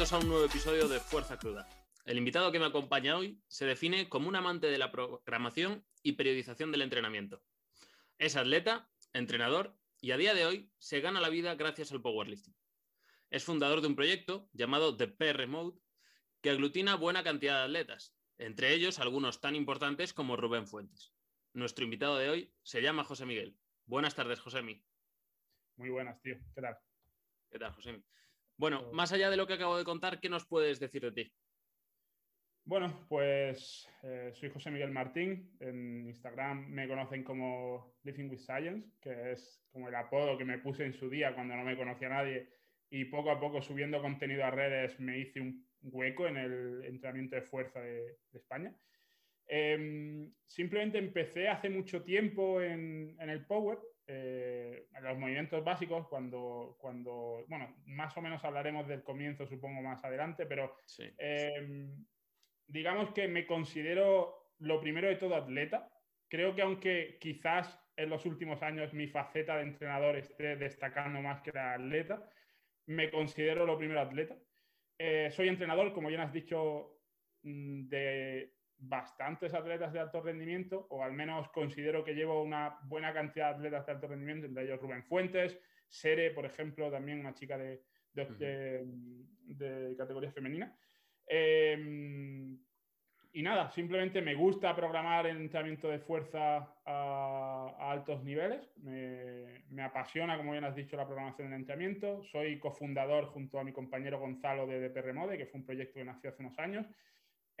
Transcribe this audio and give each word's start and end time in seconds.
bienvenidos 0.00 0.18
a 0.18 0.24
un 0.24 0.32
nuevo 0.32 0.46
episodio 0.46 0.88
de 0.88 0.98
Fuerza 0.98 1.38
Cruda. 1.38 1.68
El 2.06 2.16
invitado 2.16 2.50
que 2.50 2.58
me 2.58 2.64
acompaña 2.64 3.18
hoy 3.18 3.38
se 3.48 3.66
define 3.66 4.08
como 4.08 4.30
un 4.30 4.36
amante 4.36 4.68
de 4.68 4.78
la 4.78 4.90
programación 4.90 5.84
y 6.02 6.12
periodización 6.12 6.72
del 6.72 6.80
entrenamiento. 6.80 7.42
Es 8.16 8.34
atleta, 8.34 8.88
entrenador 9.12 9.76
y 10.00 10.12
a 10.12 10.16
día 10.16 10.32
de 10.32 10.46
hoy 10.46 10.72
se 10.78 11.02
gana 11.02 11.20
la 11.20 11.28
vida 11.28 11.54
gracias 11.54 11.92
al 11.92 12.00
powerlifting. 12.00 12.56
Es 13.28 13.44
fundador 13.44 13.82
de 13.82 13.88
un 13.88 13.94
proyecto 13.94 14.48
llamado 14.54 14.96
The 14.96 15.08
PR 15.08 15.46
Mode 15.46 15.78
que 16.40 16.48
aglutina 16.48 16.94
buena 16.94 17.22
cantidad 17.22 17.58
de 17.58 17.64
atletas, 17.64 18.16
entre 18.38 18.72
ellos 18.72 19.00
algunos 19.00 19.42
tan 19.42 19.54
importantes 19.54 20.14
como 20.14 20.38
Rubén 20.38 20.66
Fuentes. 20.66 21.12
Nuestro 21.52 21.84
invitado 21.84 22.16
de 22.16 22.30
hoy 22.30 22.54
se 22.62 22.80
llama 22.80 23.04
José 23.04 23.26
Miguel. 23.26 23.54
Buenas 23.84 24.14
tardes, 24.14 24.40
José 24.40 24.62
Miguel. 24.62 24.82
Muy 25.76 25.90
buenas, 25.90 26.18
tío. 26.22 26.36
¿Qué 26.54 26.62
tal? 26.62 26.78
¿Qué 27.50 27.58
tal, 27.58 27.72
José? 27.74 28.02
Bueno, 28.60 28.92
más 28.92 29.10
allá 29.10 29.30
de 29.30 29.38
lo 29.38 29.46
que 29.46 29.54
acabo 29.54 29.78
de 29.78 29.84
contar, 29.84 30.20
¿qué 30.20 30.28
nos 30.28 30.44
puedes 30.44 30.78
decir 30.78 31.00
de 31.00 31.12
ti? 31.12 31.32
Bueno, 32.66 33.06
pues 33.08 33.88
eh, 34.02 34.32
soy 34.34 34.50
José 34.50 34.70
Miguel 34.70 34.90
Martín. 34.90 35.56
En 35.60 36.06
Instagram 36.06 36.68
me 36.68 36.86
conocen 36.86 37.24
como 37.24 37.94
Living 38.02 38.28
with 38.28 38.40
Science, 38.40 38.86
que 39.00 39.32
es 39.32 39.64
como 39.72 39.88
el 39.88 39.94
apodo 39.94 40.36
que 40.36 40.44
me 40.44 40.58
puse 40.58 40.84
en 40.84 40.92
su 40.92 41.08
día 41.08 41.34
cuando 41.34 41.56
no 41.56 41.64
me 41.64 41.74
conocía 41.74 42.10
nadie. 42.10 42.50
Y 42.90 43.06
poco 43.06 43.30
a 43.30 43.40
poco 43.40 43.62
subiendo 43.62 44.02
contenido 44.02 44.44
a 44.44 44.50
redes 44.50 45.00
me 45.00 45.18
hice 45.18 45.40
un 45.40 45.66
hueco 45.80 46.26
en 46.26 46.36
el 46.36 46.84
entrenamiento 46.84 47.36
de 47.36 47.42
fuerza 47.42 47.80
de, 47.80 48.18
España. 48.34 48.76
Em, 49.46 50.30
simplemente 50.46 50.98
empecé 50.98 51.48
hace 51.48 51.70
mucho 51.70 52.02
tiempo 52.02 52.60
en, 52.60 53.16
en 53.18 53.30
el 53.30 53.46
Power, 53.46 53.78
eh, 54.12 54.88
los 55.02 55.16
movimientos 55.16 55.62
básicos, 55.62 56.08
cuando, 56.08 56.76
cuando, 56.80 57.44
bueno, 57.46 57.76
más 57.86 58.16
o 58.16 58.20
menos 58.20 58.44
hablaremos 58.44 58.88
del 58.88 59.04
comienzo, 59.04 59.46
supongo, 59.46 59.82
más 59.82 60.02
adelante, 60.02 60.46
pero 60.46 60.74
em, 61.16 62.04
digamos 62.66 63.12
que 63.12 63.28
me 63.28 63.46
considero 63.46 64.54
lo 64.58 64.80
primero 64.80 65.06
de 65.06 65.14
todo 65.14 65.36
atleta. 65.36 65.88
Creo 66.28 66.56
que 66.56 66.62
aunque 66.62 67.18
quizás 67.20 67.78
en 67.96 68.10
los 68.10 68.26
últimos 68.26 68.62
años 68.62 68.92
mi 68.92 69.06
faceta 69.06 69.56
de 69.56 69.62
entrenador 69.62 70.16
esté 70.16 70.56
destacando 70.56 71.20
más 71.20 71.40
que 71.42 71.52
la 71.52 71.74
atleta, 71.74 72.28
me 72.86 73.12
considero 73.12 73.64
lo 73.64 73.78
primero 73.78 74.00
atleta. 74.00 74.36
Eh, 74.98 75.30
soy 75.30 75.46
entrenador, 75.48 75.92
como 75.92 76.08
bien 76.08 76.20
has 76.20 76.32
dicho, 76.32 76.98
mm, 77.42 77.86
de 77.88 78.54
bastantes 78.80 79.52
atletas 79.54 79.92
de 79.92 80.00
alto 80.00 80.20
rendimiento, 80.22 80.86
o 80.90 81.04
al 81.04 81.12
menos 81.12 81.48
considero 81.50 82.02
que 82.02 82.14
llevo 82.14 82.42
una 82.42 82.78
buena 82.84 83.12
cantidad 83.12 83.50
de 83.50 83.56
atletas 83.56 83.86
de 83.86 83.92
alto 83.92 84.08
rendimiento, 84.08 84.46
entre 84.46 84.64
ellos 84.64 84.80
Rubén 84.80 85.04
Fuentes, 85.04 85.58
Sere, 85.88 86.30
por 86.30 86.46
ejemplo, 86.46 86.90
también 86.90 87.20
una 87.20 87.34
chica 87.34 87.58
de, 87.58 87.82
de, 88.12 89.94
categoría 89.96 90.30
femenina. 90.30 90.74
Em, 91.26 92.58
y 93.32 93.42
nada, 93.42 93.70
simplemente 93.70 94.22
me 94.22 94.34
gusta 94.34 94.74
programar 94.74 95.26
el 95.26 95.36
entrenamiento 95.36 95.88
de 95.88 95.98
fuerza 95.98 96.74
a, 96.84 97.76
altos 97.90 98.22
niveles. 98.22 98.70
Me, 98.78 99.64
me, 99.70 99.82
apasiona, 99.82 100.36
como 100.36 100.52
bien 100.52 100.64
has 100.64 100.74
dicho, 100.74 100.96
la 100.96 101.06
programación 101.06 101.50
del 101.50 101.60
entrenamiento. 101.60 102.22
Soy 102.24 102.58
cofundador 102.58 103.26
junto 103.26 103.58
a 103.58 103.64
mi 103.64 103.72
compañero 103.72 104.20
Gonzalo 104.20 104.66
de 104.66 104.88
DPR 104.88 105.12
Mode, 105.12 105.38
que 105.38 105.46
fue 105.46 105.60
un 105.60 105.66
proyecto 105.66 105.94
que 105.94 106.04
nació 106.04 106.30
hace 106.30 106.42
unos 106.42 106.58
años 106.58 106.86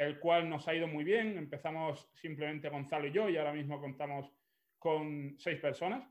el 0.00 0.18
cual 0.18 0.48
nos 0.48 0.66
ha 0.66 0.74
ido 0.74 0.88
muy 0.88 1.04
bien. 1.04 1.36
Empezamos 1.36 2.08
simplemente 2.14 2.70
Gonzalo 2.70 3.06
y 3.06 3.12
yo 3.12 3.28
y 3.28 3.36
ahora 3.36 3.52
mismo 3.52 3.78
contamos 3.78 4.32
con 4.78 5.34
seis 5.36 5.60
personas 5.60 6.08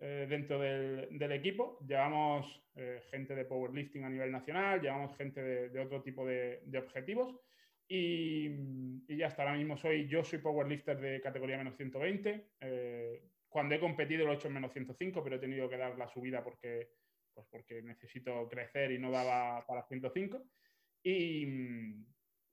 eh, 0.00 0.26
dentro 0.28 0.58
del, 0.58 1.32
equipo. 1.32 1.78
Llevamos 1.86 2.64
eh, 2.74 3.00
gente 3.12 3.36
de 3.36 3.44
powerlifting 3.44 4.02
a 4.02 4.10
nivel 4.10 4.32
nacional, 4.32 4.80
llevamos 4.80 5.16
gente 5.16 5.40
de, 5.40 5.80
otro 5.80 6.02
tipo 6.02 6.26
de, 6.26 6.64
objetivos 6.76 7.38
y, 7.86 9.06
ya 9.16 9.28
hasta 9.28 9.42
ahora 9.42 9.54
mismo 9.54 9.76
soy, 9.76 10.08
yo 10.08 10.24
soy 10.24 10.40
powerlifter 10.40 11.00
de 11.00 11.20
categoría 11.20 11.58
menos 11.58 11.76
120. 11.76 12.48
Eh, 12.60 13.22
cuando 13.48 13.76
he 13.76 13.80
competido 13.80 14.26
lo 14.26 14.32
he 14.32 14.34
hecho 14.34 14.48
en 14.48 14.54
menos 14.54 14.72
105, 14.72 15.22
pero 15.22 15.36
he 15.36 15.38
tenido 15.38 15.68
que 15.68 15.76
dar 15.76 15.96
la 15.96 16.08
subida 16.08 16.42
porque, 16.42 16.88
pues 17.32 17.46
porque 17.48 17.82
necesito 17.82 18.48
crecer 18.48 18.90
y 18.90 18.98
no 18.98 19.12
daba 19.12 19.64
para 19.64 19.84
105. 19.84 20.42
Y, 21.04 21.46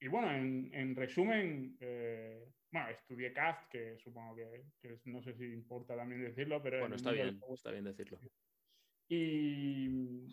y 0.02 0.08
bueno, 0.08 0.32
en, 0.32 0.96
resumen, 0.96 1.78
eh, 1.82 2.46
bueno, 2.72 2.90
estudié 2.90 3.34
CAFT, 3.34 3.70
que 3.70 3.98
supongo 3.98 4.36
que, 4.36 5.00
no 5.06 5.22
sé 5.22 5.34
si 5.34 5.46
importa 5.46 5.96
también 5.96 6.24
decirlo, 6.24 6.62
pero... 6.62 6.80
Bueno, 6.80 6.96
está 6.96 7.12
bien, 7.12 7.40
está 7.54 7.72
bien 7.72 7.84
decirlo. 7.84 8.18
Y, 9.09 10.28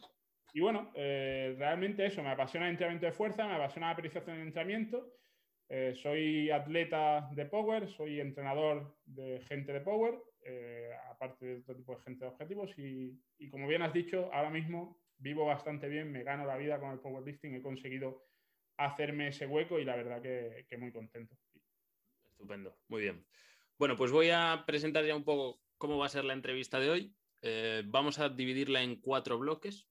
y 0.52 0.60
bueno, 0.60 0.92
eh, 0.94 1.56
realmente 1.58 2.06
eso, 2.06 2.22
me 2.22 2.30
apasiona 2.30 2.66
el 2.66 2.72
entrenamiento 2.72 3.06
de 3.06 3.12
fuerza, 3.12 3.46
me 3.46 3.54
apasiona 3.54 3.88
la 3.88 3.94
apreciación 3.94 4.36
del 4.36 4.46
entrenamiento. 4.46 5.12
Eh, 5.68 5.94
soy 5.96 6.48
atleta 6.50 7.28
de 7.32 7.46
Power, 7.46 7.88
soy 7.88 8.20
entrenador 8.20 8.96
de 9.04 9.40
gente 9.40 9.72
de 9.72 9.80
Power, 9.80 10.14
aparte 11.10 11.44
de 11.44 11.56
otro 11.56 11.74
tipo 11.74 11.96
de 11.96 12.02
gente 12.02 12.24
de 12.24 12.30
objetivos. 12.30 12.78
Y, 12.78 13.20
y 13.38 13.48
como 13.48 13.66
bien 13.66 13.82
has 13.82 13.92
dicho, 13.92 14.32
ahora 14.32 14.50
mismo 14.50 15.02
vivo 15.18 15.44
bastante 15.44 15.88
bien, 15.88 16.12
me 16.12 16.22
gano 16.22 16.46
la 16.46 16.56
vida 16.56 16.78
con 16.78 16.92
el 16.92 17.00
powerlifting, 17.00 17.54
he 17.54 17.62
conseguido 17.62 18.22
hacerme 18.76 19.28
ese 19.28 19.46
hueco 19.46 19.78
y 19.78 19.84
la 19.84 19.96
verdad 19.96 20.22
que, 20.22 20.76
muy 20.78 20.92
contento. 20.92 21.36
Estupendo, 22.24 22.76
muy 22.88 23.02
bien. 23.02 23.26
Bueno, 23.78 23.96
pues 23.96 24.10
voy 24.10 24.30
a 24.30 24.64
presentar 24.66 25.04
ya 25.04 25.16
un 25.16 25.24
poco 25.24 25.62
cómo 25.78 25.98
va 25.98 26.06
a 26.06 26.10
ser 26.10 26.24
la 26.24 26.32
entrevista 26.32 26.80
de 26.80 26.90
hoy. 26.90 27.14
Eh, 27.42 27.82
vamos 27.86 28.18
a 28.18 28.28
dividirla 28.28 28.82
en 28.82 29.00
cuatro 29.00 29.38
bloques. 29.38 29.88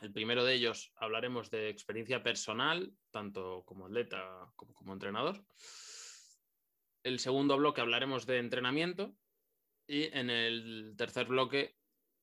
El 0.00 0.12
primero 0.12 0.44
de 0.44 0.54
ellos 0.54 0.92
hablaremos 0.96 1.50
de 1.50 1.68
experiencia 1.68 2.22
personal, 2.22 2.92
tanto 3.10 3.64
como 3.64 3.86
atleta 3.86 4.52
como 4.56 4.74
como 4.74 4.92
entrenador. 4.92 5.44
El 7.02 7.18
segundo 7.18 7.56
bloque 7.56 7.80
hablaremos 7.80 8.26
de 8.26 8.38
entrenamiento 8.38 9.16
y 9.86 10.04
en 10.16 10.30
el 10.30 10.94
tercer 10.96 11.26
bloque 11.26 11.76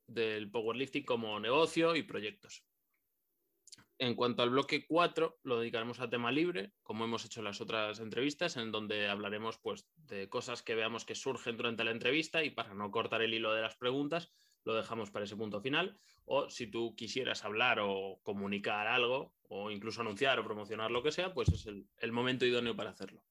del 0.07 0.50
powerlifting 0.50 1.06
como 1.06 1.39
negocio 1.39 1.95
y 1.95 2.03
proyectos. 2.03 2.69
En 4.01 4.15
cuanto 4.15 4.43
al 4.43 4.49
bloque 4.49 4.85
4, 4.87 5.39
lo 5.43 5.59
dedicaremos 5.59 5.99
a 5.99 6.09
tema 6.09 6.31
libre, 6.31 6.71
como 6.83 7.03
hemos 7.03 7.25
hecho 7.25 7.41
en 7.41 7.43
las 7.43 7.59
otras 7.59 7.99
entrevistas, 7.99 8.55
en 8.55 8.71
donde 8.71 9.09
hablaremos 9.09 9.59
pues, 9.59 9.89
de 9.97 10.29
cosas 10.29 10.63
que 10.63 10.73
veamos 10.73 11.03
que 11.03 11.15
surgen 11.15 11.57
durante 11.57 11.83
la 11.83 11.91
entrevista 11.91 12.41
y 12.41 12.49
para 12.49 12.73
no 12.73 12.91
cortar 12.91 13.21
el 13.21 13.33
hilo 13.33 13.53
de 13.53 13.61
las 13.61 13.75
preguntas, 13.75 14.31
lo 14.63 14.73
dejamos 14.73 15.11
para 15.11 15.25
ese 15.25 15.35
punto 15.35 15.59
final. 15.59 15.99
O 16.23 16.49
si 16.49 16.67
tú 16.67 16.95
quisieras 16.95 17.43
hablar 17.43 17.79
o 17.81 18.21
comunicar 18.23 18.88
algo, 18.88 19.33
o 19.49 19.69
incluso 19.69 19.99
anunciar 19.99 20.39
o 20.39 20.45
promocionar 20.45 20.91
lo 20.91 21.03
que 21.03 21.11
sea, 21.11 21.33
pues 21.33 21.49
es 21.49 21.65
el, 21.65 21.85
el 21.97 22.13
momento 22.13 22.45
idóneo 22.45 22.77
para 22.77 22.91
hacerlo. 22.91 23.21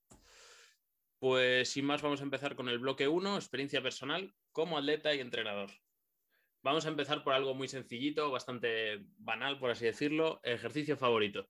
Pues 1.18 1.70
sin 1.70 1.86
más, 1.86 2.02
vamos 2.02 2.20
a 2.20 2.24
empezar 2.24 2.56
con 2.56 2.68
el 2.68 2.78
bloque 2.78 3.08
1, 3.08 3.36
experiencia 3.36 3.82
personal 3.82 4.34
como 4.52 4.76
atleta 4.76 5.14
y 5.14 5.20
entrenador. 5.20 5.70
Vamos 6.62 6.86
a 6.86 6.88
empezar 6.88 7.22
por 7.22 7.34
algo 7.34 7.54
muy 7.54 7.69
sencillito, 7.69 8.30
bastante 8.30 8.98
banal, 9.19 9.58
por 9.58 9.70
así 9.70 9.84
decirlo. 9.84 10.41
Ejercicio 10.42 10.96
favorito. 10.96 11.48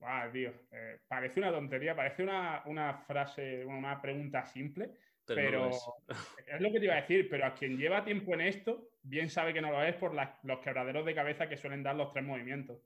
Wow, 0.00 0.32
tío. 0.32 0.52
Eh, 0.70 1.00
parece 1.08 1.40
una 1.40 1.50
tontería, 1.50 1.94
parece 1.94 2.22
una, 2.22 3.04
frase, 3.06 3.64
una 3.64 4.00
pregunta 4.00 4.44
simple, 4.46 4.92
pero, 5.26 5.70
es. 6.46 6.60
lo 6.60 6.72
que 6.72 6.78
te 6.78 6.84
iba 6.86 6.94
a 6.94 7.02
decir, 7.02 7.28
pero 7.28 7.46
a 7.46 7.54
quien 7.54 7.78
lleva 7.78 8.04
tiempo 8.04 8.34
en 8.34 8.42
esto, 8.42 8.90
bien 9.02 9.28
sabe 9.28 9.52
que 9.52 9.60
no 9.60 9.70
lo 9.70 9.82
es 9.82 9.94
por 9.96 10.14
los 10.14 10.60
quebraderos 10.60 11.04
de 11.04 11.14
cabeza 11.14 11.48
que 11.48 11.56
suelen 11.56 11.82
dar 11.82 11.96
los 11.96 12.12
tres 12.12 12.24
movimientos. 12.24 12.82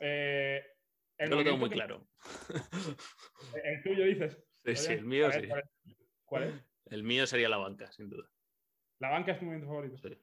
Eh, 0.00 0.64
Yo 1.18 1.36
lo 1.36 1.44
tengo 1.44 1.58
muy 1.58 1.70
claro. 1.70 2.06
El 3.64 3.82
tuyo 3.82 4.04
dices. 4.04 4.36
Sí, 4.64 4.76
sí, 4.76 4.92
el 4.94 5.04
mío 5.04 5.30
sí. 5.32 5.48
¿Cuál 6.24 6.44
es? 6.44 6.54
El 6.90 7.02
mío 7.02 7.26
sería 7.26 7.48
la 7.48 7.56
banca, 7.56 7.90
sin 7.92 8.08
duda. 8.08 8.28
¿La 9.00 9.10
banca 9.10 9.32
es 9.32 9.38
tu 9.38 9.44
momento 9.44 9.66
favorito? 9.66 9.96
Sí. 9.98 10.18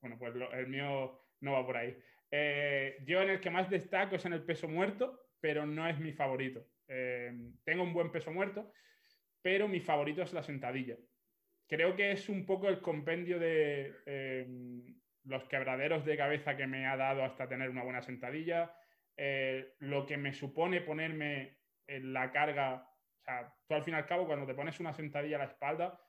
Bueno, 0.00 0.18
pues 0.18 0.34
el 0.52 0.66
mío 0.68 1.20
no 1.40 1.52
va 1.52 1.64
por 1.66 1.76
ahí. 1.76 1.96
Eh, 2.30 2.98
yo 3.06 3.22
en 3.22 3.30
el 3.30 3.40
que 3.40 3.50
más 3.50 3.70
destaco 3.70 4.16
es 4.16 4.24
en 4.24 4.32
el 4.32 4.44
peso 4.44 4.68
muerto, 4.68 5.28
pero 5.40 5.66
no 5.66 5.88
es 5.88 5.98
mi 5.98 6.12
favorito. 6.12 6.66
Eh, 6.88 7.32
tengo 7.64 7.82
un 7.82 7.94
buen 7.94 8.10
peso 8.10 8.32
muerto, 8.32 8.72
pero 9.40 9.68
mi 9.68 9.80
favorito 9.80 10.22
es 10.22 10.32
la 10.32 10.42
sentadilla. 10.42 10.96
Creo 11.68 11.96
que 11.96 12.12
es 12.12 12.28
un 12.28 12.44
poco 12.44 12.68
el 12.68 12.80
compendio 12.80 13.38
de 13.38 13.94
eh, 14.06 14.46
los 15.24 15.44
quebraderos 15.44 16.04
de 16.04 16.16
cabeza 16.16 16.56
que 16.56 16.66
me 16.66 16.86
ha 16.86 16.96
dado 16.96 17.24
hasta 17.24 17.48
tener 17.48 17.70
una 17.70 17.84
buena 17.84 18.02
sentadilla, 18.02 18.76
lo 19.78 20.04
que 20.04 20.16
me 20.16 20.34
supone 20.34 20.80
ponerme 20.80 21.60
en 21.86 22.12
la 22.12 22.30
carga, 22.32 22.88
o 23.20 23.24
sea, 23.24 23.54
tú 23.66 23.74
al 23.74 23.84
fin 23.84 23.94
y 23.94 23.96
al 23.96 24.06
cabo 24.06 24.26
cuando 24.26 24.46
te 24.46 24.54
pones 24.54 24.80
una 24.80 24.92
sentadilla 24.92 25.36
a 25.36 25.46
la 25.46 25.52
espalda, 25.52 26.03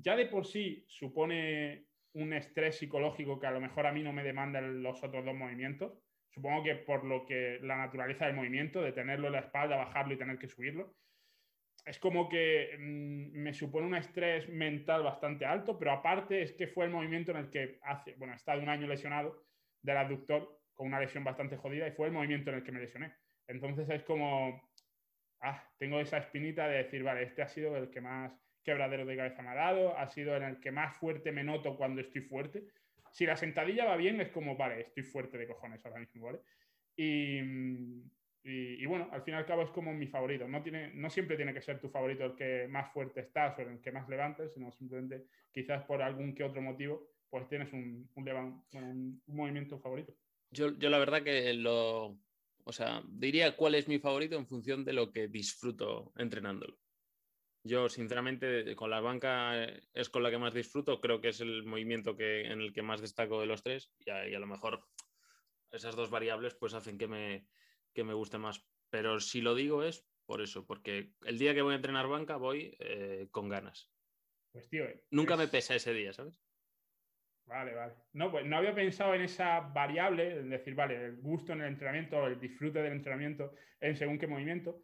ya 0.00 0.16
de 0.16 0.26
por 0.26 0.46
sí 0.46 0.84
supone 0.88 1.86
un 2.14 2.32
estrés 2.32 2.78
psicológico 2.78 3.38
que 3.38 3.46
a 3.46 3.50
lo 3.50 3.60
mejor 3.60 3.86
a 3.86 3.92
mí 3.92 4.02
no 4.02 4.12
me 4.12 4.24
demandan 4.24 4.82
los 4.82 5.02
otros 5.02 5.24
dos 5.24 5.34
movimientos. 5.34 5.98
Supongo 6.30 6.64
que 6.64 6.74
por 6.76 7.04
lo 7.04 7.24
que 7.24 7.58
la 7.62 7.76
naturaleza 7.76 8.26
del 8.26 8.36
movimiento, 8.36 8.82
de 8.82 8.92
tenerlo 8.92 9.28
en 9.28 9.34
la 9.34 9.40
espalda, 9.40 9.76
bajarlo 9.76 10.14
y 10.14 10.18
tener 10.18 10.38
que 10.38 10.48
subirlo, 10.48 10.94
es 11.84 11.98
como 11.98 12.28
que 12.28 12.76
mm, 12.78 13.38
me 13.38 13.54
supone 13.54 13.86
un 13.86 13.94
estrés 13.94 14.48
mental 14.48 15.02
bastante 15.02 15.44
alto, 15.46 15.78
pero 15.78 15.92
aparte 15.92 16.42
es 16.42 16.52
que 16.52 16.66
fue 16.66 16.86
el 16.86 16.90
movimiento 16.90 17.30
en 17.30 17.38
el 17.38 17.50
que 17.50 17.78
hace, 17.82 18.14
bueno, 18.14 18.32
he 18.32 18.36
estado 18.36 18.60
un 18.60 18.68
año 18.68 18.86
lesionado 18.86 19.44
del 19.82 19.96
abductor 19.96 20.60
con 20.74 20.88
una 20.88 21.00
lesión 21.00 21.24
bastante 21.24 21.56
jodida 21.56 21.86
y 21.86 21.92
fue 21.92 22.08
el 22.08 22.12
movimiento 22.12 22.50
en 22.50 22.56
el 22.56 22.64
que 22.64 22.72
me 22.72 22.80
lesioné. 22.80 23.14
Entonces 23.46 23.88
es 23.88 24.02
como, 24.02 24.60
ah, 25.40 25.62
tengo 25.78 26.00
esa 26.00 26.18
espinita 26.18 26.66
de 26.66 26.78
decir, 26.78 27.02
vale, 27.02 27.22
este 27.22 27.42
ha 27.42 27.48
sido 27.48 27.76
el 27.76 27.88
que 27.88 28.00
más 28.00 28.32
quebradero 28.66 29.06
de 29.06 29.16
cabeza 29.16 29.42
me 29.42 29.50
ha 29.50 29.54
dado, 29.54 29.96
ha 29.96 30.08
sido 30.08 30.36
en 30.36 30.42
el 30.42 30.60
que 30.60 30.72
más 30.72 30.96
fuerte 30.96 31.30
me 31.30 31.44
noto 31.44 31.76
cuando 31.76 32.00
estoy 32.00 32.22
fuerte. 32.22 32.64
Si 33.12 33.24
la 33.24 33.36
sentadilla 33.36 33.84
va 33.84 33.96
bien, 33.96 34.20
es 34.20 34.30
como, 34.30 34.56
vale, 34.56 34.80
estoy 34.80 35.04
fuerte 35.04 35.38
de 35.38 35.46
cojones 35.46 35.86
ahora 35.86 36.00
mismo, 36.00 36.26
¿vale? 36.26 36.40
Y, 36.96 38.84
bueno, 38.86 39.08
al 39.12 39.22
fin 39.22 39.34
y 39.34 39.36
al 39.36 39.46
cabo 39.46 39.62
es 39.62 39.70
como 39.70 39.94
mi 39.94 40.08
favorito. 40.08 40.48
No, 40.48 40.62
tiene, 40.62 40.92
no 40.94 41.08
siempre 41.10 41.36
tiene 41.36 41.54
que 41.54 41.62
ser 41.62 41.80
tu 41.80 41.88
favorito 41.88 42.24
el 42.24 42.34
que 42.34 42.66
más 42.68 42.92
fuerte 42.92 43.20
estás 43.20 43.56
o 43.58 43.62
el 43.62 43.80
que 43.80 43.92
más 43.92 44.08
levantes, 44.08 44.52
sino 44.52 44.72
simplemente 44.72 45.26
quizás 45.52 45.84
por 45.84 46.02
algún 46.02 46.34
que 46.34 46.44
otro 46.44 46.60
motivo, 46.60 47.08
pues 47.30 47.48
tienes 47.48 47.72
un, 47.72 48.10
un, 48.14 48.62
un, 48.72 49.22
movimiento 49.26 49.78
favorito. 49.78 50.12
Yo, 50.50 50.76
yo, 50.76 50.90
la 50.90 50.98
verdad 50.98 51.22
que 51.22 51.54
lo, 51.54 52.18
o 52.64 52.72
sea, 52.72 53.02
diría 53.08 53.56
cuál 53.56 53.76
es 53.76 53.86
mi 53.86 54.00
favorito 54.00 54.36
en 54.36 54.46
función 54.46 54.84
de 54.84 54.92
lo 54.92 55.12
que 55.12 55.28
disfruto 55.28 56.12
entrenándolo. 56.16 56.76
Yo, 57.66 57.88
sinceramente, 57.88 58.74
con 58.76 58.90
la 58.90 59.00
banca 59.00 59.64
es 59.92 60.08
con 60.08 60.22
la 60.22 60.30
que 60.30 60.38
más 60.38 60.54
disfruto. 60.54 61.00
Creo 61.00 61.20
que 61.20 61.28
es 61.28 61.40
el 61.40 61.64
movimiento 61.64 62.16
que, 62.16 62.42
en 62.42 62.60
el 62.60 62.72
que 62.72 62.82
más 62.82 63.00
destaco 63.00 63.40
de 63.40 63.46
los 63.46 63.62
tres. 63.62 63.92
Y 64.04 64.10
a, 64.10 64.28
y 64.28 64.34
a 64.34 64.38
lo 64.38 64.46
mejor 64.46 64.84
esas 65.70 65.96
dos 65.96 66.10
variables 66.10 66.54
pues 66.54 66.74
hacen 66.74 66.98
que 66.98 67.08
me, 67.08 67.46
que 67.92 68.04
me 68.04 68.14
guste 68.14 68.38
más. 68.38 68.64
Pero 68.90 69.20
si 69.20 69.40
lo 69.40 69.54
digo 69.54 69.82
es 69.82 70.06
por 70.26 70.42
eso, 70.42 70.66
porque 70.66 71.12
el 71.24 71.38
día 71.38 71.54
que 71.54 71.62
voy 71.62 71.72
a 71.72 71.76
entrenar 71.76 72.08
banca 72.08 72.36
voy 72.36 72.76
eh, 72.80 73.28
con 73.30 73.48
ganas. 73.48 73.90
Pues 74.52 74.68
tío, 74.68 74.84
eh, 74.84 75.04
nunca 75.10 75.36
me 75.36 75.48
pesa 75.48 75.74
ese 75.74 75.92
día, 75.92 76.12
¿sabes? 76.12 76.40
Vale, 77.46 77.74
vale. 77.74 77.94
No, 78.12 78.30
pues 78.32 78.44
no 78.44 78.56
había 78.56 78.74
pensado 78.74 79.14
en 79.14 79.22
esa 79.22 79.60
variable, 79.60 80.40
en 80.40 80.50
decir, 80.50 80.74
vale, 80.74 80.96
el 80.96 81.16
gusto 81.18 81.52
en 81.52 81.60
el 81.60 81.68
entrenamiento, 81.68 82.26
el 82.26 82.40
disfrute 82.40 82.82
del 82.82 82.92
entrenamiento 82.92 83.54
en 83.80 83.96
según 83.96 84.18
qué 84.18 84.26
movimiento, 84.26 84.82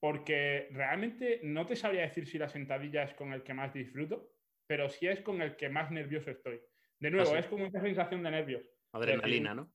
porque 0.00 0.68
realmente 0.72 1.40
no 1.42 1.66
te 1.66 1.76
sabría 1.76 2.02
decir 2.02 2.26
si 2.26 2.38
la 2.38 2.48
sentadilla 2.48 3.04
es 3.04 3.14
con 3.14 3.32
el 3.32 3.42
que 3.42 3.54
más 3.54 3.72
disfruto, 3.72 4.32
pero 4.66 4.88
sí 4.88 5.06
es 5.06 5.20
con 5.20 5.42
el 5.42 5.56
que 5.56 5.68
más 5.68 5.90
nervioso 5.90 6.30
estoy. 6.30 6.60
De 6.98 7.10
nuevo, 7.10 7.32
ah, 7.34 7.38
es 7.38 7.46
como 7.46 7.66
esa 7.66 7.80
sensación 7.80 8.22
de 8.22 8.30
nervios. 8.30 8.62
Adrenalina, 8.92 9.54
¿no? 9.54 9.72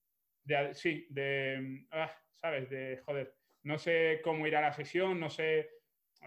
sí, 0.73 1.07
de, 1.09 1.85
ah, 1.91 2.11
¿sabes? 2.33 2.69
De, 2.69 3.01
joder, 3.05 3.35
no 3.63 3.77
sé 3.77 4.21
cómo 4.23 4.45
ir 4.47 4.55
a 4.55 4.61
la 4.61 4.73
sesión, 4.73 5.19
no 5.19 5.29
sé, 5.29 5.69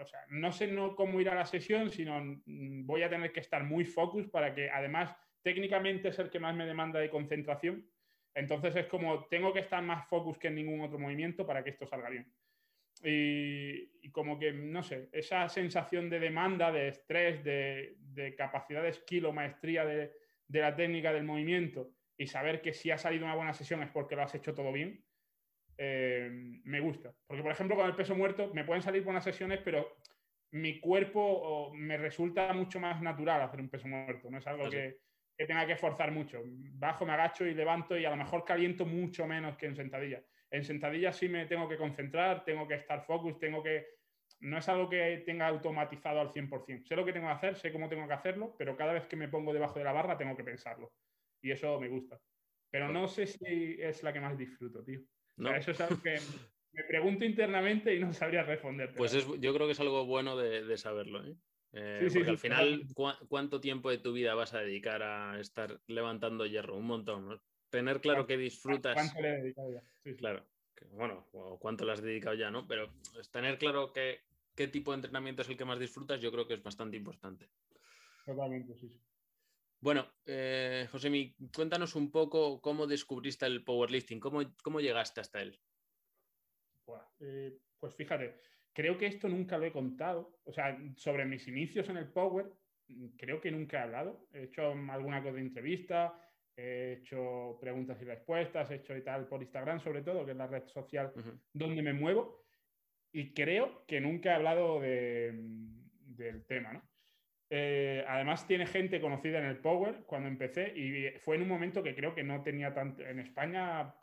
o 0.00 0.04
sea, 0.04 0.20
no 0.28 0.52
sé 0.52 0.68
no 0.68 0.94
cómo 0.94 1.20
ir 1.20 1.28
a 1.28 1.34
la 1.34 1.46
sesión, 1.46 1.90
sino 1.90 2.20
mm, 2.20 2.86
voy 2.86 3.02
a 3.02 3.10
tener 3.10 3.32
que 3.32 3.40
estar 3.40 3.64
muy 3.64 3.84
focus 3.84 4.28
para 4.28 4.54
que 4.54 4.70
además 4.70 5.14
técnicamente 5.42 6.08
es 6.08 6.18
el 6.18 6.30
que 6.30 6.40
más 6.40 6.54
me 6.54 6.66
demanda 6.66 7.00
de 7.00 7.10
concentración. 7.10 7.88
Entonces 8.34 8.76
es 8.76 8.86
como 8.86 9.26
tengo 9.26 9.52
que 9.52 9.60
estar 9.60 9.82
más 9.82 10.08
focus 10.08 10.38
que 10.38 10.48
en 10.48 10.56
ningún 10.56 10.80
otro 10.80 10.98
movimiento 10.98 11.46
para 11.46 11.64
que 11.64 11.70
esto 11.70 11.86
salga 11.86 12.10
bien. 12.10 12.32
Y, 13.04 14.10
como 14.10 14.38
que, 14.38 14.52
no 14.52 14.82
sé, 14.82 15.08
esa 15.12 15.48
sensación 15.48 16.08
de 16.10 16.18
demanda, 16.18 16.72
de 16.72 16.88
estrés, 16.88 17.44
de, 17.44 17.96
de 17.98 18.34
capacidad 18.34 18.82
de 18.82 18.92
skill 18.92 19.26
o 19.26 19.32
maestría 19.32 19.84
de, 19.84 20.12
de 20.48 20.60
la 20.60 20.74
técnica 20.74 21.12
del 21.12 21.24
movimiento 21.24 21.92
y 22.16 22.26
saber 22.26 22.60
que 22.60 22.72
si 22.72 22.90
ha 22.90 22.98
salido 22.98 23.24
una 23.24 23.36
buena 23.36 23.52
sesión 23.52 23.82
es 23.82 23.90
porque 23.90 24.16
lo 24.16 24.22
has 24.22 24.34
hecho 24.34 24.54
todo 24.54 24.72
bien, 24.72 25.04
eh, 25.76 26.28
me 26.64 26.80
gusta. 26.80 27.14
Porque, 27.26 27.42
por 27.42 27.52
ejemplo, 27.52 27.76
con 27.76 27.86
el 27.86 27.94
peso 27.94 28.16
muerto 28.16 28.52
me 28.52 28.64
pueden 28.64 28.82
salir 28.82 29.04
buenas 29.04 29.22
sesiones, 29.22 29.60
pero 29.64 29.96
mi 30.50 30.80
cuerpo 30.80 31.72
me 31.74 31.96
resulta 31.96 32.52
mucho 32.52 32.80
más 32.80 33.00
natural 33.00 33.42
hacer 33.42 33.60
un 33.60 33.68
peso 33.68 33.86
muerto. 33.86 34.28
No 34.30 34.38
es 34.38 34.46
algo 34.46 34.68
que, 34.68 34.98
que, 35.36 35.46
tenga 35.46 35.66
que 35.66 35.76
forzar 35.76 36.10
mucho. 36.10 36.42
Bajo, 36.44 37.06
me 37.06 37.12
agacho 37.12 37.46
y 37.46 37.54
levanto 37.54 37.96
y 37.96 38.04
a 38.04 38.10
lo 38.10 38.16
mejor 38.16 38.44
caliento 38.44 38.84
mucho 38.84 39.26
menos 39.26 39.56
que 39.56 39.66
en 39.66 39.76
sentadilla. 39.76 40.22
En 40.50 40.64
sentadilla 40.64 41.12
sí 41.12 41.28
me 41.28 41.46
tengo 41.46 41.68
que 41.68 41.76
concentrar, 41.76 42.44
tengo 42.44 42.66
que 42.66 42.74
estar 42.74 43.04
focus, 43.04 43.38
tengo 43.38 43.62
que... 43.62 43.86
No 44.40 44.58
es 44.58 44.68
algo 44.68 44.88
que 44.88 45.22
tenga 45.26 45.48
automatizado 45.48 46.20
al 46.20 46.32
100%. 46.32 46.86
Sé 46.86 46.96
lo 46.96 47.04
que 47.04 47.12
tengo 47.12 47.26
que 47.26 47.32
hacer, 47.32 47.56
sé 47.56 47.72
cómo 47.72 47.88
tengo 47.88 48.06
que 48.06 48.14
hacerlo, 48.14 48.54
pero 48.56 48.76
cada 48.76 48.92
vez 48.92 49.06
que 49.06 49.16
me 49.16 49.28
pongo 49.28 49.52
debajo 49.52 49.78
de 49.78 49.84
la 49.84 49.92
barra 49.92 50.16
tengo 50.16 50.36
que 50.36 50.44
pensarlo 50.44 50.92
y 51.42 51.50
eso 51.50 51.78
me 51.80 51.88
gusta. 51.88 52.20
Pero 52.70 52.88
no 52.88 53.08
sé 53.08 53.26
si 53.26 53.76
es 53.78 54.02
la 54.02 54.12
que 54.12 54.20
más 54.20 54.36
disfruto, 54.36 54.84
tío. 54.84 55.00
eso 55.56 55.70
es 55.70 55.80
algo 55.80 56.02
que 56.02 56.16
me 56.72 56.84
pregunto 56.84 57.24
internamente 57.24 57.94
y 57.94 58.00
no 58.00 58.12
sabría 58.12 58.42
responder. 58.42 58.94
Pues 58.94 59.12
yo 59.12 59.54
creo 59.54 59.66
que 59.66 59.72
es 59.72 59.80
algo 59.80 60.04
bueno 60.04 60.36
de, 60.36 60.76
saberlo. 60.76 61.24
¿eh? 61.24 61.34
Eh, 61.72 62.08
porque 62.12 62.30
al 62.30 62.38
final, 62.38 62.82
¿cuánto 63.28 63.60
tiempo 63.60 63.90
de 63.90 63.98
tu 63.98 64.12
vida 64.12 64.34
vas 64.34 64.54
a 64.54 64.60
dedicar 64.60 65.02
a 65.02 65.40
estar 65.40 65.80
levantando 65.86 66.46
hierro? 66.46 66.76
Un 66.76 66.86
montón. 66.86 67.40
Tener 67.70 68.00
claro 68.00 68.26
que 68.26 68.36
disfrutas. 68.36 68.94
¿Cuánto 68.94 69.20
le 69.20 69.28
he 69.28 69.42
dedicado 69.42 69.72
ya? 69.72 69.82
Claro. 70.16 70.46
Bueno, 70.92 71.26
o 71.32 71.58
cuánto 71.58 71.84
le 71.84 71.92
has 71.92 72.02
dedicado 72.02 72.34
ya, 72.34 72.50
¿no? 72.50 72.66
Pero 72.66 72.88
tener 73.32 73.58
claro 73.58 73.92
que, 73.92 74.20
qué 74.54 74.68
tipo 74.68 74.92
de 74.92 74.96
entrenamiento 74.96 75.42
es 75.42 75.48
el 75.48 75.56
que 75.56 75.64
más 75.64 75.78
disfrutas, 75.78 76.20
yo 76.20 76.30
creo 76.30 76.46
que 76.46 76.54
es 76.54 76.62
bastante 76.62 76.96
importante. 76.96 77.48
Totalmente, 78.24 78.74
sí, 78.74 78.88
sí. 78.88 79.00
Bueno, 79.80 80.06
eh, 80.26 80.88
José, 80.90 81.34
cuéntanos 81.54 81.94
un 81.94 82.10
poco 82.10 82.60
cómo 82.60 82.86
descubriste 82.86 83.46
el 83.46 83.62
powerlifting, 83.64 84.18
cómo, 84.18 84.42
cómo 84.62 84.80
llegaste 84.80 85.20
hasta 85.20 85.40
él. 85.40 85.58
Eh, 87.20 87.58
pues 87.78 87.94
fíjate, 87.94 88.40
creo 88.72 88.98
que 88.98 89.06
esto 89.06 89.28
nunca 89.28 89.56
lo 89.58 89.66
he 89.66 89.72
contado. 89.72 90.40
O 90.44 90.52
sea, 90.52 90.76
sobre 90.96 91.24
mis 91.24 91.46
inicios 91.46 91.88
en 91.88 91.96
el 91.96 92.08
power, 92.08 92.52
creo 93.16 93.40
que 93.40 93.50
nunca 93.50 93.78
he 93.78 93.82
hablado. 93.82 94.26
He 94.32 94.44
hecho 94.44 94.72
alguna 94.72 95.22
cosa 95.22 95.34
de 95.34 95.40
entrevista, 95.42 96.20
he 96.58 96.94
hecho 96.94 97.56
preguntas 97.60 97.96
y 98.02 98.04
respuestas, 98.04 98.70
he 98.70 98.76
hecho 98.76 98.96
y 98.96 99.02
tal 99.02 99.28
por 99.28 99.40
Instagram, 99.40 99.78
sobre 99.78 100.02
todo, 100.02 100.24
que 100.24 100.32
es 100.32 100.36
la 100.36 100.48
red 100.48 100.66
social 100.66 101.12
donde 101.52 101.82
me 101.82 101.92
muevo. 101.92 102.44
Y 103.12 103.32
creo 103.32 103.86
que 103.86 104.00
nunca 104.00 104.32
he 104.32 104.34
hablado 104.34 104.80
del 104.80 106.44
tema, 106.46 106.72
¿no? 106.72 106.82
Eh, 107.50 108.04
además 108.06 108.46
tiene 108.46 108.66
gente 108.66 109.00
conocida 109.00 109.38
en 109.38 109.46
el 109.46 109.58
Power 109.58 110.02
cuando 110.04 110.28
empecé 110.28 110.70
y 110.76 111.18
fue 111.20 111.36
en 111.36 111.42
un 111.42 111.48
momento 111.48 111.82
que 111.82 111.94
creo 111.94 112.14
que 112.14 112.22
no 112.22 112.42
tenía 112.42 112.74
tanto, 112.74 113.02
en 113.02 113.20
España 113.20 113.94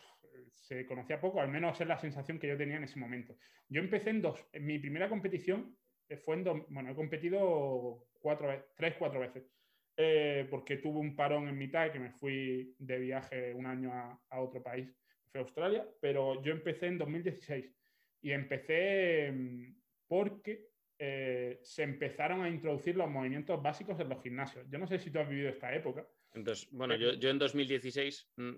se 0.51 0.85
conocía 0.87 1.21
poco, 1.21 1.41
al 1.41 1.49
menos 1.49 1.79
es 1.79 1.87
la 1.87 1.99
sensación 1.99 2.39
que 2.39 2.47
yo 2.47 2.57
tenía 2.57 2.77
en 2.77 2.85
ese 2.85 2.99
momento. 2.99 3.35
Yo 3.69 3.81
empecé 3.81 4.09
en 4.09 4.21
dos, 4.21 4.43
en 4.51 4.65
mi 4.65 4.79
primera 4.79 5.09
competición 5.09 5.77
eh, 6.09 6.17
fue 6.17 6.37
en 6.37 6.43
dos, 6.43 6.61
bueno, 6.69 6.91
he 6.91 6.95
competido 6.95 8.07
cuatro, 8.19 8.65
tres, 8.75 8.95
cuatro 8.97 9.19
veces, 9.19 9.43
eh, 9.97 10.47
porque 10.49 10.77
tuve 10.77 10.99
un 10.99 11.15
parón 11.15 11.47
en 11.47 11.57
mitad 11.57 11.91
que 11.91 11.99
me 11.99 12.11
fui 12.11 12.75
de 12.79 12.99
viaje 12.99 13.53
un 13.53 13.65
año 13.65 13.91
a, 13.93 14.19
a 14.29 14.41
otro 14.41 14.61
país, 14.61 14.93
fue 15.31 15.41
Australia, 15.41 15.87
pero 16.01 16.41
yo 16.43 16.51
empecé 16.51 16.87
en 16.87 16.97
2016 16.97 17.73
y 18.21 18.31
empecé 18.31 19.31
mm, 19.31 19.75
porque 20.07 20.69
eh, 20.97 21.59
se 21.61 21.83
empezaron 21.83 22.41
a 22.41 22.49
introducir 22.49 22.95
los 22.95 23.09
movimientos 23.09 23.61
básicos 23.61 23.99
en 23.99 24.09
los 24.09 24.23
gimnasios. 24.23 24.65
Yo 24.69 24.79
no 24.79 24.87
sé 24.87 24.97
si 24.97 25.11
tú 25.11 25.19
has 25.19 25.27
vivido 25.27 25.49
esta 25.49 25.73
época. 25.75 26.07
Entonces, 26.33 26.69
bueno, 26.71 26.95
yo, 26.95 27.13
yo 27.13 27.29
en 27.29 27.37
2016 27.37 28.31
mm, 28.37 28.53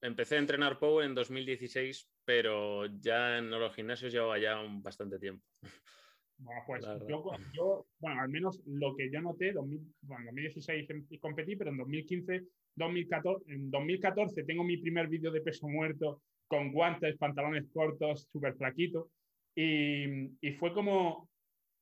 empecé 0.00 0.36
a 0.36 0.38
entrenar 0.38 0.78
Power 0.78 1.04
en 1.04 1.14
2016, 1.14 2.10
pero 2.24 2.86
ya 3.00 3.38
en 3.38 3.50
los 3.50 3.74
gimnasios 3.74 4.12
llevaba 4.12 4.38
ya 4.38 4.60
un 4.60 4.82
bastante 4.82 5.18
tiempo. 5.18 5.44
Bueno, 6.44 6.62
pues 6.66 6.84
yo, 7.52 7.86
bueno, 8.00 8.20
al 8.20 8.28
menos 8.28 8.60
lo 8.66 8.94
que 8.96 9.10
yo 9.10 9.20
noté, 9.20 9.52
bueno, 9.52 9.78
en 10.20 10.26
2016 10.26 10.88
competí, 11.20 11.56
pero 11.56 11.70
en 11.70 11.78
2015, 11.78 12.42
2014, 12.76 13.52
en 13.52 13.70
2014 13.70 14.44
tengo 14.44 14.64
mi 14.64 14.76
primer 14.78 15.08
vídeo 15.08 15.30
de 15.30 15.40
peso 15.40 15.68
muerto 15.68 16.22
con 16.48 16.72
guantes, 16.72 17.16
pantalones 17.16 17.68
cortos, 17.72 18.28
súper 18.32 18.54
flaquito. 18.54 19.08
Y, 19.54 20.04
y, 20.40 20.52
fue 20.58 20.72
como 20.72 21.28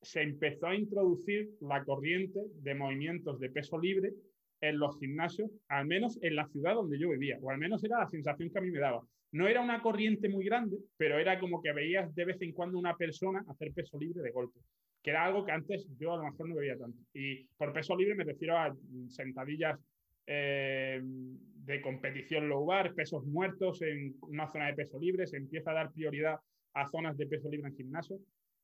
se 0.03 0.23
empezó 0.23 0.67
a 0.67 0.75
introducir 0.75 1.51
la 1.61 1.85
corriente 1.85 2.41
de 2.55 2.75
movimientos 2.75 3.39
de 3.39 3.51
peso 3.51 3.79
libre 3.79 4.13
en 4.61 4.79
los 4.79 4.99
gimnasios, 4.99 5.51
al 5.69 5.87
menos 5.87 6.19
en 6.23 6.37
la 6.37 6.47
ciudad 6.49 6.75
donde 6.75 6.99
yo 6.99 7.11
vivía, 7.11 7.39
o 7.41 7.51
al 7.51 7.59
menos 7.59 7.83
era 7.85 8.01
la 8.01 8.09
sensación 8.09 8.51
que 8.51 8.59
a 8.59 8.63
mí 8.63 8.71
me 8.71 8.81
daba. 8.81 9.03
No 9.33 9.47
era 9.47 9.61
una 9.61 9.81
corriente 9.81 10.29
muy 10.29 10.45
grande, 10.45 10.77
pero 10.97 11.19
era 11.19 11.39
como 11.39 11.63
que 11.63 11.73
veías 11.73 12.13
de 12.15 12.25
vez 12.25 12.43
en 12.43 12.53
cuando 12.53 12.79
una 12.79 12.97
persona 12.97 13.45
hacer 13.49 13.73
peso 13.73 13.99
libre 13.99 14.23
de 14.23 14.33
golpe, 14.33 14.59
que 15.03 15.11
era 15.11 15.25
algo 15.25 15.45
que 15.45 15.53
antes 15.53 15.87
yo 15.99 16.15
a 16.15 16.17
lo 16.17 16.25
mejor 16.25 16.49
no 16.49 16.57
veía 16.57 16.77
tanto. 16.77 16.99
Y 17.15 17.45
por 17.57 17.73
peso 17.73 17.97
libre 17.97 18.17
me 18.17 18.25
refiero 18.25 18.59
a 18.59 18.75
sentadillas 19.09 19.79
eh, 20.27 21.01
de 21.03 21.81
competición 21.81 22.49
low 22.49 22.65
bar, 22.65 22.93
pesos 22.95 23.25
muertos 23.25 23.83
en 23.83 24.17
una 24.23 24.51
zona 24.51 24.67
de 24.67 24.75
peso 24.75 24.99
libre, 24.99 25.27
se 25.27 25.37
empieza 25.37 25.71
a 25.71 25.75
dar 25.75 25.93
prioridad 25.93 26.39
a 26.75 26.89
zonas 26.89 27.17
de 27.17 27.27
peso 27.27 27.49
libre 27.49 27.69
en 27.69 27.77
gimnasio. 27.77 28.19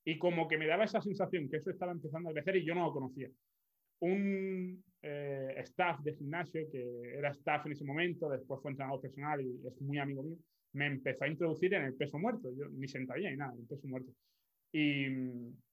Y 0.04 0.18
como 0.18 0.49
que 0.49 0.58
me 0.58 0.66
daba 0.66 0.85
esa 0.85 1.00
sensación 1.00 1.49
que 1.49 1.56
eso 1.56 1.70
estaba 1.70 1.92
empezando 1.92 2.30
a 2.30 2.32
crecer 2.32 2.56
y 2.56 2.64
yo 2.64 2.75
no 2.75 2.87
lo 2.87 2.92
conocía. 2.92 3.28
Un 4.00 4.82
eh, 5.02 5.54
staff 5.58 6.00
de 6.00 6.14
gimnasio, 6.14 6.68
que 6.70 7.16
era 7.16 7.30
staff 7.30 7.66
en 7.66 7.73
ese 7.73 7.85
momento, 7.85 8.28
después 8.28 8.61
fue 8.61 8.70
entrenador 8.73 9.00
personal 9.00 9.40
y 9.40 9.66
es 9.66 9.80
muy 9.80 9.99
amigo 9.99 10.23
mío, 10.23 10.37
me 10.76 10.87
empezó 10.87 11.25
a 11.25 11.28
introducir 11.28 11.73
en 11.75 11.85
el 11.85 11.95
peso 11.95 12.18
muerto. 12.18 12.50
Yo 12.54 12.68
ni 12.68 12.87
sentadilla 12.87 13.30
ni 13.30 13.37
nada, 13.37 13.54
en 13.54 13.61
el 13.61 13.66
peso 13.66 13.88
muerto. 13.88 14.12
Y, 14.73 15.06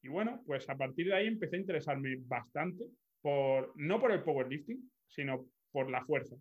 y, 0.01 0.07
bueno, 0.07 0.41
pues 0.45 0.69
a 0.69 0.77
partir 0.77 1.07
de 1.07 1.15
ahí 1.15 1.27
empecé 1.27 1.57
a 1.57 1.60
interesarme 1.60 2.15
bastante 2.25 2.86
por, 3.22 3.74
no 3.75 4.00
por 4.00 4.12
el 4.12 4.24
powerlifting, 4.24 4.89
sino 5.07 5.45
por 5.72 5.91
la 5.91 6.05
fuerza. 6.05 6.36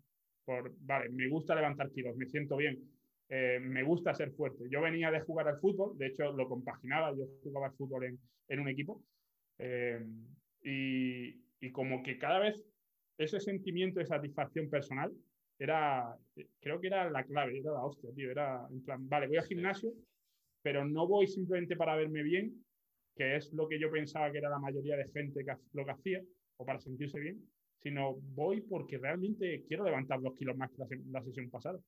Por, 0.45 0.73
vale, 0.79 1.09
me 1.09 1.27
gusta 1.27 1.55
levantar 1.55 1.91
kilos, 1.91 2.15
me 2.15 2.25
siento 2.25 2.55
bien, 2.55 2.79
eh, 3.27 3.59
me 3.61 3.83
gusta 3.83 4.13
ser 4.13 4.31
fuerte. 4.31 4.63
Yo 4.69 4.81
venía 4.81 5.11
de 5.11 5.21
jugar 5.21 5.47
al 5.49 5.59
fútbol, 5.59 5.97
de 5.97 6.07
hecho 6.07 6.31
lo 6.31 6.47
compaginaba, 6.47 7.13
yo 7.15 7.25
jugaba 7.43 7.67
al 7.67 7.75
fútbol 7.75 8.05
en, 8.05 8.19
en 8.47 8.59
un 8.61 8.69
equipo. 8.69 9.03
Eh, 9.59 10.01
y, 10.63 11.41
y, 11.59 11.71
como 11.71 12.01
que 12.01 12.17
cada 12.17 12.39
vez 12.39 12.63
ese 13.17 13.41
sentimiento 13.41 13.99
de 13.99 14.05
satisfacción 14.05 14.69
personal 14.69 15.11
era, 15.63 16.17
creo 16.59 16.79
que 16.79 16.87
era 16.87 17.09
la 17.09 17.23
clave, 17.23 17.59
era 17.59 17.71
la 17.71 17.85
hostia, 17.85 18.11
tío. 18.13 18.31
Era 18.31 18.67
en 18.69 18.83
plan, 18.83 19.07
vale, 19.07 19.27
voy 19.27 19.37
al 19.37 19.45
gimnasio, 19.45 19.93
pero 20.61 20.85
no 20.85 21.07
voy 21.07 21.27
simplemente 21.27 21.75
para 21.75 21.95
verme 21.95 22.23
bien, 22.23 22.65
que 23.15 23.35
es 23.35 23.53
lo 23.53 23.67
que 23.67 23.79
yo 23.79 23.91
pensaba 23.91 24.31
que 24.31 24.39
era 24.39 24.49
la 24.49 24.59
mayoría 24.59 24.97
de 24.97 25.09
gente 25.09 25.45
que 25.45 25.53
lo 25.73 25.85
que 25.85 25.91
hacía, 25.91 26.21
o 26.57 26.65
para 26.65 26.79
sentirse 26.79 27.19
bien, 27.19 27.41
sino 27.81 28.15
voy 28.15 28.61
porque 28.61 28.97
realmente 28.97 29.63
quiero 29.67 29.83
levantar 29.83 30.21
dos 30.21 30.35
kilos 30.35 30.57
más 30.57 30.71
que 30.71 30.79
la, 30.79 30.87
la 31.11 31.23
sesión 31.23 31.49
pasada. 31.49 31.79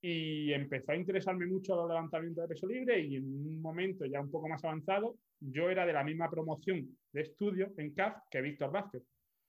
Y 0.00 0.52
empezó 0.52 0.92
a 0.92 0.96
interesarme 0.96 1.46
mucho 1.46 1.80
el 1.80 1.88
levantamiento 1.88 2.42
de 2.42 2.48
peso 2.48 2.66
libre 2.66 3.00
y 3.00 3.16
en 3.16 3.24
un 3.24 3.60
momento 3.60 4.04
ya 4.04 4.20
un 4.20 4.30
poco 4.30 4.48
más 4.48 4.64
avanzado, 4.64 5.16
yo 5.40 5.70
era 5.70 5.86
de 5.86 5.92
la 5.92 6.04
misma 6.04 6.30
promoción 6.30 6.96
de 7.12 7.20
estudio 7.22 7.72
en 7.76 7.94
CAF 7.94 8.16
que 8.30 8.40
Víctor 8.40 8.70
Vázquez. 8.70 9.02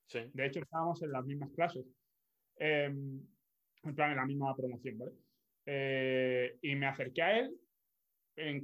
Sí. 0.08 0.20
De 0.34 0.46
hecho, 0.46 0.62
estábamos 0.62 1.02
en 1.04 1.12
las 1.12 1.26
mismas 1.26 1.52
clases. 1.52 1.86
Eh, 2.60 2.94
en 3.90 3.96
plan, 3.96 4.12
en 4.12 4.18
la 4.18 4.26
misma 4.26 4.56
promoción, 4.56 4.98
¿vale? 4.98 5.12
Eh, 5.66 6.58
y 6.62 6.76
me 6.76 6.86
acerqué 6.86 7.22
a 7.22 7.40
él 7.40 7.54
en, 8.38 8.64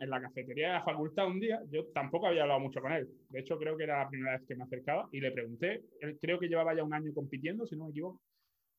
en, 0.00 0.10
la 0.10 0.20
cafetería 0.20 0.68
de 0.68 0.72
la 0.74 0.84
facultad 0.84 1.26
un 1.26 1.40
día. 1.40 1.60
Yo 1.70 1.86
tampoco 1.88 2.26
había 2.26 2.42
hablado 2.42 2.60
mucho 2.60 2.80
con 2.80 2.92
él. 2.92 3.08
De 3.28 3.40
hecho, 3.40 3.58
creo 3.58 3.76
que 3.76 3.84
era 3.84 4.02
la 4.02 4.08
primera 4.08 4.38
vez 4.38 4.46
que 4.46 4.54
me 4.54 4.64
acercaba 4.64 5.08
y 5.12 5.20
le 5.20 5.32
pregunté. 5.32 5.82
Él 6.00 6.18
creo 6.20 6.38
que 6.38 6.48
llevaba 6.48 6.74
ya 6.74 6.84
un 6.84 6.94
año 6.94 7.12
compitiendo, 7.12 7.66
si 7.66 7.76
no 7.76 7.84
me 7.84 7.90
equivoco. 7.90 8.22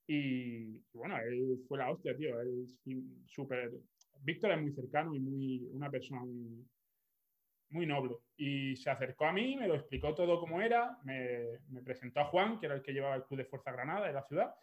Y 0.07 0.81
bueno, 0.93 1.17
él 1.19 1.59
fue 1.67 1.77
la 1.77 1.91
hostia, 1.91 2.15
tío. 2.17 2.39
Él 2.41 2.65
súper. 3.27 3.71
Víctor 4.21 4.51
es 4.51 4.61
muy 4.61 4.71
cercano 4.71 5.13
y 5.13 5.19
muy, 5.19 5.67
una 5.71 5.91
persona 5.91 6.21
muy, 6.21 6.65
muy 7.69 7.85
noble. 7.85 8.15
Y 8.37 8.75
se 8.75 8.89
acercó 8.89 9.25
a 9.25 9.33
mí, 9.33 9.55
me 9.55 9.67
lo 9.67 9.75
explicó 9.75 10.15
todo 10.15 10.39
cómo 10.39 10.61
era, 10.61 10.97
me, 11.03 11.59
me, 11.69 11.81
presentó 11.83 12.21
a 12.21 12.25
Juan, 12.25 12.59
que 12.59 12.65
era 12.65 12.75
el 12.75 12.81
que 12.81 12.91
llevaba 12.91 13.15
el 13.15 13.23
Club 13.25 13.39
de 13.39 13.45
Fuerza 13.45 13.71
Granada 13.71 14.07
de 14.07 14.13
la 14.13 14.23
ciudad, 14.23 14.53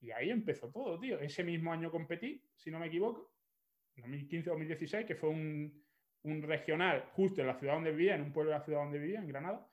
y 0.00 0.10
ahí 0.10 0.30
empezó 0.30 0.70
todo, 0.70 0.98
tío. 0.98 1.18
Ese 1.18 1.42
mismo 1.44 1.72
año 1.72 1.90
competí, 1.90 2.42
si 2.56 2.70
no 2.70 2.78
me 2.78 2.86
equivoco, 2.86 3.32
2015-2016, 3.96 5.04
que 5.04 5.16
fue 5.16 5.30
un, 5.30 5.84
un, 6.22 6.42
regional 6.42 7.06
justo 7.12 7.40
en 7.40 7.48
la 7.48 7.58
ciudad 7.58 7.74
donde 7.74 7.90
vivía, 7.90 8.14
en 8.14 8.22
un 8.22 8.32
pueblo 8.32 8.52
de 8.52 8.58
la 8.58 8.64
ciudad 8.64 8.80
donde 8.80 8.98
vivía, 8.98 9.18
en 9.18 9.28
Granada. 9.28 9.68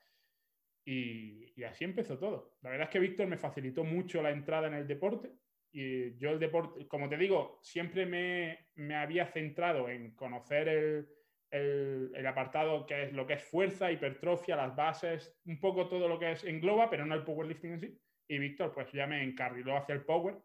Y, 0.84 1.52
y 1.56 1.64
así 1.64 1.84
empezó 1.84 2.18
todo. 2.18 2.56
La 2.62 2.70
verdad 2.70 2.88
es 2.88 2.92
que 2.92 2.98
Víctor 2.98 3.26
me 3.26 3.38
facilitó 3.38 3.84
mucho 3.84 4.22
la 4.22 4.30
entrada 4.30 4.66
en 4.68 4.74
el 4.74 4.86
deporte. 4.86 5.32
Y 5.72 6.16
yo 6.16 6.30
el 6.30 6.38
deporte, 6.38 6.86
como 6.88 7.08
te 7.08 7.16
digo, 7.16 7.58
siempre 7.62 8.06
me, 8.06 8.70
me 8.76 8.94
había 8.94 9.26
centrado 9.26 9.88
en 9.88 10.14
conocer 10.14 10.68
el, 10.68 11.08
el, 11.50 12.12
el, 12.14 12.26
apartado 12.26 12.86
que 12.86 13.04
es 13.04 13.12
lo 13.12 13.26
que 13.26 13.34
es 13.34 13.44
fuerza, 13.44 13.92
hipertrofia, 13.92 14.56
las 14.56 14.74
bases, 14.74 15.38
un 15.44 15.60
poco 15.60 15.88
todo 15.88 16.08
lo 16.08 16.18
que 16.18 16.32
es 16.32 16.44
engloba, 16.44 16.88
pero 16.88 17.04
no 17.04 17.14
el 17.14 17.24
powerlifting 17.24 17.72
en 17.72 17.80
sí. 17.80 18.00
Y 18.28 18.38
Víctor, 18.38 18.72
pues 18.72 18.90
ya 18.92 19.06
me 19.06 19.22
encarriló 19.22 19.76
hacia 19.76 19.94
el 19.94 20.04
power. 20.04 20.36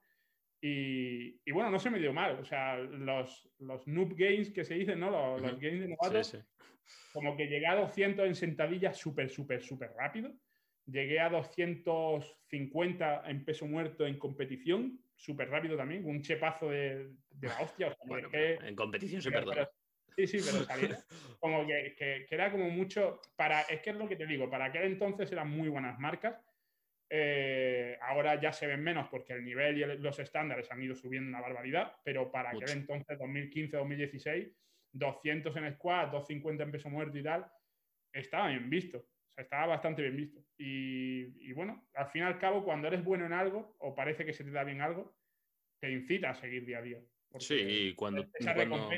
Y, 0.61 1.41
y, 1.43 1.51
bueno, 1.51 1.71
no 1.71 1.79
se 1.79 1.89
me 1.89 1.99
dio 1.99 2.13
mal. 2.13 2.39
O 2.39 2.45
sea, 2.45 2.77
los, 2.77 3.49
los 3.59 3.87
noob 3.87 4.13
games 4.15 4.51
que 4.51 4.63
se 4.63 4.75
dicen, 4.75 4.99
¿no? 4.99 5.09
Los, 5.09 5.41
los 5.41 5.59
games 5.59 5.81
de 5.81 5.87
novatos, 5.87 6.27
sí, 6.27 6.37
sí. 6.37 6.43
como 7.13 7.35
que 7.35 7.47
llegué 7.47 7.65
a 7.65 7.75
200 7.75 8.27
en 8.27 8.35
sentadillas 8.35 8.97
súper, 8.97 9.29
súper, 9.29 9.61
súper 9.63 9.91
rápido. 9.97 10.31
Llegué 10.85 11.19
a 11.19 11.29
250 11.29 13.23
en 13.25 13.43
peso 13.45 13.65
muerto 13.65 14.05
en 14.05 14.19
competición, 14.19 14.99
súper 15.15 15.49
rápido 15.49 15.77
también, 15.77 16.05
un 16.05 16.21
chepazo 16.21 16.69
de, 16.69 17.11
de 17.29 17.47
la 17.47 17.61
hostia. 17.61 17.87
O 17.87 17.93
sea, 17.93 18.05
bueno, 18.05 18.29
que, 18.29 18.53
en 18.53 18.75
competición 18.75 19.21
se 19.21 19.31
perdona. 19.31 19.67
Sí, 20.15 20.27
sí, 20.27 20.37
pero 20.45 20.63
salía. 20.65 21.03
Como 21.39 21.65
que, 21.65 21.95
que, 21.97 22.25
que, 22.27 22.35
era 22.35 22.51
como 22.51 22.69
mucho. 22.69 23.19
Para, 23.35 23.61
es 23.61 23.81
que 23.81 23.91
es 23.91 23.95
lo 23.95 24.07
que 24.07 24.15
te 24.15 24.27
digo, 24.27 24.49
para 24.49 24.65
aquel 24.65 24.83
entonces 24.83 25.31
eran 25.31 25.49
muy 25.49 25.69
buenas 25.69 25.97
marcas. 25.99 26.35
Eh, 27.13 27.97
ahora 28.01 28.39
ya 28.39 28.53
se 28.53 28.67
ven 28.67 28.81
menos 28.81 29.09
porque 29.09 29.33
el 29.33 29.43
nivel 29.43 29.77
y 29.77 29.83
el, 29.83 30.01
los 30.01 30.17
estándares 30.19 30.71
han 30.71 30.81
ido 30.81 30.95
subiendo 30.95 31.27
una 31.27 31.41
barbaridad, 31.41 31.97
pero 32.05 32.31
para 32.31 32.53
mucho. 32.53 32.65
aquel 32.65 32.77
entonces, 32.77 33.19
2015-2016, 33.19 34.55
200 34.93 35.55
en 35.57 35.73
squat, 35.73 36.11
250 36.11 36.63
en 36.63 36.71
peso 36.71 36.89
muerto 36.89 37.17
y 37.17 37.23
tal, 37.23 37.51
estaba 38.13 38.47
bien 38.47 38.69
visto. 38.69 38.99
O 38.99 39.33
sea, 39.33 39.43
estaba 39.43 39.67
bastante 39.67 40.01
bien 40.01 40.15
visto. 40.15 40.41
Y, 40.57 41.49
y 41.49 41.51
bueno, 41.51 41.89
al 41.95 42.09
fin 42.11 42.21
y 42.21 42.25
al 42.25 42.39
cabo, 42.39 42.63
cuando 42.63 42.87
eres 42.87 43.03
bueno 43.03 43.25
en 43.25 43.33
algo 43.33 43.75
o 43.79 43.93
parece 43.93 44.25
que 44.25 44.33
se 44.33 44.45
te 44.45 44.51
da 44.51 44.63
bien 44.63 44.81
algo, 44.81 45.17
te 45.81 45.91
incita 45.91 46.29
a 46.29 46.35
seguir 46.35 46.65
día 46.65 46.77
a 46.77 46.81
día. 46.81 47.01
Sí, 47.39 47.93
cuando, 47.95 48.25
cuando, 48.55 48.89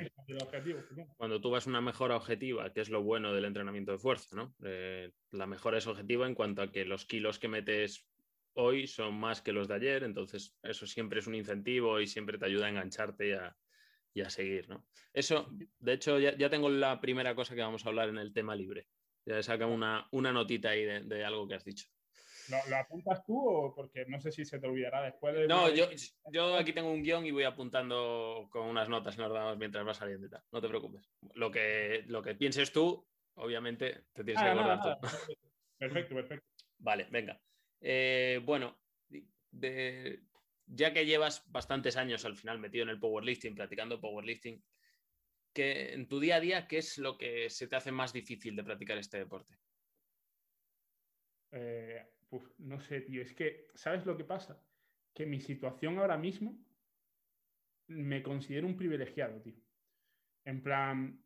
cuando, 1.18 1.42
tú 1.42 1.52
vas 1.52 1.68
a 1.68 1.70
una 1.70 1.82
mejora 1.82 2.16
objetiva, 2.16 2.74
que 2.74 2.82
es 2.82 2.90
lo 2.90 3.04
bueno 3.04 3.32
del 3.34 3.46
entrenamiento 3.46 3.92
de 3.92 4.00
fuerza, 4.00 4.36
¿no? 4.36 4.56
Eh, 4.64 5.12
la 5.32 5.46
mejora 5.46 5.78
es 5.78 5.88
objetiva 5.88 6.26
en 6.26 6.34
cuanto 6.34 6.64
a 6.64 6.72
que 6.72 6.84
los 6.86 7.06
kilos 7.06 7.38
que 7.38 7.48
metes 7.48 8.08
hoy 8.54 8.88
son 8.88 9.16
más 9.20 9.42
que 9.42 9.54
los 9.54 9.68
de 9.68 9.76
ayer, 9.76 10.04
entonces 10.04 10.58
eso 10.64 10.88
siempre 10.88 11.20
es 11.20 11.28
un 11.28 11.36
incentivo 11.36 12.00
y 12.00 12.08
siempre 12.08 12.38
te 12.38 12.46
ayuda 12.46 12.68
a 12.68 12.70
engancharte 12.70 13.30
y 13.30 13.32
a, 13.34 13.56
y 14.14 14.22
a 14.22 14.30
seguir, 14.30 14.68
¿no? 14.68 14.88
Eso, 15.14 15.50
de 15.80 15.94
hecho, 15.94 16.20
ya, 16.20 16.36
ya, 16.36 16.50
tengo 16.50 16.70
la 16.70 17.00
primera 17.00 17.36
cosa 17.36 17.56
que 17.56 17.62
vamos 17.62 17.86
a 17.86 17.90
hablar 17.90 18.10
en 18.10 18.18
el 18.18 18.34
tema 18.34 18.56
libre. 18.56 18.88
Ya 19.26 19.42
saca 19.44 19.68
una, 19.68 20.08
una 20.12 20.32
notita 20.32 20.70
ahí 20.70 20.84
de, 20.84 21.02
de 21.02 21.24
algo 21.24 21.48
que 21.48 21.56
has 21.56 21.64
dicho. 21.64 21.88
¿Lo, 22.50 22.58
¿Lo, 22.70 22.78
apuntas 22.78 23.24
tú 23.26 23.38
o 23.38 23.74
porque 23.74 24.06
no 24.08 24.20
sé 24.20 24.32
si 24.32 24.46
se 24.46 24.60
te 24.60 24.68
olvidará 24.68 25.02
después? 25.02 25.34
De... 25.34 25.48
No, 25.48 25.70
yo, 25.70 25.88
yo 26.32 26.56
aquí 26.56 26.74
tengo 26.74 26.92
un 26.92 27.04
guion 27.04 27.26
y 27.26 27.32
voy 27.32 27.44
apuntando 27.44 28.48
con 28.52 28.68
unas 28.68 28.90
notas 28.90 29.16
damos 29.18 29.58
mientras 29.58 29.88
va 29.88 29.94
saliendo 29.94 30.28
y 30.28 30.30
tal. 30.30 30.44
No 30.52 30.62
te 30.62 30.68
preocupes. 30.68 31.10
Lo 31.34 31.52
que, 31.52 32.04
lo 32.08 32.22
que 32.22 32.36
pienses 32.36 32.72
tú, 32.72 33.08
obviamente, 33.36 34.06
te 34.14 34.24
tienes 34.24 34.42
ah, 34.42 34.46
que 34.46 34.52
acordar 34.52 34.78
nada, 34.78 35.00
tú. 35.00 35.06
Nada. 35.06 35.20
Perfecto, 35.78 36.16
perfecto. 36.16 36.46
Vale, 36.80 37.08
venga. 37.10 37.40
Eh, 37.80 38.42
bueno, 38.44 38.78
de, 39.52 40.24
ya 40.66 40.94
que 40.94 41.06
llevas 41.06 41.44
bastantes 41.52 41.98
años 41.98 42.26
al 42.26 42.36
final 42.36 42.60
metido 42.60 42.84
en 42.84 42.90
el 42.90 43.00
powerlifting, 43.00 43.56
practicando 43.56 44.02
powerlifting, 44.02 44.64
que 45.54 45.94
en 45.94 46.08
tu 46.08 46.20
día 46.20 46.38
a 46.38 46.40
día, 46.40 46.68
¿qué 46.68 46.80
es 46.80 46.98
lo 46.98 47.18
que 47.18 47.50
se 47.50 47.68
te 47.68 47.76
hace 47.76 47.92
más 47.92 48.12
difícil 48.12 48.56
de 48.56 48.64
practicar 48.64 48.98
este 48.98 49.20
deporte? 49.20 49.56
Eh, 51.52 52.04
Uf, 52.34 52.50
no 52.58 52.80
sé, 52.80 53.02
tío, 53.02 53.22
es 53.22 53.34
que, 53.34 53.68
¿sabes 53.76 54.08
lo 54.08 54.18
que 54.18 54.24
pasa? 54.24 54.60
Que 55.14 55.26
mi 55.26 55.40
situación 55.40 56.00
ahora 56.00 56.18
mismo 56.18 56.58
me 57.88 58.24
considero 58.24 58.66
un 58.66 58.76
privilegiado, 58.76 59.40
tío. 59.40 59.62
En 60.44 60.64
plan, 60.64 61.24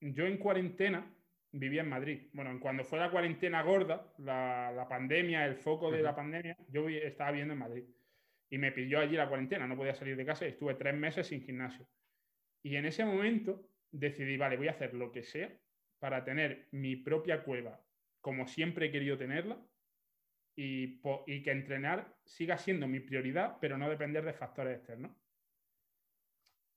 yo 0.00 0.26
en 0.26 0.38
cuarentena 0.38 1.12
vivía 1.50 1.82
en 1.82 1.88
Madrid. 1.88 2.30
Bueno, 2.32 2.56
cuando 2.60 2.84
fue 2.84 3.00
la 3.00 3.10
cuarentena 3.10 3.62
gorda, 3.62 4.14
la, 4.18 4.70
la 4.70 4.86
pandemia, 4.86 5.44
el 5.44 5.56
foco 5.56 5.90
de 5.90 5.98
uh 5.98 6.00
-huh. 6.00 6.04
la 6.04 6.14
pandemia, 6.14 6.56
yo 6.68 6.88
estaba 6.88 7.32
viviendo 7.32 7.54
en 7.54 7.60
Madrid. 7.60 7.84
Y 8.48 8.58
me 8.58 8.70
pidió 8.70 9.00
allí 9.00 9.16
la 9.16 9.28
cuarentena, 9.28 9.66
no 9.66 9.76
podía 9.76 9.94
salir 9.94 10.16
de 10.16 10.24
casa 10.24 10.44
y 10.44 10.50
estuve 10.50 10.74
tres 10.74 10.94
meses 10.94 11.26
sin 11.26 11.42
gimnasio. 11.42 11.88
Y 12.62 12.76
en 12.76 12.86
ese 12.86 13.04
momento 13.04 13.70
decidí, 13.90 14.36
vale, 14.36 14.56
voy 14.56 14.68
a 14.68 14.72
hacer 14.76 14.94
lo 14.94 15.10
que 15.10 15.24
sea 15.24 15.50
para 15.98 16.22
tener 16.24 16.68
mi 16.70 16.94
propia 16.94 17.42
cueva 17.42 17.84
como 18.24 18.46
siempre 18.46 18.86
he 18.86 18.90
querido 18.90 19.18
tenerla 19.18 19.62
y, 20.56 21.00
que 21.42 21.50
entrenar 21.50 22.14
siga 22.24 22.56
siendo 22.58 22.86
mi 22.86 23.00
prioridad, 23.00 23.58
pero 23.60 23.76
no 23.76 23.90
depender 23.90 24.24
de 24.24 24.32
factores 24.32 24.78
externos. 24.78 25.12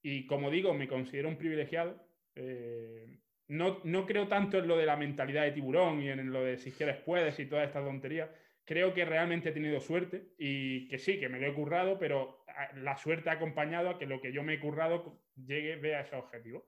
Y 0.02 0.26
como 0.26 0.50
digo, 0.50 0.74
me 0.74 0.88
considero 0.88 1.30
un 1.30 1.38
privilegiado. 1.38 2.02
Eh, 2.36 3.20
no, 3.48 3.82
no, 3.84 4.06
creo 4.06 4.28
tanto 4.28 4.58
en 4.60 4.68
lo 4.68 4.78
de 4.78 4.86
la 4.86 4.98
mentalidad 4.98 5.44
de 5.44 5.52
tiburón 5.52 6.02
y 6.02 6.10
en 6.10 6.32
lo 6.32 6.44
de 6.44 6.58
si 6.58 6.72
quieres 6.72 6.98
puedes 6.98 7.40
y 7.40 7.46
toda 7.46 7.64
esta 7.64 7.84
tontería. 7.84 8.34
Creo 8.66 8.94
que 8.94 9.06
realmente 9.06 9.50
he 9.50 9.54
tenido 9.54 9.80
suerte 9.80 10.34
y 10.38 10.88
que 10.90 11.00
sí, 11.00 11.20
que 11.20 11.30
me 11.30 11.40
lo 11.40 11.48
he 11.48 11.54
currado, 11.54 11.98
pero 11.98 12.44
la 12.76 12.98
suerte 12.98 13.30
ha 13.30 13.34
acompañado 13.34 13.90
a 13.90 13.98
que 13.98 14.06
lo 14.06 14.20
que 14.20 14.34
yo 14.34 14.44
me 14.44 14.56
he 14.56 14.60
currado 14.60 15.22
llegue, 15.36 15.78
vea 15.78 16.02
ese 16.02 16.16
objetivo. 16.16 16.68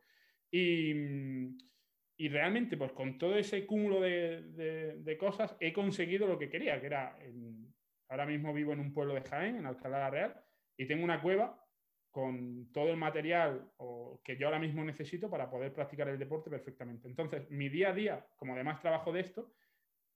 Y, 0.52 0.94
y 2.20 2.28
realmente, 2.28 2.76
pues 2.76 2.92
con 2.92 3.18
todo 3.18 3.38
ese 3.38 3.66
cúmulo 3.66 4.02
de, 4.02 4.42
de, 4.98 5.18
cosas, 5.18 5.56
he 5.62 5.72
conseguido 5.72 6.28
lo 6.28 6.38
que 6.38 6.50
quería, 6.50 6.78
que 6.82 6.88
era, 6.88 7.18
ahora 8.10 8.26
mismo 8.26 8.54
vivo 8.54 8.74
en 8.74 8.82
un 8.82 8.94
pueblo 8.94 9.14
de 9.14 9.22
Jaén, 9.22 9.56
en 9.56 9.66
Alcalá 9.66 10.00
la 10.00 10.10
Real, 10.10 10.44
y 10.76 10.86
tengo 10.86 11.06
una 11.06 11.22
cueva 11.22 11.66
con 12.12 12.74
todo 12.74 12.90
el 12.90 12.98
material 12.98 13.72
que 14.22 14.36
yo 14.36 14.48
ahora 14.48 14.60
mismo 14.60 14.84
necesito 14.84 15.30
para 15.30 15.50
poder 15.50 15.74
practicar 15.74 16.10
el 16.10 16.20
deporte 16.20 16.50
perfectamente. 16.50 17.08
Entonces, 17.08 17.50
mi 17.52 17.70
día 17.70 17.92
a 17.92 17.94
día, 17.94 18.28
como 18.36 18.54
además 18.54 18.82
trabajo 18.82 19.14
de 19.14 19.22
esto, 19.22 19.54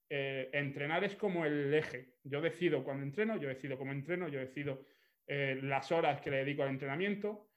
eh, 0.10 0.50
entrenar 0.52 1.06
es 1.06 1.16
como 1.16 1.46
el 1.46 1.74
eje. 1.74 2.16
Yo 2.26 2.42
decido 2.42 2.84
cuando 2.84 3.06
entreno, 3.06 3.38
yo 3.38 3.48
decido 3.48 3.78
cómo 3.78 3.94
entreno, 3.94 4.28
yo 4.28 4.42
decido 4.42 4.86
eh, 5.26 5.58
las 5.64 5.90
horas 5.94 6.20
que 6.20 6.32
le 6.32 6.38
dedico 6.44 6.64
al 6.64 6.70
entrenamiento, 6.70 7.50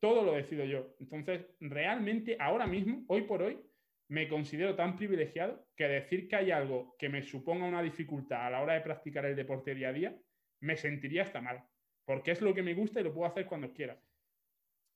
todo 0.00 0.24
lo 0.24 0.32
decido 0.32 0.64
yo. 0.64 0.96
Entonces, 0.98 1.46
realmente, 1.60 2.36
ahora 2.40 2.66
mismo, 2.66 3.04
hoy 3.06 3.22
por 3.22 3.42
hoy, 3.42 3.62
me 4.12 4.28
considero 4.28 4.76
tan 4.76 4.94
privilegiado 4.94 5.66
que 5.74 5.88
decir 5.88 6.28
que 6.28 6.36
hay 6.36 6.50
algo 6.50 6.94
que 6.98 7.08
me 7.08 7.22
suponga 7.22 7.64
una 7.64 7.82
dificultad 7.82 8.46
a 8.46 8.50
la 8.50 8.60
hora 8.60 8.74
de 8.74 8.82
practicar 8.82 9.24
el 9.24 9.34
deporte 9.34 9.74
día 9.74 9.88
a 9.88 9.92
día, 9.94 10.14
me 10.60 10.76
sentiría 10.76 11.22
hasta 11.22 11.40
mal, 11.40 11.64
porque 12.04 12.32
es 12.32 12.42
lo 12.42 12.52
que 12.52 12.62
me 12.62 12.74
gusta 12.74 13.00
y 13.00 13.04
lo 13.04 13.14
puedo 13.14 13.26
hacer 13.26 13.46
cuando 13.46 13.72
quiera. 13.72 13.98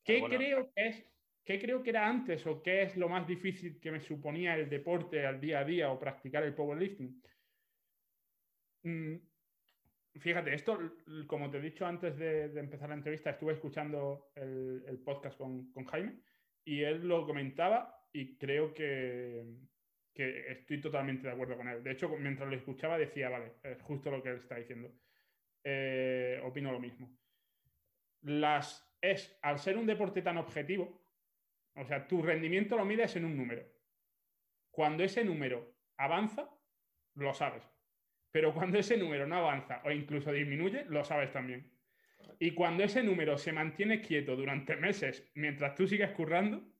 ¿Qué 0.05 0.23
creo 0.23 0.71
que 0.75 0.89
es 0.89 1.11
¿Qué 1.47 1.61
creo 1.61 1.83
que 1.83 1.91
era 1.91 2.09
antes 2.09 2.45
o 2.47 2.61
qué 2.61 2.83
es 2.83 2.97
lo 2.97 3.09
más 3.09 3.27
difícil 3.27 3.81
que 3.81 3.93
me 3.93 4.01
suponía 4.01 4.57
el 4.57 4.69
deporte 4.69 5.25
al 5.25 5.41
día 5.41 5.61
a 5.61 5.65
día 5.65 5.91
o 5.91 5.99
practicar 5.99 6.43
el 6.43 6.55
powerlifting? 6.55 7.23
Mm, 8.83 9.17
fíjate, 10.17 10.53
esto, 10.53 10.79
como 11.29 11.49
te 11.49 11.59
he 11.59 11.61
dicho 11.63 11.87
antes 11.87 12.19
de, 12.19 12.47
empezar 12.59 12.89
la 12.89 12.97
entrevista, 12.97 13.31
estuve 13.31 13.53
escuchando 13.53 14.33
el, 14.35 15.01
podcast 15.05 15.39
con, 15.39 15.73
Jaime 15.87 16.19
y 16.65 16.83
él 16.83 17.07
lo 17.07 17.25
comentaba 17.25 17.97
y 18.17 18.39
creo 18.39 18.73
que, 18.73 19.45
estoy 20.15 20.81
totalmente 20.81 21.27
de 21.27 21.35
acuerdo 21.35 21.59
con 21.59 21.69
él. 21.69 21.83
De 21.83 21.91
hecho, 21.91 22.09
mientras 22.17 22.49
lo 22.49 22.57
escuchaba 22.57 22.97
decía, 22.97 23.29
vale, 23.29 23.57
es 23.63 23.83
justo 23.83 24.11
lo 24.11 24.23
que 24.23 24.31
él 24.31 24.37
está 24.37 24.57
diciendo. 24.57 24.91
Eh, 25.63 26.41
opino 26.43 26.73
lo 26.73 26.81
mismo. 26.81 27.15
Las, 28.23 28.91
es, 29.03 29.39
al 29.43 29.59
ser 29.59 29.77
un 29.77 29.85
deporte 29.85 30.23
tan 30.23 30.39
objetivo, 30.39 31.05
o 31.75 31.85
sea, 31.85 32.09
tu 32.09 32.23
rendimiento 32.23 32.79
lo 32.79 32.87
mides 32.87 33.17
en 33.17 33.27
un 33.27 33.37
número. 33.37 33.63
Cuando 34.71 35.05
ese 35.05 35.23
número 35.23 35.77
avanza, 35.99 36.49
lo 37.17 37.35
sabes. 37.35 37.71
Pero 38.33 38.55
cuando 38.55 38.79
ese 38.79 38.97
número 38.97 39.27
no 39.27 39.37
avanza 39.37 39.83
o 39.85 39.91
incluso 39.91 40.33
disminuye, 40.33 40.87
lo 40.87 41.05
sabes 41.05 41.31
también. 41.33 41.71
Y 42.39 42.53
cuando 42.53 42.83
ese 42.83 43.03
número 43.03 43.37
se 43.37 43.53
mantiene 43.53 44.01
quieto 44.01 44.37
durante 44.37 44.77
meses 44.77 45.31
mientras 45.35 45.75
tú 45.75 45.87
sigues 45.87 46.13
currando, 46.13 46.76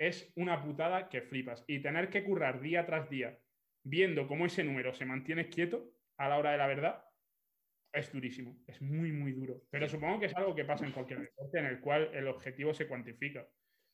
es 0.00 0.32
una 0.34 0.62
putada 0.62 1.10
que 1.10 1.20
flipas. 1.20 1.62
Y 1.66 1.80
tener 1.80 2.08
que 2.08 2.24
currar 2.24 2.60
día 2.60 2.86
tras 2.86 3.10
día 3.10 3.38
viendo 3.84 4.26
cómo 4.26 4.46
ese 4.46 4.64
número 4.64 4.94
se 4.94 5.04
mantiene 5.04 5.50
quieto 5.50 5.92
a 6.16 6.28
la 6.28 6.38
hora 6.38 6.52
de 6.52 6.58
la 6.58 6.66
verdad, 6.66 7.04
es 7.92 8.10
durísimo. 8.10 8.56
Es 8.66 8.80
muy, 8.80 9.12
muy 9.12 9.32
duro. 9.32 9.62
Pero 9.70 9.88
supongo 9.88 10.18
que 10.18 10.26
es 10.26 10.36
algo 10.36 10.54
que 10.54 10.64
pasa 10.64 10.86
en 10.86 10.92
cualquier 10.92 11.20
deporte 11.20 11.58
en 11.58 11.66
el 11.66 11.80
cual 11.80 12.10
el 12.14 12.28
objetivo 12.28 12.72
se 12.72 12.88
cuantifica 12.88 13.46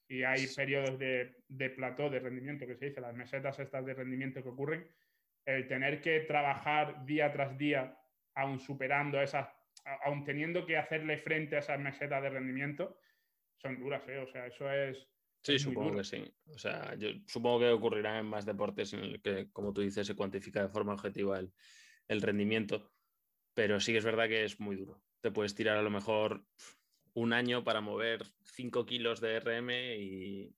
y 0.09 0.23
hay 0.23 0.47
periodos 0.55 0.97
de, 0.97 1.43
de 1.49 1.71
plató 1.71 2.09
de 2.09 2.21
rendimiento 2.21 2.67
que 2.67 2.77
se 2.77 2.87
dice, 2.87 3.01
las 3.01 3.15
mesetas 3.15 3.59
estas 3.59 3.85
de 3.85 3.95
rendimiento 3.95 4.41
que 4.45 4.49
ocurren, 4.49 4.89
el 5.45 5.67
tener 5.67 6.01
que 6.01 6.21
trabajar 6.21 7.05
día 7.05 7.33
tras 7.33 7.59
día, 7.59 7.99
aún 8.37 8.61
superando 8.61 9.21
esas, 9.21 9.49
aún 10.05 10.23
teniendo 10.25 10.65
que 10.65 10.77
hacerle 10.77 11.19
frente 11.19 11.57
a 11.57 11.59
esas 11.59 11.81
mesetas 11.81 12.23
de 12.23 12.31
rendimiento, 12.31 13.01
son 13.57 13.81
duras, 13.81 14.07
¿eh? 14.09 14.19
O 14.19 14.27
sea, 14.29 14.47
eso 14.47 14.71
es... 14.71 15.09
Sí, 15.47 15.61
supongo 15.61 15.97
que 15.97 16.03
sí. 16.03 16.25
O 16.53 16.59
sea, 16.59 16.97
yo 16.97 17.11
supongo 17.29 17.61
que 17.61 17.69
ocurrirá 17.69 18.19
en 18.19 18.27
más 18.27 18.45
deportes 18.45 18.93
en 18.95 19.05
el 19.05 19.23
que, 19.23 19.49
como 19.53 19.73
tú 19.73 19.81
dices, 19.81 20.05
se 20.05 20.17
cuantifica 20.17 20.61
de 20.61 20.69
forma 20.69 20.93
objetiva 20.93 21.39
el, 21.39 21.53
el 22.09 22.21
rendimiento, 22.21 22.91
pero 23.55 23.79
sí 23.79 23.93
que 23.93 23.99
es 23.99 24.05
verdad 24.05 24.27
que 24.27 24.45
es 24.45 24.59
muy 24.59 24.75
duro. 24.75 25.01
Te 25.21 25.31
puedes 25.31 25.55
tirar 25.55 25.77
a 25.77 25.83
lo 25.83 25.91
mejor 25.91 26.45
un 27.15 27.33
año 27.33 27.63
para 27.63 27.81
mover 27.81 28.25
5 28.43 28.87
kilos 28.87 29.21
de 29.21 29.39
RM 29.39 29.71
y, 29.71 30.53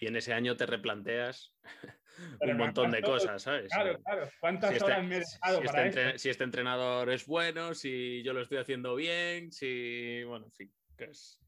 y, 0.00 0.06
en 0.08 0.16
ese 0.16 0.32
año 0.32 0.56
te 0.56 0.66
replanteas 0.66 1.56
un 2.40 2.56
montón 2.56 2.90
de 2.90 3.02
cosas, 3.02 3.40
¿sabes? 3.40 3.70
Claro, 3.72 3.96
claro. 4.02 4.28
¿Cuántas 4.40 4.74
si 4.76 4.82
horas 4.82 4.98
este, 4.98 5.08
me 5.08 5.18
he 5.18 5.24
si, 5.24 5.86
este 5.86 6.18
si 6.18 6.30
este 6.30 6.42
entrenador 6.42 7.10
es 7.10 7.26
bueno, 7.26 7.74
si 7.74 8.24
yo 8.24 8.32
lo 8.32 8.40
estoy 8.40 8.58
haciendo 8.58 8.96
bien, 8.96 9.52
si. 9.52 10.24
Bueno, 10.24 10.46
en 10.46 10.52
fin. 10.52 10.74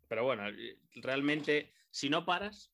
Pero 0.08 0.24
bueno, 0.24 0.44
realmente, 0.94 1.72
si 1.92 2.10
no 2.10 2.24
paras, 2.24 2.72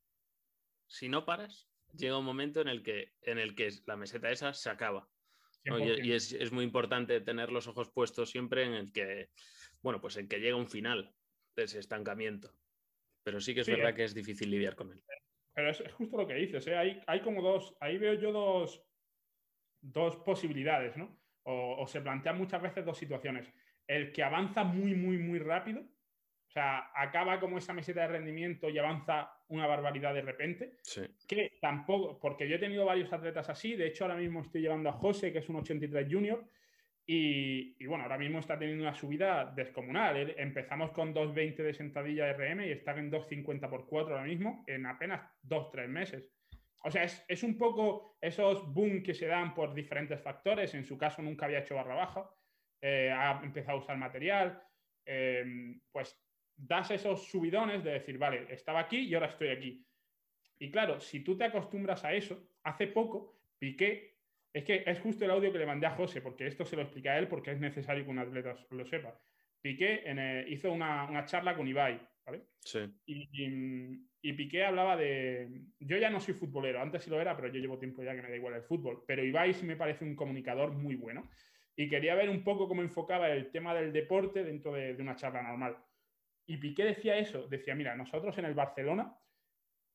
si 0.87 1.11
no 1.11 1.27
paras, 1.27 1.69
llega 1.93 2.19
un 2.19 2.25
momento 2.25 2.63
en 2.63 2.69
el 2.69 2.83
que, 2.83 3.13
en 3.21 3.39
el 3.39 3.55
que 3.55 3.69
la 3.85 3.97
meseta 3.97 4.31
esa 4.31 4.55
se 4.55 4.71
acaba. 4.71 5.07
Y, 5.65 6.13
es, 6.13 6.33
es, 6.33 6.51
muy 6.51 6.65
importante 6.65 7.21
tener 7.21 7.53
los 7.53 7.69
ojos 7.69 7.91
puestos 7.91 8.31
siempre 8.31 8.65
en 8.65 8.73
el 8.73 8.91
que, 8.91 9.29
bueno, 9.83 10.01
pues 10.01 10.17
en 10.17 10.27
que 10.27 10.41
llega 10.41 10.57
un 10.57 10.69
final 10.69 11.15
ese 11.63 11.79
estancamiento. 11.79 12.53
Pero 13.23 13.41
sí 13.41 13.55
que 13.55 13.61
es 13.61 13.69
verdad 13.69 13.95
que 13.95 14.05
es 14.05 14.15
difícil 14.15 14.51
lidiar 14.51 14.75
con 14.75 14.93
él. 14.93 15.03
Pero 15.55 15.71
es, 15.71 15.83
justo 15.93 16.17
lo 16.17 16.27
que 16.27 16.35
dices, 16.35 16.67
¿eh? 16.67 16.77
hay, 16.77 17.03
hay, 17.07 17.21
como 17.21 17.43
dos, 17.43 17.77
ahí 17.81 17.99
veo 17.99 18.15
yo 18.15 18.33
dos, 18.33 18.83
dos 19.81 20.17
posibilidades, 20.17 20.97
¿no? 20.97 21.19
O, 21.43 21.87
se 21.87 22.03
plantean 22.03 22.37
muchas 22.37 22.61
veces 22.61 22.85
dos 22.85 22.99
situaciones. 22.99 23.51
El 23.87 24.13
que 24.13 24.23
avanza 24.23 24.65
muy, 24.65 24.95
muy, 24.95 25.17
muy 25.17 25.39
rápido, 25.39 25.83
o 26.49 26.51
sea, 26.51 26.91
acaba 26.95 27.39
como 27.39 27.59
esa 27.59 27.75
meseta 27.75 28.01
de 28.03 28.09
rendimiento 28.09 28.71
y 28.71 28.79
avanza 28.79 29.31
una 29.49 29.67
barbaridad 29.67 30.15
de 30.15 30.23
repente. 30.23 30.77
Sí. 30.83 31.03
Que 31.27 31.59
tampoco, 31.61 32.19
porque 32.19 32.49
yo 32.49 32.57
he 32.57 32.59
tenido 32.59 32.87
varios 32.87 33.13
atletas 33.13 33.51
así, 33.51 33.77
de 33.77 33.89
hecho 33.89 34.05
ahora 34.05 34.17
mismo 34.17 34.41
estoy 34.41 34.63
llevando 34.63 34.89
a 34.89 34.95
José, 34.95 35.31
que 35.31 35.41
es 35.41 35.49
un 35.49 35.57
83 35.57 36.09
junior, 36.11 36.49
y, 37.11 37.87
bueno, 37.87 38.05
ahora 38.05 38.19
mismo 38.19 38.39
está 38.39 38.59
teniendo 38.59 38.85
una 38.85 38.95
subida 38.95 39.51
descomunal. 39.57 40.35
Empezamos 40.37 40.91
con 40.91 41.15
2.20 41.15 41.57
de 41.57 41.73
sentadilla 41.73 42.31
RM 42.35 42.67
y 42.67 42.73
está 42.73 42.93
en 42.99 43.11
2.50 43.11 43.71
por 43.71 43.87
4 43.87 44.15
ahora 44.15 44.27
mismo 44.27 44.63
en 44.67 44.85
apenas 44.85 45.23
2-3 45.43 45.89
meses. 45.89 46.31
O 46.85 46.91
sea, 46.91 47.05
es, 47.05 47.43
un 47.43 47.57
poco 47.57 48.19
esos 48.21 48.75
boom 48.75 49.03
que 49.03 49.15
se 49.15 49.27
dan 49.27 49.55
por 49.55 49.73
diferentes 49.73 50.21
factores. 50.21 50.75
En 50.75 50.85
su 50.85 50.99
caso 50.99 51.23
nunca 51.23 51.47
había 51.47 51.61
hecho 51.61 51.77
barra 51.77 51.95
baja, 51.95 52.31
eh, 52.83 53.11
ha 53.11 53.41
empezado 53.43 53.79
a 53.79 53.81
usar 53.81 53.97
material. 53.97 54.63
Em, 55.07 55.81
pues 55.91 56.15
das 56.59 56.91
esos 56.91 57.29
subidones 57.29 57.85
de 57.85 57.93
decir, 57.93 58.19
vale, 58.19 58.47
estaba 58.51 58.81
aquí 58.81 58.99
y 58.99 59.15
ahora 59.15 59.29
estoy 59.29 59.49
aquí. 59.49 59.87
Y 60.59 60.71
claro, 60.71 61.01
si 61.01 61.21
tú 61.21 61.37
te 61.37 61.45
acostumbras 61.45 62.05
a 62.05 62.13
eso, 62.13 62.51
hace 62.65 62.89
poco 62.89 63.41
Piqué 63.59 64.19
es 64.53 64.65
que 64.65 64.83
es 64.87 65.01
justo 65.01 65.25
el 65.25 65.31
audio 65.31 65.53
que 65.53 65.59
le 65.59 65.67
mandé 65.67 65.87
a 65.87 65.95
José, 65.95 66.21
porque 66.21 66.47
esto 66.47 66.65
se 66.65 66.75
lo 66.75 66.83
explica 66.83 67.13
a 67.13 67.19
él 67.19 67.29
porque 67.29 67.53
es 67.53 67.61
necesario 67.61 68.05
que 68.05 68.11
un 68.11 68.19
atleta 68.19 68.57
lo 68.71 68.85
sepa. 68.85 69.17
Piqué 69.61 70.05
hizo 70.49 70.73
una, 70.73 71.25
charla 71.27 71.57
con 71.57 71.69
Ibai, 71.69 72.01
¿vale? 72.25 72.43
Sí. 72.61 72.81
Y, 73.07 74.33
Piqué 74.33 74.65
hablaba 74.65 74.97
de... 74.97 75.63
Yo 75.79 75.97
ya 75.97 76.11
no 76.11 76.21
soy 76.21 76.35
futbolero, 76.35 76.81
antes 76.81 77.05
sí 77.05 77.11
lo 77.11 77.21
era, 77.21 77.37
pero 77.37 77.49
yo 77.49 77.61
llevo 77.61 77.79
tiempo 77.79 78.03
ya 78.03 78.15
que 78.15 78.23
me 78.23 78.31
da 78.31 78.37
igual 78.37 78.55
el 78.55 78.63
fútbol. 78.63 79.05
Pero 79.07 79.25
Ibai 79.25 79.55
sí 79.55 79.65
me 79.65 79.77
parece 79.77 80.05
un 80.05 80.17
comunicador 80.17 80.73
muy 80.73 80.97
bueno. 80.97 81.29
Y 81.77 81.89
quería 81.89 82.15
ver 82.15 82.29
un 82.29 82.43
poco 82.43 82.69
cómo 82.69 82.83
enfocaba 82.83 83.31
el 83.31 83.51
tema 83.51 83.75
del 83.75 83.93
deporte 83.93 84.43
dentro 84.43 84.73
de, 84.73 84.95
de 84.95 85.03
una 85.03 85.17
charla 85.17 85.43
normal. 85.43 85.77
Y 86.49 86.57
Piqué 86.57 86.83
decía 86.83 87.19
eso, 87.19 87.47
decía, 87.47 87.75
mira, 87.75 87.95
nosotros 87.95 88.37
en 88.39 88.47
el 88.47 88.55
Barcelona 88.55 89.15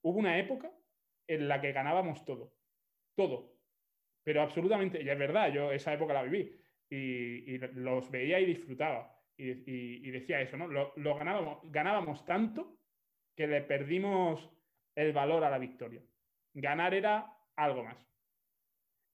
hubo 0.03 0.19
una 0.19 0.37
época 0.37 0.71
en 1.27 1.47
la 1.47 1.59
que 1.59 1.71
ganábamos 1.71 2.23
todo, 2.25 2.53
todo, 3.15 3.57
pero 4.23 4.43
absolutamente, 4.43 5.01
y 5.01 5.09
es 5.09 5.17
verdad, 5.17 5.51
yo 5.51 5.71
esa 5.71 5.93
época 5.93 6.13
la 6.13 6.21
viví 6.21 6.55
y, 6.91 7.57
los 7.57 8.11
veía 8.11 8.39
y 8.39 8.45
disfrutaba. 8.45 9.19
Y, 9.35 10.11
decía 10.11 10.41
eso, 10.41 10.55
¿no? 10.55 10.69
Ganábamos, 10.95 11.59
ganábamos 11.71 12.23
tanto 12.23 12.77
que 13.35 13.47
le 13.47 13.61
perdimos 13.61 14.47
el 14.93 15.11
valor 15.11 15.43
a 15.43 15.49
la 15.49 15.57
victoria. 15.57 16.03
Ganar 16.53 16.93
era 16.93 17.35
algo 17.55 17.83
más. 17.83 17.97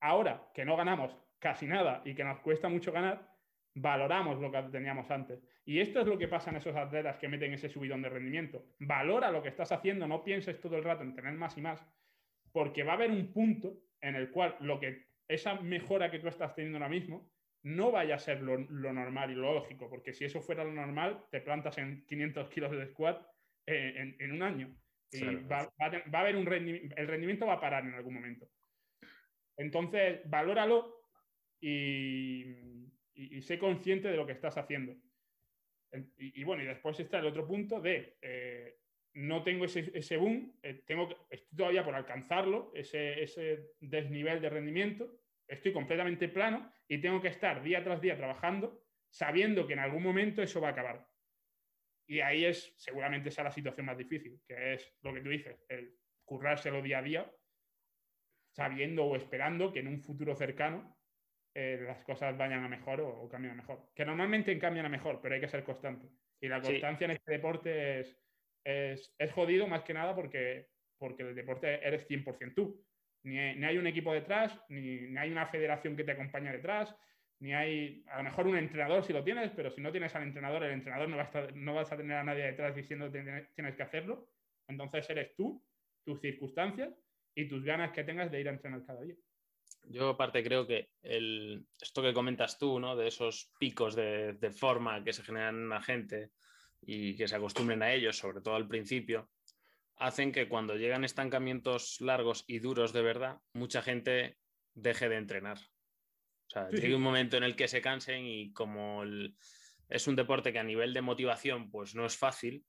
Ahora 0.01 0.51
que 0.53 0.65
no 0.65 0.75
ganamos 0.75 1.15
casi 1.39 1.67
nada 1.67 2.01
y 2.03 2.13
que 2.15 2.25
nos 2.25 2.41
cuesta 2.41 2.67
mucho 2.67 2.91
ganar, 2.91 3.28
valoramos 3.75 4.39
lo 4.39 4.51
que 4.51 4.61
teníamos 4.71 5.09
antes. 5.11 5.39
Y 5.65 5.79
esto 5.79 6.01
es 6.01 6.07
lo 6.07 6.17
que 6.17 6.27
pasa 6.27 6.49
en 6.49 6.57
esos 6.57 6.75
atletas 6.75 7.17
que 7.17 7.27
meten 7.27 7.53
ese 7.53 7.69
subidón 7.69 8.01
de 8.01 8.09
rendimiento. 8.09 8.65
Valora 8.79 9.31
lo 9.31 9.41
que 9.41 9.49
estás 9.49 9.71
haciendo, 9.71 10.07
no 10.07 10.23
pienses 10.23 10.59
todo 10.59 10.77
el 10.77 10.83
rato 10.83 11.03
en 11.03 11.13
tener 11.13 11.33
más 11.33 11.57
y 11.57 11.61
más, 11.61 11.85
porque 12.51 12.83
va 12.83 12.93
a 12.93 12.95
haber 12.95 13.11
un 13.11 13.31
punto 13.31 13.77
en 14.01 14.15
el 14.15 14.31
cual 14.31 14.55
lo 14.61 14.79
que 14.79 15.09
esa 15.27 15.55
mejora 15.55 16.09
que 16.09 16.19
tú 16.19 16.27
estás 16.27 16.55
teniendo 16.55 16.77
ahora 16.77 16.89
mismo 16.89 17.29
no 17.63 17.91
vaya 17.91 18.15
a 18.15 18.19
ser 18.19 18.41
lo, 18.41 18.57
normal 18.57 19.31
y 19.31 19.35
lo 19.35 19.53
lógico, 19.53 19.89
porque 19.89 20.13
si 20.13 20.25
eso 20.25 20.41
fuera 20.41 20.63
lo 20.63 20.71
normal, 20.71 21.25
te 21.29 21.41
plantas 21.41 21.77
en 21.77 22.05
500 22.07 22.49
kilos 22.49 22.71
de 22.71 22.87
squat 22.87 23.21
eh, 23.65 24.15
en, 24.17 24.31
un 24.31 24.41
año. 24.41 24.75
Y 25.11 25.23
va, 25.45 25.69
a 25.79 26.19
haber 26.19 26.35
un 26.35 26.45
rendimiento, 26.45 26.95
el 26.95 27.07
rendimiento 27.07 27.45
va 27.45 27.53
a 27.53 27.61
parar 27.61 27.83
en 27.83 27.93
algún 27.93 28.13
momento. 28.13 28.47
Entonces, 29.57 30.21
valóralo 30.25 31.03
y, 31.59 32.45
sé 33.41 33.59
consciente 33.59 34.07
de 34.07 34.17
lo 34.17 34.25
que 34.25 34.33
estás 34.33 34.57
haciendo. 34.57 34.95
Y, 36.17 36.43
bueno, 36.43 36.63
y 36.63 36.67
después 36.67 36.99
está 36.99 37.19
el 37.19 37.25
otro 37.25 37.47
punto 37.47 37.81
de 37.81 38.17
eh, 38.21 38.79
no 39.13 39.43
tengo 39.43 39.65
ese, 39.65 40.17
boom, 40.17 40.59
eh, 40.61 40.83
tengo, 40.85 41.09
estoy 41.29 41.57
todavía 41.57 41.83
por 41.83 41.95
alcanzarlo, 41.95 42.71
ese, 42.75 43.73
desnivel 43.79 44.39
de 44.39 44.49
rendimiento, 44.49 45.19
estoy 45.47 45.73
completamente 45.73 46.29
plano 46.29 46.71
y 46.87 46.99
tengo 46.99 47.19
que 47.21 47.29
estar 47.29 47.63
día 47.63 47.83
tras 47.83 48.01
día 48.01 48.15
trabajando 48.15 48.85
sabiendo 49.09 49.65
que 49.65 49.73
en 49.73 49.79
algún 49.79 50.03
momento 50.03 50.43
eso 50.43 50.61
va 50.61 50.69
a 50.69 50.71
acabar. 50.71 51.07
Y 52.07 52.21
ahí 52.21 52.45
es, 52.45 52.73
seguramente 52.77 53.31
sea 53.31 53.43
la 53.43 53.51
situación 53.51 53.87
más 53.87 53.97
difícil, 53.97 54.39
que 54.47 54.73
es 54.73 54.93
lo 55.01 55.13
que 55.13 55.21
tú 55.21 55.29
dices, 55.29 55.65
el 55.67 55.97
currárselo 56.23 56.81
día 56.81 56.99
a 56.99 57.03
día, 57.03 57.35
sabiendo 58.51 59.05
o 59.05 59.15
esperando 59.15 59.71
que 59.71 59.79
en 59.79 59.87
un 59.87 60.01
futuro 60.01 60.35
cercano 60.35 60.98
eh, 61.53 61.83
las 61.85 62.03
cosas 62.03 62.37
vayan 62.37 62.63
a 62.63 62.69
mejor 62.69 63.01
o, 63.01 63.27
cambien 63.29 63.53
a 63.53 63.57
mejor. 63.57 63.91
Que 63.95 64.05
normalmente 64.05 64.57
cambian 64.59 64.85
a 64.85 64.89
mejor, 64.89 65.19
pero 65.21 65.35
hay 65.35 65.41
que 65.41 65.47
ser 65.47 65.63
constante. 65.63 66.07
Y 66.39 66.47
la 66.47 66.61
constancia 66.61 67.05
en 67.05 67.11
este 67.11 67.31
deporte 67.31 67.99
es, 67.99 68.17
es, 68.63 69.31
jodido 69.33 69.67
más 69.67 69.83
que 69.83 69.93
nada 69.93 70.15
porque, 70.15 70.69
porque 70.97 71.23
el 71.23 71.35
deporte 71.35 71.85
eres 71.85 72.07
100% 72.07 72.53
tú. 72.53 72.83
Ni, 73.23 73.37
hay 73.37 73.77
un 73.77 73.87
equipo 73.87 74.13
detrás, 74.13 74.57
ni, 74.69 75.17
hay 75.17 75.31
una 75.31 75.47
federación 75.47 75.95
que 75.95 76.03
te 76.03 76.11
acompañe 76.11 76.51
detrás. 76.51 76.95
ni 77.39 77.53
hay, 77.53 78.05
a 78.07 78.17
lo 78.17 78.23
mejor 78.23 78.47
un 78.47 78.57
entrenador 78.57 79.03
si 79.03 79.11
lo 79.11 79.23
tienes, 79.23 79.51
pero 79.51 79.71
si 79.71 79.81
no 79.81 79.91
tienes 79.91 80.15
al 80.15 80.23
entrenador, 80.23 80.63
el 80.63 80.71
entrenador 80.71 81.09
no, 81.09 81.17
va 81.17 81.23
a 81.23 81.25
estar, 81.25 81.55
no 81.55 81.73
vas 81.73 81.91
a 81.91 81.97
tener 81.97 82.17
a 82.17 82.23
nadie 82.23 82.43
detrás 82.43 82.75
diciendo 82.75 83.11
que 83.11 83.47
tienes 83.55 83.75
que 83.75 83.83
hacerlo. 83.83 84.29
Entonces 84.67 85.09
eres 85.09 85.35
tú, 85.35 85.61
tus 86.05 86.21
circunstancias 86.21 86.93
y 87.35 87.47
tus 87.47 87.63
ganas 87.63 87.91
que 87.91 88.03
tengas 88.03 88.31
de 88.31 88.39
ir 88.39 88.47
a 88.47 88.51
entrenar 88.51 88.85
cada 88.85 89.01
día. 89.01 89.15
Yo 89.83 90.09
aparte 90.09 90.43
creo 90.43 90.67
que 90.67 90.91
el, 91.01 91.65
esto 91.79 92.01
que 92.01 92.13
comentas 92.13 92.57
tú, 92.57 92.79
¿no? 92.79 92.95
De 92.95 93.07
esos 93.07 93.51
picos 93.57 93.95
de, 93.95 94.33
de, 94.33 94.51
forma 94.51 95.03
que 95.03 95.13
se 95.13 95.23
generan 95.23 95.55
en 95.55 95.69
la 95.69 95.81
gente 95.81 96.31
y 96.81 97.15
que 97.15 97.27
se 97.27 97.35
acostumbren 97.35 97.81
a 97.81 97.93
ellos, 97.93 98.17
sobre 98.17 98.41
todo 98.41 98.55
al 98.55 98.67
principio, 98.67 99.29
hacen 99.97 100.31
que 100.31 100.47
cuando 100.47 100.75
llegan 100.75 101.03
estancamientos 101.03 101.99
largos 102.01 102.45
y 102.47 102.59
duros 102.59 102.93
de 102.93 103.01
verdad, 103.01 103.39
mucha 103.53 103.81
gente 103.81 104.37
deje 104.73 105.09
de 105.09 105.17
entrenar. 105.17 105.57
O 105.57 106.51
sea, 106.51 106.69
sí, 106.71 106.91
un 106.93 107.01
momento 107.01 107.37
en 107.37 107.43
el 107.43 107.55
que 107.55 107.67
se 107.67 107.81
cansen 107.81 108.25
y 108.25 108.51
como 108.53 109.03
es 109.03 110.07
un 110.07 110.15
deporte 110.15 110.51
que 110.51 110.59
a 110.59 110.63
nivel 110.63 110.93
de 110.93 111.01
motivación 111.01 111.69
pues 111.69 111.95
no 111.95 112.05
es 112.05 112.17
fácil, 112.17 112.65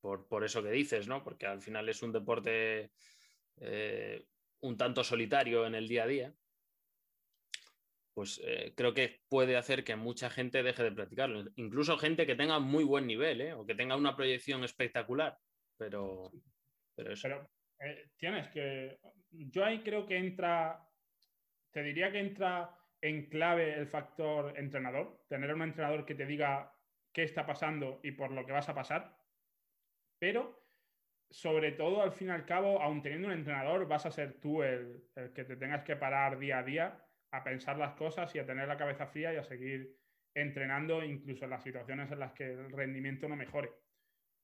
por, 0.00 0.28
por 0.28 0.44
eso 0.44 0.62
que 0.62 0.70
dices, 0.70 1.08
¿no? 1.08 1.22
Porque 1.24 1.46
al 1.46 1.62
final 1.62 1.88
es 1.88 2.02
un 2.02 2.12
deporte 2.12 2.90
eh, 3.56 4.26
un 4.64 4.78
tanto 4.78 5.04
solitario 5.04 5.66
en 5.66 5.74
el 5.74 5.86
día 5.88 6.04
a 6.04 6.06
día, 6.06 6.34
pues 8.14 8.40
eh, 8.44 8.72
creo 8.74 8.94
que 8.94 9.20
puede 9.28 9.56
hacer 9.56 9.84
que 9.84 9.94
mucha 9.96 10.30
gente 10.30 10.62
deje 10.62 10.82
de 10.82 10.92
practicarlo. 10.92 11.44
Incluso 11.56 11.98
gente 11.98 12.26
que 12.26 12.34
tenga 12.34 12.58
muy 12.60 12.84
buen 12.84 13.06
nivel 13.06 13.40
¿eh? 13.40 13.52
o 13.52 13.66
que 13.66 13.74
tenga 13.74 13.96
una 13.96 14.16
proyección 14.16 14.64
espectacular, 14.64 15.36
pero, 15.76 16.30
pero 16.96 17.12
eso. 17.12 17.28
Pero 17.28 17.50
eh, 17.80 18.10
tienes 18.16 18.48
que. 18.48 18.98
Yo 19.30 19.64
ahí 19.64 19.82
creo 19.82 20.06
que 20.06 20.16
entra. 20.16 20.80
Te 21.70 21.82
diría 21.82 22.10
que 22.10 22.20
entra 22.20 22.70
en 23.02 23.28
clave 23.28 23.74
el 23.74 23.88
factor 23.88 24.56
entrenador. 24.56 25.24
Tener 25.28 25.52
un 25.52 25.62
entrenador 25.62 26.06
que 26.06 26.14
te 26.14 26.24
diga 26.24 26.72
qué 27.12 27.24
está 27.24 27.44
pasando 27.44 28.00
y 28.02 28.12
por 28.12 28.30
lo 28.30 28.46
que 28.46 28.52
vas 28.52 28.68
a 28.68 28.74
pasar. 28.74 29.18
Pero 30.18 30.63
sobre 31.34 31.72
todo, 31.72 32.00
al 32.00 32.12
fin 32.12 32.28
y 32.28 32.30
al 32.30 32.46
cabo, 32.46 32.80
aun 32.80 33.02
teniendo 33.02 33.26
un 33.26 33.34
entrenador, 33.34 33.88
vas 33.88 34.06
a 34.06 34.12
ser 34.12 34.34
tú 34.34 34.62
el, 34.62 35.02
que 35.34 35.42
te 35.42 35.56
tengas 35.56 35.82
que 35.82 35.96
parar 35.96 36.38
día 36.38 36.60
a 36.60 36.62
día 36.62 37.04
a 37.32 37.42
pensar 37.42 37.76
las 37.76 37.94
cosas 37.94 38.32
y 38.36 38.38
a 38.38 38.46
tener 38.46 38.68
la 38.68 38.76
cabeza 38.76 39.08
fría 39.08 39.34
y 39.34 39.36
a 39.36 39.42
seguir 39.42 39.96
entrenando, 40.32 41.02
incluso 41.02 41.42
en 41.42 41.50
las 41.50 41.64
situaciones 41.64 42.12
en 42.12 42.20
las 42.20 42.34
que 42.34 42.52
el 42.52 42.70
rendimiento 42.70 43.28
no 43.28 43.34
mejore. 43.34 43.72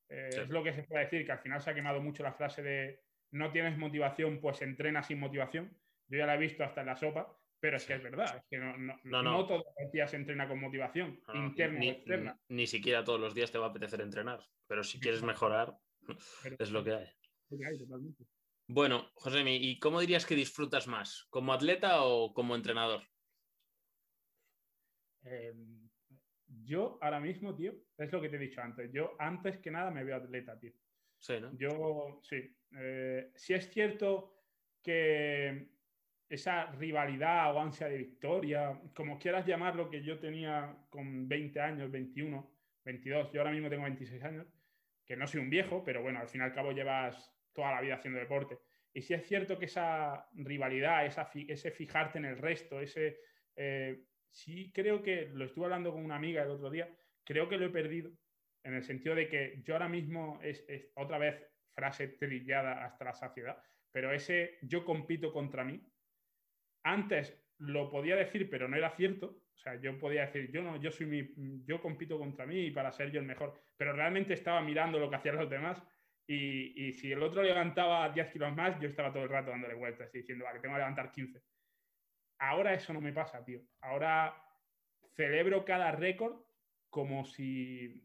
Eh, 0.09 0.31
es 0.33 0.48
lo 0.48 0.64
que 0.64 0.72
se 0.72 0.83
puede 0.83 1.05
decir, 1.05 1.24
que 1.24 1.31
al 1.31 1.38
final 1.38 1.61
se 1.61 1.70
ha 1.70 1.74
quemado 1.74 2.03
mucho 2.03 2.24
la 2.24 2.33
frase 2.33 2.61
de 2.61 3.05
no 3.31 3.53
tienes 3.53 3.79
motivación, 3.79 4.40
pues 4.40 4.61
entrena 4.61 5.05
sin 5.05 5.20
motivación. 5.20 5.70
Yo 6.09 6.18
ya 6.18 6.26
la 6.26 6.35
he 6.35 6.38
visto 6.38 6.64
hasta 6.64 6.81
en 6.81 6.88
la 6.88 6.96
sopa, 6.96 7.38
pero 7.61 7.76
es 7.76 7.87
que 7.87 7.94
es 7.94 8.03
verdad, 8.03 8.37
es 8.37 8.42
que 8.50 8.59
no, 8.59 8.76
no, 8.76 8.98
no, 9.05 9.22
no 9.22 9.46
todos 9.46 9.62
los 9.81 9.92
días 9.92 10.11
se 10.11 10.16
entrena 10.16 10.48
con 10.48 10.59
motivación, 10.59 11.20
interna 11.35 11.79
ni, 11.79 11.88
o 11.88 11.92
externa. 11.92 12.40
Ni, 12.48 12.57
ni, 12.57 12.66
siquiera 12.66 13.05
todos 13.05 13.20
los 13.20 13.33
días 13.33 13.53
te 13.53 13.59
va 13.59 13.66
a 13.66 13.68
apetecer 13.68 14.00
entrenar, 14.00 14.40
pero 14.66 14.83
si 14.83 14.98
quieres 14.98 15.22
mejorar, 15.22 15.79
es 16.59 16.70
lo 16.70 16.85
que 16.85 16.94
hay. 16.94 17.07
Bueno, 18.66 19.11
José, 19.14 19.42
¿y 19.46 19.79
cómo 19.81 20.01
dirías 20.01 20.25
que 20.25 20.37
disfrutas 20.37 20.87
más? 20.87 21.27
¿Como 21.31 21.53
atleta 21.53 22.05
o 22.05 22.33
como 22.33 22.55
entrenador? 22.55 23.03
Eh, 25.25 25.53
yo 26.46 26.99
ahora 27.01 27.20
mismo, 27.20 27.55
tío, 27.55 27.75
es 27.99 28.12
lo 28.12 28.20
que 28.20 28.29
te 28.29 28.37
he 28.37 28.40
dicho 28.40 28.61
antes. 28.61 28.92
Yo 28.92 29.16
antes 29.18 29.59
que 29.59 29.70
nada 29.70 29.90
me 29.90 30.05
veo 30.05 30.16
atleta, 30.16 30.59
tío. 30.59 30.73
Sí, 31.18 31.35
¿no? 31.40 31.57
Yo, 31.59 32.20
sí. 32.23 32.57
Eh, 32.77 33.33
sí 33.35 33.55
es 33.55 33.70
cierto 33.70 34.37
que 34.83 35.70
esa 36.29 36.66
rivalidad 36.73 37.55
o 37.55 37.61
ansia 37.61 37.88
de 37.88 37.99
victoria, 37.99 38.81
como 38.94 39.18
quieras 39.18 39.44
llamarlo, 39.44 39.90
que 39.90 40.03
yo 40.03 40.18
tenía 40.20 40.87
con 40.88 41.29
20 41.29 41.61
años, 41.61 41.90
21, 41.90 42.57
22, 42.85 43.33
yo 43.33 43.40
ahora 43.40 43.53
mismo 43.53 43.68
tengo 43.68 43.83
26 43.83 44.23
años, 44.23 44.46
que 45.11 45.16
no 45.16 45.27
soy 45.27 45.40
un 45.40 45.51
viejo, 45.51 45.83
pero 45.83 46.03
bueno, 46.03 46.20
al 46.20 46.29
fin 46.29 46.40
y 46.40 46.44
al 46.44 46.53
cabo 46.53 46.70
llevas 46.70 47.35
toda 47.53 47.73
la 47.73 47.81
vida 47.81 47.96
haciendo 47.96 48.20
deporte. 48.20 48.61
Y 48.92 49.03
sí 49.03 49.12
es 49.12 49.27
cierto 49.27 49.59
que 49.59 49.64
esa 49.64 50.29
rivalidad, 50.35 51.05
ese 51.05 51.73
fijarte 51.73 52.18
en 52.18 52.27
el 52.27 52.38
resto, 52.38 52.81
ese... 52.81 53.18
Eh, 53.57 54.05
sí 54.29 54.70
creo 54.73 55.03
que, 55.03 55.29
lo 55.35 55.46
estuve 55.46 55.64
hablando 55.64 55.90
con 55.90 56.05
una 56.05 56.14
amiga 56.14 56.44
el 56.44 56.51
otro 56.51 56.70
día, 56.70 56.88
creo 57.25 57.49
que 57.49 57.57
lo 57.57 57.66
he 57.66 57.70
perdido, 57.70 58.12
en 58.62 58.75
el 58.75 58.85
sentido 58.85 59.16
de 59.16 59.29
que 59.29 59.61
yo 59.64 59.75
ahora 59.75 59.88
mismo, 59.88 60.38
es, 60.44 60.64
es 60.68 60.92
otra 60.94 61.18
vez 61.18 61.44
frase 61.75 62.07
trillada 62.07 62.85
hasta 62.85 63.07
la 63.07 63.12
saciedad, 63.12 63.61
pero 63.90 64.12
ese 64.12 64.59
yo 64.62 64.85
compito 64.85 65.33
contra 65.33 65.64
mí, 65.64 65.85
antes 66.85 67.37
lo 67.59 67.90
podía 67.90 68.14
decir, 68.14 68.49
pero 68.49 68.68
no 68.68 68.77
era 68.77 68.90
cierto, 68.90 69.42
sea, 69.61 69.81
yo 69.81 69.99
podía 69.99 70.27
decir, 70.27 70.51
yo 70.51 70.62
no, 70.62 70.81
yo 70.81 70.90
soy 70.90 71.07
mi, 71.07 71.64
yo 71.64 71.81
compito 71.81 72.18
contra 72.18 72.46
mí 72.46 72.70
para 72.70 72.92
ser 72.92 73.11
yo 73.11 73.20
el 73.20 73.27
mejor, 73.27 73.55
pero 73.77 73.92
realmente 73.92 74.35
estaba 74.35 74.61
mirando 74.61 74.99
lo 74.99 75.11
que 75.11 75.16
hacían 75.16 75.37
los 75.37 75.51
demás 75.51 75.83
y, 76.27 76.88
y 76.88 76.92
si 76.92 77.11
el 77.12 77.23
otro 77.23 77.42
levantaba 77.42 78.09
10 78.09 78.31
kilos 78.31 78.55
más, 78.55 78.81
yo 78.81 78.88
estaba 78.88 79.12
todo 79.12 79.25
el 79.25 79.29
rato 79.29 79.51
dándole 79.51 79.75
vueltas 79.75 80.14
y 80.14 80.18
diciendo, 80.18 80.44
vale, 80.44 80.61
tengo 80.61 80.75
que 80.75 80.81
levantar 80.81 81.11
15. 81.11 81.42
Ahora 82.38 82.73
eso 82.73 82.92
no 82.92 83.01
me 83.01 83.12
pasa, 83.12 83.44
tío. 83.44 83.61
Ahora 83.81 84.35
celebro 85.14 85.64
cada 85.64 85.90
récord 85.92 86.37
como 86.88 87.25
si, 87.25 88.03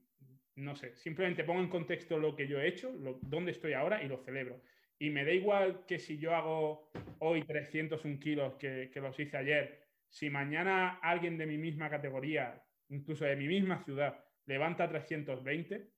no 0.56 0.76
sé, 0.76 0.96
simplemente 0.96 1.44
pongo 1.44 1.62
en 1.62 1.70
contexto 1.70 2.18
lo 2.18 2.36
que 2.36 2.48
yo 2.48 2.60
he 2.60 2.68
hecho, 2.68 2.92
lo, 2.92 3.20
dónde 3.22 3.52
estoy 3.52 3.74
ahora 3.74 4.04
y 4.04 4.08
lo 4.08 4.18
celebro. 4.18 4.62
Y 5.00 5.10
me 5.10 5.24
da 5.24 5.32
igual 5.32 5.86
que 5.86 6.00
si 6.00 6.18
yo 6.18 6.36
hago 6.36 6.92
hoy 7.20 7.44
301 7.44 8.20
kilos 8.20 8.56
que, 8.56 8.90
que 8.94 9.02
los 9.02 9.20
hice 9.20 9.38
ayer 9.38 9.85
si 10.10 10.30
mañana 10.30 11.00
alguien 11.02 11.38
de 11.38 11.46
mi 11.46 11.58
misma 11.58 11.90
categoría, 11.90 12.64
incluso 12.90 13.26
de 13.26 13.36
mi 13.36 13.48
misma 13.48 13.84
ciudad, 13.84 14.24
levanta 14.46 14.88
320, 14.88 15.90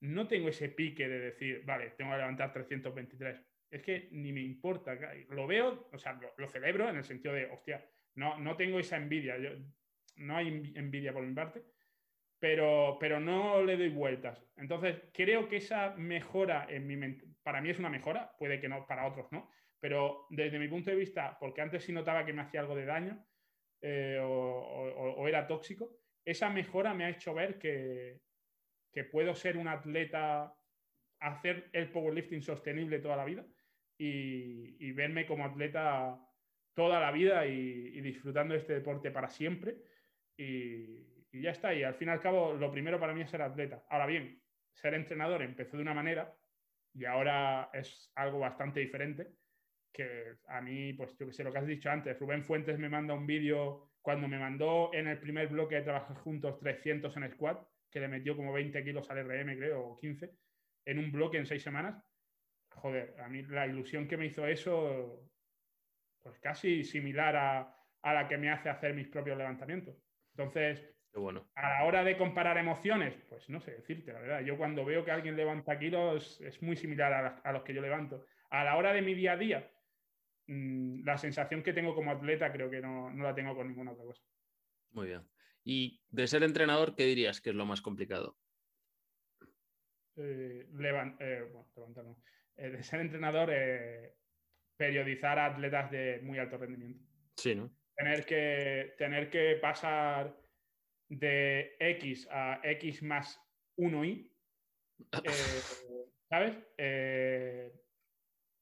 no 0.00 0.26
tengo 0.26 0.48
ese 0.48 0.68
pique 0.68 1.08
de 1.08 1.18
decir, 1.20 1.62
vale, 1.64 1.90
tengo 1.90 2.12
que 2.12 2.18
levantar 2.18 2.52
323. 2.52 3.44
Es 3.70 3.82
que 3.82 4.08
ni 4.12 4.32
me 4.32 4.40
importa. 4.40 4.98
Lo 5.28 5.46
veo, 5.46 5.88
o 5.92 5.98
sea, 5.98 6.18
lo, 6.36 6.48
celebro 6.48 6.88
en 6.88 6.96
el 6.96 7.04
sentido 7.04 7.34
de, 7.34 7.46
hostia, 7.46 7.84
no, 8.14 8.38
no 8.38 8.56
tengo 8.56 8.78
esa 8.78 8.96
envidia. 8.96 9.36
No 10.16 10.36
hay 10.36 10.72
envidia 10.74 11.12
por 11.12 11.22
mi 11.24 11.34
parte, 11.34 11.62
pero, 12.38 12.96
pero 12.98 13.20
no 13.20 13.62
le 13.62 13.76
doy 13.76 13.90
vueltas. 13.90 14.44
Entonces, 14.56 15.02
creo 15.12 15.48
que 15.48 15.56
esa 15.56 15.94
mejora 15.96 16.66
en 16.68 16.86
mi 16.86 16.96
mente, 16.96 17.26
para 17.42 17.60
mí 17.60 17.70
es 17.70 17.78
una 17.78 17.90
mejora, 17.90 18.32
puede 18.38 18.60
que 18.60 18.68
no, 18.68 18.86
para 18.86 19.06
otros 19.06 19.30
no, 19.30 19.50
pero 19.78 20.26
desde 20.30 20.58
mi 20.58 20.68
punto 20.68 20.90
de 20.90 20.96
vista, 20.96 21.36
porque 21.38 21.60
antes 21.60 21.84
sí 21.84 21.92
notaba 21.92 22.24
que 22.24 22.32
me 22.32 22.42
hacía 22.42 22.60
algo 22.60 22.74
de 22.74 22.86
daño, 22.86 23.24
eh, 23.82 24.18
o, 24.22 25.26
era 25.28 25.46
tóxico, 25.46 25.96
esa 26.24 26.50
mejora 26.50 26.94
me 26.94 27.04
ha 27.04 27.10
hecho 27.10 27.34
ver 27.34 27.58
que, 27.58 28.20
puedo 29.10 29.34
ser 29.34 29.56
un 29.56 29.68
atleta, 29.68 30.54
hacer 31.20 31.70
el 31.72 31.90
powerlifting 31.90 32.42
sostenible 32.42 32.98
toda 32.98 33.16
la 33.16 33.24
vida 33.24 33.46
y, 33.98 34.92
verme 34.92 35.26
como 35.26 35.44
atleta 35.44 36.18
toda 36.74 37.00
la 37.00 37.10
vida 37.10 37.46
y, 37.46 37.92
y, 37.94 38.00
disfrutando 38.00 38.54
de 38.54 38.60
este 38.60 38.74
deporte 38.74 39.10
para 39.10 39.28
siempre. 39.28 39.76
Y, 40.36 41.26
y 41.32 41.42
ya 41.42 41.50
está. 41.50 41.74
Y 41.74 41.82
al 41.82 41.94
fin 41.94 42.08
y 42.08 42.10
al 42.12 42.20
cabo, 42.20 42.54
lo 42.54 42.70
primero 42.70 42.98
para 42.98 43.14
mí 43.14 43.22
es 43.22 43.30
ser 43.30 43.42
atleta. 43.42 43.84
Ahora 43.88 44.06
bien, 44.06 44.42
ser 44.72 44.94
entrenador 44.94 45.42
empezó 45.42 45.76
de 45.76 45.82
una 45.82 45.94
manera 45.94 46.34
y 46.92 47.04
ahora 47.04 47.70
es 47.72 48.10
algo 48.14 48.40
bastante 48.40 48.80
diferente 48.80 49.39
que 49.92 50.36
a 50.48 50.60
mí, 50.60 50.92
pues 50.92 51.16
yo 51.18 51.26
que 51.26 51.32
sé 51.32 51.44
lo 51.44 51.52
que 51.52 51.58
has 51.58 51.66
dicho 51.66 51.90
antes, 51.90 52.18
Rubén 52.18 52.44
Fuentes 52.44 52.78
me 52.78 52.88
manda 52.88 53.14
un 53.14 53.26
vídeo 53.26 53.90
cuando 54.02 54.28
me 54.28 54.38
mandó 54.38 54.90
en 54.94 55.08
el 55.08 55.18
primer 55.18 55.48
bloque 55.48 55.76
de 55.76 55.82
trabajar 55.82 56.16
juntos 56.18 56.58
300 56.58 57.16
en 57.16 57.30
squat, 57.32 57.66
que 57.90 58.00
le 58.00 58.08
metió 58.08 58.36
como 58.36 58.52
20 58.52 58.82
kilos 58.84 59.10
al 59.10 59.24
RM, 59.24 59.56
creo, 59.56 59.80
o 59.80 59.98
15, 59.98 60.30
en 60.86 60.98
un 60.98 61.12
bloque 61.12 61.38
en 61.38 61.46
seis 61.46 61.62
semanas. 61.62 62.02
Joder, 62.70 63.16
a 63.20 63.28
mí 63.28 63.42
la 63.42 63.66
ilusión 63.66 64.06
que 64.06 64.16
me 64.16 64.26
hizo 64.26 64.46
eso, 64.46 65.28
pues 66.22 66.38
casi 66.38 66.84
similar 66.84 67.36
a, 67.36 67.76
a 68.02 68.14
la 68.14 68.28
que 68.28 68.38
me 68.38 68.50
hace 68.50 68.68
hacer 68.68 68.94
mis 68.94 69.08
propios 69.08 69.36
levantamientos. 69.36 69.96
Entonces, 70.34 70.88
bueno. 71.12 71.50
a 71.56 71.68
la 71.68 71.84
hora 71.84 72.04
de 72.04 72.16
comparar 72.16 72.56
emociones, 72.56 73.14
pues 73.28 73.48
no 73.50 73.60
sé 73.60 73.72
decirte, 73.72 74.12
la 74.12 74.20
verdad. 74.20 74.40
Yo 74.42 74.56
cuando 74.56 74.84
veo 74.84 75.04
que 75.04 75.10
alguien 75.10 75.36
levanta 75.36 75.78
kilos 75.78 76.40
es 76.40 76.62
muy 76.62 76.76
similar 76.76 77.12
a, 77.12 77.26
a 77.42 77.52
los 77.52 77.64
que 77.64 77.74
yo 77.74 77.82
levanto. 77.82 78.24
A 78.50 78.64
la 78.64 78.76
hora 78.76 78.92
de 78.92 79.02
mi 79.02 79.14
día 79.14 79.32
a 79.32 79.36
día, 79.36 79.70
Mm, 80.50 81.04
la 81.04 81.16
sensación 81.16 81.62
que 81.62 81.72
tengo 81.72 81.94
como 81.94 82.10
atleta 82.10 82.50
creo 82.50 82.68
que 82.68 82.80
no, 82.80 83.08
no, 83.08 83.22
la 83.22 83.32
tengo 83.32 83.54
con 83.54 83.68
ninguna 83.68 83.92
otra 83.92 84.04
cosa. 84.04 84.20
Muy 84.90 85.06
bien. 85.06 85.22
Y 85.62 86.02
de 86.08 86.26
ser 86.26 86.42
entrenador, 86.42 86.96
¿qué 86.96 87.04
dirías 87.04 87.40
que 87.40 87.50
es 87.50 87.56
lo 87.56 87.66
más 87.66 87.80
complicado? 87.80 88.36
Eh, 90.16 90.66
eh, 90.66 90.72
bueno, 90.72 92.16
eh, 92.56 92.68
de 92.68 92.82
ser 92.82 93.00
entrenador, 93.00 93.50
eh, 93.52 94.16
periodizar 94.76 95.38
a 95.38 95.46
atletas 95.46 95.88
de 95.92 96.18
muy 96.24 96.40
alto 96.40 96.58
rendimiento. 96.58 97.00
Sí, 97.36 97.54
¿no? 97.54 97.70
Tener 97.94 98.26
que, 98.26 98.94
tener 98.98 99.30
que 99.30 99.56
pasar 99.62 100.36
de 101.08 101.76
X 101.78 102.26
a 102.28 102.60
X 102.64 103.04
más 103.04 103.40
1Y, 103.76 104.28
¿sabes? 106.28 106.58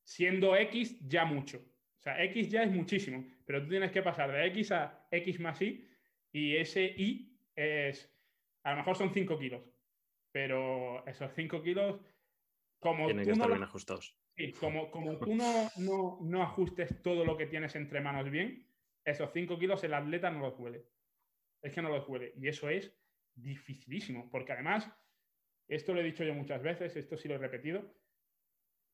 siendo 0.04 0.54
X 0.54 0.98
ya 1.08 1.24
mucho. 1.24 1.64
O 1.98 2.00
sea, 2.00 2.22
X 2.24 2.50
ya 2.50 2.62
es 2.62 2.70
muchísimo, 2.70 3.26
pero 3.44 3.62
tú 3.62 3.68
tienes 3.68 3.90
que 3.90 4.02
pasar 4.02 4.30
de 4.30 4.46
X 4.46 4.72
a 4.72 5.06
X 5.10 5.40
más 5.40 5.60
Y 5.60 5.84
Y 6.32 6.56
ese 6.56 6.84
I 6.84 7.36
es, 7.54 8.14
a 8.62 8.70
lo 8.72 8.76
mejor 8.78 8.96
son 8.96 9.12
5 9.12 9.38
kilos, 9.38 9.62
pero 10.30 11.06
esos 11.06 11.32
5 11.34 11.62
kilos, 11.62 12.00
como 12.78 13.06
Tienen 13.06 13.24
que 13.24 13.32
estar 13.32 13.48
no 13.48 13.54
bien 13.54 13.64
ajustados. 13.64 14.16
Sí, 14.36 14.52
como, 14.52 14.90
como 14.90 15.18
tú 15.18 15.34
no, 15.34 15.68
no, 15.78 16.18
no 16.22 16.42
ajustes 16.42 17.02
todo 17.02 17.24
lo 17.24 17.36
que 17.36 17.46
tienes 17.46 17.74
entre 17.74 18.00
manos 18.00 18.30
bien, 18.30 18.66
esos 19.04 19.32
5 19.32 19.58
kilos 19.58 19.82
el 19.82 19.94
atleta 19.94 20.30
no 20.30 20.40
los 20.40 20.58
huele. 20.58 20.86
Es 21.60 21.74
que 21.74 21.82
no 21.82 21.88
los 21.88 22.08
huele. 22.08 22.34
Y 22.36 22.46
eso 22.46 22.68
es 22.68 22.94
dificilísimo, 23.34 24.30
porque 24.30 24.52
además, 24.52 24.88
esto 25.66 25.92
lo 25.92 26.00
he 26.00 26.04
dicho 26.04 26.22
yo 26.22 26.34
muchas 26.34 26.62
veces, 26.62 26.94
esto 26.96 27.16
sí 27.16 27.26
lo 27.26 27.34
he 27.34 27.38
repetido, 27.38 27.92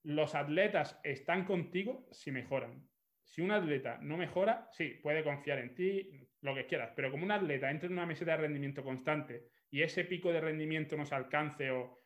los 0.02 0.34
atletas 0.34 0.98
están 1.02 1.44
contigo 1.44 2.08
si 2.12 2.30
mejoran. 2.30 2.88
Si 3.24 3.42
un 3.42 3.50
atleta 3.50 3.98
no 4.00 4.16
mejora, 4.16 4.68
sí, 4.70 5.00
puede 5.02 5.24
confiar 5.24 5.58
en 5.58 5.74
ti, 5.74 6.10
lo 6.40 6.54
que 6.54 6.66
quieras, 6.66 6.92
pero 6.94 7.10
como 7.10 7.24
un 7.24 7.30
atleta 7.32 7.70
entra 7.70 7.86
en 7.86 7.94
una 7.94 8.06
meseta 8.06 8.32
de 8.32 8.36
rendimiento 8.42 8.84
constante 8.84 9.48
y 9.70 9.82
ese 9.82 10.04
pico 10.04 10.30
de 10.32 10.40
rendimiento 10.40 10.96
no 10.96 11.06
se 11.06 11.14
alcance 11.14 11.70
o, 11.70 12.00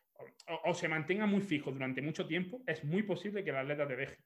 se 0.74 0.88
mantenga 0.88 1.26
muy 1.26 1.40
fijo 1.40 1.70
durante 1.72 2.02
mucho 2.02 2.26
tiempo, 2.26 2.62
es 2.66 2.84
muy 2.84 3.02
posible 3.02 3.44
que 3.44 3.50
el 3.50 3.56
atleta 3.56 3.86
te 3.86 3.96
deje. 3.96 4.16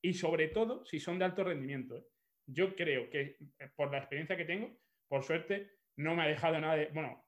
Y 0.00 0.14
sobre 0.14 0.48
todo 0.48 0.84
si 0.84 1.00
son 1.00 1.18
de 1.18 1.24
alto 1.24 1.44
rendimiento. 1.44 1.96
¿eh? 1.96 2.04
Yo 2.46 2.74
creo 2.76 3.08
que 3.10 3.36
eh, 3.58 3.70
por 3.74 3.90
la 3.90 3.98
experiencia 3.98 4.36
que 4.36 4.44
tengo, 4.44 4.78
por 5.08 5.22
suerte, 5.22 5.70
no 5.96 6.14
me 6.14 6.22
ha 6.22 6.26
dejado 6.26 6.60
nada 6.60 6.76
de... 6.76 6.86
Bueno, 6.92 7.24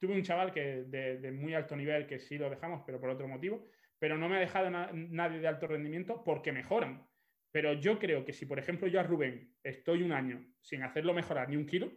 tuve 0.00 0.14
un 0.14 0.22
chaval 0.22 0.52
que 0.52 0.84
de, 0.84 1.32
muy 1.32 1.54
alto 1.54 1.76
nivel 1.76 2.06
que 2.06 2.18
sí 2.18 2.38
lo 2.38 2.50
dejamos, 2.50 2.82
pero 2.86 3.00
por 3.00 3.10
otro 3.10 3.28
motivo, 3.28 3.66
pero 3.98 4.16
no 4.18 4.28
me 4.28 4.36
ha 4.36 4.40
dejado 4.40 4.70
na- 4.70 4.90
nadie 4.92 5.38
de 5.40 5.48
alto 5.48 5.66
rendimiento 5.66 6.22
porque 6.24 6.52
mejoran. 6.52 7.08
Pero 7.56 7.72
yo 7.72 7.98
creo 7.98 8.22
que 8.22 8.34
si, 8.34 8.44
por 8.44 8.58
ejemplo, 8.58 8.86
yo 8.86 9.00
a 9.00 9.02
Rubén 9.02 9.56
estoy 9.62 10.02
un 10.02 10.12
año 10.12 10.44
sin 10.60 10.82
hacerlo 10.82 11.14
mejorar 11.14 11.48
ni 11.48 11.56
un 11.56 11.64
kilo, 11.64 11.90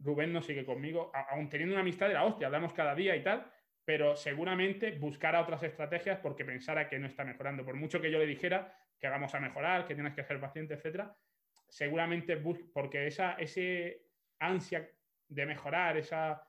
Rubén 0.00 0.32
no 0.32 0.42
sigue 0.42 0.64
conmigo, 0.64 1.12
aún 1.14 1.48
teniendo 1.48 1.76
una 1.76 1.82
amistad 1.82 2.08
de 2.08 2.14
la 2.14 2.24
hostia, 2.24 2.48
hablamos 2.48 2.72
cada 2.72 2.92
día 2.92 3.14
y 3.14 3.22
tal, 3.22 3.48
pero 3.84 4.16
seguramente 4.16 4.98
buscará 4.98 5.40
otras 5.40 5.62
estrategias 5.62 6.18
porque 6.18 6.44
pensara 6.44 6.88
que 6.88 6.98
no 6.98 7.06
está 7.06 7.22
mejorando. 7.24 7.64
Por 7.64 7.76
mucho 7.76 8.00
que 8.00 8.10
yo 8.10 8.18
le 8.18 8.26
dijera 8.26 8.76
que 8.98 9.06
vamos 9.06 9.32
a 9.36 9.38
mejorar, 9.38 9.86
que 9.86 9.94
tienes 9.94 10.14
que 10.14 10.24
ser 10.24 10.40
paciente, 10.40 10.74
etcétera, 10.74 11.16
seguramente 11.68 12.36
porque 12.74 13.06
esa 13.06 13.34
ese 13.34 14.08
ansia 14.40 14.90
de 15.28 15.46
mejorar, 15.46 15.96
esa, 15.96 16.42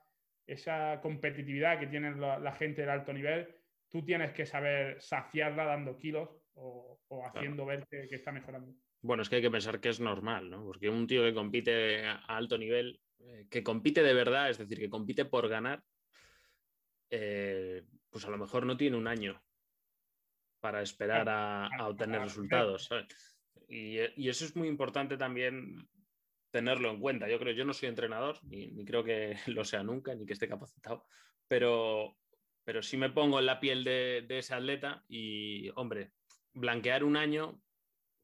esa 0.47 0.99
competitividad 1.03 1.79
que 1.79 1.85
tiene 1.85 2.15
la, 2.15 2.39
la 2.39 2.53
gente 2.53 2.81
del 2.81 2.89
alto 2.89 3.13
nivel, 3.13 3.55
tú 3.89 4.03
tienes 4.03 4.31
que 4.31 4.47
saber 4.47 4.99
saciarla 4.99 5.65
dando 5.65 5.99
kilos 5.99 6.42
o, 6.55 6.99
o 7.07 7.25
haciendo 7.25 7.65
ver 7.65 7.87
que, 7.89 8.07
que 8.07 8.15
está 8.15 8.31
mejorando. 8.31 8.73
Bueno, 9.01 9.23
es 9.23 9.29
que 9.29 9.37
hay 9.37 9.41
que 9.41 9.51
pensar 9.51 9.79
que 9.79 9.89
es 9.89 9.99
normal, 9.99 10.49
¿no? 10.49 10.63
Porque 10.63 10.89
un 10.89 11.07
tío 11.07 11.23
que 11.23 11.33
compite 11.33 12.05
a 12.05 12.15
alto 12.27 12.57
nivel, 12.57 13.01
eh, 13.19 13.47
que 13.49 13.63
compite 13.63 14.01
de 14.01 14.13
verdad, 14.13 14.49
es 14.49 14.57
decir, 14.57 14.79
que 14.79 14.89
compite 14.89 15.25
por 15.25 15.49
ganar, 15.49 15.83
eh, 17.09 17.83
pues 18.09 18.25
a 18.25 18.29
lo 18.29 18.37
mejor 18.37 18.65
no 18.65 18.77
tiene 18.77 18.97
un 18.97 19.07
año 19.07 19.43
para 20.59 20.81
esperar 20.81 21.27
a, 21.27 21.67
a 21.67 21.87
obtener 21.89 22.21
resultados. 22.21 22.85
¿sabes? 22.85 23.07
Y, 23.67 23.97
y 24.15 24.29
eso 24.29 24.45
es 24.45 24.55
muy 24.55 24.67
importante 24.67 25.17
también 25.17 25.89
tenerlo 26.51 26.91
en 26.91 26.99
cuenta. 26.99 27.27
Yo 27.27 27.39
creo, 27.39 27.53
yo 27.53 27.65
no 27.65 27.73
soy 27.73 27.89
entrenador, 27.89 28.39
ni, 28.43 28.67
ni 28.67 28.85
creo 28.85 29.03
que 29.03 29.35
lo 29.47 29.65
sea 29.65 29.83
nunca, 29.83 30.15
ni 30.15 30.25
que 30.25 30.33
esté 30.33 30.47
capacitado, 30.47 31.05
pero, 31.47 32.15
pero 32.63 32.81
sí 32.81 32.95
me 32.95 33.09
pongo 33.09 33.39
en 33.39 33.47
la 33.47 33.59
piel 33.59 33.83
de, 33.83 34.23
de 34.27 34.37
ese 34.37 34.53
atleta 34.53 35.03
y, 35.09 35.69
hombre, 35.75 36.13
blanquear 36.53 37.03
un 37.03 37.17
año, 37.17 37.61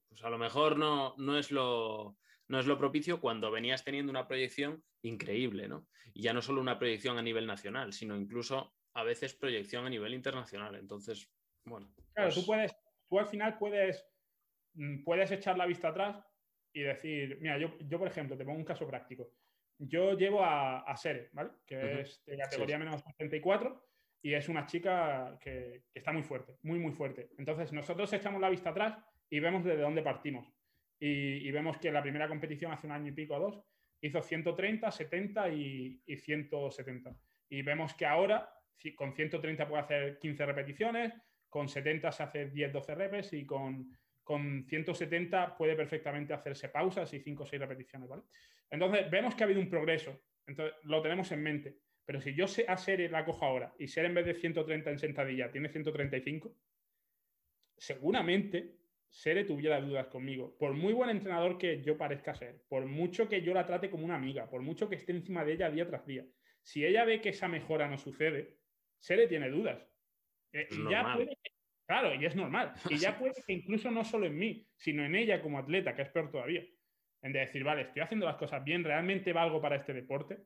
pues 0.09 0.23
a 0.23 0.29
lo 0.29 0.37
mejor 0.37 0.77
no, 0.77 1.15
no, 1.17 1.37
es 1.37 1.51
lo, 1.51 2.17
no 2.47 2.59
es 2.59 2.65
lo 2.65 2.77
propicio 2.77 3.19
cuando 3.19 3.51
venías 3.51 3.83
teniendo 3.83 4.09
una 4.11 4.27
proyección 4.27 4.83
increíble, 5.01 5.67
¿no? 5.67 5.87
Y 6.13 6.21
ya 6.23 6.33
no 6.33 6.41
solo 6.41 6.61
una 6.61 6.79
proyección 6.79 7.17
a 7.17 7.21
nivel 7.21 7.45
nacional, 7.45 7.93
sino 7.93 8.17
incluso 8.17 8.73
a 8.93 9.03
veces 9.03 9.33
proyección 9.35 9.85
a 9.85 9.89
nivel 9.89 10.13
internacional. 10.13 10.75
Entonces, 10.75 11.31
bueno. 11.65 11.93
Claro, 12.13 12.29
pues- 12.29 12.35
tú 12.35 12.45
puedes, 12.45 12.75
tú 13.07 13.19
al 13.19 13.27
final 13.27 13.57
puedes, 13.57 14.05
mm, 14.73 15.03
puedes 15.03 15.31
echar 15.31 15.57
la 15.57 15.65
vista 15.65 15.89
atrás 15.89 16.23
y 16.73 16.81
decir, 16.81 17.37
mira, 17.41 17.57
yo, 17.57 17.77
yo 17.79 17.97
por 17.97 18.07
ejemplo, 18.07 18.37
te 18.37 18.45
pongo 18.45 18.57
un 18.59 18.65
caso 18.65 18.87
práctico. 18.87 19.33
Yo 19.77 20.13
llevo 20.17 20.43
a, 20.43 20.81
a 20.81 20.97
Sere, 20.97 21.29
¿vale? 21.31 21.51
Que 21.65 22.01
es 22.01 22.23
de 22.25 22.37
categoría 22.37 22.75
Sí. 22.77 22.83
menos 22.83 23.01
74 23.17 23.88
y 24.21 24.33
es 24.33 24.49
una 24.49 24.65
chica 24.65 25.37
que, 25.41 25.83
está 25.93 26.11
muy 26.11 26.23
fuerte, 26.23 26.57
muy, 26.63 26.79
muy 26.79 26.91
fuerte. 26.91 27.29
Entonces, 27.37 27.71
nosotros 27.71 28.11
echamos 28.13 28.41
la 28.41 28.49
vista 28.49 28.71
atrás 28.71 28.97
y 29.29 29.39
vemos 29.39 29.63
desde 29.63 29.81
dónde 29.81 30.01
partimos. 30.01 30.51
Y, 30.99 31.49
vemos 31.51 31.77
que 31.77 31.91
la 31.91 32.01
primera 32.01 32.27
competición 32.27 32.73
hace 32.73 32.87
un 32.87 32.93
año 32.93 33.07
y 33.07 33.13
pico 33.13 33.35
o 33.35 33.39
dos 33.39 33.63
hizo 34.01 34.21
130, 34.21 34.91
70 34.91 35.49
y, 35.49 36.01
y 36.05 36.17
170. 36.17 37.15
Y 37.49 37.61
vemos 37.61 37.93
que 37.93 38.05
ahora 38.05 38.53
con 38.95 39.13
130 39.13 39.67
puede 39.67 39.81
hacer 39.81 40.19
15 40.19 40.45
repeticiones, 40.45 41.13
con 41.49 41.67
70 41.67 42.11
se 42.11 42.23
hace 42.23 42.49
10, 42.49 42.73
12 42.73 42.95
repes 42.95 43.33
y 43.33 43.45
con, 43.45 43.91
con 44.23 44.65
170 44.65 45.57
puede 45.57 45.75
perfectamente 45.75 46.33
hacerse 46.33 46.69
pausas 46.69 47.13
y 47.13 47.19
5 47.19 47.43
o 47.43 47.45
6 47.45 47.59
repeticiones. 47.59 48.09
Entonces, 48.69 49.09
vemos 49.09 49.35
que 49.35 49.43
ha 49.43 49.45
habido 49.45 49.61
un 49.61 49.69
progreso. 49.69 50.21
Entonces, 50.45 50.75
lo 50.83 51.01
tenemos 51.01 51.31
en 51.31 51.43
mente. 51.43 51.77
Pero 52.09 52.21
si 52.21 52.33
yo 52.33 52.47
sé- 52.47 52.65
a 52.67 52.75
Sere 52.75 53.07
la 53.07 53.23
cojo 53.23 53.45
ahora 53.45 53.71
y 53.77 53.87
Sere 53.87 54.07
en 54.07 54.15
vez 54.15 54.25
de 54.25 54.33
130 54.33 54.89
en 54.89 54.97
sentadilla 54.97 55.51
tiene 55.51 55.69
135, 55.69 56.55
seguramente 57.77 58.77
Sere 59.11 59.43
tuviera 59.43 59.79
dudas 59.79 60.07
conmigo. 60.07 60.57
Por 60.57 60.73
muy 60.73 60.91
buen 60.93 61.11
entrenador 61.11 61.59
que 61.59 61.83
yo 61.83 61.99
parezca 61.99 62.33
ser, 62.33 62.63
por 62.67 62.87
mucho 62.87 63.29
que 63.29 63.43
yo 63.43 63.53
la 63.53 63.63
trate 63.67 63.91
como 63.91 64.05
una 64.05 64.15
amiga, 64.15 64.49
por 64.49 64.63
mucho 64.63 64.89
que 64.89 64.95
esté 64.95 65.11
encima 65.11 65.45
de 65.45 65.53
ella 65.53 65.69
día 65.69 65.85
tras 65.87 66.03
día, 66.07 66.25
si 66.63 66.83
ella 66.83 67.05
ve 67.05 67.21
que 67.21 67.29
esa 67.29 67.47
mejora 67.47 67.87
no 67.87 67.99
sucede, 67.99 68.57
Sere 68.97 69.27
tiene 69.27 69.51
dudas. 69.51 69.87
Eh, 70.51 70.67
y 70.71 70.89
ya 70.89 71.03
puede 71.15 71.35
que- 71.43 71.51
claro, 71.85 72.15
y 72.15 72.25
es 72.25 72.35
normal. 72.35 72.73
Y 72.89 72.97
ya 72.97 73.09
puede 73.19 73.33
que 73.45 73.53
incluso 73.53 73.91
no 73.91 74.03
solo 74.03 74.25
en 74.25 74.35
mí, 74.35 74.67
sino 74.75 75.05
en 75.05 75.13
ella 75.13 75.43
como 75.43 75.59
atleta, 75.59 75.93
que 75.93 76.01
es 76.01 76.09
peor 76.09 76.31
todavía. 76.31 76.65
En 77.21 77.33
de 77.33 77.39
decir, 77.41 77.63
vale, 77.63 77.83
estoy 77.83 78.01
haciendo 78.01 78.25
las 78.25 78.37
cosas 78.37 78.63
bien, 78.63 78.83
realmente 78.83 79.31
valgo 79.31 79.61
para 79.61 79.75
este 79.75 79.93
deporte. 79.93 80.39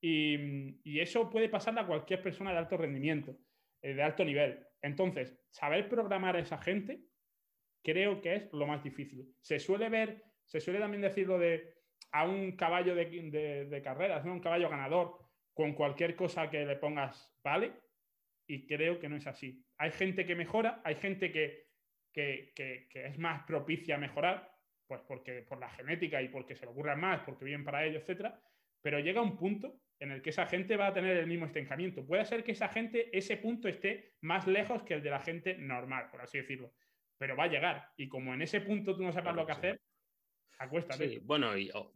Y, 0.00 1.00
eso 1.00 1.30
puede 1.30 1.48
pasarle 1.48 1.80
a 1.80 1.86
cualquier 1.86 2.22
persona 2.22 2.52
de 2.52 2.58
alto 2.58 2.76
rendimiento, 2.76 3.38
eh, 3.82 3.94
de 3.94 4.02
alto 4.02 4.24
nivel. 4.24 4.66
Entonces, 4.82 5.38
saber 5.50 5.88
programar 5.88 6.36
a 6.36 6.40
esa 6.40 6.58
gente 6.58 7.06
creo 7.82 8.20
que 8.20 8.34
es 8.34 8.52
lo 8.52 8.66
más 8.66 8.82
difícil. 8.82 9.34
Se 9.40 9.58
suele 9.58 9.88
ver, 9.88 10.24
se 10.44 10.60
suele 10.60 10.80
también 10.80 11.02
decir 11.02 11.26
lo 11.26 11.38
de 11.38 11.74
a 12.12 12.26
un 12.26 12.56
caballo 12.56 12.94
de, 12.94 13.66
de- 13.70 13.82
carreras, 13.82 14.24
¿no? 14.24 14.32
un 14.32 14.40
caballo 14.40 14.68
ganador, 14.68 15.18
con 15.54 15.74
cualquier 15.74 16.16
cosa 16.16 16.50
que 16.50 16.64
le 16.64 16.76
pongas, 16.76 17.38
vale, 17.42 17.74
y 18.46 18.66
creo 18.66 18.98
que 18.98 19.08
no 19.08 19.16
es 19.16 19.26
así. 19.26 19.64
Hay 19.78 19.90
gente 19.92 20.26
que 20.26 20.34
mejora, 20.34 20.80
hay 20.84 20.96
gente 20.96 21.32
que, 21.32 21.70
que, 22.12 22.52
que- 22.54 23.06
es 23.06 23.18
más 23.18 23.44
propicia 23.44 23.96
a 23.96 23.98
mejorar, 23.98 24.50
pues 24.86 25.02
porque 25.06 25.42
por 25.42 25.58
la 25.58 25.70
genética 25.70 26.22
y 26.22 26.28
porque 26.28 26.56
se 26.56 26.64
le 26.66 26.72
ocurra 26.72 26.96
más, 26.96 27.22
porque 27.22 27.44
bien 27.44 27.64
para 27.64 27.84
ellos, 27.84 28.02
etcétera, 28.02 28.40
pero 28.82 29.00
llega 29.00 29.20
un 29.22 29.36
punto 29.36 29.82
en 29.98 30.10
el 30.12 30.22
que 30.22 30.30
esa 30.30 30.46
gente 30.46 30.76
va 30.76 30.88
a 30.88 30.92
tener 30.92 31.16
el 31.16 31.26
mismo 31.26 31.46
estancamiento. 31.46 32.06
Puede 32.06 32.24
ser 32.24 32.44
que 32.44 32.52
esa 32.52 32.68
gente, 32.68 33.16
ese 33.16 33.36
punto 33.36 33.68
esté 33.68 34.14
más 34.20 34.46
lejos 34.46 34.82
que 34.82 34.94
el 34.94 35.02
de 35.02 35.10
la 35.10 35.20
gente 35.20 35.56
normal, 35.56 36.08
por 36.10 36.20
así 36.20 36.38
decirlo, 36.38 36.74
pero 37.18 37.36
va 37.36 37.44
a 37.44 37.48
llegar. 37.48 37.90
Y 37.96 38.08
como 38.08 38.34
en 38.34 38.42
ese 38.42 38.60
punto 38.60 38.94
tú 38.96 39.02
no 39.02 39.12
sepas 39.12 39.34
Claro 39.34 39.40
lo 39.42 39.46
que 39.46 39.52
sí. 39.54 39.58
hacer, 39.58 39.80
acuéstate. 40.58 41.08
Sí, 41.08 41.18
bueno, 41.22 41.56
y 41.56 41.70
a 41.70 41.74
lo 41.74 41.92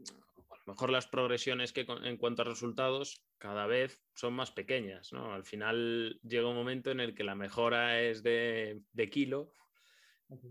mejor 0.67 0.91
las 0.91 1.07
progresiones 1.07 1.73
que 1.73 1.87
en 2.05 2.17
cuanto 2.17 2.43
a 2.43 2.45
resultados 2.47 3.27
cada 3.39 3.67
vez 3.67 4.03
son 4.15 4.35
más 4.35 4.51
pequeñas, 4.51 5.13
¿no? 5.13 5.33
Al 5.35 5.45
final 5.45 6.19
llega 6.23 6.49
un 6.49 6.57
momento 6.57 6.91
en 6.91 7.01
el 7.01 7.15
que 7.15 7.25
la 7.25 7.35
mejora 7.35 8.01
es 8.01 8.23
de, 8.23 8.81
de 8.93 9.11
kilo 9.11 9.53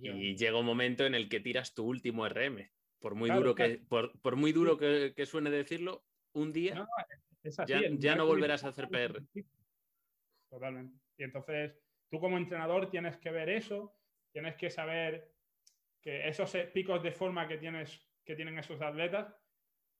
y 0.01 0.35
llega 0.35 0.59
un 0.59 0.65
momento 0.65 1.05
en 1.05 1.15
el 1.15 1.29
que 1.29 1.39
tiras 1.39 1.73
tu 1.73 1.85
último 1.85 2.27
RM. 2.27 2.69
Por 2.99 3.15
muy 3.15 3.27
Claro, 3.29 3.41
duro, 3.41 3.55
claro. 3.55 3.71
que, 3.73 3.77
por, 3.79 4.19
por 4.21 4.35
muy 4.35 4.51
duro 4.51 4.77
que, 4.77 5.13
que 5.15 5.25
suene 5.25 5.49
decirlo, 5.49 6.05
un 6.33 6.51
día 6.51 6.75
No, 6.75 6.88
Es 7.49 7.59
así, 7.59 7.73
ya, 7.73 7.79
el 7.79 7.97
ya 7.97 8.15
no 8.15 8.25
volverás 8.25 8.63
a 8.63 8.69
hacer 8.69 8.88
PR. 8.89 9.21
Totalmente. 10.49 10.99
Y 11.17 11.23
entonces, 11.23 11.73
tú 12.09 12.19
como 12.19 12.38
entrenador 12.38 12.89
tienes 12.89 13.17
que 13.17 13.31
ver 13.31 13.49
eso, 13.49 13.95
tienes 14.31 14.55
que 14.55 14.69
saber 14.69 15.31
que 16.01 16.27
esos 16.27 16.53
eh, 16.55 16.69
picos 16.73 17.03
de 17.03 17.12
forma 17.12 17.47
que, 17.47 17.57
tienes, 17.57 18.07
que 18.23 18.35
tienen 18.35 18.57
esos 18.57 18.81
atletas, 18.81 19.35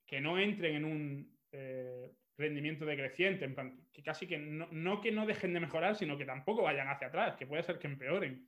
que 0.05 0.21
no 0.21 0.39
entren 0.39 0.75
en 0.75 0.85
un 0.85 1.39
eh, 1.51 2.12
rendimiento 2.38 2.85
decreciente, 2.85 3.45
en 3.45 3.55
plan, 3.55 3.88
que 3.91 4.01
casi 4.01 4.27
que 4.27 4.38
no, 4.38 4.67
no 4.71 5.01
que 5.01 5.12
no 5.12 5.25
dejen 5.25 5.53
de 5.53 5.59
mejorar, 5.59 5.95
sino 5.95 6.17
que 6.17 6.25
tampoco 6.25 6.63
vayan 6.63 6.88
hacia 6.88 7.07
atrás, 7.07 7.35
que 7.35 7.47
puede 7.47 7.63
ser 7.63 7.79
que 7.79 7.88
empeoren. 7.88 8.47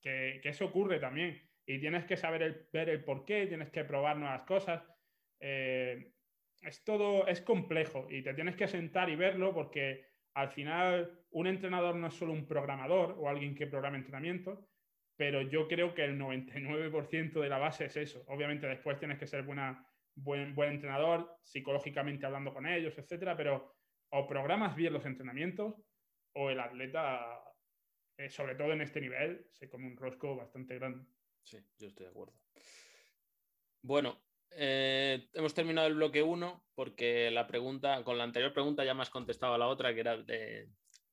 Que, 0.00 0.40
que 0.42 0.48
eso 0.48 0.66
ocurre 0.66 0.98
también. 0.98 1.48
Y 1.66 1.78
tienes 1.78 2.04
que 2.04 2.16
saber 2.16 2.42
el, 2.42 2.68
ver 2.72 2.88
el 2.88 3.04
por 3.04 3.24
qué, 3.24 3.46
tienes 3.46 3.70
que 3.70 3.84
probar 3.84 4.16
nuevas 4.16 4.42
cosas. 4.42 4.82
Eh, 5.40 6.12
es 6.62 6.84
todo, 6.84 7.26
es 7.26 7.40
complejo 7.42 8.06
y 8.08 8.22
te 8.22 8.34
tienes 8.34 8.56
que 8.56 8.68
sentar 8.68 9.10
y 9.10 9.16
verlo 9.16 9.52
porque 9.52 10.06
al 10.34 10.50
final 10.50 11.26
un 11.30 11.46
entrenador 11.46 11.96
no 11.96 12.06
es 12.06 12.14
solo 12.14 12.32
un 12.32 12.46
programador 12.46 13.16
o 13.18 13.28
alguien 13.28 13.54
que 13.54 13.66
programa 13.66 13.96
entrenamiento, 13.96 14.68
pero 15.16 15.42
yo 15.42 15.68
creo 15.68 15.94
que 15.94 16.04
el 16.04 16.18
99% 16.18 17.40
de 17.40 17.48
la 17.48 17.58
base 17.58 17.86
es 17.86 17.96
eso. 17.96 18.24
Obviamente 18.28 18.66
después 18.66 18.98
tienes 18.98 19.18
que 19.18 19.26
ser 19.26 19.42
buena, 19.42 19.86
buen, 20.14 20.54
buen 20.54 20.70
entrenador, 20.70 21.36
psicológicamente 21.42 22.26
hablando 22.26 22.54
con 22.54 22.66
ellos, 22.66 22.96
etcétera, 22.96 23.36
pero 23.36 23.74
o 24.10 24.26
programas 24.26 24.76
bien 24.76 24.92
los 24.92 25.04
entrenamientos 25.04 25.74
o 26.34 26.50
el 26.50 26.60
atleta, 26.60 27.42
eh, 28.16 28.30
sobre 28.30 28.54
todo 28.54 28.72
en 28.72 28.82
este 28.82 29.00
nivel, 29.00 29.46
se 29.50 29.68
come 29.68 29.86
un 29.86 29.96
rosco 29.96 30.36
bastante 30.36 30.74
grande. 30.76 31.04
Sí, 31.42 31.58
yo 31.78 31.88
estoy 31.88 32.06
de 32.06 32.10
acuerdo. 32.10 32.34
Bueno, 33.82 34.16
eh, 34.56 35.28
hemos 35.34 35.54
terminado 35.54 35.88
el 35.88 35.94
bloque 35.94 36.22
1 36.22 36.64
porque 36.74 37.30
la 37.30 37.46
pregunta, 37.46 38.02
con 38.04 38.18
la 38.18 38.24
anterior 38.24 38.52
pregunta 38.52 38.84
ya 38.84 38.94
me 38.94 39.02
has 39.02 39.10
contestado 39.10 39.54
a 39.54 39.58
la 39.58 39.68
otra, 39.68 39.94
que 39.94 40.00
era 40.00 40.16
de 40.16 40.68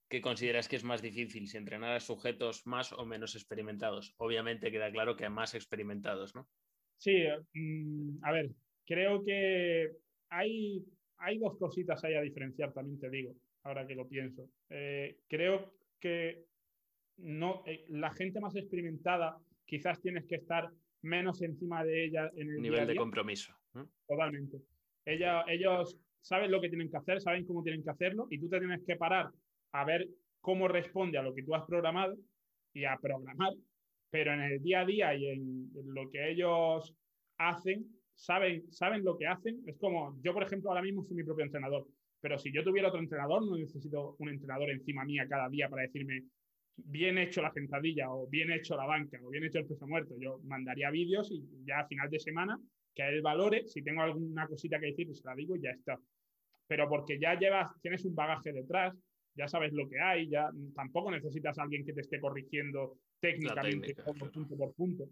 qué 0.09 0.21
consideras 0.21 0.67
que 0.67 0.75
es 0.75 0.83
más 0.83 1.01
difícil, 1.01 1.47
si 1.47 1.57
entrenar 1.57 1.95
a 1.95 1.99
sujetos 1.99 2.65
más 2.65 2.91
o 2.93 3.05
menos 3.05 3.35
experimentados. 3.35 4.15
Obviamente 4.17 4.71
queda 4.71 4.91
claro 4.91 5.15
que 5.15 5.29
más 5.29 5.53
experimentados, 5.53 6.35
¿no? 6.35 6.49
Sí, 6.97 7.23
mm, 7.53 8.17
a 8.23 8.31
ver, 8.31 8.49
creo 8.85 9.23
que 9.23 9.91
hay, 10.29 10.83
hay 11.17 11.37
dos 11.37 11.57
cositas 11.57 12.03
ahí 12.03 12.15
a 12.15 12.21
diferenciar, 12.21 12.73
también 12.73 12.99
te 12.99 13.09
digo, 13.09 13.35
ahora 13.63 13.85
que 13.85 13.95
lo 13.95 14.07
pienso. 14.07 14.49
Eh, 14.69 15.19
creo 15.27 15.73
que 15.99 16.45
no, 17.17 17.63
eh, 17.65 17.85
la 17.89 18.11
gente 18.11 18.39
más 18.39 18.55
experimentada 18.55 19.37
quizás 19.65 20.01
tienes 20.01 20.25
que 20.25 20.35
estar 20.35 20.71
menos 21.01 21.41
encima 21.41 21.83
de 21.83 22.05
ella 22.05 22.31
en 22.35 22.49
el 22.49 22.61
nivel 22.61 22.87
de 22.87 22.95
compromiso. 22.95 23.53
Totalmente. 24.07 24.57
Ella, 25.05 25.43
ellos 25.47 25.97
saben 26.21 26.51
lo 26.51 26.61
que 26.61 26.69
tienen 26.69 26.89
que 26.89 26.97
hacer, 26.97 27.21
saben 27.21 27.45
cómo 27.45 27.63
tienen 27.63 27.83
que 27.83 27.89
hacerlo 27.89 28.27
y 28.29 28.39
tú 28.39 28.49
te 28.49 28.59
tienes 28.59 28.83
que 28.85 28.95
parar 28.95 29.31
a 29.71 29.85
ver 29.85 30.07
cómo 30.41 30.67
responde 30.67 31.17
a 31.17 31.23
lo 31.23 31.33
que 31.33 31.43
tú 31.43 31.55
has 31.55 31.65
programado 31.65 32.15
y 32.73 32.85
a 32.85 32.97
programar, 32.97 33.53
pero 34.09 34.33
en 34.33 34.41
el 34.41 34.61
día 34.61 34.81
a 34.81 34.85
día 34.85 35.15
y 35.15 35.27
en, 35.27 35.71
lo 35.85 36.09
que 36.09 36.31
ellos 36.31 36.93
hacen, 37.37 37.85
saben, 38.15 38.71
saben 38.71 39.03
lo 39.03 39.17
que 39.17 39.27
hacen. 39.27 39.61
Es 39.65 39.77
como, 39.77 40.17
yo 40.21 40.33
por 40.33 40.43
ejemplo 40.43 40.69
ahora 40.69 40.81
mismo 40.81 41.03
soy 41.03 41.17
mi 41.17 41.23
propio 41.23 41.45
entrenador, 41.45 41.87
pero 42.21 42.37
si 42.37 42.51
yo 42.51 42.63
tuviera 42.63 42.89
otro 42.89 42.99
entrenador, 42.99 43.45
no 43.45 43.57
necesito 43.57 44.15
un 44.19 44.29
entrenador 44.29 44.69
encima 44.69 45.05
mía 45.05 45.27
cada 45.27 45.49
día 45.49 45.69
para 45.69 45.83
decirme, 45.83 46.23
bien 46.85 47.17
hecho 47.17 47.41
la 47.41 47.51
sentadilla 47.51 48.11
o 48.11 48.27
bien 48.27 48.51
hecho 48.51 48.75
la 48.75 48.85
banca 48.85 49.19
o 49.23 49.29
bien 49.29 49.43
hecho 49.45 49.59
el 49.59 49.65
peso 49.65 49.87
muerto. 49.87 50.15
Yo 50.19 50.39
mandaría 50.43 50.89
vídeos 50.89 51.31
y 51.31 51.43
ya 51.65 51.79
a 51.79 51.87
final 51.87 52.09
de 52.09 52.19
semana 52.19 52.59
que 52.93 53.07
él 53.07 53.21
valore, 53.21 53.67
si 53.67 53.81
tengo 53.81 54.01
alguna 54.01 54.47
cosita 54.47 54.79
que 54.79 54.87
decir, 54.87 55.07
pues 55.07 55.19
se 55.19 55.27
la 55.27 55.35
digo 55.35 55.55
y 55.55 55.61
ya 55.61 55.71
está. 55.71 55.99
Pero 56.67 56.87
porque 56.89 57.19
ya 57.19 57.37
llevas, 57.37 57.71
tienes 57.81 58.05
un 58.05 58.15
bagaje 58.15 58.51
detrás, 58.51 58.95
ya 59.35 59.47
sabes 59.47 59.73
lo 59.73 59.87
que 59.87 59.99
hay, 59.99 60.29
ya 60.29 60.49
tampoco 60.75 61.11
necesitas 61.11 61.57
a 61.57 61.63
alguien 61.63 61.85
que 61.85 61.93
te 61.93 62.01
esté 62.01 62.19
corrigiendo 62.19 62.97
técnicamente 63.19 63.95
punto 64.33 64.57
por 64.57 64.73
punto. 64.73 65.09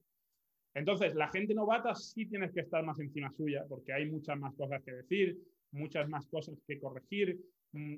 Entonces, 0.73 1.15
la 1.15 1.29
gente 1.29 1.55
novata 1.55 1.95
sí 1.95 2.27
tienes 2.27 2.51
que 2.51 2.59
estar 2.61 2.83
más 2.83 2.99
encima 2.99 3.31
suya, 3.31 3.65
porque 3.67 3.93
hay 3.93 4.09
muchas 4.09 4.37
más 4.37 4.53
cosas 4.55 4.83
que 4.83 4.91
decir, 4.91 5.37
muchas 5.71 6.07
más 6.07 6.27
cosas 6.27 6.55
que 6.67 6.79
corregir, 6.79 7.39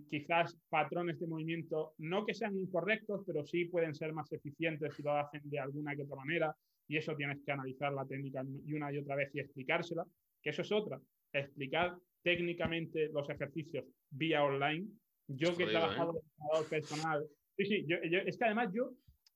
quizás 0.09 0.57
patrones 0.69 1.19
de 1.19 1.27
movimiento, 1.27 1.93
no 1.97 2.25
que 2.25 2.33
sean 2.33 2.57
incorrectos, 2.57 3.23
pero 3.25 3.43
sí 3.45 3.65
pueden 3.65 3.93
ser 3.93 4.13
más 4.13 4.31
eficientes 4.31 4.95
si 4.95 5.03
lo 5.03 5.13
hacen 5.13 5.41
de 5.43 5.59
alguna 5.59 5.95
que 5.95 6.03
otra 6.03 6.17
manera, 6.17 6.55
y 6.87 6.97
eso 6.97 7.15
tienes 7.15 7.41
que 7.43 7.51
analizar 7.51 7.93
la 7.93 8.05
técnica 8.05 8.43
y 8.65 8.73
una 8.73 8.91
y 8.91 8.97
otra 8.97 9.15
vez 9.15 9.33
y 9.35 9.39
explicársela, 9.39 10.05
que 10.41 10.49
eso 10.49 10.61
es 10.61 10.71
otra, 10.71 10.99
explicar 11.33 11.95
técnicamente 12.23 13.09
los 13.09 13.29
ejercicios 13.29 13.85
vía 14.09 14.43
online. 14.43 14.87
Yo 15.27 15.55
que 15.55 15.63
he 15.63 15.67
trabajado 15.67 16.13
de 16.13 16.19
entrenador 16.19 16.69
personal, 16.69 17.27
sí, 17.57 17.65
sí, 17.65 17.85
es 18.25 18.37
que 18.37 18.45
además 18.45 18.71
yo 18.73 18.93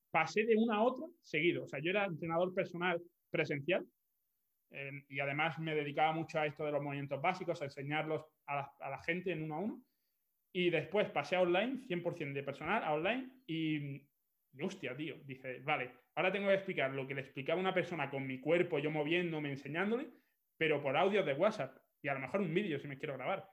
pasé 0.10 0.46
de 0.46 0.56
una 0.56 0.78
a 0.78 0.84
otra 0.84 1.06
seguido, 1.22 1.64
o 1.64 1.68
sea, 1.68 1.80
yo 1.80 1.92
era 1.92 2.06
entrenador 2.06 2.54
personal 2.54 3.02
presencial, 3.30 3.86
y 5.08 5.20
además 5.20 5.60
me 5.60 5.76
dedicaba 5.76 6.14
mucho 6.14 6.40
a 6.40 6.48
esto 6.48 6.66
de 6.66 6.72
los 6.72 6.82
movimientos 6.82 7.22
básicos, 7.22 7.62
a 7.62 7.66
enseñarlos 7.66 8.26
a 8.48 8.90
la 8.90 9.04
gente 9.04 9.32
en 9.32 9.44
uno 9.44 9.56
a 9.56 9.60
uno. 9.60 9.84
Y 10.56 10.70
después 10.70 11.10
pasé 11.10 11.36
a 11.36 11.42
online, 11.42 11.82
100% 11.88 12.34
de 12.34 12.44
personal, 12.44 12.84
a 12.84 12.94
online, 12.94 13.42
y, 13.48 14.08
hostia, 14.62 14.96
tío, 14.96 15.16
dice, 15.26 15.60
vale, 15.62 15.92
ahora 16.16 16.32
tengo 16.32 16.48
que 16.48 16.54
explicar 16.54 16.92
lo 16.92 17.08
que 17.08 17.16
le 17.16 17.22
explicaba 17.22 17.60
una 17.60 17.74
persona 17.74 18.10
con 18.10 18.28
mi 18.28 18.40
cuerpo, 18.40 18.78
yo 18.78 18.92
moviéndome, 18.92 19.50
enseñándole, 19.50 20.10
pero 20.56 20.82
por 20.82 20.96
audio 20.96 21.24
de 21.24 21.34
WhatsApp, 21.34 21.76
y 22.04 22.08
a 22.08 22.14
lo 22.14 22.20
mejor 22.20 22.42
un 22.42 22.54
vídeo 22.54 22.80
si 22.80 22.88
me 22.88 23.00
quiero 23.00 23.16
grabar. 23.16 23.50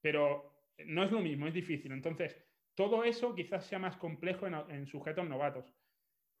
Pero 0.00 0.70
no 0.86 1.04
es 1.04 1.12
lo 1.12 1.20
mismo, 1.20 1.46
es 1.46 1.54
difícil. 1.54 1.92
Entonces, 1.92 2.36
todo 2.74 3.04
eso 3.04 3.34
quizás 3.34 3.66
sea 3.66 3.78
más 3.78 3.96
complejo 3.98 4.46
en, 4.46 4.54
en 4.70 4.86
sujetos 4.86 5.28
novatos. 5.28 5.74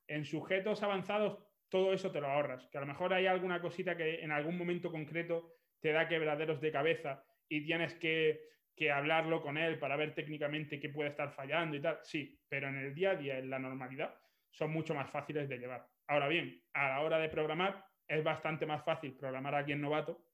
En 0.08 0.24
sujetos 0.24 0.82
avanzados, 0.82 1.38
todo 1.68 1.92
eso 1.92 2.10
te 2.10 2.20
lo 2.20 2.28
ahorras, 2.28 2.66
que 2.68 2.78
a 2.78 2.80
lo 2.80 2.86
mejor 2.86 3.12
hay 3.12 3.26
alguna 3.26 3.60
cosita 3.60 3.96
que 3.96 4.20
en 4.22 4.30
algún 4.30 4.56
momento 4.56 4.90
concreto 4.90 5.54
te 5.80 5.92
da 5.92 6.08
quebraderos 6.08 6.60
de 6.60 6.72
cabeza 6.72 7.24
y 7.48 7.64
tienes 7.64 7.94
que 7.94 8.52
que 8.76 8.90
hablarlo 8.90 9.42
con 9.42 9.58
él 9.58 9.78
para 9.78 9.96
ver 9.96 10.14
técnicamente 10.14 10.80
qué 10.80 10.88
puede 10.88 11.10
estar 11.10 11.32
fallando 11.32 11.76
y 11.76 11.82
tal, 11.82 11.98
sí, 12.02 12.38
pero 12.48 12.68
en 12.68 12.76
el 12.76 12.94
día 12.94 13.10
a 13.10 13.16
día, 13.16 13.38
en 13.38 13.50
la 13.50 13.58
normalidad, 13.58 14.14
son 14.50 14.72
mucho 14.72 14.94
más 14.94 15.10
fáciles 15.10 15.48
de 15.48 15.58
llevar. 15.58 15.86
Ahora 16.08 16.28
bien, 16.28 16.62
a 16.74 16.88
la 16.88 17.00
hora 17.00 17.18
de 17.18 17.28
programar, 17.28 17.84
es 18.08 18.22
bastante 18.22 18.66
más 18.66 18.84
fácil 18.84 19.16
programar 19.16 19.54
a 19.54 19.58
alguien 19.58 19.80
novato 19.80 20.26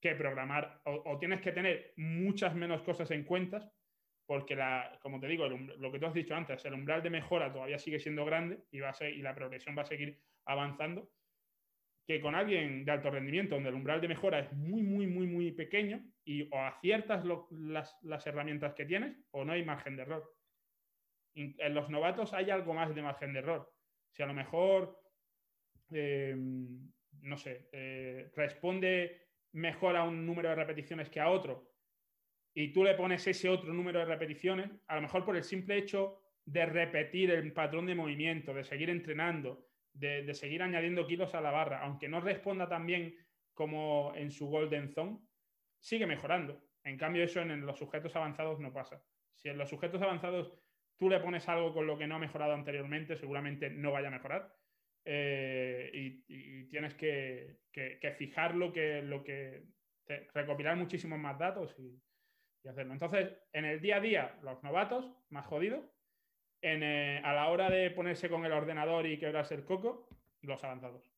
que 0.00 0.14
programar, 0.14 0.80
o, 0.84 1.18
tienes 1.18 1.40
que 1.40 1.52
tener 1.52 1.94
muchas 1.96 2.54
menos 2.54 2.82
cosas 2.82 3.10
en 3.10 3.24
cuentas, 3.24 3.72
porque, 4.26 4.54
la, 4.54 4.98
como 5.00 5.18
te 5.20 5.26
digo, 5.26 5.48
lo 5.48 5.92
que 5.92 5.98
tú 5.98 6.06
has 6.06 6.14
dicho 6.14 6.34
antes, 6.34 6.64
el 6.64 6.74
umbral 6.74 7.02
de 7.02 7.10
mejora 7.10 7.52
todavía 7.52 7.78
sigue 7.78 7.98
siendo 7.98 8.24
grande 8.24 8.64
y, 8.70 8.80
va 8.80 8.90
a 8.90 8.94
ser, 8.94 9.14
y 9.14 9.22
la 9.22 9.34
progresión 9.34 9.76
va 9.76 9.82
a 9.82 9.86
seguir 9.86 10.20
avanzando, 10.44 11.10
que 12.06 12.20
con 12.20 12.36
alguien 12.36 12.84
de 12.84 12.92
alto 12.92 13.10
rendimiento, 13.10 13.56
donde 13.56 13.70
el 13.70 13.74
umbral 13.74 14.00
de 14.00 14.08
mejora 14.08 14.38
es 14.38 14.52
muy, 14.52 14.82
muy, 14.82 15.08
muy, 15.08 15.26
muy 15.26 15.50
pequeño, 15.50 16.04
y 16.24 16.48
o 16.52 16.58
aciertas 16.60 17.24
las, 17.50 18.26
herramientas 18.26 18.74
que 18.74 18.84
tienes 18.84 19.16
o 19.32 19.44
no 19.44 19.52
hay 19.52 19.64
margen 19.64 19.96
de 19.96 20.02
error. 20.02 20.32
En 21.34 21.74
los 21.74 21.90
novatos 21.90 22.32
hay 22.32 22.50
algo 22.50 22.72
más 22.72 22.94
de 22.94 23.02
margen 23.02 23.32
de 23.32 23.40
error. 23.40 23.70
Si 24.12 24.22
a 24.22 24.26
lo 24.26 24.34
mejor, 24.34 24.98
em, 25.90 26.90
no 27.20 27.36
sé, 27.36 27.68
eh, 27.72 28.30
responde 28.34 29.26
mejor 29.52 29.96
a 29.96 30.04
un 30.04 30.24
número 30.24 30.48
de 30.48 30.54
repeticiones 30.54 31.10
que 31.10 31.20
a 31.20 31.28
otro, 31.28 31.72
y 32.54 32.72
tú 32.72 32.84
le 32.84 32.94
pones 32.94 33.26
ese 33.26 33.48
otro 33.48 33.74
número 33.74 33.98
de 33.98 34.06
repeticiones, 34.06 34.70
a 34.86 34.94
lo 34.94 35.02
mejor 35.02 35.24
por 35.24 35.36
el 35.36 35.44
simple 35.44 35.76
hecho 35.76 36.22
de 36.44 36.64
repetir 36.64 37.30
el 37.32 37.52
patrón 37.52 37.84
de 37.84 37.94
movimiento, 37.94 38.54
de 38.54 38.64
seguir 38.64 38.88
entrenando, 38.88 39.66
de, 39.98 40.34
seguir 40.34 40.62
añadiendo 40.62 41.06
kilos 41.06 41.34
a 41.34 41.40
la 41.40 41.50
barra, 41.50 41.82
aunque 41.82 42.08
no 42.08 42.20
responda 42.20 42.68
tan 42.68 42.86
bien 42.86 43.16
como 43.54 44.12
en 44.14 44.30
su 44.30 44.48
Golden 44.48 44.90
Zone, 44.90 45.18
sigue 45.78 46.06
mejorando. 46.06 46.62
En 46.84 46.98
cambio, 46.98 47.24
eso 47.24 47.40
en, 47.40 47.64
los 47.64 47.78
sujetos 47.78 48.14
avanzados 48.16 48.60
no 48.60 48.72
pasa. 48.72 49.02
Si 49.34 49.48
en 49.48 49.58
los 49.58 49.68
sujetos 49.68 50.02
avanzados 50.02 50.52
tú 50.96 51.08
le 51.08 51.20
pones 51.20 51.48
algo 51.48 51.72
con 51.72 51.86
lo 51.86 51.98
que 51.98 52.06
no 52.06 52.16
ha 52.16 52.18
mejorado 52.18 52.52
anteriormente, 52.52 53.16
seguramente 53.16 53.70
no 53.70 53.92
vaya 53.92 54.08
a 54.08 54.12
mejorar. 54.12 54.54
Eh, 55.04 55.90
y, 55.92 56.64
tienes 56.68 56.94
que, 56.94 57.58
fijar 58.18 58.54
lo 58.54 58.72
que, 58.72 59.02
lo 59.02 59.22
que 59.22 59.64
recopilar 60.34 60.76
muchísimos 60.76 61.18
más 61.18 61.38
datos 61.38 61.74
y, 61.78 62.00
hacerlo. 62.68 62.94
Entonces, 62.94 63.32
en 63.52 63.64
el 63.64 63.80
día 63.80 63.96
a 63.96 64.00
día, 64.00 64.38
los 64.42 64.60
novatos, 64.64 65.08
más 65.30 65.46
jodidos, 65.46 65.88
eh, 66.62 67.20
a 67.24 67.32
la 67.32 67.48
hora 67.48 67.70
de 67.70 67.90
ponerse 67.90 68.28
con 68.28 68.44
el 68.44 68.52
ordenador 68.52 69.06
y 69.06 69.18
quebrarse 69.18 69.54
el 69.54 69.64
coco, 69.64 70.08
los 70.42 70.62
avanzados. 70.64 71.10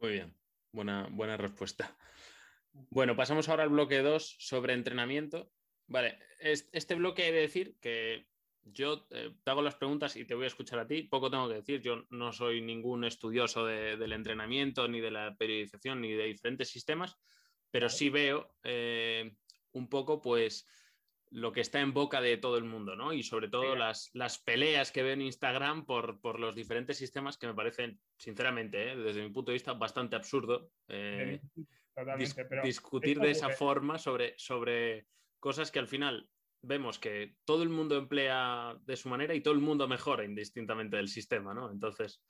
Muy 0.00 0.12
bien, 0.12 0.34
buena, 0.72 1.08
buena 1.10 1.36
respuesta. 1.36 1.96
Bueno, 2.90 3.16
pasamos 3.16 3.48
ahora 3.48 3.62
al 3.62 3.70
bloque 3.70 4.02
2 4.02 4.36
sobre 4.38 4.74
entrenamiento. 4.74 5.50
Vale, 5.86 6.18
este 6.40 6.94
bloque 6.94 7.26
he 7.26 7.32
de 7.32 7.40
decir 7.40 7.78
que 7.80 8.26
yo 8.72 9.06
eh, 9.10 9.34
te 9.42 9.50
hago 9.50 9.62
las 9.62 9.76
preguntas 9.76 10.16
y 10.16 10.24
te 10.24 10.34
voy 10.34 10.44
a 10.44 10.48
escuchar 10.48 10.80
a 10.80 10.86
ti. 10.86 11.02
Poco 11.02 11.30
tengo 11.30 11.48
que 11.48 11.54
decir, 11.54 11.80
yo 11.80 12.04
no 12.10 12.32
soy 12.32 12.60
ningún 12.60 13.04
estudioso 13.04 13.64
del 13.64 14.12
entrenamiento, 14.12 14.88
ni 14.88 15.00
de 15.00 15.10
la 15.10 15.36
periodización, 15.36 16.00
ni 16.00 16.12
de 16.12 16.24
diferentes 16.24 16.68
sistemas, 16.68 17.16
pero 17.70 17.88
sí 17.88 18.10
veo 18.10 18.54
eh, 18.64 19.36
un 19.72 19.88
poco, 19.88 20.20
pues, 20.20 20.66
lo 21.30 21.52
que 21.52 21.60
está 21.60 21.80
en 21.80 21.92
boca 21.92 22.20
de 22.20 22.36
todo 22.36 22.56
el 22.56 22.64
mundo, 22.64 22.96
¿no? 22.96 23.12
Y 23.12 23.22
sobre 23.22 23.48
todo 23.48 23.74
las, 23.74 24.10
las, 24.14 24.38
peleas 24.38 24.92
que 24.92 25.02
veo 25.02 25.12
en 25.12 25.22
Instagram 25.22 25.84
por, 25.84 26.20
por, 26.20 26.38
los 26.38 26.54
diferentes 26.54 26.96
sistemas 26.96 27.36
que 27.36 27.46
me 27.46 27.54
parecen, 27.54 28.00
sinceramente, 28.16 28.92
¿eh? 28.92 28.96
desde 28.96 29.22
mi 29.22 29.30
punto 29.30 29.50
de 29.50 29.56
vista, 29.56 29.72
bastante 29.72 30.16
absurdo. 30.16 30.70
Eh, 30.88 31.40
discutir 32.62 33.18
de 33.18 33.30
esa 33.30 33.50
forma 33.50 33.98
sobre, 33.98 34.34
sobre 34.36 35.06
cosas 35.40 35.70
que 35.70 35.78
al 35.78 35.88
final 35.88 36.28
vemos 36.62 36.98
que 36.98 37.36
todo 37.44 37.62
el 37.62 37.68
mundo 37.68 37.96
emplea 37.96 38.76
de 38.84 38.96
su 38.96 39.08
manera 39.08 39.34
y 39.34 39.40
todo 39.40 39.54
el 39.54 39.60
mundo 39.60 39.88
mejora 39.88 40.24
indistintamente 40.24 40.96
del 40.96 41.08
sistema, 41.08 41.54
¿no? 41.54 41.70
Entonces, 41.70 42.22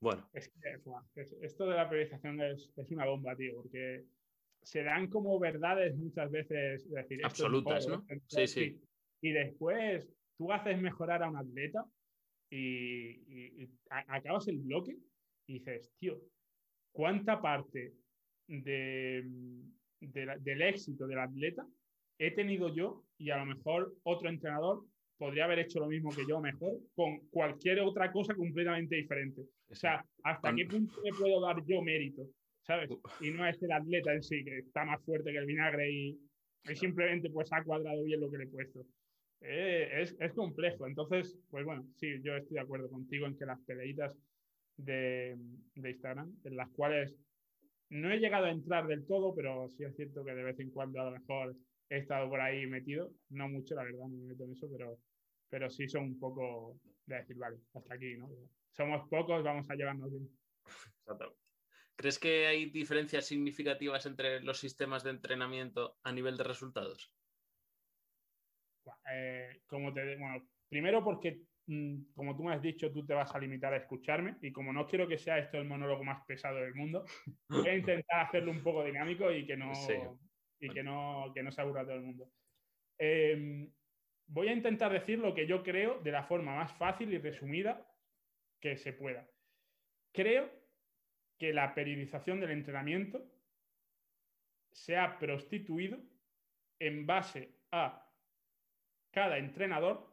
bueno. 0.00 0.28
esto 0.32 1.66
de 1.66 1.76
la 1.76 1.88
periodización 1.88 2.40
es, 2.40 2.70
es, 2.76 2.90
una 2.90 3.06
bomba, 3.06 3.36
tío, 3.36 3.54
porque 3.56 4.04
se 4.64 4.82
dan 4.82 5.08
como 5.08 5.38
verdades 5.38 5.96
muchas 5.96 6.30
veces. 6.30 6.88
Decir, 6.90 7.24
Absolutas, 7.24 7.86
¿no? 7.86 8.04
Sí, 8.28 8.46
sí. 8.46 8.80
Y 9.22 9.32
después 9.32 10.08
tú 10.36 10.52
haces 10.52 10.80
mejorar 10.80 11.22
a 11.22 11.30
un 11.30 11.36
atleta 11.36 11.84
y, 12.50 13.68
acabas 13.88 14.48
el 14.48 14.58
bloque 14.58 14.96
y 15.46 15.54
dices, 15.54 15.92
tío, 15.98 16.20
¿cuánta 16.92 17.40
parte 17.40 17.94
de, 18.48 19.24
del 20.00 20.62
éxito 20.62 21.06
del 21.06 21.18
atleta 21.18 21.66
he 22.18 22.30
tenido 22.30 22.74
yo 22.74 23.04
y 23.18 23.30
a 23.30 23.38
lo 23.38 23.46
mejor 23.46 23.94
otro 24.04 24.28
entrenador 24.28 24.84
podría 25.16 25.44
haber 25.44 25.60
hecho 25.60 25.80
lo 25.80 25.86
mismo 25.86 26.10
que 26.10 26.26
yo 26.28 26.40
mejor 26.40 26.78
con 26.94 27.18
cualquier 27.30 27.80
otra 27.80 28.12
cosa 28.12 28.34
completamente 28.34 28.96
diferente. 28.96 29.42
O 29.70 29.74
sea, 29.74 30.04
¿hasta 30.22 30.54
qué 30.54 30.66
punto 30.66 31.00
me 31.02 31.10
puedo 31.12 31.40
dar 31.40 31.64
yo 31.66 31.82
mérito? 31.82 32.28
¿Sabes? 32.66 32.90
Y 33.20 33.30
no 33.30 33.46
es 33.46 33.62
el 33.62 33.72
atleta 33.72 34.12
en 34.12 34.22
sí, 34.22 34.42
que 34.42 34.58
está 34.58 34.84
más 34.84 35.02
fuerte 35.04 35.32
que 35.32 35.38
el 35.38 35.46
vinagre 35.46 35.90
y, 35.90 36.18
simplemente 36.74 37.28
pues 37.28 37.52
ha 37.52 37.62
cuadrado 37.62 38.02
bien 38.04 38.20
lo 38.20 38.30
que 38.30 38.38
le 38.38 38.44
he 38.44 38.48
puesto. 38.48 38.86
Eh, 39.42 39.90
es, 40.00 40.16
es, 40.18 40.32
complejo. 40.32 40.86
Entonces, 40.86 41.38
pues 41.50 41.64
bueno, 41.64 41.86
sí, 41.96 42.22
yo 42.22 42.34
estoy 42.36 42.54
de 42.54 42.60
acuerdo 42.60 42.88
contigo 42.88 43.26
en 43.26 43.36
que 43.36 43.44
las 43.44 43.60
peleitas 43.60 44.16
de, 44.78 45.36
de 45.74 45.90
Instagram, 45.90 46.34
en 46.44 46.56
las 46.56 46.70
cuales 46.70 47.14
no 47.90 48.10
he 48.10 48.18
llegado 48.18 48.46
a 48.46 48.50
entrar 48.50 48.86
del 48.86 49.06
todo, 49.06 49.34
pero 49.34 49.68
sí 49.68 49.84
es 49.84 49.94
cierto 49.94 50.24
que 50.24 50.34
de 50.34 50.42
vez 50.42 50.58
en 50.58 50.70
cuando 50.70 51.02
a 51.02 51.04
lo 51.04 51.18
mejor 51.18 51.54
he 51.90 51.98
estado 51.98 52.30
por 52.30 52.40
ahí 52.40 52.66
metido. 52.66 53.12
No 53.28 53.48
mucho, 53.48 53.74
la 53.74 53.84
verdad, 53.84 54.08
no 54.08 54.08
me 54.08 54.28
meto 54.28 54.44
en 54.44 54.52
eso, 54.52 54.68
pero, 54.70 54.98
pero 55.50 55.68
sí 55.68 55.86
son 55.86 56.04
un 56.04 56.18
poco 56.18 56.80
de 57.04 57.16
decir, 57.16 57.36
vale, 57.36 57.58
hasta 57.74 57.94
aquí, 57.94 58.16
¿no? 58.16 58.30
Somos 58.72 59.06
pocos, 59.08 59.44
vamos 59.44 59.68
a 59.70 59.74
llevarnos 59.74 60.10
bien. 60.10 60.28
Exacto. 61.00 61.36
¿Crees 61.96 62.18
que 62.18 62.46
hay 62.46 62.66
diferencias 62.70 63.26
significativas 63.26 64.06
entre 64.06 64.40
los 64.40 64.58
sistemas 64.58 65.04
de 65.04 65.10
entrenamiento 65.10 65.98
a 66.02 66.12
nivel 66.12 66.36
de 66.36 66.44
resultados? 66.44 67.14
Eh, 69.10 69.62
como 69.66 69.92
te, 69.92 70.16
bueno, 70.16 70.48
primero 70.68 71.04
porque, 71.04 71.42
mm, 71.66 72.12
como 72.14 72.36
tú 72.36 72.42
me 72.44 72.54
has 72.54 72.62
dicho, 72.62 72.92
tú 72.92 73.06
te 73.06 73.14
vas 73.14 73.34
a 73.34 73.38
limitar 73.38 73.72
a 73.72 73.78
escucharme 73.78 74.36
y 74.42 74.52
como 74.52 74.72
no 74.72 74.86
quiero 74.86 75.06
que 75.06 75.18
sea 75.18 75.38
esto 75.38 75.58
el 75.58 75.68
monólogo 75.68 76.02
más 76.02 76.24
pesado 76.26 76.58
del 76.58 76.74
mundo, 76.74 77.04
voy 77.48 77.68
a 77.68 77.76
intentar 77.76 78.26
hacerlo 78.26 78.50
un 78.50 78.62
poco 78.62 78.84
dinámico 78.84 79.30
y 79.30 79.46
que 79.46 79.56
no, 79.56 79.72
y 80.60 80.68
que 80.70 80.82
no, 80.82 81.32
que 81.34 81.42
no 81.42 81.52
se 81.52 81.60
aburra 81.60 81.84
todo 81.84 81.94
el 81.94 82.02
mundo. 82.02 82.32
Em, 82.98 83.72
voy 84.26 84.48
a 84.48 84.52
intentar 84.52 84.92
decir 84.92 85.18
lo 85.18 85.34
que 85.34 85.46
yo 85.46 85.62
creo 85.62 86.00
de 86.00 86.10
la 86.10 86.24
forma 86.24 86.56
más 86.56 86.72
fácil 86.72 87.12
y 87.12 87.18
resumida 87.18 87.86
que 88.60 88.76
se 88.76 88.92
pueda. 88.92 89.28
Creo 90.12 90.63
que 91.38 91.52
la 91.52 91.74
periodización 91.74 92.40
del 92.40 92.50
entrenamiento 92.50 93.24
se 94.72 94.96
ha 94.96 95.18
prostituido 95.18 95.98
en 96.78 97.06
base 97.06 97.56
a 97.70 98.10
cada 99.10 99.38
entrenador 99.38 100.12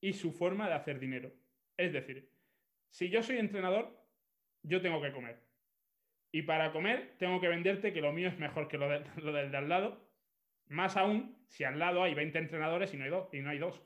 y 0.00 0.12
su 0.14 0.32
forma 0.32 0.68
de 0.68 0.74
hacer 0.74 0.98
dinero. 0.98 1.32
Es 1.76 1.92
decir, 1.92 2.30
si 2.90 3.08
yo 3.08 3.22
soy 3.22 3.38
entrenador, 3.38 3.98
yo 4.62 4.80
tengo 4.80 5.00
que 5.00 5.12
comer. 5.12 5.40
Y 6.32 6.42
para 6.42 6.72
comer 6.72 7.14
tengo 7.18 7.40
que 7.40 7.48
venderte 7.48 7.92
que 7.92 8.00
lo 8.00 8.12
mío 8.12 8.28
es 8.28 8.38
mejor 8.38 8.68
que 8.68 8.78
lo, 8.78 8.88
del 8.88 9.04
de 9.50 9.56
al 9.56 9.68
lado. 9.68 10.10
Más 10.68 10.96
aún 10.96 11.44
si 11.46 11.64
al 11.64 11.78
lado 11.78 12.02
hay 12.02 12.14
20 12.14 12.38
entrenadores 12.38 12.94
y 12.94 12.96
no 12.96 13.04
hay, 13.04 13.38
y 13.38 13.42
no 13.42 13.50
hay 13.50 13.58
dos. 13.58 13.82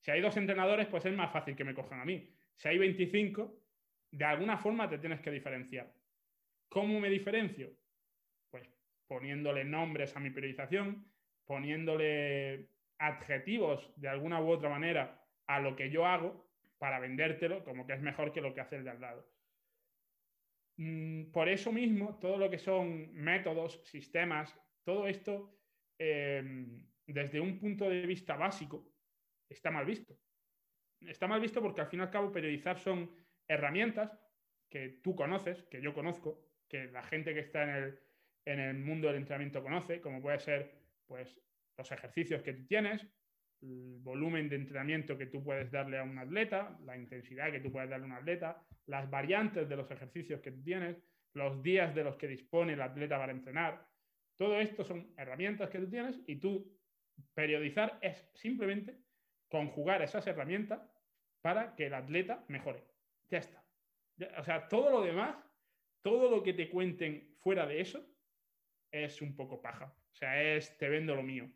Si 0.00 0.12
hay 0.12 0.20
dos 0.20 0.36
entrenadores, 0.36 0.86
pues 0.86 1.04
es 1.04 1.14
más 1.14 1.32
fácil 1.32 1.56
que 1.56 1.64
me 1.64 1.74
cojan 1.74 2.00
a 2.00 2.04
mí. 2.04 2.32
Si 2.56 2.68
hay 2.68 2.78
25, 2.78 3.57
de 4.10 4.24
alguna 4.24 4.56
forma 4.56 4.88
te 4.88 4.98
tienes 4.98 5.20
que 5.20 5.30
diferenciar. 5.30 5.92
¿Cómo 6.68 7.00
me 7.00 7.08
diferencio? 7.08 7.70
Pues 8.50 8.68
poniéndole 9.06 9.64
nombres 9.64 10.16
a 10.16 10.20
mi 10.20 10.30
periodización, 10.30 11.10
poniéndole 11.44 12.70
adjetivos 12.98 13.92
de 13.96 14.08
alguna 14.08 14.40
u 14.40 14.50
otra 14.50 14.68
manera 14.68 15.24
a 15.46 15.60
lo 15.60 15.76
que 15.76 15.90
yo 15.90 16.06
hago 16.06 16.48
para 16.78 17.00
vendértelo 17.00 17.64
como 17.64 17.86
que 17.86 17.94
es 17.94 18.00
mejor 18.00 18.32
que 18.32 18.40
lo 18.40 18.54
que 18.54 18.60
hace 18.60 18.76
el 18.76 18.84
de 18.84 18.90
al 18.90 19.00
lado. 19.00 19.28
Mm, 20.76 21.32
por 21.32 21.48
eso 21.48 21.72
mismo, 21.72 22.18
todo 22.20 22.38
lo 22.38 22.50
que 22.50 22.58
son 22.58 23.12
métodos, 23.12 23.80
sistemas, 23.84 24.54
todo 24.84 25.08
esto, 25.08 25.58
em, 25.98 26.86
desde 27.06 27.40
un 27.40 27.58
punto 27.58 27.88
de 27.90 28.06
vista 28.06 28.36
básico, 28.36 28.92
está 29.48 29.70
mal 29.70 29.84
visto. 29.84 30.16
Está 31.00 31.26
mal 31.26 31.40
visto 31.40 31.60
porque 31.60 31.80
al 31.80 31.88
fin 31.88 32.00
y 32.00 32.02
al 32.02 32.10
cabo 32.10 32.30
periodizar 32.30 32.78
son 32.78 33.10
herramientas 33.48 34.16
que 34.68 35.00
tú 35.02 35.16
conoces, 35.16 35.62
que 35.64 35.80
yo 35.80 35.94
conozco, 35.94 36.48
que 36.68 36.86
la 36.86 37.02
gente 37.02 37.32
que 37.34 37.40
está 37.40 37.62
en 37.64 37.70
el, 37.70 37.98
en 38.44 38.60
el 38.60 38.78
mundo 38.78 39.08
del 39.08 39.16
entrenamiento 39.16 39.62
conoce, 39.62 40.00
como 40.00 40.20
puede 40.20 40.38
ser 40.38 40.78
pues, 41.06 41.40
los 41.76 41.90
ejercicios 41.90 42.42
que 42.42 42.52
tú 42.52 42.66
tienes, 42.66 43.06
el 43.62 43.98
volumen 44.00 44.48
de 44.48 44.56
entrenamiento 44.56 45.18
que 45.18 45.26
tú 45.26 45.42
puedes 45.42 45.70
darle 45.70 45.98
a 45.98 46.04
un 46.04 46.18
atleta, 46.18 46.78
la 46.84 46.96
intensidad 46.96 47.50
que 47.50 47.60
tú 47.60 47.72
puedes 47.72 47.90
darle 47.90 48.04
a 48.04 48.08
un 48.08 48.14
atleta, 48.14 48.62
las 48.86 49.10
variantes 49.10 49.68
de 49.68 49.76
los 49.76 49.90
ejercicios 49.90 50.40
que 50.40 50.52
tú 50.52 50.62
tienes, 50.62 50.96
los 51.34 51.62
días 51.62 51.94
de 51.94 52.04
los 52.04 52.16
que 52.16 52.28
dispone 52.28 52.74
el 52.74 52.82
atleta 52.82 53.18
para 53.18 53.32
entrenar. 53.32 53.86
Todo 54.36 54.60
esto 54.60 54.84
son 54.84 55.12
herramientas 55.16 55.70
que 55.70 55.78
tú 55.78 55.90
tienes 55.90 56.20
y 56.26 56.36
tú 56.36 56.78
periodizar 57.34 57.98
es 58.00 58.30
simplemente 58.34 58.98
conjugar 59.48 60.02
esas 60.02 60.26
herramientas 60.26 60.80
para 61.40 61.74
que 61.74 61.86
el 61.86 61.94
atleta 61.94 62.44
mejore. 62.48 62.84
Ya 63.30 63.38
está. 63.38 63.64
o 64.38 64.44
sea, 64.44 64.68
todo 64.68 64.90
lo 64.90 65.02
demás, 65.02 65.36
todo 66.02 66.30
lo 66.30 66.42
que 66.42 66.54
te 66.54 66.70
cuenten 66.70 67.36
fuera 67.38 67.66
de 67.66 67.80
eso, 67.80 68.04
es 68.90 69.20
un 69.20 69.36
poco 69.36 69.60
paja. 69.60 69.94
O 70.12 70.14
sea, 70.14 70.42
es 70.42 70.76
te 70.78 70.88
vendo 70.88 71.14
lo 71.14 71.22
mío. 71.22 71.50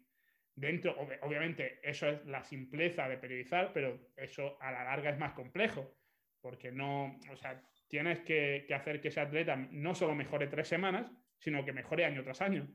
Dentro, 0.55 0.95
obviamente, 1.23 1.81
eso 1.83 2.09
es 2.09 2.25
la 2.27 2.45
simpleza 2.45 3.09
de 3.09 3.16
periodizar, 3.16 3.73
pero 3.73 4.11
eso 4.16 4.59
a 4.61 4.70
la 4.70 4.85
larga 4.85 5.11
es 5.11 5.18
más 5.18 5.33
complejo, 5.33 5.97
porque 6.41 6.70
no, 6.70 7.18
o 7.31 7.37
sea, 7.37 7.62
tienes 7.89 8.20
que, 8.20 8.66
hacer 8.75 9.01
que 9.01 9.09
ese 9.09 9.20
atleta 9.20 9.57
no 9.57 9.95
solo 9.95 10.14
mejore 10.14 10.49
tres 10.49 10.68
semanas, 10.68 11.11
sino 11.39 11.64
que 11.64 11.73
mejore 11.73 12.05
año 12.05 12.23
tras 12.23 12.43
año. 12.43 12.68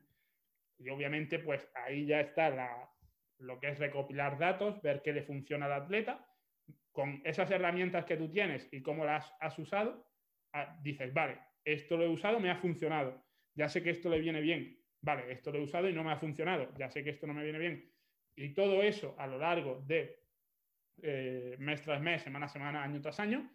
Y 0.79 0.89
obviamente, 0.89 1.39
pues 1.39 1.69
ahí 1.75 2.05
ya 2.07 2.19
está 2.19 2.49
la, 2.49 2.89
lo 3.37 3.59
que 3.59 3.69
es 3.69 3.79
recopilar 3.79 4.37
datos, 4.39 4.81
ver 4.81 5.01
qué 5.03 5.13
le 5.13 5.23
funciona 5.23 5.67
al 5.67 5.73
atleta. 5.73 6.25
Con 6.91 7.21
esas 7.23 7.51
herramientas 7.51 8.05
que 8.05 8.17
tú 8.17 8.29
tienes 8.29 8.67
y 8.71 8.81
cómo 8.81 9.05
las 9.05 9.31
has 9.39 9.57
usado, 9.59 10.07
ah, 10.53 10.77
dices, 10.81 11.13
vale, 11.13 11.39
esto 11.63 11.97
lo 11.97 12.03
he 12.03 12.09
usado, 12.09 12.39
me 12.39 12.49
ha 12.49 12.55
funcionado. 12.55 13.23
Ya 13.53 13.69
sé 13.69 13.83
que 13.83 13.91
esto 13.91 14.09
le 14.09 14.19
viene 14.19 14.41
bien 14.41 14.77
vale, 15.01 15.31
esto 15.31 15.51
lo 15.51 15.59
he 15.59 15.61
usado 15.61 15.89
y 15.89 15.93
no 15.93 16.03
me 16.03 16.11
ha 16.11 16.17
funcionado, 16.17 16.73
ya 16.77 16.89
sé 16.89 17.03
que 17.03 17.11
esto 17.11 17.27
no 17.27 17.33
me 17.33 17.43
viene 17.43 17.59
bien. 17.59 17.91
Y 18.35 18.53
todo 18.53 18.83
eso 18.83 19.15
a 19.17 19.27
lo 19.27 19.37
largo 19.37 19.81
de 19.85 20.19
eh, 21.01 21.55
mes 21.59 21.81
tras 21.81 22.01
mes, 22.01 22.21
semana 22.21 22.45
a 22.45 22.49
semana, 22.49 22.83
año 22.83 23.01
tras 23.01 23.19
año, 23.19 23.49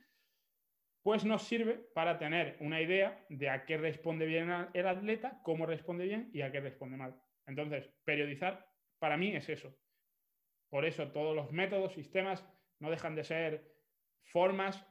pues 1.02 1.24
nos 1.24 1.42
sirve 1.42 1.74
para 1.94 2.18
tener 2.18 2.56
una 2.60 2.80
idea 2.80 3.24
de 3.28 3.50
a 3.50 3.64
qué 3.64 3.76
responde 3.76 4.24
bien 4.24 4.50
el 4.72 4.86
atleta, 4.86 5.40
cómo 5.42 5.66
responde 5.66 6.04
bien 6.04 6.30
y 6.32 6.42
a 6.42 6.52
qué 6.52 6.60
responde 6.60 6.96
mal. 6.96 7.20
Entonces, 7.46 7.88
periodizar 8.04 8.68
para 8.98 9.16
mí 9.16 9.34
es 9.34 9.48
eso. 9.48 9.76
Por 10.70 10.84
eso 10.84 11.10
todos 11.10 11.34
los 11.34 11.50
métodos, 11.50 11.92
sistemas, 11.92 12.46
no 12.82 12.90
dejan 12.90 13.14
de 13.14 13.22
ser 13.22 13.72
formas, 14.24 14.84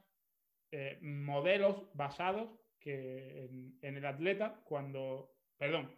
eh, 0.72 0.98
modelos 1.02 1.84
basados 1.92 2.48
que 2.80 3.44
en 3.82 3.96
el 3.96 4.06
atleta 4.06 4.62
cuando, 4.64 5.36
perdón, 5.58 5.94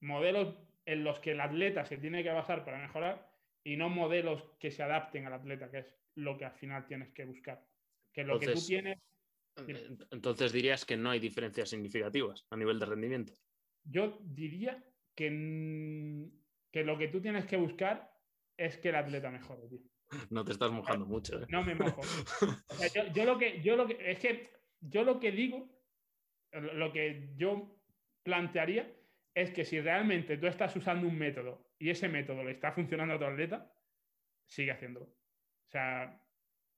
modelos 0.00 0.58
en 0.86 1.04
los 1.04 1.20
que 1.20 1.32
el 1.32 1.40
atleta 1.40 1.84
se 1.84 1.98
tiene 1.98 2.22
que 2.22 2.30
basar 2.30 2.64
para 2.64 2.80
mejorar 2.80 3.30
y 3.62 3.76
no 3.76 3.90
modelos 3.90 4.42
que 4.58 4.70
se 4.70 4.82
adapten 4.82 5.26
al 5.26 5.34
atleta, 5.34 5.70
que 5.70 5.78
es 5.80 5.86
lo 6.14 6.38
que 6.38 6.46
al 6.46 6.54
final 6.54 6.86
tienes 6.86 7.12
que 7.12 7.26
buscar. 7.26 7.62
Que 8.10 8.24
lo 8.24 8.40
que 8.40 8.54
tú 8.54 8.60
tienes. 8.66 8.98
Entonces 10.10 10.50
dirías 10.50 10.86
que 10.86 10.96
no 10.96 11.10
hay 11.10 11.20
diferencias 11.20 11.68
significativas 11.68 12.46
a 12.50 12.56
nivel 12.56 12.78
de 12.78 12.86
rendimiento. 12.86 13.34
Yo 13.84 14.18
diría 14.22 14.82
que, 15.14 16.30
que 16.72 16.84
lo 16.84 16.96
que 16.96 17.08
tú 17.08 17.20
tienes 17.20 17.44
que 17.44 17.58
buscar 17.58 18.10
es 18.56 18.78
que 18.78 18.88
el 18.88 18.96
atleta 18.96 19.30
mejore, 19.30 19.68
No 20.30 20.44
te 20.44 20.52
estás 20.52 20.70
mojando 20.70 21.06
mucho. 21.06 21.40
¿eh? 21.42 21.46
No 21.48 21.62
me 21.62 21.74
mojo. 21.74 22.00
yo, 23.14 23.24
lo 23.24 23.38
que, 23.38 23.60
yo 23.62 23.76
lo 23.76 23.86
que, 23.86 23.98
es 24.00 24.18
que 24.18 24.50
yo 24.80 25.02
lo 25.02 25.18
que 25.18 25.32
digo, 25.32 25.68
lo 26.52 26.92
que 26.92 27.30
yo 27.36 27.80
plantearía 28.22 28.92
es 29.34 29.50
que 29.50 29.64
si 29.64 29.80
realmente 29.80 30.36
tú 30.36 30.46
estás 30.46 30.74
usando 30.76 31.08
un 31.08 31.18
método 31.18 31.72
y 31.78 31.90
ese 31.90 32.08
método 32.08 32.44
le 32.44 32.52
está 32.52 32.72
funcionando 32.72 33.14
a 33.14 33.18
tu 33.18 33.24
atleta, 33.24 33.72
sigue 34.46 34.70
haciéndolo. 34.70 35.06
O 35.06 35.70
sea, 35.70 36.20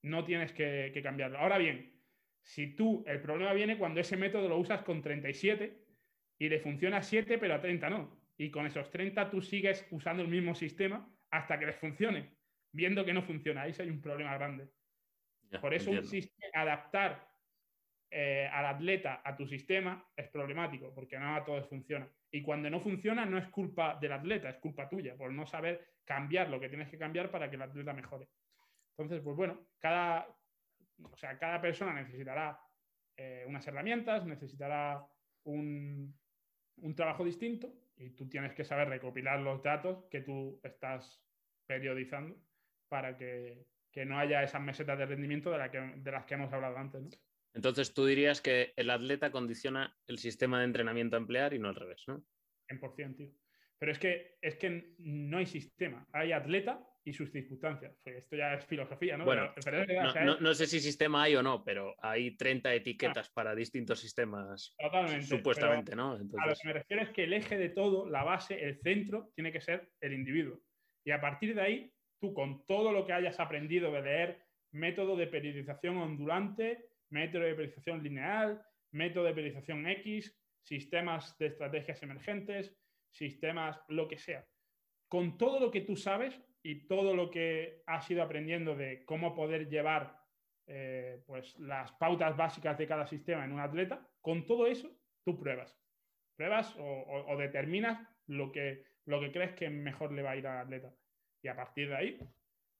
no 0.03 0.25
tienes 0.25 0.53
que, 0.53 0.99
cambiarlo. 1.03 1.39
Ahora 1.39 1.59
bien, 1.59 2.01
si 2.43 2.75
tú, 2.75 3.05
el 3.07 3.21
problema 3.21 3.53
viene 3.53 3.79
cuando 3.79 4.01
ese 4.01 4.17
método 4.17 4.49
lo 4.49 4.59
usas 4.59 4.83
con 4.83 5.03
37 5.03 5.85
y 6.39 6.49
le 6.49 6.61
funciona 6.61 6.99
a 6.99 7.03
7, 7.03 7.39
pero 7.39 7.55
a 7.55 7.61
30 7.61 7.91
no. 7.91 8.21
Y 8.39 8.51
con 8.51 8.67
esos 8.67 8.91
30 8.91 9.31
tú 9.31 9.43
sigues 9.43 9.87
usando 9.91 10.23
el 10.23 10.29
mismo 10.29 10.55
sistema 10.55 11.09
hasta 11.31 11.59
que 11.59 11.67
les 11.67 11.77
funcione, 11.77 12.36
viendo 12.77 13.05
que 13.05 13.13
no 13.13 13.23
funciona. 13.23 13.63
Ahí 13.63 13.73
sí 13.73 13.83
hay 13.83 13.91
un 13.91 14.01
problema 14.01 14.35
grande. 14.35 14.69
Por 15.61 15.73
eso 15.73 15.91
adaptar 16.53 17.29
eh, 18.11 18.49
al 18.53 18.67
atleta 18.67 19.23
a 19.25 19.37
tu 19.37 19.47
sistema 19.47 20.05
es 20.15 20.29
problemático, 20.29 20.95
porque 20.95 21.19
no 21.19 21.35
a 21.35 21.45
todos 21.45 21.69
funciona. 21.69 22.09
Y 22.31 22.43
cuando 22.43 22.69
no 22.69 22.81
funciona 22.81 23.25
no 23.25 23.39
es 23.39 23.49
culpa 23.49 23.97
del 24.01 24.13
atleta, 24.13 24.51
es 24.51 24.57
culpa 24.59 24.89
tuya, 24.89 25.17
por 25.17 25.33
no 25.33 25.47
saber 25.47 25.97
cambiar 26.05 26.49
lo 26.49 26.61
que 26.61 26.69
tienes 26.69 26.89
que 26.89 26.99
cambiar 26.99 27.31
para 27.31 27.49
que 27.49 27.57
el 27.57 27.63
atleta 27.63 27.93
mejore. 27.93 28.29
Entonces, 28.91 29.23
pues 29.23 29.37
bueno, 29.37 29.69
cada, 29.79 30.27
o 31.03 31.17
sea, 31.17 31.39
cada 31.39 31.61
persona 31.61 31.95
necesitará 31.95 32.59
eh, 33.17 33.45
unas 33.47 33.67
herramientas, 33.67 34.27
necesitará 34.27 35.05
un, 35.45 36.15
trabajo 36.95 37.25
distinto 37.25 37.73
y 37.97 38.11
tú 38.11 38.29
tienes 38.29 38.53
que 38.55 38.65
saber 38.65 38.89
recopilar 38.89 39.41
los 39.41 39.63
datos 39.63 40.05
que 40.11 40.21
tú 40.21 40.61
estás 40.63 41.23
periodizando 41.67 42.37
para 42.89 43.17
que, 43.17 43.67
no 44.07 44.19
haya 44.19 44.43
esas 44.43 44.61
mesetas 44.61 44.99
de 44.99 45.07
rendimiento 45.07 45.51
de, 45.51 45.93
de 45.97 46.11
las 46.11 46.27
que 46.27 46.35
hemos 46.35 46.53
hablado 46.53 46.77
antes. 46.77 47.03
¿no? 47.03 47.09
Entonces 47.55 47.95
tú 47.95 48.05
dirías 48.05 48.43
que 48.43 48.75
el 48.77 48.91
atleta 48.91 49.31
condiciona 49.31 49.97
el 50.07 50.19
sistema 50.19 50.59
de 50.59 50.67
entrenamiento 50.67 51.17
a 51.17 51.21
emplear 51.21 51.55
y 51.55 51.59
no 51.59 51.69
al 51.69 51.75
revés, 51.75 52.05
¿no? 52.07 52.23
100%, 52.69 53.17
tío. 53.17 53.31
Pero 53.79 53.93
es 53.93 53.99
que, 53.99 54.37
es 54.43 54.57
que 54.57 54.95
no 54.99 55.39
hay 55.39 55.47
sistema, 55.47 56.07
hay 56.13 56.33
atleta 56.33 56.87
y 57.03 57.15
sus 57.15 57.31
circunstancias. 57.31 57.97
Pues 58.03 58.17
esto 58.17 58.37
ya 58.37 58.55
es 58.55 58.67
filosofía, 58.67 59.17
¿no? 59.17 59.25
Bueno, 59.25 59.55
no, 60.41 60.55
sé 60.55 60.67
si 60.67 60.81
sistema 60.81 61.23
hay 61.23 61.37
o 61.37 61.43
no, 61.43 61.65
pero 61.65 61.95
hay 62.01 62.37
30 62.37 62.75
etiquetas 62.75 63.31
para 63.31 63.55
distintos 63.55 64.01
sistemas. 64.01 64.75
Totalmente. 64.79 65.27
Supuestamente, 65.27 65.97
¿no? 65.97 66.13
A 66.13 66.47
lo 66.47 66.55
que 66.55 66.67
me 66.67 66.73
refiero 66.75 67.03
es 67.05 67.11
que 67.11 67.25
el 67.25 67.33
eje 67.33 67.57
de 67.57 67.71
todo, 67.71 68.09
la 68.09 68.25
base, 68.25 68.63
el 68.63 68.79
centro, 68.81 69.31
tiene 69.35 69.53
que 69.53 69.61
ser 69.61 69.93
el 70.01 70.13
individuo. 70.13 70.61
Y 71.05 71.13
a 71.13 71.21
partir 71.21 71.55
de 71.55 71.61
ahí, 71.63 71.93
tú 72.21 72.35
con 72.35 72.65
todo 72.67 72.93
lo 72.93 73.07
que 73.07 73.13
hayas 73.13 73.39
aprendido 73.41 73.91
de 73.93 74.03
leer 74.03 74.47
método 74.73 75.17
de 75.17 75.27
periodización 75.27 75.97
ondulante, 75.97 76.91
método 77.11 77.45
de 77.45 77.55
periodización 77.55 78.03
lineal, 78.03 78.63
método 78.93 79.25
de 79.25 79.35
periodización 79.35 79.87
X, 79.87 80.37
sistemas 80.63 81.37
de 81.39 81.47
estrategias 81.47 82.03
emergentes, 82.03 82.77
sistemas, 83.11 83.81
lo 83.89 84.09
que 84.09 84.19
sea. 84.19 84.47
Con 85.09 85.39
todo 85.39 85.61
lo 85.61 85.71
que 85.71 85.83
tú 85.83 85.97
sabes 85.97 86.41
y 86.63 86.87
todo 86.87 87.15
lo 87.15 87.31
que 87.31 87.83
has 87.87 88.11
ido 88.11 88.23
aprendiendo 88.23 88.75
de 88.75 89.05
cómo 89.05 89.35
poder 89.35 89.69
llevar 89.69 90.19
eh, 90.67 91.23
pues, 91.27 91.57
las 91.61 91.93
pautas 91.93 92.37
básicas 92.37 92.77
de 92.77 92.87
cada 92.87 93.07
sistema 93.07 93.45
en 93.45 93.53
un 93.53 93.61
atleta, 93.61 94.07
con 94.21 94.47
todo 94.47 94.67
eso 94.67 94.91
tú 95.25 95.39
pruebas. 95.39 95.79
Pruebas 96.37 96.75
o, 96.79 97.37
determinas 97.39 98.07
lo 98.27 98.53
que, 98.53 98.85
lo 99.07 99.21
que 99.21 99.33
crees 99.33 99.55
que 99.55 99.71
mejor 99.71 100.13
le 100.13 100.23
va 100.23 100.33
a 100.33 100.37
ir 100.37 100.47
al 100.47 100.59
atleta. 100.59 100.93
Y 101.47 101.49
a 101.49 101.55
partir 101.55 101.89
de 101.89 101.95
ahí, 101.95 102.19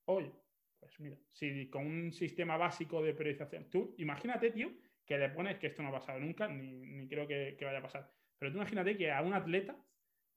oye, 0.07 0.33
pues 0.81 0.99
mira, 0.99 1.17
si 1.31 1.71
con 1.71 1.87
un 1.87 2.13
sistema 2.13 2.57
básico 2.57 3.01
de 3.01 3.15
periodización, 3.15 3.71
tú 3.71 3.95
imagínate, 3.99 4.51
tío, 4.51 4.73
que 5.07 5.17
le 5.17 5.29
pones, 5.29 5.57
que 5.61 5.69
esto 5.69 5.85
no 5.85 5.91
ha 5.91 6.01
pasado 6.01 6.19
nunca, 6.19 6.49
ni, 6.49 7.07
creo 7.07 7.29
que, 7.29 7.57
vaya 7.63 7.79
a 7.79 7.83
pasar, 7.83 8.11
pero 8.37 8.51
tú 8.51 8.59
imagínate 8.59 8.97
que 8.97 9.13
a 9.13 9.23
un 9.23 9.35
atleta, 9.35 9.77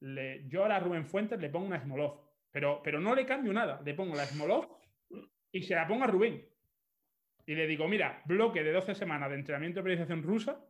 le, 0.02 0.48
yo 0.48 0.62
ahora 0.62 0.76
a 0.76 0.80
Rubén 0.80 1.08
Fuentes 1.08 1.40
le 1.40 1.50
pongo 1.50 1.66
una 1.66 1.82
Smolov, 1.82 2.22
pero, 2.52 2.84
pero 2.84 3.00
no 3.00 3.16
le 3.16 3.26
cambio 3.26 3.52
nada, 3.52 3.82
le 3.84 3.96
pongo 3.96 4.16
la 4.16 4.28
Smolov 4.28 4.78
y 5.52 5.64
se 5.64 5.74
la 5.74 5.88
pongo 5.88 6.04
a 6.04 6.08
Rubén. 6.08 6.48
Y 7.48 7.56
le 7.56 7.66
digo, 7.66 7.88
mira, 7.88 8.22
bloque 8.26 8.64
de 8.64 8.72
12 8.72 8.94
semanas 8.94 9.32
de 9.32 9.38
entrenamiento 9.38 9.80
de 9.80 9.84
periodización 9.86 10.22
rusa, 10.22 10.64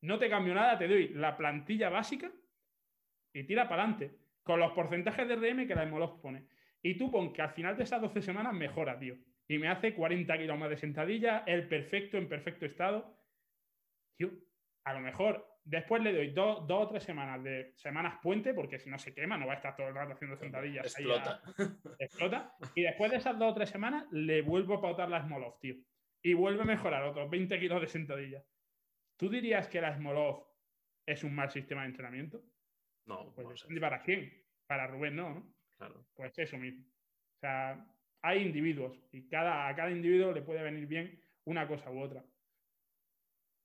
no 0.00 0.18
te 0.18 0.28
cambio 0.28 0.54
nada, 0.54 0.76
te 0.76 0.88
doy 0.88 1.10
la 1.10 1.36
plantilla 1.36 1.88
básica 1.88 2.32
y 3.32 3.44
tira 3.44 3.68
para 3.68 3.84
adelante, 3.84 4.18
con 4.42 4.58
los 4.58 4.72
porcentajes 4.72 5.28
de 5.28 5.36
RM 5.36 5.68
que 5.68 5.76
la 5.76 5.86
Smolov 5.86 6.20
pone. 6.20 6.53
Y 6.84 6.98
tú 6.98 7.10
pon 7.10 7.32
que 7.32 7.40
al 7.40 7.50
final 7.50 7.76
de 7.78 7.84
esas 7.84 8.00
12 8.00 8.20
semanas 8.20 8.52
mejora, 8.52 8.98
tío. 8.98 9.16
Y 9.48 9.56
me 9.58 9.68
hace 9.68 9.94
40 9.94 10.36
kilos 10.36 10.58
más 10.58 10.68
de 10.68 10.76
sentadilla, 10.76 11.42
el 11.46 11.66
perfecto, 11.66 12.18
en 12.18 12.28
perfecto 12.28 12.66
estado. 12.66 13.18
Tío, 14.18 14.30
a 14.84 14.92
lo 14.92 15.00
mejor 15.00 15.48
después 15.64 16.02
le 16.02 16.12
doy 16.12 16.30
dos, 16.32 16.66
o 16.68 16.88
tres 16.88 17.02
semanas 17.02 17.42
de 17.42 17.72
semanas 17.76 18.18
puente, 18.22 18.52
porque 18.52 18.78
si 18.78 18.90
no 18.90 18.98
se 18.98 19.14
quema, 19.14 19.38
no 19.38 19.46
va 19.46 19.54
a 19.54 19.56
estar 19.56 19.74
todo 19.74 19.88
el 19.88 19.94
rato 19.94 20.12
haciendo 20.12 20.36
sentadillas. 20.36 20.84
Explota. 20.84 21.40
explota. 21.98 22.54
Y 22.74 22.82
después 22.82 23.10
de 23.10 23.16
esas 23.16 23.38
dos 23.38 23.52
o 23.52 23.54
tres 23.54 23.70
semanas, 23.70 24.06
le 24.10 24.42
vuelvo 24.42 24.74
a 24.74 24.82
pautar 24.82 25.08
la 25.08 25.22
Smolov, 25.22 25.58
tío. 25.60 25.76
Y 26.22 26.34
vuelve 26.34 26.62
a 26.62 26.66
mejorar 26.66 27.04
otros 27.04 27.30
20 27.30 27.58
kilos 27.60 27.80
de 27.80 27.86
sentadilla. 27.86 28.44
¿Tú 29.16 29.30
dirías 29.30 29.68
que 29.68 29.80
la 29.80 29.96
Smolov 29.96 30.46
es 31.06 31.24
un 31.24 31.34
mal 31.34 31.50
sistema 31.50 31.80
de 31.82 31.88
entrenamiento? 31.88 32.42
No. 33.06 33.32
Pues, 33.34 33.64
¿Para 33.80 34.02
quién? 34.02 34.30
Para 34.66 34.86
Rubén, 34.86 35.16
no, 35.16 35.30
¿no? 35.30 35.54
Pues 36.14 36.38
eso 36.38 36.56
mismo. 36.58 36.84
O 36.84 37.40
sea, 37.40 37.86
hay 38.22 38.42
individuos 38.42 38.98
y 39.12 39.28
cada, 39.28 39.68
a 39.68 39.74
cada 39.74 39.90
individuo 39.90 40.32
le 40.32 40.42
puede 40.42 40.62
venir 40.62 40.86
bien 40.86 41.20
una 41.44 41.66
cosa 41.66 41.90
u 41.90 42.00
otra. 42.00 42.24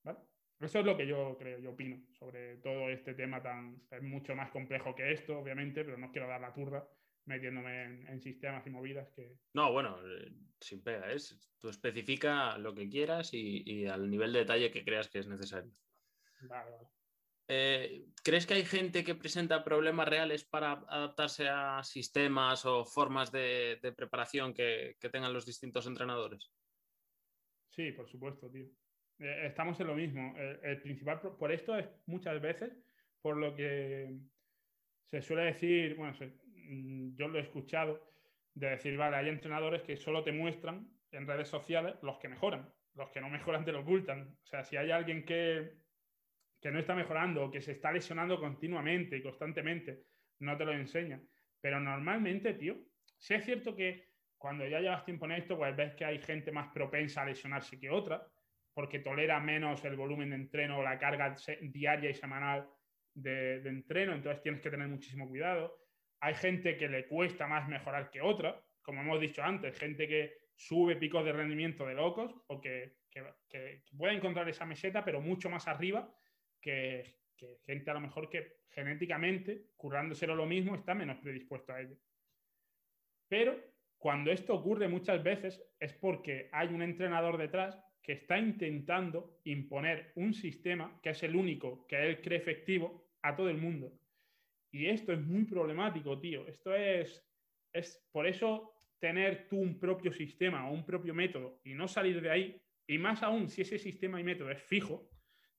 ¿Vale? 0.04 0.18
Eso 0.60 0.80
es 0.80 0.84
lo 0.84 0.96
que 0.96 1.06
yo 1.06 1.36
creo, 1.38 1.58
yo 1.58 1.70
opino 1.70 1.98
sobre 2.18 2.56
todo 2.58 2.90
este 2.90 3.14
tema 3.14 3.42
tan. 3.42 3.82
Es 3.90 4.02
mucho 4.02 4.34
más 4.34 4.50
complejo 4.50 4.94
que 4.94 5.12
esto, 5.12 5.38
obviamente, 5.38 5.84
pero 5.84 5.96
no 5.96 6.12
quiero 6.12 6.28
dar 6.28 6.40
la 6.40 6.52
turra 6.52 6.86
metiéndome 7.26 7.84
en, 7.84 8.20
sistemas 8.20 8.66
y 8.66 8.70
movidas 8.70 9.08
que. 9.10 9.38
No, 9.54 9.72
bueno, 9.72 9.98
eh, 10.06 10.32
sin 10.60 10.82
pega, 10.82 11.12
es. 11.12 11.38
Tú 11.58 11.68
especifica 11.68 12.58
lo 12.58 12.74
que 12.74 12.88
quieras 12.88 13.32
y, 13.34 13.62
y, 13.64 13.86
al 13.86 14.10
nivel 14.10 14.32
de 14.32 14.40
detalle 14.40 14.70
que 14.70 14.84
creas 14.84 15.08
que 15.08 15.20
es 15.20 15.28
necesario. 15.28 15.72
Vale, 16.42 16.70
vale. 16.70 16.99
Eh, 17.52 18.04
¿Crees 18.22 18.46
que 18.46 18.54
hay 18.54 18.64
gente 18.64 19.02
que 19.02 19.16
presenta 19.16 19.64
problemas 19.64 20.06
reales 20.06 20.44
para 20.44 20.84
adaptarse 20.88 21.48
a 21.48 21.82
sistemas 21.82 22.64
o 22.64 22.84
formas 22.84 23.32
de, 23.32 23.92
preparación 23.96 24.54
que, 24.54 24.96
tengan 25.10 25.32
los 25.32 25.46
distintos 25.46 25.88
entrenadores? 25.88 26.52
Sí, 27.70 27.90
por 27.90 28.08
supuesto, 28.08 28.48
tío. 28.48 28.66
Eh, 29.18 29.46
estamos 29.46 29.80
en 29.80 29.88
lo 29.88 29.96
mismo. 29.96 30.32
El, 30.62 30.80
principal, 30.80 31.20
por 31.20 31.50
esto 31.50 31.76
es 31.76 31.88
muchas 32.06 32.40
veces 32.40 32.70
por 33.20 33.36
lo 33.36 33.56
que 33.56 34.16
se 35.06 35.20
suele 35.20 35.46
decir, 35.46 35.96
bueno, 35.96 36.16
mm, 36.54 37.16
yo 37.16 37.26
lo 37.26 37.38
he 37.38 37.42
escuchado, 37.42 38.12
de 38.54 38.70
decir, 38.70 38.96
vale, 38.96 39.16
hay 39.16 39.28
entrenadores 39.28 39.82
que 39.82 39.96
solo 39.96 40.22
te 40.22 40.30
muestran 40.30 40.88
en 41.10 41.26
redes 41.26 41.48
sociales 41.48 41.96
los 42.02 42.18
que 42.18 42.28
mejoran, 42.28 42.72
los 42.94 43.10
que 43.10 43.20
no 43.20 43.28
mejoran 43.28 43.64
te 43.64 43.72
lo 43.72 43.80
ocultan. 43.80 44.38
O 44.44 44.46
sea, 44.46 44.62
si 44.62 44.76
hay 44.76 44.92
alguien 44.92 45.24
que 45.24 45.80
que 46.60 46.70
no 46.70 46.78
está 46.78 46.94
mejorando 46.94 47.44
o 47.44 47.50
que 47.50 47.60
se 47.60 47.72
está 47.72 47.90
lesionando 47.90 48.38
continuamente 48.38 49.16
y 49.16 49.22
constantemente, 49.22 50.02
no 50.40 50.56
te 50.56 50.64
lo 50.64 50.72
enseña. 50.72 51.20
Pero 51.60 51.80
normalmente, 51.80 52.54
tío, 52.54 52.76
sí 53.18 53.34
es 53.34 53.44
cierto 53.44 53.74
que 53.74 54.10
cuando 54.36 54.66
ya 54.66 54.80
llevas 54.80 55.04
tiempo 55.04 55.24
en 55.26 55.32
esto, 55.32 55.56
pues 55.56 55.74
ves 55.76 55.94
que 55.94 56.04
hay 56.04 56.18
gente 56.18 56.52
más 56.52 56.72
propensa 56.72 57.22
a 57.22 57.26
lesionarse 57.26 57.78
que 57.78 57.90
otra, 57.90 58.26
porque 58.74 59.00
tolera 59.00 59.40
menos 59.40 59.84
el 59.84 59.96
volumen 59.96 60.30
de 60.30 60.36
entreno 60.36 60.78
o 60.78 60.82
la 60.82 60.98
carga 60.98 61.34
diaria 61.60 62.10
y 62.10 62.14
semanal 62.14 62.66
de, 63.14 63.56
entreno, 63.66 64.14
entonces 64.14 64.42
tienes 64.42 64.60
que 64.60 64.70
tener 64.70 64.88
muchísimo 64.88 65.28
cuidado. 65.28 65.78
Hay 66.20 66.34
gente 66.34 66.76
que 66.76 66.88
le 66.88 67.06
cuesta 67.06 67.46
más 67.46 67.68
mejorar 67.68 68.10
que 68.10 68.20
otra, 68.20 68.60
como 68.82 69.00
hemos 69.02 69.20
dicho 69.20 69.42
antes, 69.42 69.78
gente 69.78 70.06
que 70.06 70.34
sube 70.54 70.96
picos 70.96 71.24
de 71.24 71.32
rendimiento 71.32 71.86
de 71.86 71.94
locos 71.94 72.34
o 72.46 72.60
que, 72.60 72.96
que 73.10 73.82
puede 73.96 74.14
encontrar 74.14 74.48
esa 74.48 74.66
meseta, 74.66 75.04
pero 75.04 75.20
mucho 75.20 75.50
más 75.50 75.66
arriba 75.66 76.10
que, 76.60 77.18
gente 77.64 77.90
a 77.90 77.94
lo 77.94 78.00
mejor 78.00 78.28
que 78.28 78.60
genéticamente, 78.70 79.70
currándoselo 79.76 80.34
lo 80.34 80.46
mismo, 80.46 80.74
está 80.74 80.94
menos 80.94 81.18
predispuesto 81.18 81.72
a 81.72 81.80
ello. 81.80 81.96
Pero 83.28 83.58
cuando 83.98 84.30
esto 84.30 84.54
ocurre 84.54 84.88
muchas 84.88 85.22
veces 85.22 85.62
es 85.78 85.92
porque 85.94 86.48
hay 86.52 86.68
un 86.68 86.82
entrenador 86.82 87.36
detrás 87.36 87.78
que 88.02 88.12
está 88.12 88.38
intentando 88.38 89.40
imponer 89.44 90.12
un 90.16 90.32
sistema 90.32 90.98
que 91.02 91.10
es 91.10 91.22
el 91.22 91.36
único 91.36 91.86
que 91.86 91.96
él 91.96 92.20
cree 92.20 92.38
efectivo 92.38 93.10
a 93.22 93.36
todo 93.36 93.50
el 93.50 93.58
mundo. 93.58 93.92
Y 94.72 94.86
esto 94.86 95.12
es 95.12 95.20
muy 95.20 95.44
problemático, 95.44 96.18
tío. 96.18 96.46
Esto 96.46 96.74
es, 96.74 97.26
es 97.72 98.06
por 98.12 98.26
eso 98.26 98.72
tener 99.00 99.48
tú 99.48 99.56
un 99.58 99.78
propio 99.78 100.12
sistema 100.12 100.68
o 100.68 100.72
un 100.72 100.84
propio 100.84 101.14
método 101.14 101.60
y 101.64 101.74
no 101.74 101.88
salir 101.88 102.20
de 102.20 102.30
ahí, 102.30 102.62
y 102.86 102.98
más 102.98 103.22
aún 103.22 103.48
si 103.48 103.62
ese 103.62 103.78
sistema 103.78 104.20
y 104.20 104.24
método 104.24 104.50
es 104.50 104.62
fijo, 104.62 105.10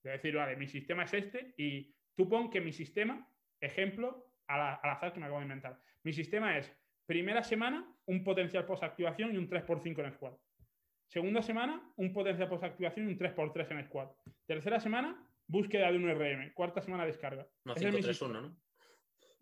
de 0.02 0.10
decir, 0.10 0.34
vale, 0.34 0.56
mi 0.56 0.66
sistema 0.66 1.04
es 1.04 1.14
este 1.14 1.54
y 1.56 1.94
tú 2.14 2.28
pon 2.28 2.50
que 2.50 2.60
mi 2.60 2.72
sistema, 2.72 3.28
ejemplo, 3.60 4.32
al, 4.46 4.78
azar 4.82 5.12
que 5.12 5.20
me 5.20 5.26
acabo 5.26 5.40
de 5.40 5.46
inventar, 5.46 5.80
mi 6.02 6.12
sistema 6.12 6.56
es 6.58 6.74
primera 7.06 7.42
semana 7.42 7.86
un 8.06 8.24
potencial 8.24 8.66
post-activación 8.66 9.34
y 9.34 9.36
un 9.36 9.48
3x5 9.48 10.04
en 10.04 10.12
squat. 10.12 10.34
Segunda 11.06 11.42
semana, 11.42 11.92
un 11.96 12.12
potencial 12.12 12.48
post-activación 12.48 13.08
y 13.08 13.12
un 13.12 13.18
3x3 13.18 13.70
en 13.70 13.84
squat. 13.84 14.10
Tercera 14.46 14.80
semana, 14.80 15.28
búsqueda 15.46 15.90
de 15.90 15.98
un 15.98 16.08
RM. 16.08 16.52
Cuarta 16.54 16.80
semana, 16.80 17.04
descarga. 17.04 17.46
Una 17.64 17.74
5-3-1, 17.74 18.32
¿no? 18.32 18.56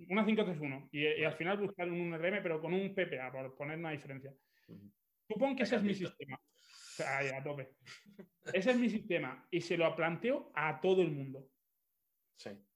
Una 0.08 0.26
5-3-1. 0.26 0.88
Y, 0.90 1.24
al 1.24 1.34
final 1.34 1.58
buscar 1.58 1.88
un 1.88 2.12
RM, 2.12 2.42
pero 2.42 2.60
con 2.60 2.74
un 2.74 2.92
PPA, 2.92 3.30
por 3.30 3.54
poner 3.54 3.78
una 3.78 3.92
diferencia. 3.92 4.32
Pon 5.28 5.54
que 5.54 5.62
ese 5.62 5.76
es 5.76 5.82
mi 5.84 5.94
sistema 5.94 6.40
a 7.00 7.42
tope. 7.42 7.70
Ese 8.52 8.70
es 8.70 8.76
mi 8.76 8.88
sistema 8.88 9.46
y 9.50 9.60
se 9.60 9.76
lo 9.76 9.94
planteo 9.94 10.52
a 10.54 10.80
todo 10.80 11.02
el 11.02 11.10
mundo. 11.10 11.46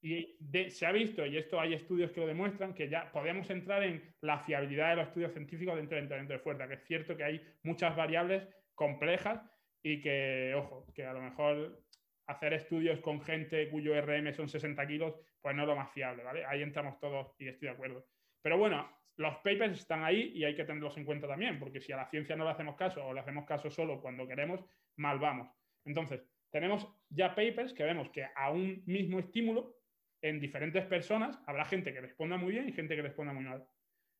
Y 0.01 0.37
se 0.69 0.85
ha 0.85 0.91
visto, 0.91 1.25
y 1.25 1.37
esto 1.37 1.59
hay 1.59 1.73
estudios 1.73 2.11
que 2.11 2.19
lo 2.19 2.27
demuestran, 2.27 2.75
que 2.75 2.87
ya 2.87 3.11
podemos 3.11 3.49
entrar 3.49 3.83
en 3.83 4.13
la 4.21 4.39
fiabilidad 4.39 4.91
de 4.91 4.95
los 4.97 5.07
estudios 5.07 5.33
científicos 5.33 5.75
dentro 5.75 5.95
del 5.95 6.03
entrenamiento 6.03 6.33
de 6.33 6.39
fuerza, 6.39 6.67
que 6.67 6.75
es 6.75 6.83
cierto 6.85 7.17
que 7.17 7.23
hay 7.23 7.41
muchas 7.63 7.95
variables 7.95 8.47
complejas 8.75 9.41
y 9.81 10.01
que, 10.01 10.53
ojo, 10.55 10.85
que 10.93 11.03
a 11.05 11.13
lo 11.13 11.21
mejor 11.21 11.81
hacer 12.27 12.53
estudios 12.53 12.99
con 12.99 13.21
gente 13.21 13.69
cuyo 13.69 13.99
RM 13.99 14.33
son 14.33 14.47
60 14.49 14.85
kilos, 14.87 15.15
pues 15.41 15.55
no 15.55 15.63
es 15.63 15.67
lo 15.67 15.75
más 15.75 15.91
fiable, 15.91 16.23
¿vale? 16.23 16.45
Ahí 16.45 16.61
entramos 16.61 16.99
todos 16.99 17.33
y 17.39 17.47
estoy 17.47 17.67
de 17.67 17.73
acuerdo. 17.73 18.07
Pero 18.41 18.57
bueno, 18.57 18.87
los 19.17 19.35
papers 19.37 19.79
están 19.79 20.03
ahí 20.03 20.31
y 20.35 20.43
hay 20.43 20.55
que 20.55 20.65
tenerlos 20.65 20.97
en 20.97 21.05
cuenta 21.05 21.27
también, 21.27 21.59
porque 21.59 21.81
si 21.81 21.91
a 21.91 21.97
la 21.97 22.07
ciencia 22.07 22.35
no 22.35 22.43
le 22.43 22.51
hacemos 22.51 22.75
caso 22.75 23.05
o 23.05 23.13
le 23.13 23.21
hacemos 23.21 23.45
caso 23.45 23.69
solo 23.69 24.01
cuando 24.01 24.27
queremos, 24.27 24.63
mal 24.97 25.19
vamos. 25.19 25.49
Entonces, 25.85 26.23
tenemos 26.49 26.87
ya 27.09 27.35
papers 27.35 27.73
que 27.73 27.83
vemos 27.83 28.09
que 28.09 28.25
a 28.35 28.51
un 28.51 28.83
mismo 28.85 29.19
estímulo 29.19 29.77
en 30.21 30.39
diferentes 30.39 30.85
personas 30.85 31.39
habrá 31.45 31.65
gente 31.65 31.93
que 31.93 32.01
responda 32.01 32.37
muy 32.37 32.53
bien 32.53 32.67
y 32.67 32.73
gente 32.73 32.95
que 32.95 33.01
responda 33.01 33.33
muy 33.33 33.43
mal. 33.43 33.65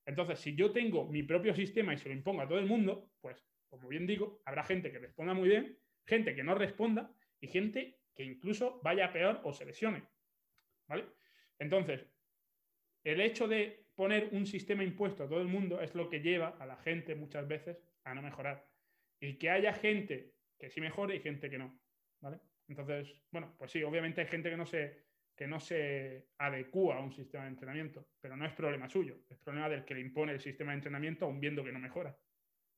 Entonces, 0.05 0.39
si 0.39 0.55
yo 0.55 0.71
tengo 0.71 1.07
mi 1.07 1.23
propio 1.23 1.53
sistema 1.53 1.93
y 1.93 1.97
se 1.97 2.09
lo 2.09 2.15
impongo 2.15 2.41
a 2.41 2.47
todo 2.47 2.59
el 2.59 2.67
mundo, 2.67 3.09
pues, 3.21 3.43
como 3.69 3.87
bien 3.87 4.05
digo, 4.05 4.41
habrá 4.45 4.63
gente 4.63 4.91
que 4.91 4.99
responda 4.99 5.33
muy 5.33 5.49
bien, 5.49 5.79
gente 6.05 6.35
que 6.35 6.43
no 6.43 6.55
responda 6.55 7.11
y 7.39 7.47
gente 7.47 7.99
que 8.15 8.23
incluso 8.23 8.79
vaya 8.83 9.11
peor 9.11 9.41
o 9.43 9.51
se 9.51 9.65
lesione. 9.65 10.03
¿Vale? 10.87 11.05
Entonces, 11.57 12.05
el 13.03 13.21
hecho 13.21 13.47
de 13.47 13.84
poner 13.95 14.29
un 14.31 14.45
sistema 14.45 14.83
impuesto 14.83 15.23
a 15.23 15.29
todo 15.29 15.41
el 15.41 15.47
mundo 15.47 15.81
es 15.81 15.95
lo 15.95 16.09
que 16.09 16.19
lleva 16.19 16.49
a 16.59 16.65
la 16.65 16.77
gente 16.77 17.15
muchas 17.15 17.47
veces 17.47 17.77
a 18.03 18.13
no 18.13 18.21
mejorar. 18.21 18.67
Y 19.19 19.37
que 19.37 19.49
haya 19.49 19.73
gente 19.73 20.33
que 20.59 20.69
sí 20.69 20.81
mejore 20.81 21.15
y 21.15 21.21
gente 21.21 21.49
que 21.49 21.57
no. 21.57 21.79
¿Vale? 22.21 22.39
Entonces, 22.67 23.13
bueno, 23.31 23.55
pues 23.57 23.71
sí, 23.71 23.83
obviamente 23.83 24.21
hay 24.21 24.27
gente 24.27 24.49
que 24.49 24.57
no 24.57 24.65
se 24.65 25.05
que 25.35 25.47
no 25.47 25.59
se 25.59 26.29
adecua 26.37 26.95
a 26.95 27.01
un 27.01 27.11
sistema 27.11 27.43
de 27.43 27.49
entrenamiento, 27.49 28.07
pero 28.21 28.37
no 28.37 28.45
es 28.45 28.53
problema 28.53 28.87
suyo, 28.87 29.17
es 29.29 29.37
problema 29.39 29.67
del 29.67 29.83
que 29.83 29.93
le 29.93 29.99
impone 29.99 30.31
el 30.31 30.39
sistema 30.39 30.71
de 30.71 30.77
entrenamiento 30.77 31.25
aún 31.25 31.41
viendo 31.41 31.63
que 31.63 31.73
no 31.73 31.79
mejora. 31.79 32.17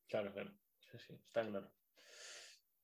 Claro, 0.07 0.33
claro, 0.33 0.51
sí, 0.79 0.97
sí, 0.97 1.13
está 1.23 1.47
claro. 1.47 1.71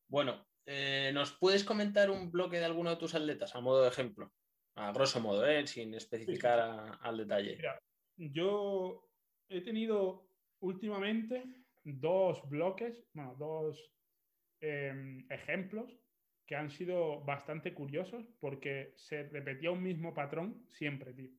Bueno, 0.08 0.48
eh, 0.66 1.12
¿nos 1.14 1.32
puedes 1.34 1.64
comentar 1.64 2.12
un 2.12 2.32
bloque 2.32 2.60
de 2.60 2.66
alguno 2.66 2.92
de 2.92 2.98
tus 2.98 3.16
atletas 3.16 3.56
a 3.56 3.62
modo 3.62 3.82
de 3.82 3.90
ejemplo? 3.90 4.32
A 4.76 4.92
grosso 4.92 5.20
modo, 5.20 5.46
¿eh? 5.48 5.66
sin 5.66 5.94
especificar 5.96 6.60
al 7.02 7.18
detalle. 7.18 7.56
Mira, 7.56 7.82
yo 8.18 9.09
he 9.49 9.61
tenido 9.61 10.30
últimamente 10.59 11.43
dos 11.84 12.47
bloques, 12.49 13.05
bueno, 13.14 13.36
dos 13.36 13.91
em, 14.61 15.26
ejemplos 15.30 15.99
que 16.45 16.55
han 16.55 16.70
sido 16.70 17.22
bastante 17.22 17.74
curiosos 17.74 18.26
porque 18.39 18.93
se 18.95 19.24
repetía 19.24 19.72
un 19.72 19.84
mismo 19.84 20.14
patrón 20.14 20.66
siempre, 20.70 21.14
tío. 21.14 21.32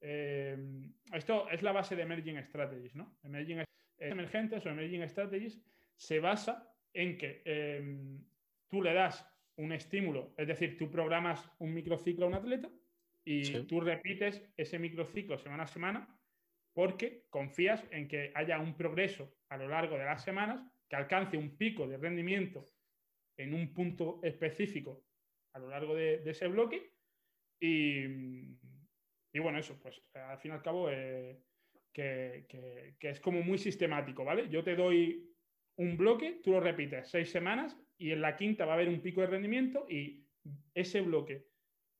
Eh, 0.00 0.56
esto 1.12 1.48
es 1.50 1.62
la 1.62 1.72
base 1.72 1.94
de 1.94 2.02
Emerging 2.02 2.42
Strategies, 2.42 2.94
¿no? 2.96 3.16
Emerging, 3.22 3.62
emergentes 3.98 4.66
o 4.66 4.70
Emerging 4.70 5.08
Strategies 5.08 5.60
se 5.96 6.18
basa 6.18 6.74
en 6.92 7.16
que 7.16 7.42
em, 7.44 8.24
tú 8.68 8.82
le 8.82 8.92
das 8.92 9.24
un 9.56 9.72
estímulo, 9.72 10.34
es 10.36 10.48
decir, 10.48 10.76
tú 10.76 10.90
programas 10.90 11.48
un 11.58 11.72
microciclo 11.72 12.24
a 12.24 12.28
un 12.28 12.34
atleta 12.34 12.70
y 13.24 13.64
tú 13.66 13.80
repites 13.80 14.42
ese 14.56 14.78
microciclo 14.78 15.38
semana 15.38 15.64
a 15.64 15.68
semana 15.68 16.18
porque 16.74 17.24
confías 17.28 17.84
en 17.90 18.08
que 18.08 18.32
haya 18.34 18.58
un 18.58 18.76
progreso 18.76 19.34
a 19.50 19.56
lo 19.56 19.68
largo 19.68 19.98
de 19.98 20.04
las 20.04 20.24
semanas 20.24 20.62
que 20.88 20.96
alcance 20.96 21.36
un 21.36 21.56
pico 21.56 21.86
de 21.86 21.98
rendimiento 21.98 22.66
en 23.38 23.54
un 23.54 23.72
punto 23.72 24.20
específico 24.22 25.04
a 25.54 25.58
lo 25.58 25.68
largo 25.68 25.94
de, 25.94 26.22
ese 26.24 26.48
bloque. 26.48 26.92
Y, 27.60 28.06
bueno, 29.38 29.58
eso, 29.58 29.78
pues 29.80 30.02
al 30.14 30.38
fin 30.38 30.50
y 30.50 30.54
al 30.54 30.62
cabo, 30.62 30.90
eh, 30.90 31.40
que, 31.92 32.46
es 33.00 33.20
como 33.20 33.42
muy 33.42 33.58
sistemático, 33.58 34.24
¿vale? 34.24 34.48
Yo 34.48 34.64
te 34.64 34.74
doy 34.74 35.30
un 35.78 35.96
bloque, 35.96 36.40
tú 36.42 36.52
lo 36.52 36.60
repites 36.60 37.10
seis 37.10 37.30
semanas 37.30 37.76
y 37.98 38.10
en 38.12 38.20
la 38.20 38.36
quinta 38.36 38.64
va 38.64 38.72
a 38.72 38.74
haber 38.74 38.88
un 38.88 39.00
pico 39.00 39.20
de 39.20 39.28
rendimiento 39.28 39.86
y 39.88 40.26
ese 40.74 41.00
bloque, 41.00 41.46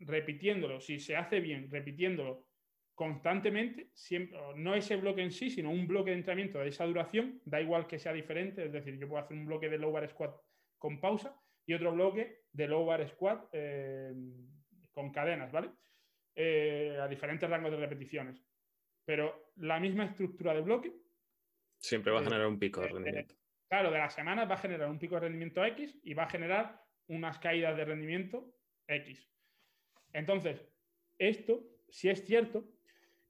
repitiéndolo, 0.07 0.80
si 0.80 0.98
se 0.98 1.16
hace 1.16 1.40
bien, 1.40 1.70
repitiéndolo 1.70 2.46
constantemente, 2.94 3.90
siempre, 3.94 4.38
no 4.57 4.74
ese 4.74 4.96
bloque 4.96 5.22
en 5.22 5.32
sí, 5.32 5.50
sino 5.50 5.70
un 5.70 5.86
bloque 5.86 6.11
de 6.11 6.18
entrenamiento 6.18 6.59
de 6.59 6.68
esa 6.68 6.84
duración, 6.84 7.40
da 7.44 7.61
igual 7.61 7.86
que 7.86 7.98
sea 7.98 8.12
diferente, 8.12 8.66
es 8.66 8.72
decir, 8.72 8.98
yo 8.98 9.09
puedo 9.09 9.22
hacer 9.22 9.36
un 9.36 9.46
bloque 9.46 9.68
de 9.68 9.78
low 9.78 9.92
bar 9.92 10.09
squat 10.09 10.34
con 10.78 11.00
pausa 11.00 11.34
y 11.66 11.74
otro 11.74 11.92
bloque 11.92 12.42
de 12.53 12.68
low 12.68 12.84
bar 12.84 13.09
squat 13.09 13.48
eh, 13.53 14.12
con 14.92 15.11
cadenas, 15.11 15.50
¿vale? 15.50 15.70
Eh, 16.34 16.96
a 17.00 17.09
diferentes 17.09 17.48
rangos 17.48 17.70
de 17.70 17.78
repeticiones. 17.78 18.42
Pero 19.05 19.53
la 19.57 19.80
misma 19.80 20.05
estructura 20.05 20.55
de 20.55 20.61
bloque. 20.61 20.92
Siempre 21.78 22.12
va 22.12 22.18
a 22.18 22.22
eh, 22.22 22.24
generar 22.24 22.46
un 22.46 22.59
pico 22.59 22.80
de 22.80 22.88
rendimiento. 22.88 23.34
claro, 23.68 23.90
de 23.90 23.98
las 23.98 24.14
semanas 24.14 24.48
va 24.48 24.55
a 24.55 24.59
generar 24.59 24.88
un 24.88 24.98
pico 24.98 25.16
de 25.16 25.22
rendimiento 25.22 25.64
X 25.64 25.98
y 26.05 26.14
va 26.14 26.24
a 26.24 26.30
generar 26.30 26.80
unas 27.09 27.38
caídas 27.38 27.76
de 27.76 27.84
rendimiento 27.84 28.55
X. 28.86 29.28
Entonces, 30.13 30.65
esto 31.19 31.65
sí 31.89 32.09
es 32.09 32.25
cierto 32.25 32.65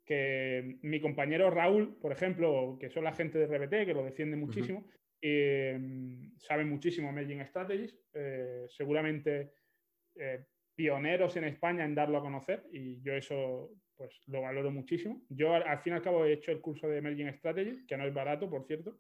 que 0.05 0.79
mi 0.83 1.01
compañero 1.01 1.51
Raúl, 1.51 1.97
por 2.01 2.13
ejemplo, 2.13 2.77
que 2.81 2.91
son 2.91 3.05
la 3.05 3.15
gente 3.15 3.39
de 3.39 3.47
RBT, 3.47 3.87
que 3.87 3.95
lo 3.95 4.05
defiende 4.05 4.37
muchísimo, 4.37 4.89
eh, 5.21 5.79
saben 6.39 6.69
muchísimo 6.69 7.11
Emerging 7.11 7.47
Strategies, 7.47 7.97
eh, 8.13 8.67
seguramente 8.69 9.53
eh, 10.17 10.45
pioneros 10.75 11.37
en 11.37 11.45
España 11.45 11.85
en 11.85 11.95
darlo 11.95 12.19
a 12.19 12.23
conocer 12.23 12.65
y 12.73 13.01
yo 13.03 13.15
eso 13.15 13.71
pues 13.95 14.21
lo 14.27 14.43
valoro 14.43 14.73
muchísimo. 14.73 15.23
Yo 15.29 15.55
al, 15.55 15.79
fin 15.79 15.93
y 15.93 15.97
al 15.97 16.03
cabo 16.03 16.25
he 16.25 16.33
hecho 16.33 16.51
el 16.51 16.61
curso 16.61 16.89
de 16.89 16.99
Emerging 16.99 17.33
Strategies, 17.35 17.85
que 17.87 17.97
no 17.97 18.05
es 18.05 18.13
barato, 18.13 18.51
por 18.51 18.67
cierto, 18.67 18.99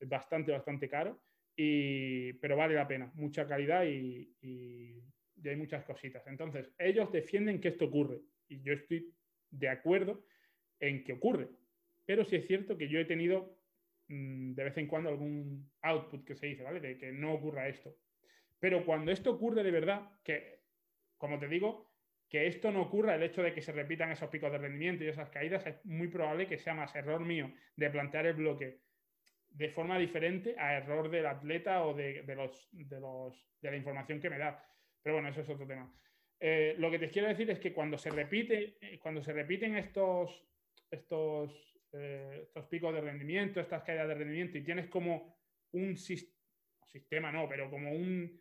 es 0.00 0.08
bastante, 0.08 0.50
bastante 0.50 0.88
caro, 0.88 1.22
y, 1.54 2.32
pero 2.34 2.56
vale 2.56 2.74
la 2.74 2.88
pena, 2.88 3.12
mucha 3.14 3.46
calidad 3.46 3.84
y, 3.84 4.34
y 4.40 5.04
hay 5.48 5.56
muchas 5.56 5.84
cositas. 5.84 6.26
Entonces, 6.26 6.70
ellos 6.78 7.10
defienden 7.10 7.60
que 7.60 7.68
esto 7.68 7.86
ocurre 7.86 8.20
y 8.48 8.60
yo 8.62 8.74
estoy 8.74 9.14
de 9.50 9.68
acuerdo 9.68 10.24
en 10.78 11.04
que 11.04 11.14
ocurre, 11.14 11.48
pero 12.04 12.24
sí 12.24 12.36
es 12.36 12.46
cierto 12.46 12.76
que 12.76 12.88
yo 12.88 12.98
he 12.98 13.04
tenido 13.04 13.60
Mm, 14.10 14.54
de 14.54 14.64
vez 14.64 14.76
en 14.76 14.88
cuando 14.88 15.08
algún 15.08 15.70
output 15.82 16.24
que 16.24 16.34
se 16.34 16.46
dice, 16.46 16.64
¿vale? 16.64 16.80
De 16.80 16.98
que 16.98 17.12
no 17.12 17.32
ocurra 17.34 17.68
esto. 17.68 17.96
Pero 18.58 18.84
cuando 18.84 19.12
esto 19.12 19.30
ocurre 19.30 19.62
de 19.62 19.70
verdad, 19.70 20.02
que, 20.24 20.64
como 21.16 21.38
te 21.38 21.46
digo, 21.46 21.92
que 22.28 22.48
esto 22.48 22.72
no 22.72 22.82
ocurra, 22.82 23.14
el 23.14 23.22
hecho 23.22 23.40
de 23.42 23.54
que 23.54 23.62
se 23.62 23.70
repitan 23.70 24.10
esos 24.10 24.28
picos 24.28 24.50
de 24.50 24.58
rendimiento 24.58 25.04
y 25.04 25.08
esas 25.08 25.30
caídas, 25.30 25.64
es 25.64 25.84
muy 25.86 26.08
probable 26.08 26.48
que 26.48 26.58
sea 26.58 26.74
más 26.74 26.94
error 26.96 27.24
mío 27.24 27.52
de 27.76 27.88
plantear 27.88 28.26
el 28.26 28.34
bloque 28.34 28.80
de 29.48 29.68
forma 29.68 29.96
diferente 29.96 30.56
a 30.58 30.76
error 30.76 31.08
del 31.08 31.26
atleta 31.26 31.84
o 31.84 31.94
de, 31.94 32.24
los, 32.34 32.68
de, 32.72 33.00
los, 33.00 33.48
de 33.60 33.70
la 33.70 33.76
información 33.76 34.20
que 34.20 34.30
me 34.30 34.38
da. 34.38 34.64
Pero 35.02 35.16
bueno, 35.16 35.28
eso 35.28 35.40
es 35.40 35.48
otro 35.48 35.66
tema. 35.66 35.92
Eh, 36.38 36.74
lo 36.78 36.90
que 36.90 36.98
te 36.98 37.10
quiero 37.10 37.28
decir 37.28 37.50
es 37.50 37.58
que 37.58 37.72
cuando 37.72 37.98
se 37.98 38.10
repite, 38.10 38.78
eh, 38.80 38.98
cuando 38.98 39.22
se 39.22 39.32
repiten 39.32 39.76
estos, 39.76 40.42
estos 40.90 41.70
eh, 41.92 42.42
estos 42.44 42.66
picos 42.66 42.94
de 42.94 43.00
rendimiento, 43.00 43.60
estas 43.60 43.82
caídas 43.82 44.06
de 44.06 44.14
rendimiento, 44.14 44.56
y 44.56 44.62
tienes 44.62 44.88
como 44.88 45.36
un 45.72 45.96
sistema, 45.96 47.32
no, 47.32 47.48
pero 47.48 47.68
como 47.68 47.90
un, 47.90 48.40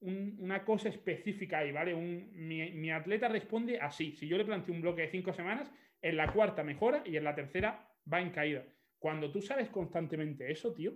una 0.00 0.64
cosa 0.64 0.88
específica 0.88 1.58
ahí, 1.58 1.70
¿vale? 1.70 1.94
mi, 1.94 2.90
atleta 2.90 3.28
responde 3.28 3.78
así. 3.78 4.16
Si 4.16 4.26
yo 4.26 4.36
le 4.36 4.44
planteo 4.44 4.74
un 4.74 4.80
bloque 4.80 5.02
de 5.02 5.10
cinco 5.10 5.32
semanas, 5.32 5.70
en 6.00 6.16
la 6.16 6.32
cuarta 6.32 6.64
mejora 6.64 7.02
y 7.06 7.16
en 7.16 7.24
la 7.24 7.34
tercera 7.36 7.88
va 8.12 8.20
en 8.20 8.30
caída. 8.30 8.64
Cuando 8.98 9.30
tú 9.30 9.40
sabes 9.40 9.68
constantemente 9.68 10.50
eso, 10.50 10.74
tío, 10.74 10.92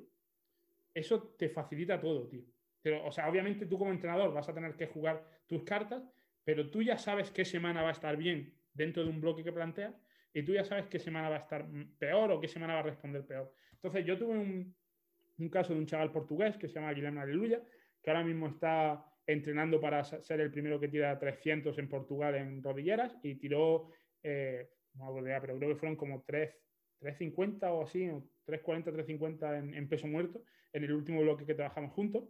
eso 0.93 1.35
te 1.39 1.49
facilita 1.49 2.01
todo, 2.01 2.29
tío. 2.29 2.43
Pero, 2.87 3.05
o 3.05 3.11
sea, 3.11 3.29
obviamente 3.29 3.67
tú 3.67 3.79
como 3.79 3.91
entrenador 3.91 4.33
vas 4.33 4.49
a 4.49 4.55
tener 4.55 4.77
que 4.77 4.87
jugar 4.87 5.21
tus 5.49 5.65
cartas, 5.65 6.05
pero 6.45 6.71
tú 6.71 6.85
ya 6.85 6.97
sabes 6.97 7.33
qué 7.33 7.45
semana 7.45 7.83
va 7.83 7.89
a 7.89 7.93
estar 7.99 8.17
bien 8.17 8.55
dentro 8.73 9.03
de 9.03 9.11
un 9.11 9.21
bloque 9.21 9.43
que 9.43 9.51
planteas 9.51 10.01
y 10.33 10.45
tú 10.45 10.53
ya 10.53 10.65
sabes 10.65 10.87
qué 10.87 11.01
semana 11.01 11.29
va 11.29 11.35
a 11.35 11.41
estar 11.41 11.67
peor 11.99 12.31
o 12.31 12.41
qué 12.41 12.47
semana 12.47 12.75
va 12.75 12.79
a 12.79 12.83
responder 12.85 13.27
peor. 13.27 13.53
Entonces, 13.73 14.07
yo 14.07 14.17
tuve 14.17 14.39
un, 14.39 15.51
caso 15.51 15.73
de 15.73 15.81
un 15.81 15.87
chaval 15.87 16.13
portugués 16.13 16.57
que 16.59 16.69
se 16.69 16.75
llama 16.75 16.93
Guilherme 16.93 17.23
Aleluya, 17.23 17.61
que 18.01 18.11
ahora 18.11 18.23
mismo 18.23 18.47
está 18.47 19.05
entrenando 19.27 19.81
para 19.81 20.05
ser 20.05 20.39
el 20.41 20.53
primero 20.53 20.79
que 20.79 20.87
tira 20.87 21.19
300 21.19 21.77
en 21.79 21.89
Portugal 21.89 22.37
en 22.37 22.63
rodilleras 22.63 23.19
y 23.25 23.35
tiró, 23.35 23.91
eh, 24.23 24.71
no 24.95 25.13
me 25.13 25.23
idea, 25.23 25.41
pero 25.41 25.57
creo 25.57 25.71
que 25.71 25.81
fueron 25.81 25.97
como 25.97 26.23
3, 26.25 26.55
350 27.01 27.73
o 27.73 27.83
así, 27.83 28.09
340, 28.45 28.93
350 28.93 29.59
en, 29.59 29.75
en 29.75 29.89
peso 29.89 30.07
muerto, 30.07 30.45
en 30.73 30.85
el 30.85 30.93
último 30.93 31.21
bloque 31.23 31.45
que 31.45 31.55
trabajamos 31.57 31.93
juntos. 31.93 32.29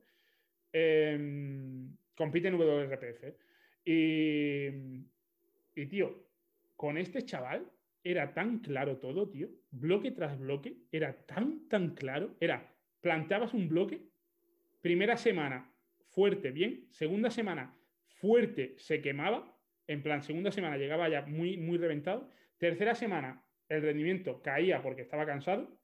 Em, 0.79 1.97
compite 2.15 2.49
en 2.49 2.59
WRPF. 2.59 3.35
Y, 3.83 4.67
y, 5.75 5.87
tío, 5.87 6.29
con 6.77 6.99
este 6.99 7.25
chaval 7.25 7.73
era 8.05 8.35
tan 8.35 8.59
claro 8.59 8.99
todo, 8.99 9.31
tío. 9.31 9.49
Bloque 9.71 10.11
tras 10.11 10.39
bloque, 10.39 10.77
era 10.93 11.15
tan, 11.25 11.67
tan 11.69 11.95
claro. 11.95 12.37
Era, 12.41 12.75
planteabas 13.01 13.55
un 13.55 13.71
bloque, 13.71 14.03
primera 14.83 15.17
semana, 15.17 15.73
fuerte, 16.11 16.51
bien. 16.51 16.89
Segunda 16.91 17.31
semana, 17.31 17.75
fuerte, 18.09 18.75
se 18.77 19.01
quemaba. 19.01 19.57
En 19.87 20.03
plan, 20.03 20.23
segunda 20.23 20.51
semana 20.51 20.77
llegaba 20.77 21.09
ya 21.09 21.23
muy, 21.23 21.57
muy 21.57 21.79
reventado. 21.79 22.29
Tercera 22.59 22.95
semana, 22.95 23.43
el 23.71 23.81
rendimiento 23.81 24.43
caía 24.43 24.83
porque 24.83 25.03
estaba 25.03 25.25
cansado, 25.25 25.81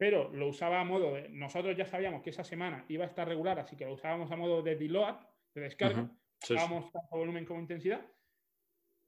pero 0.00 0.32
lo 0.32 0.48
usaba 0.48 0.80
a 0.80 0.84
modo 0.84 1.12
de. 1.12 1.28
Nosotros 1.28 1.76
ya 1.76 1.84
sabíamos 1.84 2.22
que 2.22 2.30
esa 2.30 2.42
semana 2.42 2.86
iba 2.88 3.04
a 3.04 3.08
estar 3.08 3.28
regular, 3.28 3.58
así 3.58 3.76
que 3.76 3.84
lo 3.84 3.92
usábamos 3.92 4.32
a 4.32 4.36
modo 4.36 4.62
de 4.62 4.74
deload, 4.74 5.16
de 5.54 5.60
descarga. 5.60 6.10
Usábamos 6.42 6.90
tanto 6.90 7.18
volumen 7.18 7.44
como 7.44 7.60
intensidad. 7.60 8.00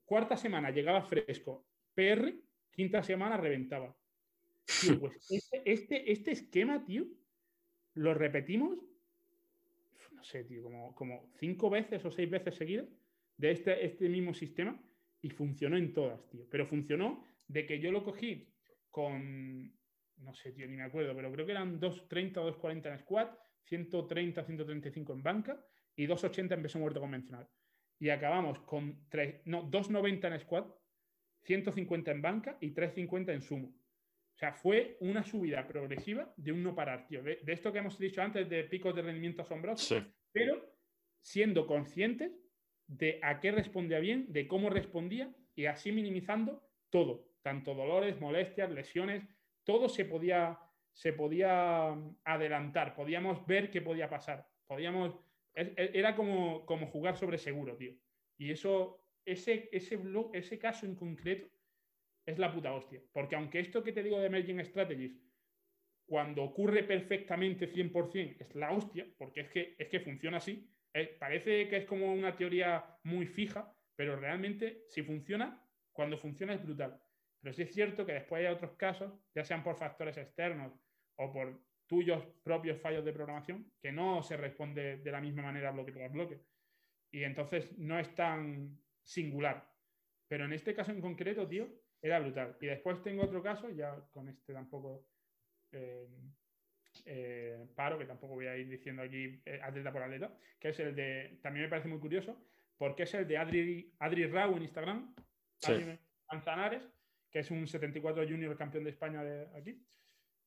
Cuarta 0.05 0.36
semana 0.36 0.70
llegaba 0.70 1.01
fresco, 1.01 1.64
PR, 1.95 2.34
quinta 2.70 3.03
semana 3.03 3.38
reventaba. 3.38 3.97
pues 5.01 5.16
este, 5.30 5.62
este, 5.64 6.12
este, 6.12 6.32
esquema, 6.32 6.84
tío, 6.84 7.07
lo 7.95 8.12
repetimos, 8.12 8.76
no 10.11 10.22
sé, 10.22 10.45
tío, 10.45 10.62
como, 10.62 10.95
como 10.95 11.32
cinco 11.38 11.70
veces 11.70 12.05
o 12.05 12.11
seis 12.11 12.28
veces 12.28 12.55
seguidas 12.55 12.86
de 13.38 13.53
este, 13.53 13.86
este 13.86 14.11
mismo 14.11 14.34
sistema. 14.34 14.78
Y 15.22 15.30
funcionó 15.30 15.78
en 15.78 15.95
todas, 15.95 16.28
tío. 16.28 16.45
Pero 16.51 16.66
funcionó 16.66 17.24
de 17.49 17.64
que 17.64 17.80
yo 17.80 17.93
lo 17.93 18.05
cogí 18.05 18.53
con, 18.90 19.72
no 20.18 20.34
sé, 20.34 20.52
tío, 20.52 20.66
ni 20.66 20.76
me 20.76 20.84
acuerdo, 20.84 21.14
pero 21.14 21.32
creo 21.32 21.46
que 21.46 21.52
eran 21.52 21.80
2.30 21.80 22.38
o 22.38 22.60
2.40 22.60 22.92
en 22.92 22.98
squat, 22.98 23.38
130, 23.64 24.44
135 24.44 25.12
en 25.12 25.22
banca 25.22 25.64
y 25.96 26.06
2.80 26.06 26.54
en 26.54 26.62
peso 26.62 26.78
muerto 26.78 27.00
convencional. 27.00 27.48
Y 27.98 28.10
acabamos 28.10 28.60
con 28.60 29.08
3, 29.08 29.42
no, 29.46 29.70
2.90 29.70 30.32
en 30.32 30.40
squat, 30.40 30.66
150 31.42 32.10
en 32.10 32.22
banca 32.22 32.58
y 32.60 32.72
3.50 32.72 33.32
en 33.32 33.42
sumo. 33.42 33.68
O 34.34 34.38
sea, 34.38 34.52
fue 34.52 34.96
una 35.00 35.22
subida 35.22 35.66
progresiva 35.66 36.32
de 36.36 36.52
un 36.52 36.62
no 36.62 36.74
parar, 36.74 37.06
tío. 37.06 37.22
De, 37.22 37.40
esto 37.46 37.72
que 37.72 37.78
hemos 37.78 37.98
dicho 37.98 38.22
antes 38.22 38.48
de 38.48 38.64
picos 38.64 38.94
de 38.94 39.02
rendimiento 39.02 39.42
asombrosos, 39.42 40.04
pero 40.32 40.72
siendo 41.20 41.66
conscientes 41.66 42.32
de 42.86 43.20
a 43.22 43.40
qué 43.40 43.52
respondía 43.52 44.00
bien, 44.00 44.26
de 44.32 44.48
cómo 44.48 44.70
respondía 44.70 45.32
y 45.54 45.66
así 45.66 45.92
minimizando 45.92 46.68
todo, 46.90 47.28
tanto 47.42 47.74
dolores, 47.74 48.20
molestias, 48.20 48.70
lesiones, 48.70 49.24
todo 49.64 49.88
se 49.88 50.04
podía, 50.04 50.58
se 50.92 51.12
podía 51.12 51.94
adelantar, 52.24 52.94
podíamos 52.94 53.46
ver 53.46 53.70
qué 53.70 53.80
podía 53.80 54.08
pasar, 54.08 54.46
podíamos, 54.66 55.18
era 55.54 56.14
como, 56.14 56.64
como 56.66 56.86
jugar 56.86 57.16
sobre 57.16 57.38
seguro, 57.38 57.76
tío. 57.76 57.94
Y 58.38 58.50
eso, 58.50 59.04
ese, 59.24 59.68
ese, 59.72 59.98
ese 60.32 60.58
caso 60.58 60.86
en 60.86 60.96
concreto 60.96 61.48
es 62.26 62.38
la 62.38 62.52
puta 62.52 62.72
hostia. 62.74 63.00
Porque 63.12 63.36
aunque 63.36 63.60
esto 63.60 63.82
que 63.82 63.92
te 63.92 64.02
digo 64.02 64.18
de 64.18 64.26
Emerging 64.26 64.64
Strategies, 64.64 65.18
cuando 66.06 66.42
ocurre 66.42 66.82
perfectamente 66.84 67.72
100%, 67.72 68.36
es 68.40 68.54
la 68.54 68.72
hostia, 68.72 69.06
porque 69.16 69.42
es 69.42 69.48
que, 69.50 69.76
es 69.78 69.88
que 69.88 70.00
funciona 70.00 70.38
así. 70.38 70.68
Eh, 70.92 71.16
parece 71.18 71.68
que 71.68 71.78
es 71.78 71.84
como 71.86 72.12
una 72.12 72.36
teoría 72.36 72.84
muy 73.04 73.26
fija, 73.26 73.74
pero 73.96 74.16
realmente 74.16 74.84
si 74.88 75.02
funciona, 75.02 75.64
cuando 75.92 76.18
funciona 76.18 76.54
es 76.54 76.62
brutal. 76.62 77.00
Pero 77.43 77.53
sí 77.53 77.62
es 77.62 77.74
cierto 77.74 78.07
que 78.07 78.12
después 78.12 78.40
hay 78.40 78.53
otros 78.53 78.72
casos, 78.76 79.12
ya 79.34 79.45
sean 79.45 79.64
por 79.64 79.76
factores 79.76 80.16
externos 80.16 80.72
o 81.16 81.32
por 81.32 81.61
tuyos 81.86 82.24
propios 82.45 82.80
fallos 82.80 83.05
de 83.05 83.12
programación, 83.12 83.70
que 83.80 83.90
no 83.90 84.22
se 84.22 84.36
responde 84.36 84.99
de 84.99 85.11
la 85.11 85.20
misma 85.20 85.43
manera 85.43 85.72
bloque 85.72 85.93
tras 85.93 86.12
bloque. 86.12 86.40
Y 87.11 87.24
entonces 87.24 87.76
no 87.78 87.99
es 87.99 88.14
tan 88.14 88.78
singular. 89.03 89.68
Pero 90.28 90.45
en 90.45 90.53
este 90.53 90.72
caso 90.74 90.93
en 90.93 91.01
concreto, 91.01 91.47
tío, 91.47 91.68
era 92.01 92.20
brutal. 92.20 92.57
Y 92.61 92.66
después 92.66 93.03
tengo 93.03 93.24
otro 93.24 93.43
caso, 93.43 93.68
ya 93.70 93.95
con 94.12 94.28
este 94.28 94.53
tampoco 94.53 95.09
eh, 95.72 96.09
eh, 97.07 97.66
paro, 97.74 97.99
que 97.99 98.07
tampoco 98.07 98.34
voy 98.34 98.47
a 98.47 98.57
ir 98.57 98.68
diciendo 98.68 99.03
aquí 99.03 99.43
eh, 99.45 99.61
atleta 99.62 99.93
por 99.93 100.03
atleta, 100.03 100.32
que 100.61 100.68
es 100.68 100.80
el 100.80 100.95
de, 100.95 101.40
también 101.43 101.64
me 101.64 101.70
parece 101.70 101.88
muy 101.88 101.99
curioso, 101.99 102.40
porque 102.78 103.03
es 103.03 103.14
el 103.14 103.26
de 103.26 103.36
Adri, 103.36 103.95
Adri 103.99 104.26
Rau 104.26 104.57
en 104.57 104.62
Instagram, 104.62 105.14
Adri 105.64 105.99
Manzanares, 106.30 106.88
que 107.32 107.40
es 107.40 107.50
un 107.50 107.66
74 107.66 108.28
junior 108.28 108.56
campeón 108.56 108.84
de 108.84 108.90
España 108.90 109.24
de 109.24 109.48
aquí. 109.56 109.82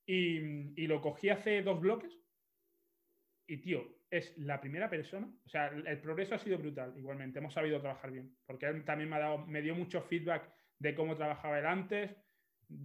Y, 0.05 0.85
lo 0.85 1.01
cogí 1.01 1.29
hace 1.29 1.63
dos 1.63 1.81
bloques. 1.81 2.15
Y, 3.47 3.57
tío, 3.57 3.83
es 4.09 4.37
la 4.37 4.61
primera 4.61 4.89
persona. 4.89 5.27
O 5.45 5.49
sea, 5.49 5.67
el, 5.67 5.99
progreso 5.99 6.35
ha 6.35 6.39
sido 6.39 6.59
brutal, 6.59 6.93
igualmente. 6.95 7.39
Hemos 7.39 7.53
sabido 7.53 7.81
trabajar 7.81 8.11
bien. 8.11 8.37
Porque 8.45 8.67
él 8.67 8.85
también 8.85 9.09
me, 9.09 9.15
ha 9.15 9.19
dado, 9.19 9.39
me 9.47 9.63
dio 9.63 9.73
mucho 9.73 10.01
feedback 10.01 10.47
de 10.77 10.93
cómo 10.93 11.17
trabajaba 11.17 11.57
él 11.57 11.65
antes, 11.65 12.15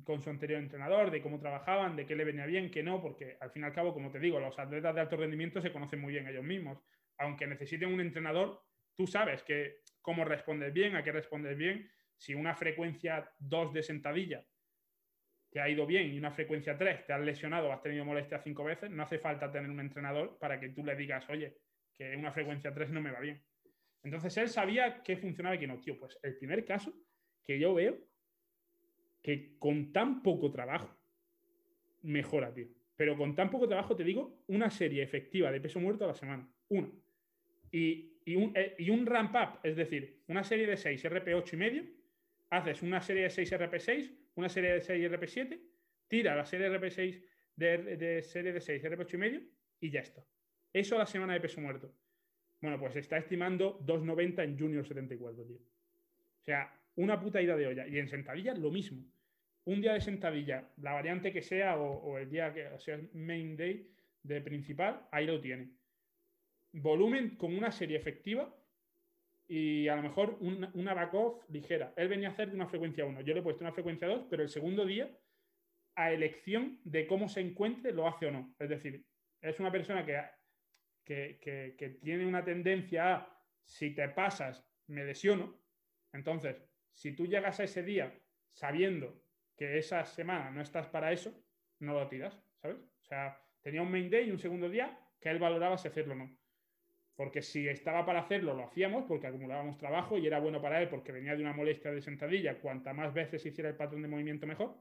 con 0.04 0.22
su 0.22 0.30
anterior 0.30 0.60
entrenador, 0.60 1.10
de 1.10 1.20
cómo 1.20 1.38
trabajaban, 1.38 1.96
de 1.96 2.06
qué 2.06 2.16
le 2.16 2.24
venía 2.24 2.46
bien, 2.46 2.70
qué 2.70 2.82
no. 2.82 3.02
Porque 3.02 3.36
al 3.38 3.50
fin 3.50 3.62
y 3.62 3.66
al 3.66 3.74
cabo, 3.74 3.92
como 3.92 4.10
te 4.10 4.18
digo, 4.18 4.40
los 4.40 4.58
atletas 4.58 4.94
de 4.94 5.02
alto 5.02 5.16
rendimiento 5.18 5.60
se 5.60 5.72
conocen 5.72 6.00
muy 6.00 6.14
bien 6.14 6.26
ellos 6.26 6.44
mismos. 6.44 6.78
Aunque 7.18 7.46
necesiten 7.46 7.92
un 7.92 8.00
entrenador, 8.00 8.62
tú 8.96 9.06
sabes 9.06 9.42
que 9.42 9.80
cómo 10.00 10.24
respondes 10.24 10.72
bien, 10.72 10.96
a 10.96 11.04
qué 11.04 11.12
respondes 11.12 11.58
bien 11.58 11.90
si 12.20 12.34
una 12.34 12.54
frecuencia 12.54 13.32
2 13.38 13.72
de 13.72 13.82
sentadilla 13.82 14.44
te 15.48 15.58
ha 15.58 15.70
ido 15.70 15.86
bien 15.86 16.12
y 16.12 16.18
una 16.18 16.30
frecuencia 16.30 16.76
3 16.76 17.06
te 17.06 17.14
has 17.14 17.20
lesionado 17.22 17.68
o 17.68 17.72
has 17.72 17.80
tenido 17.80 18.04
molestia 18.04 18.38
cinco 18.38 18.62
veces, 18.62 18.90
no 18.90 19.02
hace 19.02 19.18
falta 19.18 19.50
tener 19.50 19.70
un 19.70 19.80
entrenador 19.80 20.36
para 20.38 20.60
que 20.60 20.68
tú 20.68 20.84
le 20.84 20.94
digas, 20.94 21.26
oye, 21.30 21.56
que 21.96 22.14
una 22.14 22.30
frecuencia 22.30 22.74
3 22.74 22.90
no 22.90 23.00
me 23.00 23.10
va 23.10 23.20
bien. 23.20 23.42
Entonces 24.02 24.36
él 24.36 24.50
sabía 24.50 25.02
qué 25.02 25.16
funcionaba 25.16 25.56
y 25.56 25.60
qué 25.60 25.66
no. 25.66 25.80
Tío, 25.80 25.98
pues 25.98 26.18
el 26.22 26.36
primer 26.36 26.62
caso 26.66 26.92
que 27.42 27.58
yo 27.58 27.72
veo 27.72 27.98
que 29.22 29.56
con 29.58 29.90
tan 29.90 30.22
poco 30.22 30.50
trabajo 30.50 30.94
mejora, 32.02 32.52
tío. 32.52 32.68
Pero 32.96 33.16
con 33.16 33.34
tan 33.34 33.50
poco 33.50 33.66
trabajo 33.66 33.96
te 33.96 34.04
digo 34.04 34.44
una 34.48 34.68
serie 34.68 35.02
efectiva 35.02 35.50
de 35.50 35.60
peso 35.62 35.80
muerto 35.80 36.04
a 36.04 36.08
la 36.08 36.14
semana. 36.14 36.46
Una. 36.68 36.90
Y, 37.72 38.20
y 38.26 38.36
un, 38.36 38.52
eh, 38.54 38.76
y 38.78 38.90
un 38.90 39.06
ramp 39.06 39.34
up, 39.34 39.60
es 39.62 39.74
decir, 39.74 40.22
una 40.26 40.44
serie 40.44 40.66
de 40.66 40.76
6 40.76 41.02
RP8 41.06 41.54
y 41.54 41.56
medio 41.56 41.99
haces 42.50 42.82
una 42.82 43.00
serie 43.00 43.24
de 43.24 43.30
6 43.30 43.52
RP6, 43.52 44.12
una 44.34 44.48
serie 44.48 44.72
de 44.72 44.80
6 44.80 45.10
RP7, 45.10 45.60
tira 46.08 46.34
la 46.34 46.44
serie 46.44 46.68
RP6 46.68 47.24
de, 47.56 48.22
serie 48.22 48.52
de 48.52 48.60
6 48.60 48.84
RP8 48.84 49.14
y 49.14 49.16
medio 49.16 49.40
y 49.80 49.90
ya 49.90 50.00
está. 50.00 50.24
Eso 50.72 50.98
la 50.98 51.06
semana 51.06 51.34
de 51.34 51.40
peso 51.40 51.60
muerto. 51.60 51.92
Bueno, 52.60 52.78
pues 52.78 52.96
está 52.96 53.16
estimando 53.16 53.80
2,90 53.86 54.44
en 54.44 54.58
Junior 54.58 54.86
74, 54.86 55.44
tío. 55.44 55.56
O 55.56 56.44
sea, 56.44 56.74
una 56.96 57.18
puta 57.18 57.40
ida 57.40 57.56
de 57.56 57.66
olla. 57.66 57.86
Y 57.86 57.98
en 57.98 58.08
sentadilla 58.08 58.54
lo 58.54 58.70
mismo. 58.70 59.02
Un 59.64 59.80
día 59.80 59.94
de 59.94 60.00
sentadilla, 60.00 60.70
la 60.78 60.92
variante 60.92 61.32
que 61.32 61.42
sea 61.42 61.78
o, 61.78 62.18
el 62.18 62.30
día 62.30 62.52
que 62.52 62.68
sea 62.78 63.00
main 63.14 63.56
day 63.56 63.88
de 64.22 64.40
principal, 64.40 65.06
ahí 65.10 65.26
lo 65.26 65.40
tiene. 65.40 65.70
Volumen 66.72 67.36
con 67.36 67.56
una 67.56 67.70
serie 67.70 67.96
efectiva 67.96 68.54
y 69.52 69.88
a 69.88 69.96
lo 69.96 70.02
mejor 70.02 70.36
una, 70.38 70.70
una 70.74 70.94
back-off 70.94 71.42
ligera. 71.50 71.92
Él 71.96 72.06
venía 72.06 72.28
a 72.28 72.30
hacer 72.30 72.50
de 72.50 72.54
una 72.54 72.68
frecuencia 72.68 73.04
1. 73.04 73.22
Yo 73.22 73.34
le 73.34 73.40
he 73.40 73.42
puesto 73.42 73.64
una 73.64 73.72
frecuencia 73.72 74.06
2, 74.06 74.26
pero 74.30 74.44
el 74.44 74.48
segundo 74.48 74.86
día, 74.86 75.10
a 75.96 76.12
elección 76.12 76.78
de 76.84 77.04
cómo 77.08 77.28
se 77.28 77.40
encuentre, 77.40 77.92
lo 77.92 78.06
hace 78.06 78.26
o 78.26 78.30
no. 78.30 78.54
Es 78.60 78.68
decir, 78.68 79.04
es 79.40 79.58
una 79.58 79.72
persona 79.72 80.06
que, 80.06 80.22
que, 81.04 81.74
que, 81.76 81.88
tiene 82.00 82.26
una 82.26 82.44
tendencia 82.44 83.16
a, 83.16 83.44
si 83.64 83.92
te 83.92 84.08
pasas, 84.10 84.64
me 84.86 85.04
lesiono. 85.04 85.60
Entonces, 86.12 86.62
si 86.92 87.16
tú 87.16 87.26
llegas 87.26 87.58
a 87.58 87.64
ese 87.64 87.82
día 87.82 88.16
sabiendo 88.52 89.20
que 89.56 89.78
esa 89.78 90.04
semana 90.04 90.52
no 90.52 90.60
estás 90.60 90.86
para 90.86 91.10
eso, 91.10 91.34
no 91.80 91.94
lo 91.94 92.06
tiras, 92.06 92.40
¿sabes? 92.62 92.76
O 92.76 93.04
sea, 93.04 93.36
tenía 93.62 93.82
un 93.82 93.90
main 93.90 94.08
day 94.08 94.28
y 94.28 94.30
un 94.30 94.38
segundo 94.38 94.68
día 94.68 94.96
que 95.18 95.28
él 95.28 95.40
valoraba 95.40 95.76
si 95.76 95.88
hacerlo 95.88 96.14
o 96.14 96.18
no 96.18 96.39
porque 97.20 97.42
si 97.42 97.68
estaba 97.68 98.06
para 98.06 98.20
hacerlo, 98.20 98.54
lo 98.54 98.64
hacíamos 98.64 99.04
porque 99.04 99.26
acumulábamos 99.26 99.76
trabajo 99.76 100.16
y 100.16 100.26
era 100.26 100.40
bueno 100.40 100.58
para 100.62 100.80
él 100.80 100.88
porque 100.88 101.12
venía 101.12 101.36
de 101.36 101.42
una 101.42 101.52
molestia 101.52 101.92
de 101.92 102.00
sentadilla. 102.00 102.58
Cuanta 102.58 102.94
más 102.94 103.12
veces 103.12 103.44
hiciera 103.44 103.68
el 103.68 103.76
patrón 103.76 104.00
de 104.00 104.08
movimiento, 104.08 104.46
mejor. 104.46 104.74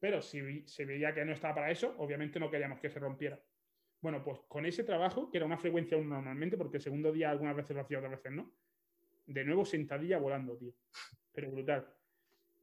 Pero 0.00 0.20
si 0.20 0.66
se 0.66 0.84
veía 0.84 1.14
que 1.14 1.24
no 1.24 1.30
estaba 1.30 1.54
para 1.54 1.70
eso, 1.70 1.94
obviamente 1.98 2.40
no 2.40 2.50
queríamos 2.50 2.80
que 2.80 2.90
se 2.90 2.98
rompiera. 2.98 3.40
Bueno, 4.00 4.24
pues 4.24 4.40
con 4.48 4.66
ese 4.66 4.82
trabajo, 4.82 5.30
que 5.30 5.36
era 5.36 5.46
una 5.46 5.56
frecuencia 5.56 5.96
aún 5.96 6.08
normalmente, 6.08 6.56
porque 6.56 6.78
el 6.78 6.82
segundo 6.82 7.12
día 7.12 7.30
algunas 7.30 7.54
veces 7.54 7.76
lo 7.76 7.82
hacía, 7.82 7.98
otras 7.98 8.10
veces 8.10 8.32
no, 8.32 8.52
de 9.26 9.44
nuevo 9.44 9.64
sentadilla 9.64 10.18
volando, 10.18 10.56
tío. 10.56 10.72
Pero 11.32 11.52
brutal. 11.52 11.86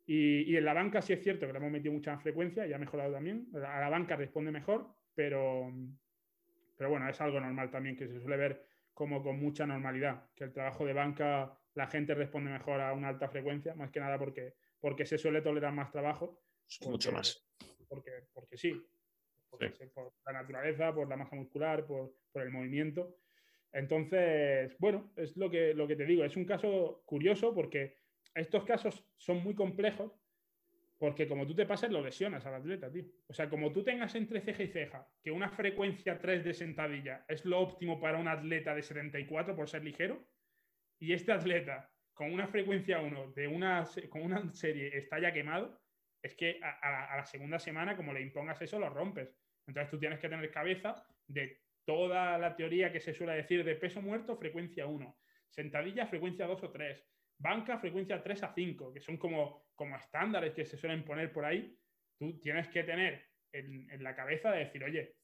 Y, 0.05 0.57
en 0.57 0.66
la 0.66 0.74
banca 0.74 1.01
sí 1.01 1.13
es 1.13 1.24
cierto 1.24 1.47
que 1.47 1.53
le 1.53 1.59
hemos 1.59 1.72
metido 1.72 1.93
mucha 1.93 2.11
más 2.11 2.22
frecuencia 2.22 2.68
y 2.68 2.74
ha 2.74 2.78
mejorado 2.78 3.13
también. 3.13 3.47
A 3.55 3.80
la 3.80 3.88
banca 3.88 4.18
responde 4.18 4.51
mejor, 4.51 4.89
pero, 5.13 5.72
pero 6.76 6.89
bueno, 6.89 7.07
es 7.07 7.22
algo 7.22 7.39
normal 7.39 7.72
también 7.72 7.95
que 7.95 8.09
se 8.09 8.20
suele 8.20 8.36
ver 8.36 8.74
como 8.95 9.21
con 9.21 9.39
mucha 9.39 9.67
normalidad, 9.67 10.31
que 10.33 10.45
el 10.45 10.53
trabajo 10.53 10.85
de 10.85 10.93
banca 10.93 11.59
la 11.75 11.87
gente 11.87 12.15
responde 12.15 12.49
mejor 12.49 12.79
a 12.79 12.93
una 12.93 13.09
alta 13.09 13.27
frecuencia, 13.27 13.75
más 13.75 13.91
que 13.91 13.99
nada 13.99 14.17
porque, 14.17 14.55
porque 14.79 15.05
se 15.05 15.17
suele 15.17 15.41
tolerar 15.41 15.73
más 15.73 15.91
trabajo. 15.91 16.41
Mucho 16.87 17.11
más. 17.11 17.45
Porque, 17.89 18.11
porque 18.33 18.57
sí, 18.57 18.73
por 19.49 20.13
la 20.25 20.33
naturaleza, 20.33 20.95
por 20.95 21.09
la 21.09 21.17
masa 21.17 21.35
muscular, 21.35 21.85
por, 21.85 22.13
por, 22.31 22.41
el 22.41 22.51
movimiento. 22.51 23.17
Entonces, 23.73 24.73
bueno, 24.79 25.11
es 25.17 25.35
lo 25.35 25.49
que, 25.49 25.73
lo 25.73 25.87
que 25.87 25.97
te 25.97 26.05
digo, 26.05 26.23
es 26.23 26.37
un 26.37 26.45
caso 26.45 27.03
curioso 27.05 27.53
porque 27.53 27.97
estos 28.33 28.63
casos 28.63 29.05
son 29.17 29.43
muy 29.43 29.55
complejos 29.55 30.13
porque 30.97 31.27
como 31.27 31.45
tú 31.45 31.53
te 31.53 31.65
pases, 31.65 31.91
lo 31.91 32.01
lesionas 32.01 32.45
al 32.45 32.55
atleta, 32.55 32.91
tío. 32.91 33.03
O 33.27 33.33
sea, 33.33 33.49
como 33.49 33.71
tú 33.71 33.83
tengas 33.83 34.15
entre 34.15 34.41
ceja 34.41 34.63
y 34.63 34.67
ceja 34.67 35.07
que 35.21 35.31
una 35.31 35.49
frecuencia 35.49 36.17
3 36.17 36.43
de 36.43 36.53
sentadilla 36.53 37.25
es 37.27 37.45
lo 37.45 37.59
óptimo 37.59 37.99
para 37.99 38.17
un 38.17 38.27
atleta 38.27 38.73
de 38.73 38.81
74 38.81 39.55
por 39.55 39.69
ser 39.69 39.83
ligero, 39.83 40.25
y 40.99 41.13
este 41.13 41.31
atleta 41.31 41.91
con 42.13 42.31
una 42.31 42.47
frecuencia 42.47 43.01
1 43.01 43.33
de 43.33 43.47
una, 43.47 43.83
con 44.09 44.21
una 44.21 44.53
serie 44.53 44.97
está 44.97 45.19
ya 45.19 45.33
quemado, 45.33 45.81
es 46.21 46.33
que 46.35 46.59
a, 46.63 47.13
a, 47.13 47.17
la 47.17 47.25
segunda 47.25 47.59
semana, 47.59 47.95
como 47.95 48.13
le 48.13 48.21
impongas 48.21 48.61
eso, 48.61 48.79
lo 48.79 48.89
rompes. 48.89 49.37
Entonces 49.67 49.91
tú 49.91 49.99
tienes 49.99 50.19
que 50.19 50.29
tener 50.29 50.49
cabeza 50.49 50.95
de 51.27 51.61
toda 51.85 52.37
la 52.37 52.55
teoría 52.55 52.91
que 52.91 52.99
se 52.99 53.13
suele 53.13 53.33
decir 53.33 53.63
de 53.63 53.75
peso 53.75 54.01
muerto, 54.01 54.37
frecuencia 54.37 54.87
1, 54.87 55.17
sentadilla, 55.49 56.07
frecuencia 56.07 56.47
2 56.47 56.63
o 56.63 56.71
3, 56.71 57.05
banca, 57.38 57.77
frecuencia 57.79 58.21
3 58.21 58.43
a 58.43 58.53
5, 58.53 58.93
que 58.93 59.01
son 59.01 59.17
como, 59.17 59.67
como 59.75 59.95
estándares 59.95 60.53
que 60.53 60.65
se 60.65 60.77
suelen 60.77 61.03
poner 61.03 61.31
por 61.31 61.45
ahí, 61.45 61.77
tú 62.17 62.39
tienes 62.39 62.67
que 62.69 62.83
tener 62.83 63.25
en, 63.51 64.03
la 64.03 64.15
cabeza 64.15 64.51
de 64.51 64.65
decir, 64.65 64.83
oye, 64.83 65.15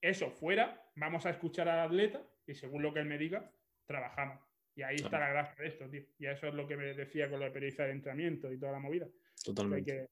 eso 0.00 0.30
fuera, 0.30 0.82
vamos 0.96 1.26
a 1.26 1.30
escuchar 1.30 1.68
al 1.68 1.80
atleta 1.80 2.22
y 2.46 2.54
según 2.54 2.82
lo 2.82 2.92
que 2.92 3.00
él 3.00 3.06
me 3.06 3.18
diga, 3.18 3.50
trabajamos. 3.86 4.40
Y 4.74 4.82
ahí 4.82 4.96
está 4.96 5.18
la 5.18 5.28
gracia 5.28 5.62
de 5.62 5.68
esto, 5.68 5.90
tío. 5.90 6.02
Y 6.18 6.26
eso 6.26 6.46
es 6.46 6.54
lo 6.54 6.66
que 6.66 6.76
me 6.76 6.94
decía 6.94 7.28
con 7.28 7.40
la 7.40 7.52
pericia 7.52 7.84
de 7.84 7.92
entrenamiento 7.92 8.50
y 8.52 8.58
toda 8.58 8.72
la 8.72 8.78
movida. 8.78 9.08
Totalmente. 9.44 10.08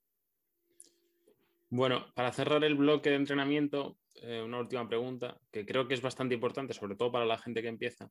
Bueno, 1.70 2.12
para 2.14 2.32
cerrar 2.32 2.64
el 2.64 2.74
bloque 2.74 3.10
de 3.10 3.16
entrenamiento, 3.16 3.98
eh, 4.22 4.42
una 4.42 4.58
última 4.58 4.88
pregunta 4.88 5.38
que 5.50 5.64
creo 5.64 5.86
que 5.86 5.94
es 5.94 6.02
bastante 6.02 6.34
importante, 6.34 6.74
sobre 6.74 6.96
todo 6.96 7.12
para 7.12 7.26
la 7.26 7.38
gente 7.38 7.62
que 7.62 7.68
empieza. 7.68 8.10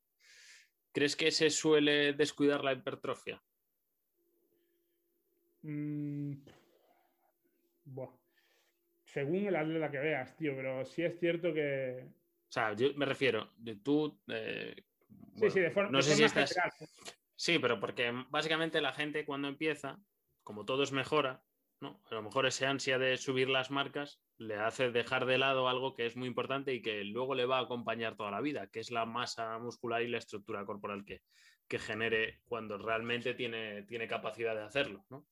¿Crees 0.91 1.15
que 1.15 1.31
se 1.31 1.49
suele 1.49 2.13
descuidar 2.13 2.63
la 2.63 2.73
hipertrofia? 2.73 3.41
Mm, 5.61 6.33
Según 9.05 9.47
el 9.47 9.55
atleta 9.55 9.91
que 9.91 9.99
veas, 9.99 10.35
tío, 10.37 10.55
pero 10.55 10.85
sí 10.85 11.03
es 11.03 11.19
cierto 11.19 11.53
que. 11.53 12.05
O 12.49 12.51
sea, 12.51 12.73
yo 12.73 12.93
me 12.95 13.05
refiero, 13.05 13.51
de 13.57 13.75
tú. 13.75 14.19
Eh, 14.27 14.75
sí, 15.35 15.49
sí, 15.49 15.59
de, 15.59 15.71
forma 15.71 15.91
no 15.91 16.01
sé 16.01 16.15
si 16.15 16.23
estás... 16.23 16.55
Sí, 17.35 17.59
pero 17.59 17.79
porque 17.79 18.11
básicamente 18.29 18.81
la 18.81 18.93
gente 18.93 19.25
cuando 19.25 19.47
empieza, 19.47 19.99
como 20.43 20.65
todo 20.65 20.83
es 20.83 20.91
mejora, 20.91 21.43
¿no? 21.81 22.01
A 22.09 22.15
lo 22.15 22.23
mejor 22.23 22.45
ese 22.45 22.65
ansia 22.65 22.97
de 22.97 23.17
subir 23.17 23.49
las 23.49 23.71
marcas 23.71 24.21
le 24.37 24.55
hace 24.55 24.91
dejar 24.91 25.25
de 25.25 25.37
lado 25.37 25.67
algo 25.67 25.95
que 25.95 26.05
es 26.05 26.15
muy 26.15 26.27
importante 26.27 26.73
y 26.73 26.81
que 26.81 27.03
luego 27.03 27.35
le 27.35 27.45
va 27.45 27.59
a 27.59 27.63
acompañar 27.63 28.15
toda 28.15 28.31
la 28.31 28.41
vida, 28.41 28.67
que 28.67 28.79
es 28.79 28.91
la 28.91 29.05
masa 29.05 29.57
muscular 29.59 30.01
y 30.01 30.07
la 30.07 30.17
estructura 30.17 30.65
corporal 30.65 31.05
que, 31.05 31.21
que 31.67 31.79
genere 31.79 32.39
cuando 32.45 32.77
realmente 32.77 33.33
tiene, 33.33 33.83
tiene 33.83 34.07
capacidad 34.07 34.55
de 34.55 34.63
hacerlo, 34.63 35.05
¿no? 35.09 35.25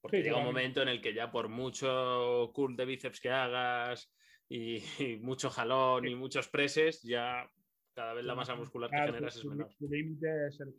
Porque 0.00 0.22
llega 0.22 0.36
un 0.36 0.44
momento 0.44 0.80
en 0.80 0.88
el 0.88 1.00
que 1.00 1.12
ya 1.12 1.30
por 1.32 1.48
mucho 1.48 2.50
curl 2.54 2.76
de 2.76 2.84
bíceps 2.84 3.20
que 3.20 3.30
hagas 3.30 4.12
y, 4.48 4.82
mucho 5.20 5.50
jalón 5.50 6.06
y 6.06 6.14
muchos 6.14 6.48
preses, 6.48 7.02
ya 7.02 7.50
cada 7.94 8.14
vez 8.14 8.24
la 8.24 8.34
masa 8.34 8.54
muscular 8.54 8.90
que 8.90 8.96
generas 8.96 9.36
es 9.36 9.44
menor. 9.44 9.68
El 9.80 9.90
límite 9.90 10.46
es 10.46 10.60
el 10.60 10.74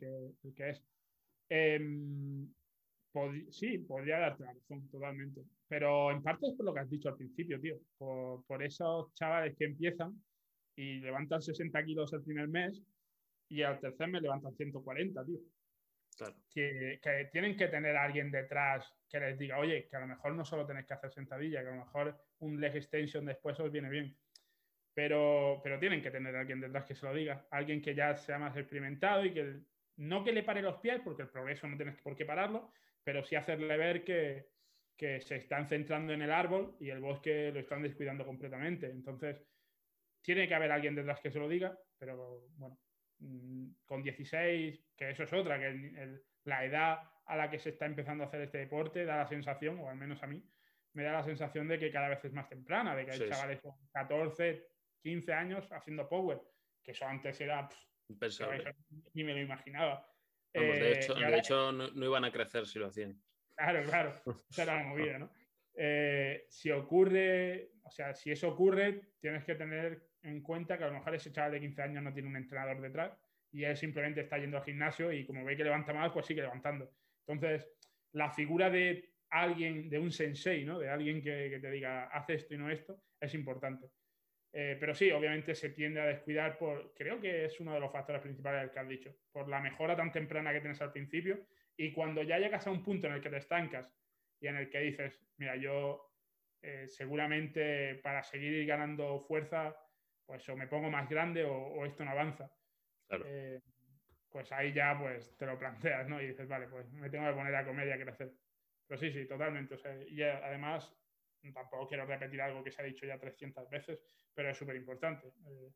que, 0.55 0.70
es. 0.70 0.84
Em, 3.14 3.51
sí, 3.51 3.78
podría 3.80 4.20
darte 4.20 4.43
la 4.43 4.53
razón, 4.53 4.88
totalmente. 4.89 5.41
Pero 5.68 6.12
en 6.12 6.22
parte 6.22 6.47
es 6.47 6.53
por 6.55 6.66
lo 6.66 6.74
que 6.74 6.82
has 6.82 6.89
dicho 6.89 7.10
al 7.10 7.18
principio, 7.18 7.60
tío. 7.60 7.78
Por, 7.97 8.64
esos 8.64 9.14
chavales 9.14 9.55
que 9.57 9.66
empiezan 9.66 10.22
y 10.76 10.99
levantan 10.99 11.41
60 11.41 11.84
kilos 11.84 12.14
el 12.14 12.24
primer 12.24 12.47
mes 12.47 12.82
y 13.49 13.64
al 13.64 13.80
tercer 13.80 14.07
mes 14.07 14.22
levantan 14.22 14.55
140, 14.55 15.26
tío. 15.26 15.39
Claro. 16.18 16.36
Que, 16.53 16.99
tienen 17.32 17.55
que 17.55 17.68
tener 17.68 17.95
a 17.95 18.03
alguien 18.03 18.30
detrás 18.30 18.93
que 19.10 19.20
les 19.20 19.39
diga, 19.39 19.57
oye, 19.57 19.88
que 19.89 19.95
a 19.95 20.01
lo 20.01 20.07
mejor 20.07 20.36
no 20.36 20.43
solo 20.43 20.66
tenéis 20.66 20.86
que 20.86 20.93
hacer 20.93 21.12
sentadilla, 21.12 21.62
que 21.62 21.70
a 21.70 21.76
lo 21.76 21.86
mejor 21.86 22.18
un 22.39 22.60
leg 22.60 22.76
extension 22.76 23.26
después 23.26 23.60
os 23.60 23.72
viene 23.72 23.89
bien. 23.89 24.16
Pero, 24.93 25.62
pero 25.64 25.80
tienen 25.80 26.01
que 26.01 26.12
tener 26.12 26.36
a 26.36 26.41
alguien 26.41 26.60
detrás 26.60 26.86
que 26.86 26.95
se 26.95 27.05
lo 27.05 27.14
diga, 27.14 27.47
alguien 27.51 27.82
que 27.82 27.95
ya 27.95 28.18
sea 28.18 28.38
más 28.38 28.55
experimentado 28.57 29.24
y 29.24 29.34
que 29.34 29.62
no 29.97 30.24
que 30.24 30.34
le 30.34 30.43
pare 30.43 30.62
los 30.62 30.78
pies, 30.78 30.99
porque 31.03 31.22
el 31.24 31.30
progreso 31.30 31.68
no 31.68 31.78
tienes 31.78 31.95
por 32.01 32.16
qué 32.16 32.26
pararlo, 32.26 32.74
pero 33.10 33.24
sí 33.24 33.36
hacerle 33.36 33.76
ver 33.76 34.03
que, 34.03 34.49
que 34.95 35.20
se 35.20 35.38
están 35.38 35.68
centrando 35.68 36.14
en 36.14 36.22
el 36.22 36.32
árbol 36.32 36.78
y 36.80 36.91
el 36.91 36.99
bosque 36.99 37.51
lo 37.51 37.60
están 37.60 37.82
descuidando 37.82 38.24
completamente. 38.24 38.86
Entonces, 38.86 39.43
tiene 40.22 40.47
que 40.47 40.53
haber 40.53 40.72
alguien 40.72 40.93
detrás 40.93 41.20
que 41.20 41.32
se 41.32 41.39
lo 41.39 41.49
diga, 41.49 41.76
pero 41.97 42.45
bueno, 42.55 42.78
mm, 43.18 43.70
con 43.84 44.03
16, 44.03 44.93
que 44.95 45.10
eso 45.10 45.24
es 45.24 45.34
otra, 45.34 45.57
que 45.57 46.20
la 46.43 46.64
edad 46.64 46.99
a 47.26 47.36
la 47.36 47.49
que 47.49 47.57
se 47.57 47.70
está 47.70 47.88
empezando 47.88 48.24
a 48.24 48.28
hacer 48.28 48.41
este 48.41 48.60
deporte 48.60 49.05
da 49.05 49.18
la 49.18 49.28
sensación, 49.28 49.80
o 49.80 49.89
al 49.89 49.97
menos 49.97 50.22
a 50.22 50.28
mí, 50.28 50.47
me 50.93 51.01
da 51.01 51.14
la 51.14 51.24
sensación 51.24 51.68
de 51.68 51.80
que 51.80 51.91
cada 51.91 52.10
vez 52.10 52.24
es 52.24 52.34
más 52.34 52.47
temprana, 52.47 52.95
de 52.95 53.07
que 53.07 53.12
hay 53.14 53.28
chavales 53.28 53.60
con 53.60 53.74
14, 53.91 54.68
15 55.01 55.34
años 55.34 55.68
haciendo 55.72 56.07
power, 56.07 56.39
que 56.84 56.91
eso 56.91 57.07
antes 57.07 57.41
era... 57.41 57.68
ni 59.16 59.24
me 59.24 59.34
lo 59.34 59.41
imaginaba. 59.41 60.07
De 60.53 60.91
eh, 60.93 61.37
hecho, 61.37 61.71
no, 61.71 62.05
iban 62.05 62.25
a 62.25 62.31
crecer 62.31 62.65
si 62.65 62.79
lo 62.79 62.87
hacían. 62.87 63.19
Claro, 63.55 63.83
claro, 63.83 64.13
esa 64.49 64.63
era 64.63 64.75
la 64.75 64.83
movida, 64.83 65.19
¿no? 65.19 65.31
Eh, 65.75 66.45
si 66.49 66.71
ocurre, 66.71 67.71
o 67.83 67.91
sea, 67.91 68.13
si 68.13 68.31
eso 68.31 68.49
ocurre, 68.49 69.13
tienes 69.19 69.43
que 69.45 69.55
tener 69.55 70.09
en 70.23 70.41
cuenta 70.41 70.77
que 70.77 70.83
a 70.83 70.87
lo 70.87 70.93
mejor 70.93 71.15
ese 71.15 71.31
chaval 71.31 71.53
de 71.53 71.61
15 71.61 71.81
años 71.81 72.03
no 72.03 72.13
tiene 72.13 72.27
un 72.27 72.35
entrenador 72.35 72.81
detrás 72.81 73.13
y 73.51 73.63
él 73.63 73.77
simplemente 73.77 74.21
está 74.21 74.37
yendo 74.37 74.57
al 74.57 74.63
gimnasio 74.63 75.11
y 75.11 75.25
como 75.25 75.45
ve 75.45 75.55
que 75.55 75.63
levanta 75.63 75.93
mal, 75.93 76.11
pues 76.11 76.25
sigue 76.25 76.41
levantando. 76.41 76.91
Entonces, 77.25 77.69
la 78.11 78.29
figura 78.29 78.69
de 78.69 79.09
alguien, 79.29 79.89
de 79.89 79.99
un 79.99 80.11
sensei, 80.11 80.65
¿no? 80.65 80.79
De 80.79 80.89
alguien 80.89 81.21
que, 81.21 81.59
te 81.61 81.71
diga, 81.71 82.05
haz 82.07 82.29
esto 82.29 82.53
y 82.53 82.57
no 82.57 82.69
esto, 82.69 83.01
es 83.19 83.33
importante. 83.33 83.87
Eh, 84.51 84.77
pero 84.79 84.95
sí, 84.95 85.11
obviamente 85.11 85.53
se 85.53 85.69
tiende 85.69 86.01
a 86.01 86.05
descuidar 86.05 86.57
por, 86.57 86.93
creo 86.95 87.19
que 87.21 87.45
es 87.45 87.59
uno 87.59 87.73
de 87.73 87.79
los 87.79 87.91
factores 87.91 88.21
principales 88.21 88.61
del 88.61 88.71
que 88.71 88.79
has 88.79 88.87
dicho, 88.87 89.15
por 89.31 89.47
la 89.47 89.61
mejora 89.61 89.95
tan 89.95 90.11
temprana 90.11 90.51
que 90.51 90.61
tienes 90.61 90.81
al 90.81 90.91
principio 90.91 91.45
y 91.77 91.93
cuando 91.93 92.23
ya 92.23 92.39
llegas 92.39 92.65
a 92.65 92.71
un 92.71 92.83
punto 92.83 93.07
en 93.07 93.13
el 93.13 93.21
que 93.21 93.29
te 93.29 93.37
estancas 93.37 93.93
y 94.39 94.47
en 94.47 94.55
el 94.55 94.69
que 94.69 94.79
dices, 94.79 95.21
mira, 95.37 95.55
yo 95.55 96.13
eh, 96.61 96.87
seguramente 96.87 97.95
para 97.95 98.23
seguir 98.23 98.65
ganando 98.65 99.21
fuerza, 99.21 99.75
pues 100.25 100.47
o 100.49 100.55
me 100.55 100.67
pongo 100.67 100.89
más 100.89 101.07
grande 101.09 101.43
o, 101.43 101.85
esto 101.85 102.03
no 102.03 102.11
avanza. 102.11 102.51
Eh, 103.25 103.61
pues 104.29 104.51
ahí 104.51 104.73
ya 104.73 104.97
pues 104.99 105.35
te 105.37 105.45
lo 105.45 105.57
planteas, 105.57 106.07
¿no? 106.07 106.21
Y 106.21 106.27
dices, 106.27 106.47
vale, 106.47 106.67
pues 106.67 106.91
me 106.91 107.09
tengo 107.09 107.27
que 107.27 107.33
poner 107.33 107.55
a 107.55 107.65
comer 107.65 107.87
y 107.87 107.91
a 107.91 107.99
crecer. 107.99 108.33
Pero 108.87 108.99
sí, 108.99 109.11
sí, 109.11 109.25
totalmente. 109.25 109.77
y 110.09 110.21
además, 110.21 110.91
tampoco 111.53 111.87
quiero 111.87 112.05
repetir 112.05 112.41
algo 112.41 112.63
que 112.63 112.71
se 112.71 112.81
ha 112.81 112.85
dicho 112.85 113.05
ya 113.05 113.19
300 113.19 113.69
veces, 113.69 113.99
pero 114.33 114.49
es 114.49 114.57
súper 114.57 114.75
importante. 114.75 115.33
Eh, 115.47 115.71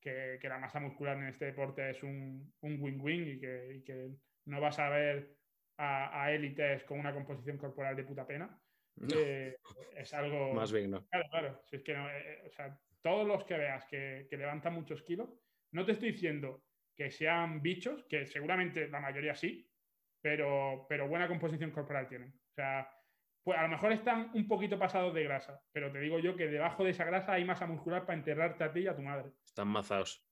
que, 0.00 0.48
la 0.48 0.58
masa 0.58 0.80
muscular 0.80 1.16
en 1.18 1.28
este 1.28 1.46
deporte 1.46 1.90
es 1.90 2.02
un 2.02 2.52
win-win 2.62 3.28
y, 3.28 3.38
que, 3.38 3.74
y 3.74 3.84
que 3.84 4.10
no 4.46 4.60
vas 4.60 4.78
a 4.78 4.88
ver 4.88 5.36
a, 5.80 6.30
élites 6.32 6.84
con 6.84 6.98
una 6.98 7.12
composición 7.12 7.56
corporal 7.56 7.96
de 7.96 8.04
puta 8.04 8.26
pena. 8.26 8.60
Eh, 9.14 9.56
es 9.96 10.12
algo. 10.14 10.52
Más 10.54 10.72
bien, 10.72 10.90
¿no? 10.90 11.06
Claro, 11.06 11.28
claro. 11.30 11.62
Si 11.64 11.76
es 11.76 11.82
que 11.82 11.92
eh, 11.92 12.42
o 12.46 12.50
sea, 12.50 12.78
todos 13.00 13.26
los 13.26 13.44
que 13.44 13.56
veas 13.56 13.86
que, 13.86 14.26
que, 14.28 14.36
levantan 14.36 14.74
muchos 14.74 15.02
kilos, 15.02 15.30
no 15.72 15.86
te 15.86 15.92
estoy 15.92 16.12
diciendo 16.12 16.64
que 16.94 17.10
sean 17.10 17.62
bichos, 17.62 18.04
que 18.04 18.26
seguramente 18.26 18.88
la 18.88 19.00
mayoría 19.00 19.34
sí, 19.34 19.70
pero, 20.20 20.84
pero 20.88 21.08
buena 21.08 21.28
composición 21.28 21.70
corporal 21.70 22.08
tienen. 22.08 22.28
O 22.28 22.52
sea, 22.52 22.90
pues 23.42 23.58
a 23.58 23.62
lo 23.62 23.68
mejor 23.68 23.92
están 23.92 24.30
un 24.34 24.46
poquito 24.46 24.78
pasados 24.78 25.14
de 25.14 25.24
grasa, 25.24 25.62
pero 25.72 25.90
te 25.90 26.00
digo 26.00 26.18
yo 26.18 26.36
que 26.36 26.46
debajo 26.46 26.84
de 26.84 26.90
esa 26.90 27.04
grasa 27.04 27.32
hay 27.32 27.44
masa 27.44 27.66
muscular 27.66 28.04
para 28.04 28.18
enterrarte 28.18 28.64
a 28.64 28.72
ti 28.72 28.80
y 28.80 28.86
a 28.86 28.96
tu 28.96 29.02
madre. 29.02 29.32
Están 29.44 29.68
mazados. 29.68 30.24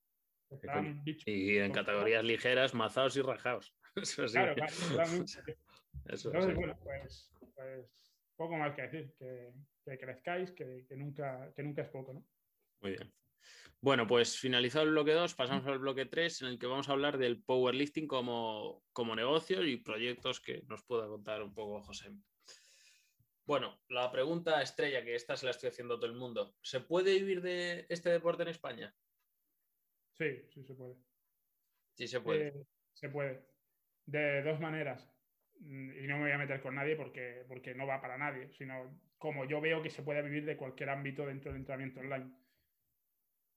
y 1.26 1.58
en 1.58 1.72
categorías 1.72 2.24
ligeras, 2.24 2.74
mazados 2.74 3.16
y 3.16 3.22
rajados. 3.22 3.74
Claro, 4.30 4.54
claro, 4.54 5.10
Entonces, 6.04 6.54
bueno, 6.54 6.78
pues, 6.84 7.32
pues, 7.56 8.14
poco 8.36 8.56
más 8.56 8.74
que 8.74 8.82
decir, 8.82 9.12
que, 9.18 9.98
crezcáis, 9.98 10.52
que, 10.52 10.86
nunca, 10.90 11.52
que 11.56 11.62
nunca 11.64 11.82
es 11.82 11.88
poco, 11.88 12.12
¿no? 12.12 12.24
Muy 12.80 12.92
bien. 12.92 13.12
Bueno, 13.80 14.06
pues 14.06 14.38
finalizado 14.38 14.84
el 14.84 14.92
bloque 14.92 15.12
2, 15.12 15.34
pasamos 15.34 15.66
al 15.66 15.78
bloque 15.78 16.06
3, 16.06 16.42
en 16.42 16.48
el 16.48 16.58
que 16.58 16.66
vamos 16.66 16.88
a 16.88 16.92
hablar 16.92 17.18
del 17.18 17.42
powerlifting 17.42 18.06
como, 18.06 18.84
como 18.92 19.16
negocio 19.16 19.64
y 19.64 19.76
proyectos 19.78 20.40
que 20.40 20.62
nos 20.68 20.84
pueda 20.84 21.06
contar 21.06 21.42
un 21.42 21.54
poco 21.54 21.82
José. 21.82 22.10
Bueno, 23.48 23.80
la 23.88 24.12
pregunta 24.12 24.60
estrella, 24.60 25.02
que 25.02 25.14
esta 25.14 25.34
se 25.34 25.46
la 25.46 25.52
estoy 25.52 25.70
haciendo 25.70 25.94
a 25.94 25.96
todo 25.96 26.10
el 26.10 26.18
mundo. 26.18 26.54
¿Se 26.60 26.80
puede 26.80 27.14
vivir 27.14 27.40
de 27.40 27.86
este 27.88 28.10
deporte 28.10 28.42
en 28.42 28.50
España? 28.50 28.94
Sí, 30.18 30.44
sí 30.50 30.62
se 30.64 30.74
puede. 30.74 30.96
Sí 31.94 32.08
se 32.08 32.20
puede. 32.20 32.48
Eh, 32.48 32.66
se 32.92 33.08
puede 33.08 33.48
de 34.04 34.42
dos 34.42 34.60
maneras. 34.60 35.10
Mm, 35.60 36.04
y 36.04 36.06
no 36.06 36.18
me 36.18 36.24
voy 36.24 36.32
a 36.32 36.36
meter 36.36 36.60
con 36.60 36.74
nadie 36.74 36.94
porque, 36.94 37.46
porque 37.48 37.74
no 37.74 37.86
va 37.86 38.02
para 38.02 38.18
nadie, 38.18 38.52
sino 38.52 39.00
como 39.16 39.46
yo 39.46 39.62
veo 39.62 39.82
que 39.82 39.88
se 39.88 40.02
puede 40.02 40.20
vivir 40.20 40.44
de 40.44 40.58
cualquier 40.58 40.90
ámbito 40.90 41.24
dentro 41.24 41.50
del 41.50 41.60
entrenamiento 41.60 42.00
online. 42.00 42.30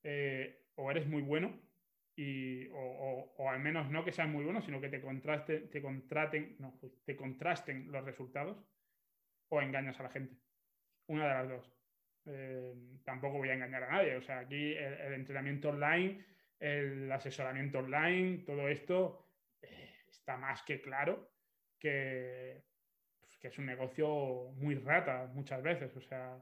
Eh, 0.03 0.67
o 0.75 0.89
eres 0.89 1.05
muy 1.05 1.21
bueno, 1.21 1.61
y, 2.15 2.69
o, 2.71 3.49
al 3.49 3.59
menos 3.59 3.91
no 3.91 4.05
que 4.05 4.13
seas 4.13 4.29
muy 4.29 4.45
bueno, 4.45 4.61
sino 4.61 4.79
que 4.79 4.87
te, 4.87 5.01
contraste, 5.01 5.59
te, 5.67 5.81
contraten, 5.81 6.55
no, 6.59 6.79
te 7.03 7.17
contrasten 7.17 7.91
los 7.91 8.05
resultados, 8.05 8.57
o 9.51 9.61
engañas 9.61 9.99
a 9.99 10.03
la 10.03 10.09
gente. 10.09 10.35
Una 11.07 11.27
de 11.27 11.33
las 11.33 11.49
dos. 11.49 11.73
Eh, 12.25 12.73
tampoco 13.03 13.37
voy 13.37 13.49
a 13.49 13.53
engañar 13.53 13.83
a 13.83 13.91
nadie. 13.91 14.15
O 14.15 14.21
sea, 14.21 14.39
aquí 14.39 14.73
el 14.73 15.13
entrenamiento 15.13 15.69
online, 15.69 16.25
el 16.59 17.11
asesoramiento 17.11 17.79
online, 17.79 18.43
todo 18.45 18.69
esto 18.69 19.27
está 20.09 20.37
más 20.37 20.63
que 20.63 20.81
claro 20.81 21.31
que, 21.79 22.63
pues, 23.19 23.37
que 23.37 23.47
es 23.47 23.57
un 23.57 23.65
negocio 23.65 24.51
muy 24.55 24.75
rata 24.75 25.29
muchas 25.33 25.61
veces. 25.61 25.95
O 25.97 26.01
sea, 26.01 26.37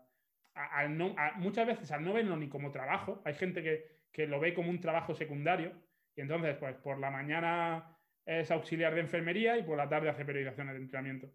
muchas 1.37 1.67
veces 1.67 1.91
al 1.91 2.03
no 2.03 2.13
verlo 2.13 2.35
ni 2.37 2.49
como 2.49 2.71
trabajo, 2.71 3.21
hay 3.25 3.33
gente 3.33 3.63
que, 3.63 4.27
lo 4.27 4.39
ve 4.41 4.53
como 4.53 4.69
un 4.69 4.81
trabajo 4.81 5.15
secundario 5.15 5.71
y 6.13 6.19
entonces, 6.19 6.57
pues 6.57 6.75
por 6.75 6.99
la 6.99 7.09
mañana 7.09 7.97
es 8.25 8.51
auxiliar 8.51 8.93
de 8.93 8.99
enfermería 8.99 9.57
y 9.57 9.63
por 9.63 9.77
la 9.77 9.87
tarde 9.87 10.09
hace 10.09 10.25
periodizaciones 10.25 10.73
de 10.73 10.81
entrenamiento. 10.81 11.31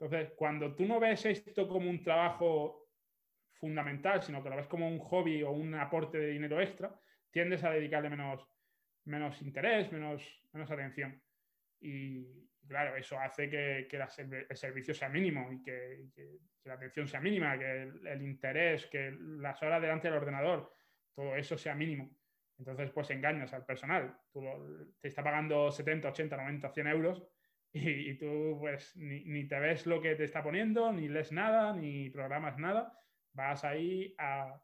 Entonces, 0.00 0.32
cuando 0.36 0.74
tú 0.74 0.86
no 0.86 1.00
ves 1.00 1.26
esto 1.26 1.66
como 1.66 1.90
un 1.90 2.02
trabajo 2.02 2.88
fundamental, 3.54 4.22
sino 4.22 4.42
que 4.42 4.50
lo 4.50 4.56
ves 4.56 4.68
como 4.68 4.86
un 4.88 5.00
hobby 5.00 5.42
o 5.42 5.50
un 5.50 5.74
aporte 5.74 6.18
de 6.18 6.28
dinero 6.28 6.60
extra, 6.60 6.94
tiendes 7.32 7.64
a 7.64 7.70
dedicarle 7.70 8.08
menos, 8.08 8.46
menos 9.06 9.42
interés, 9.42 9.90
menos, 9.90 10.22
menos 10.52 10.70
atención. 10.70 11.20
Y 11.80 12.48
claro, 12.68 12.96
eso 12.96 13.18
hace 13.18 13.50
que, 13.50 13.88
el 13.90 14.56
servicio 14.56 14.94
sea 14.94 15.08
mínimo 15.08 15.50
y 15.50 15.62
que, 15.62 16.10
la 16.64 16.74
atención 16.74 17.08
sea 17.08 17.20
mínima, 17.20 17.58
que 17.58 17.82
el, 17.82 18.22
interés, 18.22 18.86
que 18.86 19.16
las 19.18 19.60
horas 19.62 19.82
delante 19.82 20.08
del 20.08 20.18
ordenador, 20.18 20.72
todo 21.12 21.34
eso 21.34 21.58
sea 21.58 21.74
mínimo. 21.74 22.16
Entonces, 22.56 22.90
pues 22.90 23.10
engañas 23.10 23.52
al 23.52 23.64
personal. 23.64 24.16
Tú 24.32 24.44
te 25.00 25.08
está 25.08 25.24
pagando 25.24 25.72
70, 25.72 26.08
80, 26.10 26.36
90, 26.36 26.70
100 26.70 26.86
euros 26.86 27.22
y, 27.72 28.14
tú 28.14 28.56
pues 28.60 28.96
ni, 28.96 29.24
ni, 29.24 29.46
te 29.46 29.58
ves 29.58 29.86
lo 29.86 30.00
que 30.00 30.14
te 30.14 30.24
está 30.24 30.42
poniendo, 30.42 30.92
ni 30.92 31.08
lees 31.08 31.32
nada, 31.32 31.74
ni 31.74 32.10
programas 32.10 32.58
nada. 32.58 32.92
Vas 33.32 33.64
ahí 33.64 34.14
a 34.18 34.60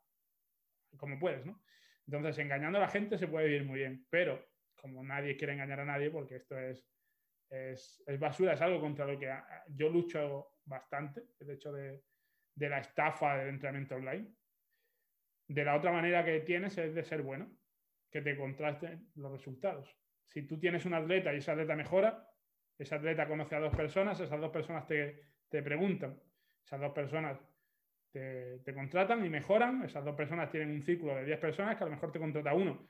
como 0.96 1.18
puedes, 1.18 1.44
¿no? 1.44 1.62
Entonces, 2.06 2.38
engañando 2.38 2.78
a 2.78 2.82
la 2.82 2.88
gente 2.88 3.18
se 3.18 3.28
puede 3.28 3.46
vivir 3.46 3.64
muy 3.64 3.78
bien, 3.78 4.06
pero 4.10 4.46
como 4.76 5.02
nadie 5.02 5.36
quiere 5.36 5.54
engañar 5.54 5.80
a 5.80 5.84
nadie, 5.84 6.10
porque 6.10 6.36
esto 6.36 6.58
es, 6.58 6.86
es, 7.50 8.04
basura, 8.18 8.52
es 8.52 8.60
algo 8.60 8.80
contra 8.80 9.06
lo 9.06 9.18
que 9.18 9.32
yo 9.68 9.88
lucho 9.88 10.58
bastante, 10.64 11.22
el 11.40 11.50
hecho 11.50 11.72
de, 11.72 12.04
de 12.54 12.68
la 12.68 12.80
estafa 12.80 13.38
del 13.38 13.48
entrenamiento 13.48 13.96
online. 13.96 14.34
De 15.48 15.64
la 15.64 15.76
otra 15.76 15.92
manera 15.92 16.24
que 16.24 16.40
tienes 16.40 16.76
es 16.78 16.94
de 16.94 17.04
ser 17.04 17.22
bueno, 17.22 17.50
que 18.10 18.22
te 18.22 18.36
contrasten 18.36 19.10
los 19.14 19.32
resultados. 19.32 19.96
Si 20.28 20.46
tú 20.46 20.58
tienes 20.58 20.84
un 20.84 20.94
atleta 20.94 21.32
y 21.32 21.38
ese 21.38 21.50
atleta 21.50 21.76
mejora, 21.76 22.28
ese 22.78 22.94
atleta 22.94 23.28
conoce 23.28 23.56
a 23.56 23.60
dos 23.60 23.74
personas, 23.74 24.18
esas 24.20 24.40
dos 24.40 24.50
personas 24.50 24.86
te, 24.86 25.20
te 25.48 25.62
preguntan, 25.62 26.20
esas 26.64 26.80
dos 26.80 26.92
personas 26.92 27.38
te, 28.14 28.74
contratan 28.74 29.24
y 29.24 29.28
mejoran. 29.28 29.82
Esas 29.84 30.04
dos 30.04 30.14
personas 30.14 30.50
tienen 30.50 30.70
un 30.70 30.82
círculo 30.82 31.16
de 31.16 31.24
10 31.24 31.38
personas 31.38 31.76
que 31.76 31.82
a 31.82 31.86
lo 31.86 31.92
mejor 31.92 32.12
te 32.12 32.18
contrata 32.18 32.54
uno. 32.54 32.86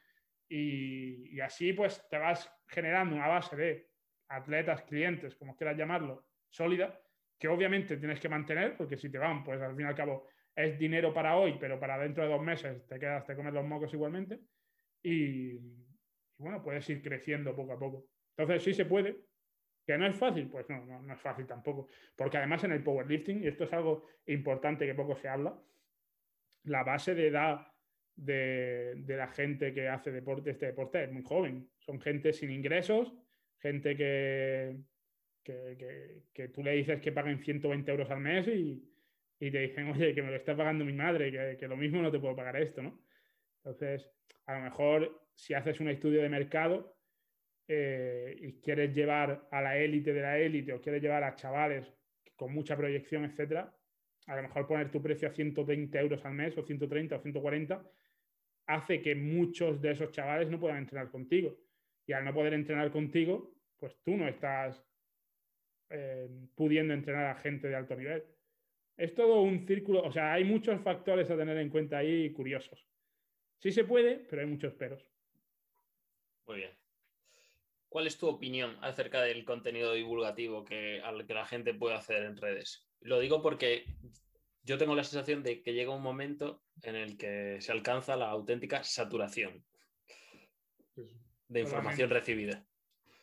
Y, 0.48 1.40
así 1.40 1.72
pues 1.72 2.06
te 2.08 2.18
vas 2.18 2.50
generando 2.68 3.16
una 3.16 3.28
base 3.28 3.56
de 3.56 3.88
atletas, 4.28 4.82
clientes, 4.82 5.34
como 5.36 5.56
quieras 5.56 5.76
llamarlo, 5.76 6.26
sólida, 6.48 7.00
que 7.38 7.48
obviamente 7.48 7.96
tienes 7.96 8.20
que 8.20 8.28
mantener, 8.28 8.76
porque 8.76 8.96
si 8.96 9.10
te 9.10 9.18
van, 9.18 9.42
pues 9.42 9.60
al 9.60 9.74
fin 9.74 9.86
y 9.86 9.88
al 9.88 9.94
cabo 9.94 10.28
es 10.54 10.78
dinero 10.78 11.12
para 11.12 11.36
hoy, 11.36 11.56
pero 11.58 11.80
para 11.80 11.98
dentro 11.98 12.22
de 12.24 12.30
dos 12.30 12.42
meses 12.42 12.86
te 12.86 12.98
quedas, 12.98 13.24
te 13.24 13.34
comes 13.34 13.54
los 13.54 13.64
mocos 13.64 13.92
igualmente. 13.94 14.40
Y, 15.02 15.52
y 15.56 16.38
bueno, 16.38 16.62
puedes 16.62 16.88
ir 16.90 17.02
creciendo 17.02 17.56
poco 17.56 17.72
a 17.72 17.78
poco. 17.78 18.06
Entonces 18.36 18.62
sí 18.62 18.74
se 18.74 18.84
puede, 18.84 19.16
¿Que 19.86 19.98
no 19.98 20.06
es 20.06 20.16
fácil? 20.16 20.48
Pues 20.48 20.68
no, 20.70 20.84
no, 21.02 21.12
es 21.12 21.20
fácil 21.20 21.46
tampoco. 21.46 21.88
Porque 22.16 22.38
además 22.38 22.64
en 22.64 22.72
el 22.72 22.82
powerlifting, 22.82 23.42
y 23.42 23.48
esto 23.48 23.64
es 23.64 23.72
algo 23.72 24.06
importante 24.26 24.86
que 24.86 24.94
poco 24.94 25.16
se 25.16 25.28
habla, 25.28 25.54
la 26.64 26.82
base 26.82 27.14
de 27.14 27.28
edad 27.28 27.66
de, 28.16 29.04
la 29.06 29.28
gente 29.28 29.74
que 29.74 29.88
hace 29.88 30.10
deporte, 30.10 30.50
este 30.50 30.66
deporte 30.66 31.04
es 31.04 31.12
muy 31.12 31.22
joven. 31.22 31.68
Son 31.78 32.00
gente 32.00 32.32
sin 32.32 32.50
ingresos, 32.50 33.12
gente 33.58 33.94
que, 33.96 34.80
que, 35.42 36.48
tú 36.48 36.62
le 36.62 36.72
dices 36.72 37.00
que 37.00 37.12
paguen 37.12 37.40
120 37.40 37.90
euros 37.90 38.10
al 38.10 38.20
mes 38.20 38.48
y, 38.48 38.90
y 39.38 39.50
te 39.50 39.58
dicen, 39.58 39.90
oye, 39.90 40.14
que 40.14 40.22
me 40.22 40.30
lo 40.30 40.36
está 40.36 40.56
pagando 40.56 40.84
mi 40.84 40.94
madre, 40.94 41.30
que, 41.30 41.56
que, 41.58 41.68
lo 41.68 41.76
mismo 41.76 42.00
no 42.00 42.10
te 42.10 42.18
puedo 42.20 42.36
pagar 42.36 42.56
esto, 42.56 42.82
¿no? 42.82 43.02
Entonces, 43.58 44.08
a 44.46 44.58
lo 44.58 44.64
mejor 44.64 45.28
si 45.34 45.52
haces 45.52 45.80
un 45.80 45.88
estudio 45.88 46.22
de 46.22 46.28
mercado, 46.28 46.93
eh, 47.66 48.36
y 48.38 48.52
quieres 48.60 48.94
llevar 48.94 49.48
a 49.50 49.62
la 49.62 49.78
élite 49.78 50.12
de 50.12 50.20
la 50.20 50.38
élite 50.38 50.72
o 50.72 50.80
quieres 50.80 51.02
llevar 51.02 51.24
a 51.24 51.34
chavales 51.34 51.86
con 52.36 52.52
mucha 52.52 52.76
proyección, 52.76 53.24
etcétera, 53.24 53.74
a 54.26 54.36
lo 54.36 54.42
mejor 54.42 54.66
poner 54.66 54.90
tu 54.90 55.02
precio 55.02 55.28
a 55.28 55.32
120 55.32 55.98
euros 55.98 56.24
al 56.24 56.34
mes 56.34 56.56
o 56.56 56.62
130 56.62 57.16
o 57.16 57.20
140 57.20 57.90
hace 58.66 59.02
que 59.02 59.14
muchos 59.14 59.80
de 59.80 59.92
esos 59.92 60.10
chavales 60.10 60.48
no 60.50 60.58
puedan 60.58 60.78
entrenar 60.78 61.10
contigo. 61.10 61.58
Y 62.06 62.12
al 62.12 62.24
no 62.24 62.32
poder 62.32 62.54
entrenar 62.54 62.90
contigo, 62.90 63.54
pues 63.78 63.96
tú 64.02 64.16
no 64.16 64.26
estás 64.28 64.82
eh, 65.90 66.28
pudiendo 66.54 66.94
entrenar 66.94 67.26
a 67.26 67.40
gente 67.40 67.68
de 67.68 67.76
alto 67.76 67.94
nivel. 67.96 68.24
Es 68.96 69.14
todo 69.14 69.42
un 69.42 69.66
círculo, 69.66 70.02
o 70.02 70.12
sea, 70.12 70.32
hay 70.32 70.44
muchos 70.44 70.80
factores 70.80 71.30
a 71.30 71.36
tener 71.36 71.56
en 71.58 71.68
cuenta 71.68 71.98
ahí 71.98 72.30
curiosos. 72.32 72.86
Sí 73.58 73.72
se 73.72 73.84
puede, 73.84 74.16
pero 74.16 74.42
hay 74.42 74.48
muchos 74.48 74.72
peros. 74.74 75.10
Muy 76.46 76.58
bien. 76.58 76.83
¿Cuál 77.94 78.08
es 78.08 78.18
tu 78.18 78.26
opinión 78.26 78.76
acerca 78.80 79.22
del 79.22 79.44
contenido 79.44 79.92
divulgativo 79.92 80.64
que, 80.64 81.00
al 81.00 81.24
que 81.28 81.32
la 81.32 81.46
gente 81.46 81.74
puede 81.74 81.94
hacer 81.94 82.24
en 82.24 82.36
redes? 82.36 82.88
Lo 82.98 83.20
digo 83.20 83.40
porque 83.40 83.84
yo 84.64 84.78
tengo 84.78 84.96
la 84.96 85.04
sensación 85.04 85.44
de 85.44 85.62
que 85.62 85.74
llega 85.74 85.94
un 85.94 86.02
momento 86.02 86.64
en 86.82 86.96
el 86.96 87.16
que 87.16 87.60
se 87.60 87.70
alcanza 87.70 88.16
la 88.16 88.30
auténtica 88.30 88.82
saturación 88.82 89.64
de 91.46 91.60
información 91.60 92.10
recibida. 92.10 92.66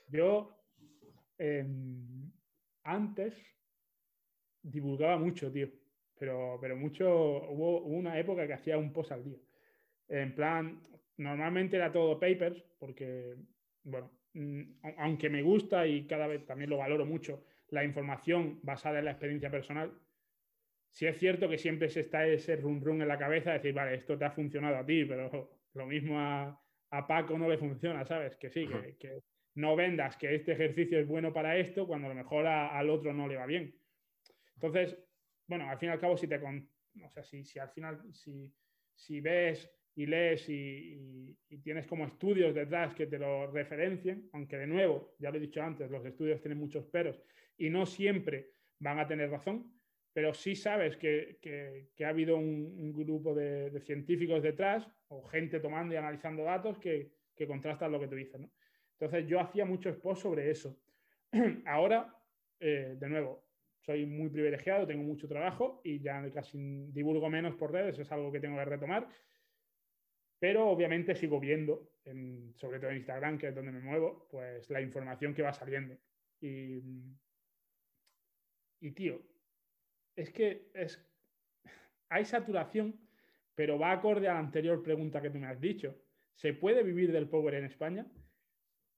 Yo 0.07 0.57
em, 1.37 2.31
antes 2.83 3.35
divulgaba 4.61 5.17
mucho, 5.17 5.51
tío, 5.51 5.67
pero, 6.17 6.57
pero 6.61 6.77
mucho, 6.77 7.09
hubo, 7.09 7.81
hubo, 7.81 7.97
una 7.97 8.17
época 8.17 8.47
que 8.47 8.53
hacía 8.53 8.77
un 8.77 8.93
post 8.93 9.11
al 9.11 9.25
día. 9.25 9.39
En 10.07 10.33
plan, 10.33 10.81
normalmente 11.17 11.75
era 11.75 11.91
todo 11.91 12.17
papers, 12.17 12.63
porque, 12.79 13.35
bueno, 13.83 14.20
aunque 14.97 15.29
me 15.29 15.41
gusta 15.41 15.85
y 15.85 16.05
cada 16.05 16.27
vez 16.27 16.45
también 16.45 16.69
lo 16.69 16.77
valoro 16.77 17.05
mucho, 17.05 17.43
la 17.69 17.83
información 17.83 18.59
basada 18.63 18.99
en 18.99 19.05
la 19.05 19.11
experiencia 19.11 19.49
personal, 19.49 19.91
sí 20.89 21.05
es 21.05 21.17
cierto 21.17 21.49
que 21.49 21.57
siempre 21.57 21.89
se 21.89 22.01
está 22.01 22.25
ese 22.25 22.55
run 22.57 22.81
run 22.81 23.01
en 23.01 23.07
la 23.07 23.17
cabeza 23.17 23.51
de 23.51 23.57
decir, 23.57 23.73
vale, 23.73 23.95
esto 23.95 24.17
te 24.17 24.25
ha 24.25 24.31
funcionado 24.31 24.77
a 24.77 24.85
ti, 24.85 25.05
pero 25.05 25.51
lo 25.73 25.85
mismo 25.85 26.19
a, 26.19 26.57
Paco 27.07 27.37
no 27.37 27.47
le 27.47 27.57
funciona, 27.57 28.03
¿sabes? 28.05 28.35
Que 28.35 28.49
sí, 28.49 28.67
que, 28.99 29.21
no 29.55 29.75
vendas 29.77 30.17
que 30.17 30.35
este 30.35 30.51
ejercicio 30.51 30.99
es 30.99 31.07
bueno 31.07 31.31
para 31.31 31.57
esto 31.57 31.87
cuando 31.87 32.07
a 32.07 32.09
lo 32.09 32.15
mejor 32.15 32.45
al 32.45 32.89
otro 32.89 33.13
no 33.13 33.27
le 33.27 33.37
va 33.37 33.45
bien. 33.45 33.73
Entonces, 34.55 34.97
bueno, 35.47 35.69
al 35.69 35.77
fin 35.77 35.89
y 35.89 35.91
al 35.93 35.99
cabo, 35.99 36.17
si 36.17 36.27
te... 36.27 36.35
o 36.37 37.09
sea, 37.09 37.23
si, 37.23 37.45
si 37.45 37.59
al 37.59 37.69
final, 37.69 38.01
si, 38.13 38.53
si 38.93 39.21
ves 39.21 39.71
y 39.95 40.05
lees 40.05 40.47
y, 40.49 41.37
tienes 41.63 41.85
como 41.85 42.05
estudios 42.05 42.55
detrás 42.55 42.95
que 42.95 43.07
te 43.07 43.19
lo 43.19 43.51
referencien, 43.51 44.29
aunque 44.31 44.57
de 44.57 44.67
nuevo, 44.67 45.15
ya 45.19 45.29
lo 45.29 45.37
he 45.37 45.41
dicho 45.41 45.61
antes, 45.61 45.91
los 45.91 46.05
estudios 46.05 46.41
tienen 46.41 46.57
muchos 46.57 46.85
peros 46.85 47.21
y 47.57 47.69
no 47.69 47.85
siempre 47.85 48.51
van 48.79 48.99
a 48.99 49.07
tener 49.07 49.29
razón, 49.29 49.71
pero 50.13 50.33
sí 50.33 50.55
sabes 50.55 50.97
que, 50.97 51.89
ha 52.03 52.07
habido 52.07 52.37
un, 52.37 52.93
grupo 52.93 53.35
de, 53.35 53.79
científicos 53.81 54.41
detrás 54.41 54.87
o 55.09 55.23
gente 55.23 55.59
tomando 55.59 55.93
y 55.93 55.97
analizando 55.97 56.43
datos 56.43 56.77
que, 56.77 57.11
contrastan 57.47 57.91
lo 57.91 57.99
que 57.99 58.07
tú 58.07 58.15
dices. 58.15 58.39
Entonces 58.99 59.27
yo 59.27 59.39
hacía 59.39 59.65
muchos 59.65 59.97
posts 59.97 60.21
sobre 60.21 60.51
eso. 60.51 60.77
Ahora, 61.65 62.15
eh, 62.59 62.95
de 62.99 63.09
nuevo, 63.09 63.43
soy 63.79 64.05
muy 64.05 64.29
privilegiado, 64.29 64.85
tengo 64.85 65.01
mucho 65.01 65.27
trabajo 65.27 65.81
y 65.83 65.99
ya 65.99 66.23
casi 66.29 66.59
divulgo 66.91 67.27
menos 67.31 67.55
por 67.55 67.71
redes, 67.71 67.97
es 67.97 68.11
algo 68.11 68.31
que 68.31 68.39
tengo 68.39 68.57
que 68.57 68.65
retomar 68.65 69.07
pero 70.41 70.67
obviamente 70.67 71.13
sigo 71.13 71.39
viendo, 71.39 71.91
sobre 72.55 72.79
todo 72.79 72.89
en 72.89 72.97
Instagram, 72.97 73.37
que 73.37 73.49
es 73.49 73.55
donde 73.55 73.71
me 73.71 73.79
muevo, 73.79 74.27
pues 74.31 74.67
la 74.71 74.81
información 74.81 75.35
que 75.35 75.43
va 75.43 75.53
saliendo. 75.53 75.95
Y, 76.39 76.81
y 78.79 78.91
tío, 78.91 79.21
es 80.15 80.31
que 80.31 80.71
es, 80.73 80.99
hay 82.09 82.25
saturación, 82.25 82.99
pero 83.53 83.77
va 83.77 83.91
acorde 83.91 84.27
a 84.29 84.33
la 84.33 84.39
anterior 84.39 84.81
pregunta 84.81 85.21
que 85.21 85.29
tú 85.29 85.37
me 85.37 85.45
has 85.45 85.61
dicho. 85.61 85.95
¿Se 86.33 86.55
puede 86.55 86.81
vivir 86.81 87.11
del 87.11 87.29
power 87.29 87.53
en 87.53 87.65
España? 87.65 88.11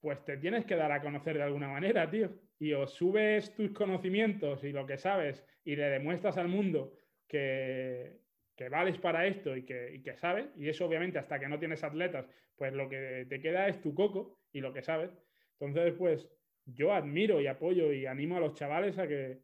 Pues 0.00 0.24
te 0.24 0.38
tienes 0.38 0.64
que 0.64 0.76
dar 0.76 0.92
a 0.92 1.02
conocer 1.02 1.36
de 1.36 1.42
alguna 1.42 1.68
manera, 1.68 2.10
tío. 2.10 2.32
Y 2.58 2.72
o 2.72 2.86
subes 2.86 3.54
tus 3.54 3.70
conocimientos 3.72 4.64
y 4.64 4.72
lo 4.72 4.86
que 4.86 4.96
sabes 4.96 5.44
y 5.62 5.76
le 5.76 5.90
demuestras 5.90 6.38
al 6.38 6.48
mundo 6.48 6.96
que, 7.28 8.23
que 8.56 8.68
vales 8.68 8.98
para 8.98 9.26
esto 9.26 9.56
y 9.56 9.64
que, 9.64 9.94
y 9.94 10.02
que 10.02 10.16
sabes, 10.16 10.46
y 10.56 10.68
eso 10.68 10.86
obviamente 10.86 11.18
hasta 11.18 11.38
que 11.38 11.48
no 11.48 11.58
tienes 11.58 11.82
atletas, 11.82 12.26
pues 12.56 12.72
lo 12.72 12.88
que 12.88 13.26
te 13.28 13.40
queda 13.40 13.68
es 13.68 13.80
tu 13.80 13.94
coco 13.94 14.38
y 14.52 14.60
lo 14.60 14.72
que 14.72 14.82
sabes. 14.82 15.10
Entonces, 15.58 15.94
pues 15.98 16.28
yo 16.66 16.92
admiro 16.92 17.40
y 17.40 17.46
apoyo 17.46 17.92
y 17.92 18.06
animo 18.06 18.36
a 18.36 18.40
los 18.40 18.54
chavales 18.54 18.98
a 18.98 19.08
que, 19.08 19.40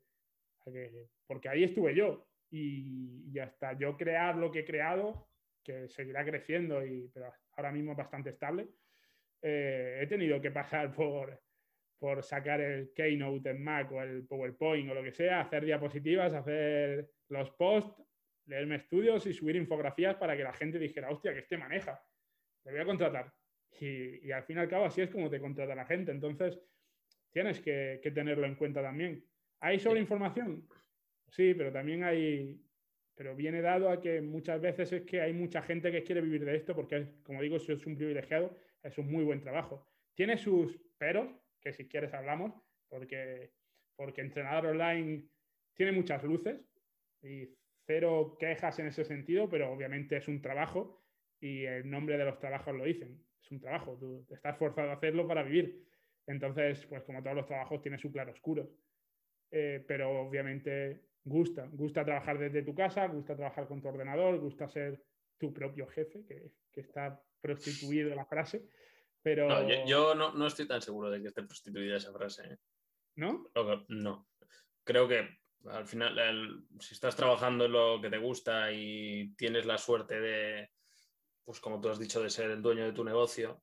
porque 1.27 1.49
ahí 1.49 1.65
estuve 1.65 1.95
yo 1.95 2.27
y, 2.51 3.39
hasta 3.39 3.73
yo 3.75 3.97
crear 3.97 4.37
lo 4.37 4.51
que 4.51 4.61
he 4.61 4.65
creado, 4.65 5.29
que 5.63 5.89
seguirá 5.89 6.25
creciendo, 6.25 6.85
y, 6.85 7.09
pero 7.13 7.33
ahora 7.57 7.73
mismo 7.73 7.93
es 7.93 7.99
bastante 7.99 8.31
estable, 8.31 8.69
eh, 9.43 10.01
he 10.03 10.07
tenido 10.07 10.41
que 10.41 10.51
pasar 10.51 10.93
por, 10.95 11.41
por 11.99 12.23
sacar 12.23 12.61
el 12.61 12.93
Keynote 12.95 13.51
en 13.51 13.63
Mac 13.63 13.91
o 13.93 14.03
el 14.03 14.27
PowerPoint 14.27 14.91
o 14.91 14.95
lo 14.95 15.03
que 15.03 15.13
sea, 15.13 15.41
hacer 15.41 15.65
diapositivas, 15.65 16.33
hacer 16.33 17.11
los 17.29 17.51
posts, 17.53 18.03
leerme 18.51 18.77
estudios 18.77 19.25
y 19.27 19.33
subir 19.33 19.57
infografías 19.57 20.17
para 20.17 20.37
que 20.37 20.43
la 20.43 20.53
gente 20.53 20.79
dijera, 20.79 21.11
hostia, 21.11 21.33
que 21.33 21.39
este 21.39 21.57
maneja, 21.57 22.03
le 22.65 22.73
voy 22.73 22.81
a 22.81 22.85
contratar. 22.85 23.33
Y, 23.81 24.31
al 24.33 24.43
fin 24.43 24.57
y 24.57 24.61
al 24.61 24.69
cabo 24.69 24.85
así 24.85 25.01
es 25.01 25.11
como 25.11 25.31
te 25.31 25.41
contrata 25.41 25.75
la 25.75 25.87
gente. 25.87 26.11
Entonces, 26.11 26.61
tienes 27.31 27.61
que, 27.61 28.01
tenerlo 28.13 28.47
en 28.47 28.57
cuenta 28.57 28.83
también. 28.83 29.25
¿Hay 29.61 29.79
sobreinformación? 29.79 30.69
Sí, 31.29 31.55
pero 31.55 31.73
también 31.73 32.03
hay, 32.03 32.61
pero 33.15 33.37
viene 33.37 33.63
dado 33.63 33.89
a 33.89 34.01
que 34.01 34.21
muchas 34.21 34.61
veces 34.61 34.93
es 34.93 35.03
que 35.03 35.21
hay 35.21 35.33
mucha 35.33 35.63
gente 35.63 35.93
que 35.93 36.03
quiere 36.03 36.21
vivir 36.21 36.45
de 36.45 36.57
esto 36.57 36.75
porque, 36.75 37.07
como 37.23 37.41
digo, 37.41 37.61
si 37.61 37.73
es 37.73 37.87
un 37.87 37.97
privilegiado, 37.97 38.57
es 38.83 38.99
un 38.99 39.11
muy 39.11 39.23
buen 39.23 39.41
trabajo. 39.41 39.87
Tiene 40.15 40.37
sus 40.37 40.77
peros, 40.99 41.29
que 41.61 41.73
si 41.73 41.87
quieres 41.89 42.13
hablamos, 42.13 42.53
porque, 42.89 43.53
porque 43.95 44.23
entrenador 44.23 44.67
online 44.73 45.29
tiene 45.75 45.93
muchas 45.93 46.25
luces 46.25 46.61
y 47.23 47.49
cero 47.91 48.37
quejas 48.39 48.79
en 48.79 48.87
ese 48.87 49.05
sentido, 49.05 49.49
pero 49.49 49.73
obviamente 49.73 50.17
es 50.17 50.29
un 50.29 50.41
trabajo 50.41 51.03
y 51.41 51.65
el 51.65 51.91
nombre 51.91 52.17
de 52.17 52.25
los 52.25 52.39
trabajos 52.39 52.73
lo 52.73 52.85
dicen. 52.85 53.21
Es 53.43 53.51
un 53.51 53.59
trabajo, 53.59 53.97
tú 53.99 54.25
estás 54.33 54.57
forzado 54.57 54.91
a 54.91 54.95
hacerlo 54.95 55.27
para 55.27 55.43
vivir. 55.43 55.85
Entonces, 56.25 56.87
pues 56.87 57.03
como 57.03 57.21
todos 57.21 57.35
los 57.35 57.47
trabajos, 57.49 57.83
tiene 57.83 57.99
su 57.99 58.13
claroscuro. 58.13 58.71
Eh, 59.51 59.85
pero 59.89 60.21
obviamente 60.21 61.01
gusta, 61.25 61.67
gusta 61.73 62.05
trabajar 62.05 62.39
desde 62.39 62.63
tu 62.63 62.77
casa, 62.77 63.09
gusta 63.09 63.35
trabajar 63.35 63.67
con 63.67 63.83
tu 63.83 63.89
ordenador, 63.89 64.39
gusta 64.39 64.69
ser 64.69 65.03
tu 65.37 65.53
propio 65.53 65.89
jefe, 65.89 66.25
que, 66.25 66.53
que 66.71 66.83
está 66.83 67.21
prostituido 67.41 68.15
la 68.15 68.25
frase. 68.25 68.69
Pero... 69.21 69.49
No, 69.49 69.85
yo, 69.85 70.15
no, 70.15 70.33
no, 70.33 70.47
estoy 70.47 70.69
tan 70.69 70.81
seguro 70.81 71.11
de 71.11 71.21
que 71.21 71.29
esté 71.29 71.43
prostituida 71.43 71.97
esa 71.97 72.13
frase. 72.13 72.53
¿eh? 72.53 72.59
¿No? 73.17 73.51
No. 73.89 74.29
Creo 74.85 75.09
que 75.09 75.41
al 75.69 75.87
final, 75.87 76.65
si 76.79 76.95
estás 76.95 77.17
trabajando 77.17 77.67
en 77.67 77.73
lo 77.73 78.01
que 78.01 78.11
te 78.11 78.19
gusta 78.19 78.73
y 78.73 79.35
tienes 79.37 79.67
la 79.67 79.79
suerte 79.79 80.21
de, 80.21 80.71
pues 81.45 81.61
como 81.61 81.81
tú 81.81 81.89
has 81.89 81.99
dicho, 81.99 82.23
de 82.23 82.31
ser 82.31 82.51
el 82.51 82.63
dueño 82.63 82.85
de 82.85 82.93
tu 82.93 83.05
negocio, 83.05 83.63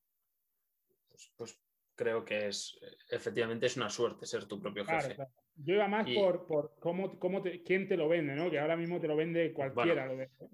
pues, 1.10 1.32
pues 1.36 1.60
creo 1.96 2.24
que 2.24 2.48
es 2.48 2.80
efectivamente 3.10 3.66
es 3.66 3.76
una 3.76 3.90
suerte 3.90 4.26
ser 4.26 4.46
tu 4.46 4.62
propio 4.62 4.86
jefe. 4.86 5.18
Yo 5.60 5.74
iba 5.74 5.88
más 5.88 6.08
por, 6.12 6.46
por 6.46 6.76
cómo, 6.80 7.18
cómo 7.18 7.42
quién 7.66 7.88
te 7.88 7.98
lo 7.98 8.08
vende, 8.08 8.36
¿no? 8.36 8.52
Que 8.52 8.60
ahora 8.60 8.78
mismo 8.78 9.00
te 9.02 9.08
lo 9.08 9.16
vende 9.16 9.52
cualquiera. 9.54 10.08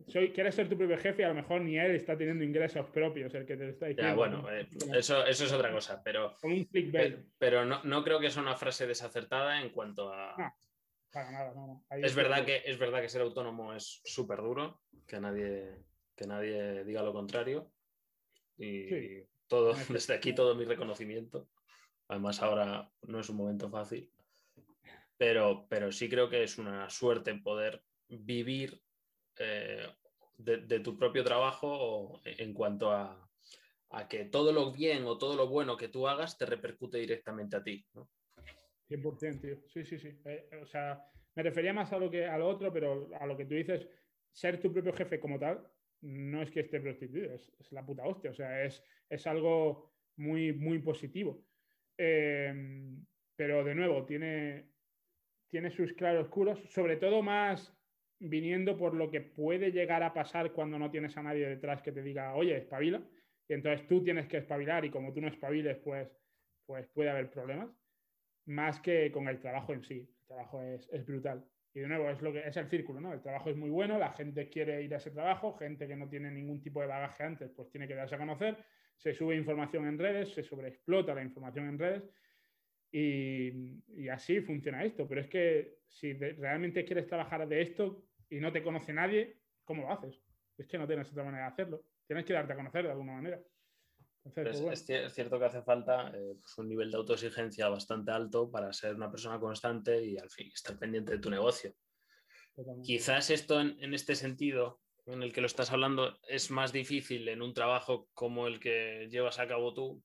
Soy, 0.08 0.32
quieres 0.32 0.56
ser 0.56 0.70
tu 0.70 0.78
propio 0.78 0.98
jefe 0.98 1.24
y 1.24 1.26
a 1.26 1.30
lo 1.30 1.34
mejor 1.34 1.60
ni 1.60 1.78
él 1.78 1.92
está 1.92 2.18
teniendo 2.18 2.46
ingresos 2.46 2.88
propios, 2.90 3.34
el 3.36 3.46
que 3.46 3.58
te 3.58 3.70
está 3.70 3.88
diciendo. 3.88 4.12
Ya, 4.12 4.16
bueno, 4.16 4.50
eh, 4.50 4.66
eso, 4.96 5.26
eso 5.26 5.44
es 5.44 5.52
otra 5.52 5.74
cosa, 5.74 6.02
pero. 6.02 6.38
un 6.44 6.70
Pero, 7.38 7.66
no, 7.66 7.84
no, 7.84 8.04
creo 8.06 8.22
que 8.22 8.30
sea 8.30 8.42
una 8.42 8.56
frase 8.56 8.88
desacertada 8.88 9.62
en 9.62 9.72
cuanto 9.72 10.14
a. 10.14 10.56
para 11.14 11.32
nada, 11.32 11.54
no. 11.54 11.86
es, 11.92 12.16
verdad 12.16 12.44
que, 12.46 12.64
es 12.66 12.78
verdad 12.78 13.02
que 13.02 13.10
ser 13.10 13.22
autónomo 13.22 13.74
es 13.74 14.02
súper 14.04 14.42
duro, 14.42 14.82
que 15.08 15.20
nadie, 15.20 15.86
que 16.16 16.28
nadie 16.28 16.84
diga 16.84 17.04
lo 17.04 17.14
contrario. 17.14 17.72
Y 18.58 19.22
todo, 19.48 19.74
desde 19.90 20.14
aquí 20.14 20.34
todo 20.34 20.56
mi 20.56 20.66
reconocimiento. 20.66 21.48
Además, 22.08 22.42
ahora 22.42 22.92
no 23.04 23.20
es 23.20 23.30
un 23.30 23.38
momento 23.38 23.70
fácil 23.70 24.12
pero, 25.18 25.68
pero 25.70 25.92
sí 25.92 26.10
creo 26.10 26.30
que 26.30 26.44
es 26.44 26.58
una 26.58 26.90
suerte 26.90 27.34
poder 27.36 27.82
vivir 28.10 28.82
eh, 29.38 29.88
de, 30.38 30.80
tu 30.80 30.98
propio 30.98 31.24
trabajo 31.24 32.20
en 32.26 32.54
cuanto 32.54 32.92
a, 32.92 33.30
que 34.10 34.26
todo 34.26 34.52
lo 34.52 34.74
bien 34.74 35.06
o 35.06 35.18
todo 35.18 35.36
lo 35.36 35.48
bueno 35.48 35.78
que 35.78 35.88
tú 35.88 36.08
hagas 36.08 36.38
te 36.38 36.46
repercute 36.46 36.98
directamente 36.98 37.56
a 37.56 37.64
ti. 37.64 37.86
¿no? 37.94 38.10
100%, 39.02 39.42
tío. 39.42 39.58
Sí, 39.68 39.84
sí, 39.84 39.98
sí. 39.98 40.10
Eh, 40.26 40.50
o 40.62 40.66
sea, 40.66 41.04
me 41.36 41.44
refería 41.44 41.74
más 41.74 41.92
a 41.94 41.98
lo, 41.98 42.10
que, 42.10 42.26
a 42.26 42.38
lo 42.38 42.48
otro, 42.48 42.72
pero 42.72 43.10
a 43.20 43.26
lo 43.26 43.36
que 43.38 43.46
tú 43.46 43.56
dices, 43.56 43.88
ser 44.32 44.60
tu 44.60 44.72
propio 44.72 44.94
jefe 44.94 45.20
como 45.20 45.40
tal, 45.40 45.68
no 46.02 46.42
es 46.42 46.52
que 46.52 46.62
esté 46.62 46.82
prostituido, 46.82 47.34
es, 47.34 47.52
la 47.72 47.86
puta 47.86 48.04
hostia. 48.04 48.32
O 48.32 48.34
sea, 48.34 48.64
es, 48.64 48.84
es 49.10 49.26
algo 49.28 49.94
muy, 50.18 50.54
muy 50.54 50.80
positivo. 50.80 51.46
Eh, 51.98 52.94
pero 53.36 53.64
de 53.64 53.76
nuevo, 53.76 54.06
tiene, 54.06 54.70
tiene 55.50 55.72
sus 55.72 55.94
claroscuros, 55.94 56.60
sobre 56.70 56.98
todo 56.98 57.22
más 57.22 57.76
viniendo 58.20 58.78
por 58.78 58.94
lo 58.94 59.12
que 59.12 59.22
puede 59.22 59.72
llegar 59.72 60.04
a 60.04 60.14
pasar 60.14 60.54
cuando 60.54 60.80
no 60.80 60.90
tienes 60.90 61.18
a 61.18 61.24
nadie 61.24 61.48
detrás 61.48 61.82
que 61.82 61.92
te 61.92 62.04
diga, 62.04 62.36
oye, 62.36 62.58
espabila, 62.58 63.06
y 63.48 63.54
entonces 63.54 63.88
tú 63.88 64.04
tienes 64.04 64.28
que 64.28 64.38
espabilar 64.38 64.86
y 64.86 64.90
como 64.90 65.14
tú 65.14 65.20
no 65.20 65.28
espabiles, 65.28 65.78
pues, 65.84 66.10
pues 66.66 66.88
puede 66.88 67.10
haber 67.10 67.30
problemas, 67.30 67.70
más 68.46 68.80
que 68.80 69.12
con 69.12 69.28
el 69.28 69.40
trabajo 69.40 69.74
en 69.74 69.84
sí. 69.84 70.10
El 70.22 70.28
trabajo 70.28 70.62
es, 70.64 71.06
brutal. 71.06 71.46
Y 71.74 71.80
de 71.80 71.88
nuevo, 71.88 72.10
es, 72.10 72.22
lo 72.22 72.32
que, 72.32 72.48
es 72.48 72.56
el 72.58 72.70
círculo, 72.70 73.02
¿no? 73.02 73.14
El 73.14 73.22
trabajo 73.22 73.50
es 73.50 73.58
muy 73.58 73.70
bueno, 73.70 73.98
la 73.98 74.14
gente 74.14 74.50
quiere 74.50 74.82
ir 74.84 74.94
a 74.94 74.98
ese 74.98 75.12
trabajo, 75.12 75.54
gente 75.54 75.88
que 75.88 75.96
no 75.96 76.08
tiene 76.08 76.30
ningún 76.32 76.62
tipo 76.62 76.82
de 76.82 76.88
bagaje 76.88 77.24
antes, 77.24 77.52
pues 77.52 77.70
tiene 77.70 77.88
que 77.88 77.96
darse 77.96 78.16
a 78.16 78.20
conocer, 78.20 78.58
se 78.96 79.14
sube 79.14 79.36
información 79.36 79.88
en 79.88 79.98
redes, 79.98 80.34
se 80.34 80.44
sobreexplota 80.44 81.16
la 81.16 81.24
información 81.24 81.68
en 81.68 81.80
redes 81.80 82.04
y, 82.92 84.08
así 84.10 84.40
funciona 84.42 84.84
esto. 84.84 85.08
Pero 85.08 85.22
es 85.22 85.28
que 85.28 85.80
si 85.88 86.14
realmente 86.14 86.86
quieres 86.86 87.08
trabajar 87.08 87.48
de 87.48 87.62
esto 87.62 88.06
y 88.30 88.40
no 88.40 88.52
te 88.52 88.62
conoce 88.62 88.94
nadie, 88.94 89.38
¿cómo 89.64 89.84
lo 89.84 89.92
haces? 89.92 90.22
Es 90.58 90.68
que 90.68 90.78
no 90.78 90.88
tienes 90.88 91.10
otra 91.12 91.24
manera 91.24 91.46
de 91.46 91.52
hacerlo. 91.52 91.84
Tienes 92.06 92.26
que 92.26 92.34
darte 92.34 92.54
a 92.54 92.56
conocer 92.56 92.84
de 92.84 92.92
alguna 92.92 93.14
manera. 93.14 93.42
Pues 94.34 94.88
es, 94.88 95.14
cierto 95.14 95.38
que 95.38 95.46
hace 95.46 95.62
falta 95.64 96.10
eh, 96.16 96.36
pues 96.40 96.58
un 96.58 96.70
nivel 96.70 96.90
de 96.90 96.98
autoexigencia 96.98 97.68
bastante 97.68 98.12
alto 98.12 98.50
para 98.50 98.72
ser 98.72 98.96
una 98.96 99.12
persona 99.12 99.40
constante 99.40 100.02
y 100.04 100.18
al 100.18 100.30
fin 100.30 100.48
estar 100.48 100.80
pendiente 100.80 101.14
de 101.14 101.20
tu 101.20 101.30
negocio. 101.30 101.74
Quizás 102.84 103.30
esto 103.32 103.60
en, 103.60 103.94
este 103.94 104.16
sentido 104.16 104.80
en 105.06 105.24
el 105.24 105.34
que 105.34 105.42
lo 105.42 105.48
estás 105.48 105.72
hablando 105.72 106.20
es 106.28 106.52
más 106.52 106.72
difícil 106.72 107.28
en 107.28 107.42
un 107.42 107.54
trabajo 107.54 108.08
como 108.14 108.48
el 108.48 108.60
que 108.60 109.10
llevas 109.12 109.40
a 109.40 109.48
cabo 109.48 109.74
tú, 109.74 110.02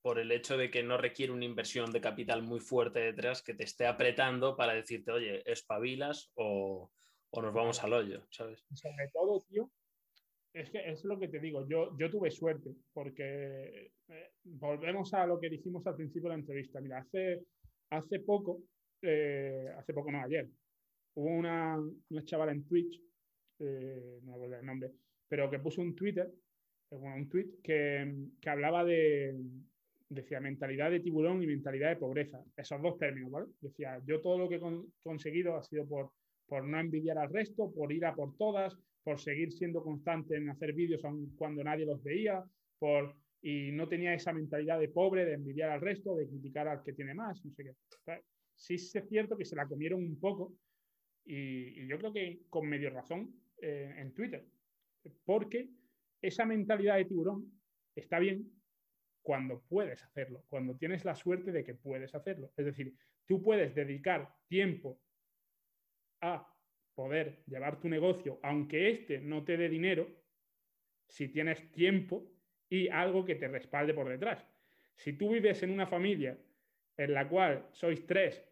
por 0.00 0.18
el 0.18 0.32
hecho 0.32 0.56
de 0.56 0.70
que 0.70 0.82
no 0.82 0.96
requiere 0.96 1.32
una 1.32 1.44
inversión 1.44 1.92
de 1.92 2.00
capital 2.00 2.42
muy 2.42 2.60
fuerte 2.60 3.00
detrás 3.00 3.42
que 3.42 3.52
te 3.52 3.64
esté 3.64 3.86
apretando 3.86 4.56
para 4.56 4.72
decirte, 4.72 5.10
oye, 5.10 5.42
espabilas 5.44 6.30
o, 6.34 6.90
o 7.30 7.42
nos 7.42 7.52
vamos 7.52 7.82
al 7.82 7.92
hoyo, 7.92 8.26
¿sabes? 8.30 8.64
Sobre 8.74 9.08
todo, 9.12 9.40
tío, 9.40 9.70
es 10.52 10.70
que 10.70 10.90
es 10.90 11.04
lo 11.04 11.18
que 11.18 11.28
te 11.28 11.40
digo, 11.40 11.66
yo, 11.68 11.96
yo 11.98 12.10
tuve 12.10 12.30
suerte, 12.30 12.74
porque 12.92 13.92
eh, 14.08 14.30
volvemos 14.44 15.12
a 15.14 15.26
lo 15.26 15.38
que 15.38 15.50
dijimos 15.50 15.86
al 15.86 15.96
principio 15.96 16.28
de 16.28 16.36
la 16.36 16.40
entrevista. 16.40 16.80
Mira, 16.80 16.98
hace, 16.98 17.42
hace 17.90 18.20
poco, 18.20 18.62
eh, 19.02 19.68
hace 19.76 19.92
poco 19.92 20.10
no, 20.10 20.22
ayer, 20.22 20.48
hubo 21.14 21.28
una, 21.28 21.76
una 21.76 22.24
chavala 22.24 22.52
en 22.52 22.64
Twitch, 22.64 23.00
eh, 23.60 24.18
no 24.22 24.30
me 24.30 24.34
acuerdo 24.34 24.56
el 24.56 24.66
nombre, 24.66 24.90
pero 25.28 25.50
que 25.50 25.58
puso 25.58 25.82
un 25.82 25.94
Twitter, 25.94 26.30
un 26.90 27.28
tweet 27.28 27.60
que, 27.62 28.14
que 28.40 28.50
hablaba 28.50 28.84
de, 28.84 29.36
decía 30.08 30.40
mentalidad 30.40 30.90
de 30.90 31.00
tiburón 31.00 31.42
y 31.42 31.46
mentalidad 31.46 31.90
de 31.90 31.96
pobreza. 31.96 32.42
Esos 32.56 32.80
dos 32.80 32.98
términos, 32.98 33.30
¿vale? 33.30 33.46
Decía, 33.60 34.00
yo 34.06 34.20
todo 34.20 34.38
lo 34.38 34.48
que 34.48 34.56
he 34.56 34.60
conseguido 35.02 35.56
ha 35.56 35.62
sido 35.62 35.86
por, 35.86 36.10
por 36.46 36.64
no 36.64 36.80
envidiar 36.80 37.18
al 37.18 37.32
resto, 37.32 37.70
por 37.72 37.92
ir 37.92 38.06
a 38.06 38.14
por 38.14 38.36
todas, 38.36 38.76
por 39.02 39.20
seguir 39.20 39.52
siendo 39.52 39.82
constante 39.82 40.36
en 40.36 40.50
hacer 40.50 40.72
vídeos 40.72 41.04
aun 41.04 41.34
cuando 41.36 41.64
nadie 41.64 41.86
los 41.86 42.02
veía, 42.02 42.44
por, 42.78 43.14
y 43.40 43.72
no 43.72 43.88
tenía 43.88 44.14
esa 44.14 44.32
mentalidad 44.32 44.78
de 44.78 44.88
pobre, 44.88 45.24
de 45.24 45.34
envidiar 45.34 45.70
al 45.70 45.80
resto, 45.80 46.14
de 46.16 46.28
criticar 46.28 46.68
al 46.68 46.82
que 46.82 46.92
tiene 46.92 47.14
más, 47.14 47.44
no 47.44 47.52
sé 47.52 47.64
qué. 47.64 47.74
sí 48.54 48.74
es 48.74 48.92
cierto 49.08 49.36
que 49.36 49.44
se 49.44 49.56
la 49.56 49.66
comieron 49.66 50.02
un 50.02 50.18
poco 50.18 50.54
y, 51.24 51.86
yo 51.86 51.98
creo 51.98 52.12
que 52.12 52.40
con 52.48 52.66
medio 52.68 52.90
razón 52.90 53.34
eh, 53.60 53.94
en 53.98 54.12
Twitter, 54.14 54.44
porque 55.24 55.68
esa 56.22 56.44
mentalidad 56.44 56.96
de 56.96 57.04
tiburón 57.04 57.52
está 57.94 58.18
bien, 58.18 58.50
cuando 59.22 59.62
puedes 59.68 60.02
hacerlo, 60.02 60.42
cuando 60.48 60.74
tienes 60.76 61.04
la 61.04 61.14
suerte 61.14 61.52
de 61.52 61.62
que 61.62 61.74
puedes 61.74 62.14
hacerlo. 62.14 62.50
Es 62.56 62.64
decir, 62.64 62.94
tú 63.26 63.42
puedes 63.42 63.74
dedicar 63.74 64.34
tiempo 64.48 64.98
a 66.22 66.50
poder 66.98 67.44
llevar 67.46 67.78
tu 67.78 67.88
negocio, 67.88 68.40
aunque 68.42 68.90
este 68.90 69.20
no 69.20 69.44
te 69.44 69.56
dé 69.56 69.68
dinero, 69.68 70.08
si 71.06 71.28
tienes 71.28 71.70
tiempo 71.70 72.28
y 72.68 72.88
algo 72.88 73.24
que 73.24 73.36
te 73.36 73.46
respalde 73.46 73.94
por 73.94 74.08
detrás. 74.08 74.44
Si 74.96 75.12
tú 75.12 75.30
vives 75.30 75.62
en 75.62 75.70
una 75.70 75.86
familia 75.86 76.36
en 76.96 77.14
la 77.14 77.28
cual 77.28 77.68
sois 77.70 78.04
tres 78.04 78.44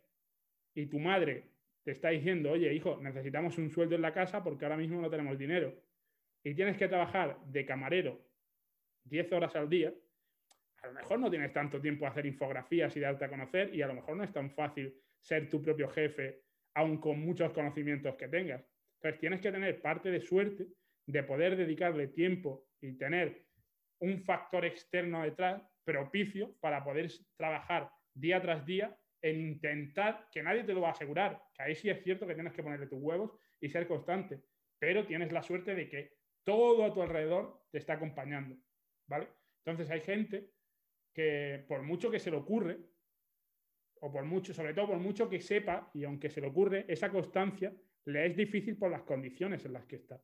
y 0.75 0.87
tu 0.87 1.01
madre 1.01 1.43
te 1.83 1.91
está 1.91 2.11
diciendo, 2.11 2.53
oye, 2.53 2.73
hijo, 2.73 3.01
necesitamos 3.03 3.59
un 3.59 3.69
sueldo 3.69 3.97
en 3.97 4.03
la 4.03 4.15
casa 4.15 4.45
porque 4.45 4.65
ahora 4.65 4.77
mismo 4.77 5.01
no 5.01 5.11
tenemos 5.11 5.37
dinero, 5.37 5.75
y 6.45 6.55
tienes 6.55 6.77
que 6.77 6.87
trabajar 6.87 7.41
de 7.47 7.67
camarero 7.67 8.21
10 9.07 9.33
horas 9.33 9.57
al 9.57 9.69
día, 9.69 9.93
a 10.85 10.87
lo 10.87 10.93
mejor 10.93 11.19
no 11.19 11.31
tienes 11.31 11.53
tanto 11.53 11.81
tiempo 11.81 12.07
a 12.07 12.11
hacer 12.11 12.27
infografías 12.27 12.97
y 12.97 13.01
darte 13.01 13.25
a 13.25 13.29
conocer 13.29 13.75
y 13.75 13.83
a 13.83 13.89
lo 13.89 13.95
mejor 13.95 14.17
no 14.17 14.23
es 14.23 14.33
tan 14.33 14.53
fácil 14.53 14.95
ser 15.19 15.49
tu 15.49 15.61
propio 15.61 15.89
jefe, 15.89 16.46
aun 16.77 16.99
con 16.99 17.19
muchos 17.21 17.53
conocimientos 17.53 18.15
que 18.17 18.29
tengas. 18.29 18.63
Entonces 18.97 19.21
tienes 19.21 19.41
que 19.41 19.51
tener 19.51 19.81
parte 19.81 20.11
de 20.11 20.21
suerte 20.21 20.67
de 21.07 21.23
poder 21.23 21.57
dedicarle 21.57 22.09
tiempo 22.09 22.67
y 22.81 22.93
tener 22.99 23.47
un 24.01 24.23
factor 24.23 24.65
externo 24.65 25.23
detrás 25.23 25.63
propicio 25.85 26.55
para 26.61 26.85
poder 26.85 27.11
trabajar 27.37 27.91
día 28.15 28.43
tras 28.43 28.67
día 28.67 28.95
en 29.23 29.41
intentar, 29.41 30.29
que 30.31 30.43
nadie 30.43 30.65
te 30.65 30.75
lo 30.75 30.83
va 30.83 30.89
a 30.89 30.93
asegurar, 30.93 31.41
que 31.55 31.63
ahí 31.63 31.75
sí 31.75 31.89
es 31.89 32.03
cierto 32.03 32.27
que 32.27 32.35
tienes 32.35 32.53
que 32.53 32.63
ponerle 32.63 32.87
tus 32.87 33.01
huevos 33.01 33.33
y 33.61 33.71
ser 33.71 33.89
constante, 33.89 34.43
pero 34.79 35.07
tienes 35.07 35.33
la 35.33 35.43
suerte 35.43 35.75
de 35.75 35.89
que 35.89 36.13
todo 36.45 36.85
a 36.85 36.93
tu 36.93 37.03
alrededor 37.03 37.63
te 37.71 37.79
está 37.79 37.95
acompañando, 37.95 38.57
¿vale? 39.09 39.29
Entonces 39.65 39.91
hay 39.91 40.01
gente 40.03 40.51
que 41.15 41.65
por 41.67 41.83
mucho 41.83 42.11
que 42.11 42.19
se 42.19 42.31
le 42.31 42.37
ocurre, 42.37 42.79
o 44.01 44.13
por 44.13 44.25
mucho, 44.25 44.53
sobre 44.53 44.75
todo 44.75 44.89
por 44.89 44.99
mucho 44.99 45.29
que 45.29 45.41
sepa, 45.41 45.91
y 45.95 46.05
aunque 46.05 46.31
se 46.31 46.41
le 46.41 46.49
ocurre, 46.49 46.85
esa 46.89 47.11
constancia 47.11 47.73
le 48.07 48.27
es 48.27 48.37
difícil 48.37 48.77
por 48.77 48.91
las 48.91 49.03
condiciones 49.03 49.65
en 49.65 49.73
las 49.73 49.85
que 49.87 49.97
está. 49.97 50.21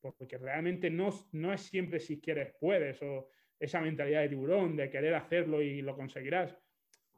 Porque 0.00 0.38
realmente 0.38 0.90
no, 0.90 1.10
no 1.32 1.52
es 1.52 1.60
siempre 1.60 2.00
si 2.00 2.20
quieres 2.20 2.54
puedes, 2.58 3.02
o 3.02 3.28
esa 3.58 3.80
mentalidad 3.80 4.22
de 4.22 4.30
tiburón, 4.30 4.74
de 4.74 4.88
querer 4.88 5.14
hacerlo 5.14 5.60
y 5.60 5.82
lo 5.82 5.94
conseguirás. 5.94 6.56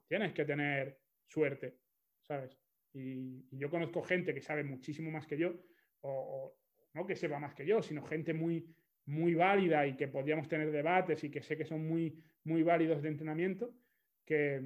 tienes 0.09 0.33
que 0.33 0.45
tener 0.45 0.99
suerte, 1.27 1.79
¿sabes? 2.21 2.59
Y, 2.93 3.47
yo 3.57 3.71
conozco 3.71 4.03
gente 4.03 4.35
que 4.35 4.43
sabe 4.43 4.65
muchísimo 4.65 5.11
más 5.11 5.27
que 5.27 5.39
yo, 5.39 5.55
o, 6.01 6.55
no 6.95 7.07
que 7.07 7.17
sepa 7.17 7.39
más 7.39 7.55
que 7.55 7.65
yo, 7.65 7.81
sino 7.83 8.03
gente 8.05 8.35
muy, 8.35 8.67
muy 9.07 9.35
válida 9.35 9.87
y 9.87 9.97
que 9.97 10.09
podríamos 10.09 10.49
tener 10.49 10.71
debates 10.71 11.25
y 11.25 11.31
que 11.31 11.43
sé 11.43 11.57
que 11.57 11.65
son 11.65 11.87
muy, 11.87 12.23
muy 12.45 12.63
válidos 12.63 13.01
de 13.01 13.09
entrenamiento, 13.09 13.73
que, 14.27 14.61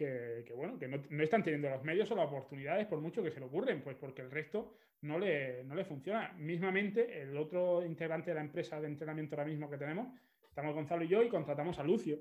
que, 0.00 0.54
bueno, 0.54 0.78
que 0.78 0.88
no, 0.88 1.02
no, 1.10 1.22
están 1.22 1.42
teniendo 1.42 1.68
los 1.68 1.84
medios 1.84 2.10
o 2.10 2.16
las 2.16 2.26
oportunidades 2.26 2.86
por 2.86 3.00
mucho 3.00 3.22
que 3.22 3.30
se 3.30 3.38
le 3.38 3.46
ocurren, 3.46 3.82
pues 3.82 3.96
porque 3.96 4.22
el 4.22 4.30
resto 4.30 4.74
no 5.02 5.18
le, 5.18 5.62
no 5.64 5.74
le 5.74 5.84
funciona. 5.84 6.32
Mismamente, 6.38 7.20
el 7.20 7.36
otro 7.36 7.84
integrante 7.84 8.30
de 8.30 8.36
la 8.36 8.40
empresa 8.40 8.80
de 8.80 8.86
entrenamiento 8.86 9.36
ahora 9.36 9.50
mismo 9.50 9.68
que 9.68 9.76
tenemos, 9.76 10.08
estamos 10.48 10.74
Gonzalo 10.74 11.04
y 11.04 11.08
yo 11.08 11.22
y 11.22 11.28
contratamos 11.28 11.78
a 11.78 11.84
Lucio. 11.84 12.18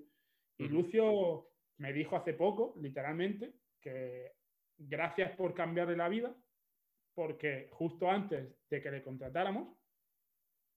Y 0.57 0.68
Lucio 0.68 1.51
me 1.77 1.93
dijo 1.93 2.18
hace 2.18 2.34
poco, 2.34 2.73
literalmente, 2.81 3.53
que 3.80 4.34
gracias 4.77 5.31
por 5.38 5.53
cambiarle 5.53 5.95
la 5.95 6.10
vida, 6.10 6.35
porque 7.14 7.69
justo 7.72 8.11
antes 8.11 8.57
de 8.69 8.81
que 8.81 8.91
le 8.91 9.01
contratáramos, 9.01 9.73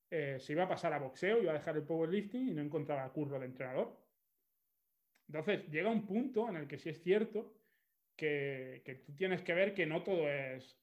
eh, 0.08 0.38
se 0.38 0.52
iba 0.52 0.64
a 0.64 0.68
pasar 0.68 0.92
a 0.92 1.00
boxeo, 1.00 1.42
iba 1.42 1.50
a 1.50 1.58
dejar 1.58 1.76
el 1.76 1.82
powerlifting 1.82 2.48
y 2.48 2.52
no 2.52 2.62
encontraba 2.62 3.12
curro 3.12 3.40
de 3.40 3.46
entrenador. 3.46 4.01
Entonces, 5.32 5.66
llega 5.70 5.88
un 5.88 6.06
punto 6.06 6.46
en 6.50 6.56
el 6.56 6.68
que 6.68 6.78
sí 6.78 6.90
es 6.90 7.02
cierto 7.02 7.54
que, 8.14 9.02
tú 9.06 9.14
tienes 9.16 9.40
que 9.40 9.54
ver 9.54 9.72
que 9.72 9.86
no 9.86 10.02
todo 10.02 10.28
es 10.28 10.78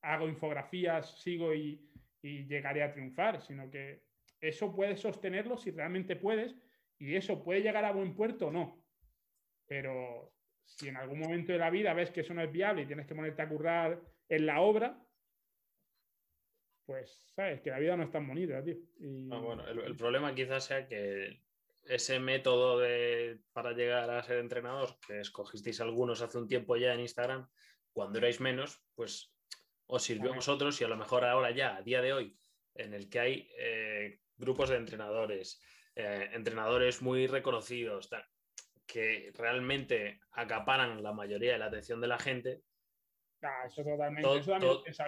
hago 0.00 0.26
infografías, 0.26 1.20
sigo 1.20 1.54
y, 1.54 1.90
llegaré 2.22 2.84
a 2.84 2.92
triunfar, 2.92 3.42
sino 3.42 3.68
que 3.68 4.04
eso 4.40 4.74
puedes 4.74 5.00
sostenerlo 5.00 5.58
si 5.58 5.72
realmente 5.72 6.16
puedes 6.16 6.54
y 6.98 7.16
eso 7.16 7.42
puede 7.42 7.60
llegar 7.60 7.84
a 7.84 7.92
buen 7.92 8.14
puerto 8.14 8.46
o 8.46 8.50
no. 8.50 8.82
Pero 9.66 10.32
si 10.64 10.88
en 10.88 10.96
algún 10.96 11.18
momento 11.18 11.52
de 11.52 11.58
la 11.58 11.68
vida 11.68 11.92
ves 11.92 12.10
que 12.10 12.20
eso 12.20 12.32
no 12.32 12.42
es 12.42 12.50
viable 12.50 12.82
y 12.82 12.86
tienes 12.86 13.06
que 13.06 13.14
ponerte 13.14 13.42
a 13.42 13.48
currar 13.48 14.00
en 14.28 14.46
la 14.46 14.62
obra, 14.62 15.04
pues 16.86 17.30
sabes 17.34 17.60
que 17.60 17.70
la 17.70 17.78
vida 17.78 17.96
no 17.96 18.04
es 18.04 18.10
tan 18.10 18.26
bonita, 18.26 18.64
tío. 18.64 18.76
bueno, 18.98 19.68
el, 19.68 19.96
problema 19.96 20.34
quizás 20.34 20.64
sea 20.64 20.86
que 20.86 21.42
ese 21.84 22.18
método 22.18 22.78
de, 22.78 23.40
para 23.52 23.72
llegar 23.72 24.10
a 24.10 24.22
ser 24.22 24.38
entrenador, 24.38 24.96
que 25.06 25.20
escogisteis 25.20 25.80
algunos 25.80 26.22
hace 26.22 26.38
un 26.38 26.48
tiempo 26.48 26.76
ya 26.76 26.92
en 26.94 27.00
Instagram, 27.00 27.48
cuando 27.92 28.18
erais 28.18 28.40
menos, 28.40 28.82
pues 28.94 29.34
os 29.86 30.02
sirvió 30.02 30.32
a 30.32 30.36
vosotros 30.36 30.80
y 30.80 30.84
a 30.84 30.88
lo 30.88 30.96
mejor 30.96 31.24
ahora 31.24 31.50
ya, 31.50 31.76
a 31.76 31.82
día 31.82 32.00
de 32.00 32.12
hoy, 32.12 32.38
en 32.74 32.94
el 32.94 33.10
que 33.10 33.20
hay 33.20 33.50
eh, 33.58 34.20
grupos 34.36 34.70
de 34.70 34.76
entrenadores, 34.76 35.60
eh, 35.94 36.30
entrenadores 36.32 37.02
muy 37.02 37.26
reconocidos, 37.26 38.08
que 38.86 39.32
realmente 39.34 40.20
acaparan 40.32 41.02
la 41.02 41.12
mayoría 41.12 41.52
de 41.52 41.58
la 41.58 41.66
atención 41.66 42.00
de 42.00 42.08
la 42.08 42.18
gente. 42.18 42.62
Ah, 43.42 43.64
eso 43.66 43.82
totalmente. 43.82 44.22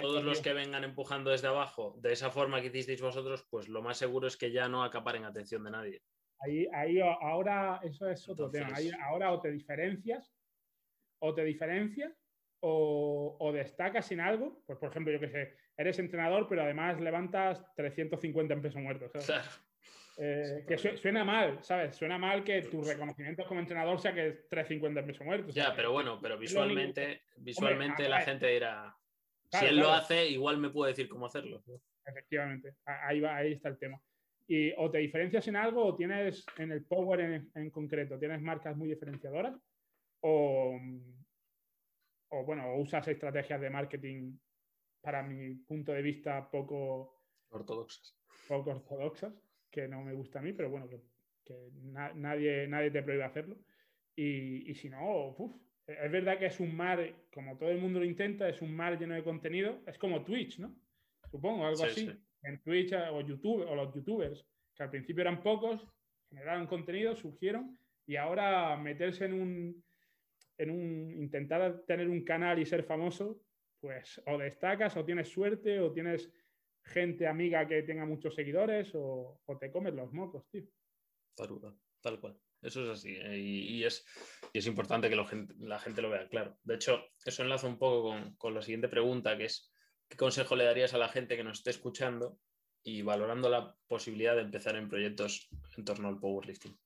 todos 0.01 0.25
los 0.25 0.41
que 0.41 0.53
vengan 0.53 0.83
empujando 0.83 1.31
desde 1.31 1.47
abajo, 1.49 1.95
de 1.99 2.13
esa 2.13 2.31
forma 2.31 2.61
que 2.61 2.67
hicisteis 2.67 3.01
vosotros, 3.01 3.47
pues 3.49 3.69
lo 3.69 3.81
más 3.81 3.97
seguro 3.97 4.27
es 4.27 4.37
que 4.37 4.51
ya 4.51 4.69
no 4.69 4.83
acaparen 4.83 5.25
atención 5.25 5.63
de 5.65 5.71
nadie. 5.71 6.03
Ahí, 6.45 6.69
ahí 6.73 7.01
ahora 7.01 7.81
eso 7.83 8.09
es 8.09 8.29
otro 8.29 8.51
tema. 8.51 8.77
ahora 9.03 9.33
o 9.33 9.41
te 9.41 9.51
diferencias, 9.51 10.33
o 11.21 11.35
te 11.35 11.45
diferencias, 11.45 12.13
o, 12.61 13.37
o, 13.39 13.53
destacas 13.53 14.11
en 14.13 14.21
algo. 14.21 14.63
Pues 14.67 14.79
por 14.79 14.91
ejemplo, 14.91 15.13
yo 15.13 15.21
que 15.21 15.29
sé, 15.29 15.57
eres 15.77 15.99
entrenador, 15.99 16.47
pero 16.49 16.63
además 16.63 17.01
levantas 17.01 17.63
350 17.75 18.55
en 18.55 18.63
peso 18.63 18.79
muerto. 18.79 19.11
Claro. 19.11 19.45
Eh, 20.17 20.65
que 20.69 20.79
suena 20.79 21.25
mal, 21.25 21.59
¿sabes? 21.63 21.97
Suena 21.97 22.19
mal 22.19 22.45
que 22.45 22.63
tu 22.63 22.83
reconocimiento 22.83 23.45
como 23.47 23.59
entrenador 23.59 23.99
sea 23.99 24.15
que 24.15 24.29
es 24.29 24.49
350 24.49 25.01
en 25.01 25.07
peso 25.07 25.25
muerto. 25.25 25.51
Ya, 25.51 25.75
pero 25.75 25.91
bueno, 25.91 26.21
pero 26.23 26.39
visualmente, 26.39 27.23
visualmente 27.39 28.09
la 28.09 28.21
gente 28.21 28.47
dirá, 28.47 28.97
si 29.51 29.67
él 29.67 29.79
lo 29.79 29.91
hace, 29.91 30.29
igual 30.29 30.59
me 30.59 30.71
puede 30.71 30.93
decir 30.93 31.09
cómo 31.09 31.27
hacerlo. 31.27 31.65
Efectivamente, 32.07 32.77
ahí, 32.85 33.21
va, 33.21 33.37
ahí 33.37 33.53
está 33.53 33.69
el 33.69 33.79
tema. 33.79 34.01
Y 34.47 34.73
o 34.77 34.91
te 34.91 34.99
diferencias 34.99 35.49
en 35.49 35.57
algo 35.57 35.85
o 35.85 35.97
tienes 35.97 36.45
en 36.59 36.73
el 36.73 36.85
Power 36.85 37.21
en, 37.21 37.51
en 37.55 37.71
concreto, 37.71 38.19
tienes 38.19 38.43
marcas 38.43 38.77
muy 38.77 38.89
diferenciadoras 38.89 39.55
o, 40.21 40.79
o, 42.31 42.45
bueno, 42.45 42.77
usas 42.77 43.07
estrategias 43.09 43.61
de 43.61 43.71
marketing 43.71 44.37
para 45.01 45.23
mi 45.23 45.55
punto 45.55 45.93
de 45.93 46.03
vista 46.03 46.51
poco 46.51 47.21
ortodoxas. 47.51 48.17
Poco 48.49 48.71
ortodoxas 48.71 49.35
que 49.71 49.87
no 49.89 50.03
me 50.03 50.15
gusta 50.15 50.39
a 50.39 50.43
mí, 50.43 50.53
pero 50.53 50.71
bueno, 50.71 50.89
que, 50.89 51.01
nadie, 52.15 52.67
nadie 52.67 52.91
te 52.91 53.03
prohíbe 53.03 53.25
hacerlo. 53.25 53.57
Y, 54.17 54.75
si 54.75 54.89
no, 54.89 55.37
es 55.87 56.13
verdad 56.13 56.39
que 56.39 56.47
es 56.47 56.61
un 56.61 56.75
mar, 56.75 57.01
como 57.33 57.59
todo 57.59 57.71
el 57.71 57.79
mundo 57.79 57.99
lo 57.99 58.05
intenta, 58.05 58.49
es 58.49 58.63
un 58.63 58.75
mar 58.75 58.99
lleno 58.99 59.15
de 59.15 59.25
contenido, 59.25 59.83
es 59.87 59.99
como 59.99 60.25
Twitch, 60.25 60.59
¿no? 60.59 60.75
Supongo, 61.31 61.67
algo 61.67 61.85
así. 61.85 62.09
En 62.45 62.61
Twitch 62.63 62.93
o 62.93 63.21
YouTube 63.21 63.67
o 63.67 63.75
los 63.75 63.95
youtubers, 63.95 64.47
que 64.75 64.83
al 64.83 64.91
principio 64.91 65.23
eran 65.23 65.43
pocos, 65.43 65.87
generaron 66.29 66.67
contenido, 66.67 67.17
surgieron, 67.17 67.79
y 68.07 68.17
ahora 68.17 68.77
meterse 68.77 69.25
en 69.25 69.33
un, 69.33 69.85
en 70.59 70.71
un, 70.71 71.23
intentar 71.23 71.83
tener 71.87 72.09
un 72.09 72.25
canal 72.25 72.59
y 72.59 72.67
ser 72.67 72.85
famoso, 72.85 73.41
pues 73.81 74.21
o 74.27 74.39
destacas 74.39 74.97
o 74.97 75.05
tienes 75.05 75.29
suerte 75.29 75.81
o 75.81 75.93
tienes 75.93 76.31
gente 76.83 77.27
amiga 77.27 77.67
que 77.67 77.83
tenga 77.83 78.05
muchos 78.05 78.35
seguidores 78.35 78.91
o, 78.95 79.41
te 79.59 79.71
comes 79.71 79.95
los 79.95 80.13
mocos, 80.13 80.49
tío. 80.51 80.65
Tal, 81.35 82.21
cual. 82.21 82.39
Eso 82.63 82.85
es 82.85 82.99
así. 82.99 83.15
Eh, 83.17 83.39
y, 83.39 83.85
es, 83.85 84.07
es, 84.53 84.67
importante 84.67 85.09
que 85.09 85.17
la 85.17 85.79
gente 85.79 86.03
lo 86.03 86.11
vea 86.11 86.29
claro. 86.29 86.59
De 86.63 86.77
hecho, 86.77 87.03
eso 87.25 87.43
enlaza 87.43 87.67
un 87.67 87.79
poco 87.79 88.15
con, 88.39 88.55
la 88.55 88.63
siguiente 88.63 88.89
pregunta, 88.89 89.37
que 89.37 89.47
es, 89.47 89.71
¿qué 90.09 90.17
consejo 90.17 90.57
le 90.57 90.65
darías 90.65 90.95
a 90.95 90.99
la 90.99 91.09
gente 91.09 91.37
que 91.37 91.45
nos 91.45 91.59
esté 91.59 91.71
escuchando 91.71 92.39
y 92.83 93.03
valorando 93.03 93.49
la 93.49 93.77
posibilidad 93.87 94.37
de 94.37 94.43
empezar 94.43 94.77
en 94.77 94.89
proyectos 94.89 95.49
en 95.77 95.85
torno 95.85 96.09
al 96.09 96.19
powerlifting? 96.19 96.79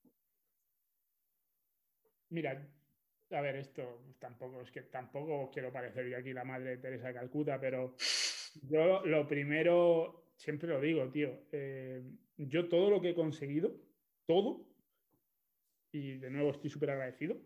Mira, 2.31 2.69
a 3.31 3.41
ver, 3.41 3.57
esto 3.57 4.15
tampoco 4.19 4.63
es 4.63 4.71
que 4.71 4.83
tampoco 4.83 5.51
quiero 5.51 5.73
parecer 5.73 6.09
yo 6.09 6.19
aquí 6.19 6.33
la 6.33 6.45
madre 6.45 6.71
de 6.71 6.79
Teresa 6.79 7.09
de 7.09 7.15
Calcuta, 7.15 7.59
pero 7.61 7.97
yo 8.63 9.05
lo 9.05 9.27
primero, 9.27 10.33
siempre 10.37 10.69
lo 10.69 10.81
digo, 10.81 11.11
tío, 11.11 11.47
eh, 11.53 12.03
yo 12.37 12.69
todo 12.69 12.91
lo 12.91 13.01
que 13.01 13.11
he 13.11 13.15
conseguido, 13.15 13.75
todo, 14.27 14.67
y 15.93 16.19
de 16.19 16.31
nuevo 16.31 16.51
estoy 16.51 16.71
súper 16.71 16.91
agradecido, 16.91 17.37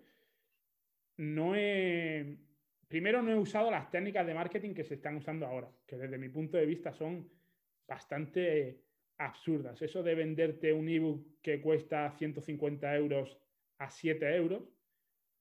no 1.17 1.55
he, 1.57 2.39
primero 2.93 3.23
no 3.23 3.31
he 3.33 3.39
usado 3.39 3.71
las 3.71 3.91
técnicas 3.91 4.27
de 4.27 4.35
marketing 4.35 4.75
que 4.75 4.85
se 4.85 4.97
están 4.97 5.17
usando 5.17 5.47
ahora, 5.47 5.67
que 5.87 5.97
desde 5.97 6.19
mi 6.19 6.29
punto 6.29 6.59
de 6.59 6.67
vista 6.67 6.93
son 6.93 7.27
bastante 7.89 8.83
absurdas. 9.17 9.81
Eso 9.81 10.03
de 10.03 10.15
venderte 10.15 10.75
un 10.75 10.91
ebook 10.91 11.41
que 11.41 11.63
cuesta 11.63 12.13
150 12.19 12.95
euros 12.95 13.39
a 13.79 13.89
7 13.89 14.37
euros, 14.37 14.65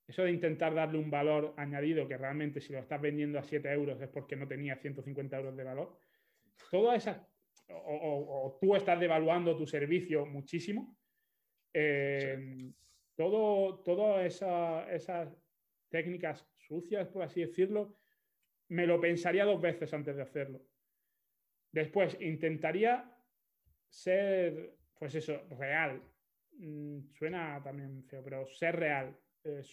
eso 0.07 0.23
de 0.23 0.31
intentar 0.31 0.73
darle 0.73 0.97
un 0.97 1.11
valor 1.11 1.53
añadido 1.57 2.07
que 2.07 2.15
realmente 2.15 2.61
si 2.61 2.71
lo 2.71 2.79
estás 2.79 3.01
vendiendo 3.01 3.37
a 3.37 3.43
7 3.43 3.69
euros 3.69 3.99
es 3.99 4.07
porque 4.07 4.37
no 4.37 4.47
tenía 4.47 4.77
150 4.77 5.35
euros 5.35 5.57
de 5.57 5.63
valor, 5.65 5.97
todas 6.71 6.95
esas, 6.95 7.21
o, 7.67 8.57
tú 8.61 8.77
estás 8.77 8.97
devaluando 8.97 9.57
tu 9.57 9.67
servicio 9.67 10.25
muchísimo, 10.25 10.97
eh, 11.73 12.71
todo, 13.13 13.79
todas 13.83 14.23
esas 14.23 15.27
técnicas 15.89 16.47
sucias, 16.71 17.09
por 17.09 17.23
así 17.23 17.41
decirlo, 17.41 17.97
me 18.69 18.87
lo 18.87 19.01
pensaría 19.01 19.43
dos 19.43 19.61
veces 19.61 19.93
antes 19.93 20.15
de 20.15 20.21
hacerlo. 20.21 20.61
Después, 21.69 22.17
intentaría 22.21 23.13
ser, 23.89 24.77
pues 24.97 25.15
eso, 25.15 25.41
real. 25.49 26.01
Mm, 26.53 26.99
suena 27.13 27.61
también 27.61 28.05
feo, 28.05 28.23
pero 28.23 28.47
ser 28.47 28.77
real. 28.77 29.17
Eh, 29.43 29.63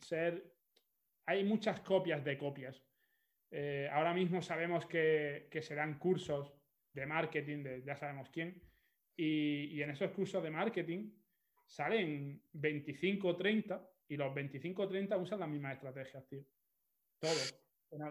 ser... 0.00 0.54
Hay 1.26 1.44
muchas 1.44 1.80
copias 1.80 2.24
de 2.24 2.38
copias. 2.38 2.82
Eh, 3.50 3.88
ahora 3.92 4.14
mismo 4.14 4.40
sabemos 4.40 4.86
que, 4.86 5.48
que, 5.50 5.60
se 5.60 5.74
dan 5.74 5.98
cursos 5.98 6.54
de 6.94 7.04
marketing 7.04 7.62
de 7.64 7.82
ya 7.82 7.96
sabemos 7.96 8.30
quién, 8.30 8.62
y, 9.16 9.80
en 9.82 9.90
esos 9.90 10.10
cursos 10.10 10.42
de 10.42 10.50
marketing 10.50 11.10
salen 11.66 12.42
25 12.52 13.28
o 13.28 13.36
30 13.36 13.90
y 14.08 14.16
los 14.16 14.34
25 14.34 14.82
o 14.82 14.88
30 14.88 15.16
usan 15.16 15.40
las 15.40 15.48
mismas 15.48 15.74
estrategias, 15.74 16.26
tío. 16.28 16.44
Todos. 17.18 17.62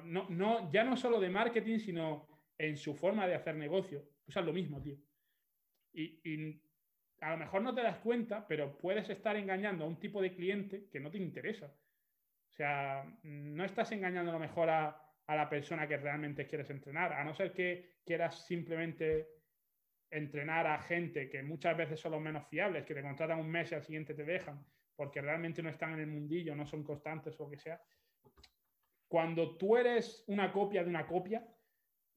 No, 0.04 0.30
no, 0.30 0.72
ya 0.72 0.84
no 0.84 0.96
solo 0.98 1.20
de 1.20 1.30
marketing, 1.30 1.80
sino 1.80 2.28
en 2.58 2.78
su 2.78 2.96
forma 2.96 3.28
de 3.28 3.36
hacer 3.36 3.56
negocio. 3.56 4.04
Usan 4.28 4.46
lo 4.46 4.54
mismo, 4.54 4.82
tío. 4.82 4.98
Y, 5.94 6.20
y 6.24 6.62
a 7.22 7.32
lo 7.32 7.38
mejor 7.38 7.62
no 7.62 7.74
te 7.74 7.82
das 7.82 7.98
cuenta, 7.98 8.48
pero 8.48 8.78
puedes 8.78 9.10
estar 9.10 9.36
engañando 9.36 9.86
a 9.86 9.88
un 9.88 10.00
tipo 10.00 10.22
de 10.22 10.34
cliente 10.34 10.88
que 10.92 11.00
no 11.00 11.12
te 11.12 11.18
interesa. 11.18 11.68
O 11.68 12.56
sea, 12.56 13.06
no 13.24 13.66
estás 13.66 13.92
engañando 13.92 14.32
a 14.32 14.36
lo 14.36 14.40
mejor 14.40 14.70
a, 14.70 15.02
la 15.28 15.50
persona 15.50 15.88
que 15.88 15.98
realmente 15.98 16.48
quieres 16.48 16.70
entrenar, 16.70 17.12
a 17.12 17.24
no 17.24 17.34
ser 17.34 17.52
que 17.52 17.98
quieras 18.06 18.46
simplemente 18.46 19.28
entrenar 20.10 20.68
a 20.68 20.80
gente 20.80 21.30
que 21.30 21.42
muchas 21.42 21.76
veces 21.76 22.00
son 22.00 22.14
los 22.14 22.22
menos 22.22 22.48
fiables, 22.48 22.86
que 22.86 22.94
te 22.94 23.02
contratan 23.02 23.40
un 23.40 23.50
mes 23.50 23.72
y 23.72 23.76
al 23.76 23.84
siguiente 23.84 24.14
te 24.14 24.24
dejan, 24.24 24.64
porque 24.96 25.22
realmente 25.22 25.62
no 25.62 25.70
están 25.70 25.94
en 25.94 26.00
el 26.02 26.08
mundillo, 26.08 26.56
no 26.56 26.66
son 26.66 26.84
constantes 26.84 27.40
o 27.40 27.44
lo 27.44 27.50
que 27.50 27.60
sea. 27.60 27.82
Cuando 29.08 29.58
tú 29.58 29.78
eres 29.78 30.24
una 30.28 30.52
copia 30.52 30.84
de 30.84 30.90
una 30.90 31.06
copia, 31.06 31.48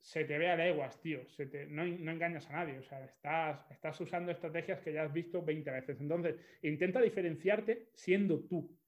se 0.01 0.25
te 0.25 0.39
ve 0.39 0.49
a 0.49 0.57
leguas, 0.57 1.01
tío. 1.01 1.21
no, 1.69 1.83
engañas 1.85 2.49
a 2.49 2.53
nadie. 2.53 2.79
O 2.79 2.83
sea, 2.83 3.05
estás, 3.05 3.71
estás 3.71 4.01
usando 4.01 4.33
estrategias 4.33 4.81
que 4.81 4.93
ya 4.93 5.03
has 5.03 5.13
visto 5.13 5.43
20 5.43 5.71
veces. 5.71 6.01
Entonces, 6.01 6.37
intenta 6.63 7.01
diferenciarte 7.01 7.91
siendo 7.95 8.45
tú, 8.47 8.79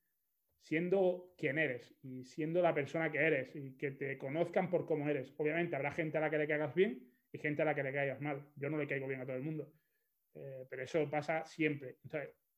siendo 0.61 1.35
quien 1.37 1.59
eres 1.59 1.95
y 2.03 2.25
siendo 2.25 2.63
la 2.63 2.75
persona 2.75 3.11
que 3.11 3.19
eres 3.19 3.55
y 3.55 3.77
que 3.77 3.93
te 3.93 4.17
conozcan 4.17 4.71
por 4.71 4.87
cómo 4.87 5.09
eres. 5.09 5.35
Obviamente, 5.37 5.77
habrá 5.77 5.93
gente 5.93 6.19
a 6.19 6.21
la 6.23 6.31
que 6.31 6.39
le 6.39 6.49
caigas 6.49 6.75
bien 6.75 7.07
y 7.33 7.39
gente 7.39 7.63
a 7.63 7.65
la 7.67 7.75
que 7.75 7.83
le 7.83 7.93
caigas 7.93 8.21
mal. 8.21 8.47
Yo 8.57 8.71
no 8.71 8.79
le 8.79 8.87
caigo 8.87 9.07
bien 9.07 9.21
a 9.21 9.27
todo 9.27 9.37
el 9.37 9.43
mundo. 9.43 9.73
Eh, 10.35 10.67
pero 10.71 10.83
eso 10.83 11.11
pasa 11.11 11.45
siempre. 11.45 11.97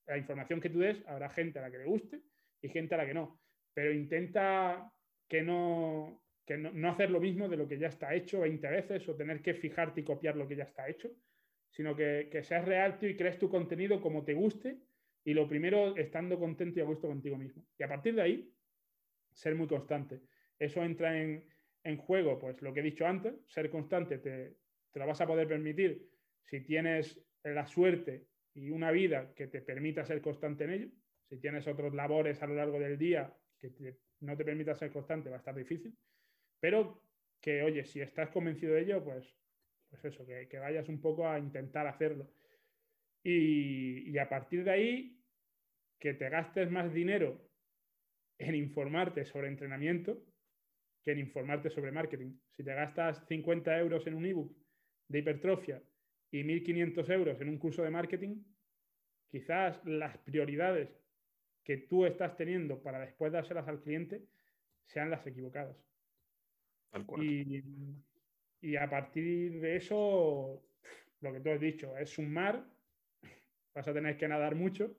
La 0.07 0.19
información 0.19 0.61
que 0.61 0.71
tú 0.71 0.81
des, 0.81 1.03
habrá 1.07 1.29
gente 1.31 1.59
a 1.59 1.63
la 1.63 1.71
que 1.71 1.79
le 1.79 1.85
guste 1.85 2.21
y 2.61 2.69
gente 2.69 2.95
a 2.95 2.99
la 2.99 3.07
que 3.07 3.15
no. 3.15 3.41
Pero 3.75 3.93
intenta 3.93 4.93
que 5.29 5.43
no, 5.43 6.23
que 6.45 6.59
no, 6.59 6.89
hacer 6.91 7.11
lo 7.11 7.21
mismo 7.21 7.49
de 7.49 7.57
lo 7.57 7.69
que 7.69 7.79
ya 7.79 7.89
está 7.89 8.15
hecho 8.15 8.41
20 8.41 8.69
veces 8.69 9.09
o 9.09 9.17
tener 9.17 9.41
que 9.41 9.55
fijarte 9.55 10.01
y 10.01 10.05
copiar 10.05 10.37
lo 10.37 10.47
que 10.47 10.57
ya 10.57 10.65
está 10.65 10.89
hecho, 10.89 11.11
sino 11.71 11.97
que, 11.97 12.29
seas 12.43 12.65
real 12.65 12.99
y 13.01 13.17
crees 13.17 13.39
tu 13.39 13.49
contenido 13.49 14.01
como 14.01 14.25
te 14.25 14.35
guste 14.35 14.79
y 15.25 15.35
lo 15.35 15.49
primero 15.49 15.97
estando 15.97 16.39
contento 16.39 16.79
y 16.79 16.83
a 16.83 16.87
gusto 16.87 17.09
contigo 17.09 17.37
mismo. 17.37 17.65
Y 17.79 17.83
a 17.83 17.89
partir 17.89 18.15
de 18.15 18.23
ahí, 18.23 18.53
ser 19.33 19.55
muy 19.55 19.67
constante. 19.67 20.21
Eso 20.59 20.83
entra 20.83 21.19
en, 21.19 21.47
juego, 21.97 22.39
pues 22.39 22.61
lo 22.63 22.73
que 22.73 22.81
he 22.81 22.85
dicho 22.85 23.07
antes, 23.07 23.35
ser 23.47 23.71
constante 23.71 24.19
te, 24.19 24.57
te 24.93 25.01
lo 25.01 25.07
vas 25.07 25.21
a 25.21 25.27
poder 25.27 25.49
permitir 25.49 26.09
si 26.45 26.61
tienes 26.61 27.21
la 27.43 27.67
suerte 27.67 28.27
y 28.55 28.71
una 28.71 28.91
vida 28.91 29.35
que 29.35 29.47
te 29.47 29.63
permita 29.63 30.05
ser 30.05 30.21
constante 30.21 30.65
en 30.65 30.71
ello. 30.71 30.89
Si 31.29 31.39
tienes 31.39 31.67
otros 31.67 31.95
labores 31.95 32.43
a 32.43 32.47
lo 32.47 32.55
largo 32.55 32.79
del 32.79 32.99
día 32.99 33.35
que 33.59 33.73
no 34.21 34.37
te 34.37 34.45
permita 34.45 34.75
ser 34.75 34.91
constante, 34.91 35.31
va 35.31 35.37
a 35.37 35.39
estar 35.39 35.55
difícil. 35.55 35.97
Pero 36.61 37.03
que, 37.41 37.63
oye, 37.63 37.85
si 37.85 38.01
estás 38.01 38.31
convencido 38.31 38.75
de 38.75 38.83
ello, 38.83 39.05
pues, 39.05 39.35
pues 39.89 40.05
eso, 40.05 40.27
que, 40.27 40.59
vayas 40.59 40.89
un 40.89 41.01
poco 41.01 41.29
a 41.29 41.39
intentar 41.39 41.87
hacerlo. 41.87 42.33
Y, 43.23 44.11
y, 44.11 44.19
a 44.19 44.29
partir 44.29 44.65
de 44.65 44.71
ahí, 44.71 45.21
que 45.99 46.15
te 46.15 46.29
gastes 46.29 46.71
más 46.71 46.93
dinero 46.93 47.49
en 48.39 48.55
informarte 48.55 49.25
sobre 49.25 49.49
entrenamiento 49.49 50.25
que 51.03 51.13
en 51.13 51.19
informarte 51.19 51.71
sobre 51.71 51.93
marketing. 51.93 52.39
Si 52.51 52.63
te 52.63 52.75
gastas 52.75 53.25
50 53.27 53.79
euros 53.79 54.07
en 54.07 54.15
un 54.15 54.27
ebook 54.27 54.57
de 55.09 55.19
hipertrofia 55.19 55.83
y 56.33 56.43
1.500 56.45 57.11
euros 57.11 57.41
en 57.41 57.49
un 57.51 57.59
curso 57.59 57.83
de 57.83 57.91
marketing, 57.91 58.43
quizás 59.31 59.85
las 59.85 60.17
prioridades 60.19 60.89
que 61.63 61.77
tú 61.77 62.07
estás 62.07 62.37
teniendo 62.37 62.83
para 62.83 62.99
después 62.99 63.31
dárselas 63.31 63.69
al 63.69 63.83
cliente 63.83 64.23
sean 64.87 65.11
las 65.11 65.25
equivocadas. 65.27 65.77
Y, 67.19 67.63
y, 68.61 68.77
a 68.77 68.89
partir 68.91 69.61
de 69.61 69.77
eso, 69.77 70.63
lo 71.21 71.33
que 71.33 71.41
tú 71.41 71.51
has 71.51 71.61
dicho, 71.61 71.97
es 71.97 72.19
un 72.19 72.33
mar, 72.33 72.67
vas 73.75 73.89
a 73.89 73.95
tener 73.95 74.17
que 74.17 74.29
nadar 74.29 74.55
mucho, 74.55 74.95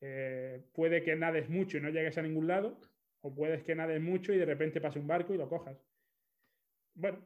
eh, 0.00 0.60
puede 0.72 1.02
que 1.02 1.16
nades 1.16 1.48
mucho 1.48 1.78
y 1.78 1.80
no 1.80 1.90
llegues 1.90 2.18
a 2.18 2.22
ningún 2.22 2.48
lado, 2.48 2.78
o 3.20 3.34
puedes 3.34 3.62
que 3.62 3.74
nades 3.74 4.00
mucho 4.00 4.32
y 4.32 4.38
de 4.38 4.44
repente 4.44 4.80
pase 4.80 4.98
un 4.98 5.06
barco 5.06 5.34
y 5.34 5.38
lo 5.38 5.48
cojas. 5.48 5.76
Bueno, 6.94 7.18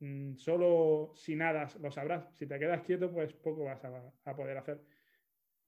Mm, 0.00 0.36
solo 0.36 1.12
si 1.14 1.36
nadas 1.36 1.76
lo 1.80 1.90
sabrás. 1.90 2.28
Si 2.36 2.46
te 2.46 2.58
quedas 2.58 2.82
quieto, 2.82 3.10
pues 3.12 3.32
poco 3.34 3.64
vas 3.64 3.82
a, 3.84 4.36
poder 4.36 4.58
hacer. 4.58 4.80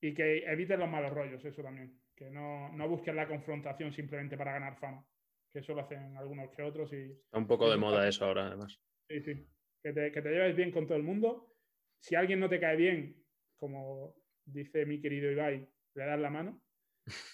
Y 0.00 0.14
que 0.14 0.44
evites 0.44 0.78
los 0.78 0.88
malos 0.88 1.12
rollos, 1.12 1.44
eso 1.44 1.62
también. 1.62 1.98
Que 2.14 2.30
no, 2.30 2.70
no, 2.72 2.88
busques 2.88 3.14
la 3.14 3.28
confrontación 3.28 3.92
simplemente 3.92 4.36
para 4.36 4.52
ganar 4.52 4.78
fama. 4.78 5.04
Que 5.52 5.60
eso 5.60 5.74
lo 5.74 5.80
hacen 5.80 6.16
algunos 6.16 6.50
que 6.50 6.62
otros. 6.62 6.92
Y, 6.92 7.12
Está 7.12 7.38
un 7.38 7.46
poco 7.46 7.70
de 7.70 7.76
moda 7.76 8.06
eso 8.08 8.24
ahora, 8.24 8.48
además. 8.48 8.78
Sí, 9.08 9.20
sí. 9.20 9.46
Que 9.82 9.92
te, 9.92 10.12
que 10.12 10.22
te 10.22 10.30
lleves 10.30 10.56
bien 10.56 10.72
con 10.72 10.86
todo 10.86 10.98
el 10.98 11.04
mundo. 11.04 11.54
Si 12.00 12.14
alguien 12.14 12.40
no 12.40 12.48
te 12.48 12.60
cae 12.60 12.76
bien, 12.76 13.24
como 13.56 14.14
dice 14.44 14.86
mi 14.86 15.00
querido 15.00 15.30
Ibai, 15.30 15.68
le 15.94 16.04
das 16.04 16.20
la 16.20 16.30
mano 16.30 16.62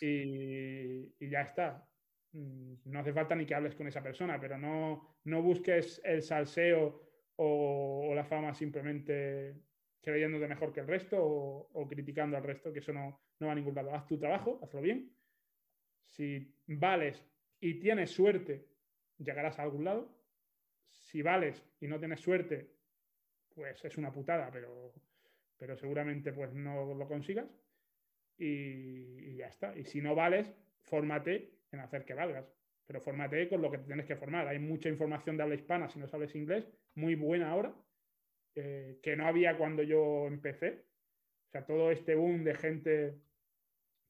y, 0.01 1.13
y 1.19 1.31
ya 1.31 1.43
está. 1.43 1.87
Mm, 2.35 2.75
no 2.87 2.99
hace 2.99 3.13
falta 3.13 3.37
ni 3.37 3.47
que 3.47 3.55
hables 3.55 3.77
con 3.77 3.87
esa 3.87 4.03
persona, 4.03 4.41
pero 4.41 4.59
no, 4.59 5.19
no 5.25 5.41
busques 5.41 6.01
el 6.05 6.21
salseo 6.21 7.01
o, 7.37 8.13
la 8.15 8.25
fama 8.25 8.53
simplemente 8.55 9.55
creyéndote 10.03 10.49
mejor 10.49 10.73
que 10.73 10.81
el 10.81 10.89
resto 10.89 11.17
o, 11.21 11.89
criticando 11.89 12.37
al 12.37 12.43
resto, 12.43 12.73
que 12.73 12.81
eso 12.81 12.93
no, 12.93 13.21
no, 13.39 13.47
va 13.47 13.53
a 13.53 13.55
ningún 13.55 13.75
lado. 13.75 13.95
Haz 13.95 14.07
tu 14.07 14.19
trabajo, 14.19 14.59
hazlo 14.63 14.81
bien. 14.81 15.13
Si 16.07 16.55
vales 16.67 17.25
y 17.61 17.79
tienes 17.79 18.11
suerte, 18.11 18.67
llegarás 19.19 19.59
a 19.59 19.63
algún 19.63 19.85
lado. 19.85 20.13
Si 20.91 21.23
vales 21.23 21.65
y 21.81 21.87
no 21.87 21.99
tienes 22.01 22.21
suerte, 22.21 22.69
pues 23.55 23.85
es 23.85 23.97
una 23.97 24.13
putada, 24.13 24.51
pero, 24.51 24.93
pero 25.57 25.77
seguramente 25.77 26.33
pues 26.33 26.53
no 26.53 26.95
lo 26.95 27.07
consigas. 27.07 27.49
Y, 28.37 29.31
y 29.31 29.37
ya 29.37 29.47
está. 29.47 29.77
Y 29.79 29.85
si 29.85 30.01
no 30.01 30.17
vales, 30.17 30.53
fórmate 30.83 31.54
en 31.75 31.81
hacer 31.81 32.05
que 32.05 32.15
valgas. 32.15 32.47
Pero 32.87 33.01
fórmate 33.01 33.49
con 33.49 33.63
lo 33.63 33.71
que 33.71 33.79
tienes 33.79 34.07
que 34.07 34.17
formar. 34.17 34.47
Hay 34.49 34.59
mucha 34.59 34.89
información 34.89 35.37
de 35.37 35.43
habla 35.43 35.55
hispana 35.55 35.89
si 35.89 35.99
no 35.99 36.07
sabes 36.07 36.35
inglés, 36.35 36.69
muy 36.95 37.15
buena 37.15 37.51
ahora, 37.51 37.75
eh, 38.55 38.99
que 39.03 39.17
no 39.17 39.27
había 39.27 39.57
cuando 39.57 39.83
yo 39.83 40.27
empecé. 40.27 40.85
O 41.49 41.51
sea, 41.51 41.65
todo 41.65 41.91
este 41.91 42.15
boom 42.15 42.45
de 42.45 42.55
gente 42.55 43.15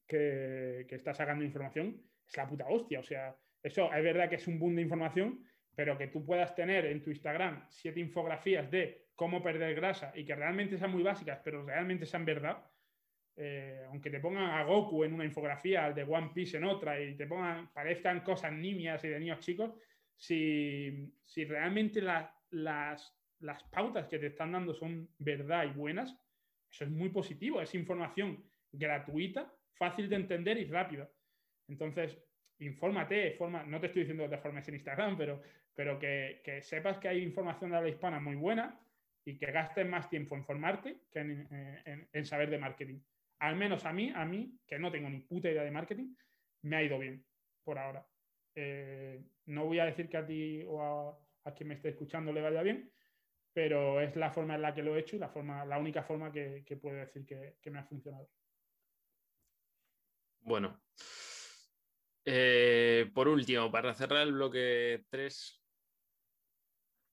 que, 0.07 0.85
que 0.87 0.95
está 0.95 1.13
sacando 1.13 1.43
información 1.43 2.01
es 2.27 2.37
la 2.37 2.47
puta 2.47 2.65
hostia. 2.67 2.99
O 2.99 3.03
sea, 3.03 3.35
eso 3.63 3.91
es 3.93 4.03
verdad 4.03 4.29
que 4.29 4.35
es 4.35 4.47
un 4.47 4.59
boom 4.59 4.75
de 4.75 4.81
información, 4.81 5.45
pero 5.75 5.97
que 5.97 6.07
tú 6.07 6.25
puedas 6.25 6.55
tener 6.55 6.85
en 6.85 7.01
tu 7.01 7.09
Instagram 7.09 7.65
siete 7.69 7.99
infografías 7.99 8.69
de 8.71 9.07
cómo 9.15 9.41
perder 9.41 9.75
grasa 9.75 10.11
y 10.15 10.25
que 10.25 10.35
realmente 10.35 10.77
sean 10.77 10.91
muy 10.91 11.03
básicas, 11.03 11.39
pero 11.43 11.65
realmente 11.65 12.05
sean 12.05 12.25
verdad, 12.25 12.63
eh, 13.37 13.83
aunque 13.89 14.09
te 14.09 14.19
pongan 14.19 14.49
a 14.49 14.63
Goku 14.63 15.03
en 15.03 15.13
una 15.13 15.25
infografía, 15.25 15.85
al 15.85 15.95
de 15.95 16.03
One 16.03 16.31
Piece 16.33 16.57
en 16.57 16.63
otra, 16.63 17.01
y 17.01 17.15
te 17.15 17.27
pongan, 17.27 17.69
parezcan 17.73 18.21
cosas 18.21 18.53
nimias 18.53 19.03
y 19.03 19.09
de 19.09 19.19
niños 19.19 19.39
chicos, 19.39 19.73
si, 20.15 21.11
realmente 21.47 22.01
las, 22.01 23.13
pautas 23.69 24.07
que 24.07 24.19
te 24.19 24.27
están 24.27 24.53
dando 24.53 24.73
son 24.73 25.09
verdad 25.17 25.65
y 25.65 25.77
buenas, 25.77 26.17
eso 26.71 26.85
es 26.85 26.89
muy 26.89 27.09
positivo, 27.09 27.61
es 27.61 27.75
información 27.75 28.41
gratuita, 28.71 29.53
fácil 29.73 30.07
de 30.07 30.15
entender 30.15 30.57
y 30.57 30.65
rápida. 30.65 31.09
Entonces, 31.67 32.17
infórmate, 32.59 33.31
forma, 33.31 33.63
no 33.63 33.81
te 33.81 33.87
estoy 33.87 34.03
diciendo 34.03 34.29
te 34.29 34.37
formes 34.37 34.67
en 34.69 34.75
Instagram, 34.75 35.17
pero, 35.17 35.41
pero 35.73 35.99
que, 35.99 36.41
sepas 36.61 36.99
que 36.99 37.09
hay 37.09 37.21
información 37.21 37.71
de 37.71 37.77
habla 37.77 37.89
hispana 37.89 38.21
muy 38.21 38.35
buena 38.35 38.79
y 39.25 39.37
que 39.37 39.51
gastes 39.51 39.85
más 39.85 40.09
tiempo 40.09 40.35
en 40.35 40.45
formarte 40.45 41.01
que 41.11 41.19
en, 41.19 42.07
en 42.13 42.25
saber 42.25 42.49
de 42.49 42.59
marketing 42.59 42.99
al 43.39 43.55
menos 43.55 43.85
a 43.85 43.93
mí, 43.93 44.11
a 44.15 44.25
mí, 44.25 44.57
que 44.67 44.79
no 44.79 44.91
tengo 44.91 45.09
ni 45.09 45.19
puta 45.21 45.49
idea 45.49 45.63
de 45.63 45.71
marketing, 45.71 46.15
me 46.63 46.77
ha 46.77 46.83
ido 46.83 46.99
bien 46.99 47.25
por 47.63 47.77
ahora. 47.77 48.05
Eh, 48.55 49.21
no 49.47 49.65
voy 49.65 49.79
a 49.79 49.85
decir 49.85 50.09
que 50.09 50.17
a 50.17 50.25
ti 50.25 50.63
o 50.65 51.19
a, 51.43 51.53
quien 51.53 51.69
me 51.69 51.75
esté 51.75 51.89
escuchando 51.89 52.31
le 52.31 52.41
vaya 52.41 52.61
bien, 52.61 52.91
pero 53.53 54.01
es 54.01 54.15
la 54.15 54.31
forma 54.31 54.55
en 54.55 54.61
la 54.61 54.73
que 54.73 54.83
lo 54.83 54.95
he 54.95 54.99
hecho 54.99 55.15
y 55.15 55.19
la, 55.19 55.29
forma, 55.29 55.65
la 55.65 55.77
única 55.77 56.03
forma 56.03 56.31
que, 56.31 56.63
puedo 56.81 56.95
decir 56.95 57.25
que, 57.25 57.69
me 57.69 57.79
ha 57.79 57.83
funcionado. 57.83 58.29
Bueno, 60.41 60.81
eh, 62.23 63.09
por 63.13 63.27
último, 63.27 63.71
para 63.71 63.93
cerrar 63.93 64.25
el 64.25 64.33
bloque 64.33 65.03
3, 65.09 65.61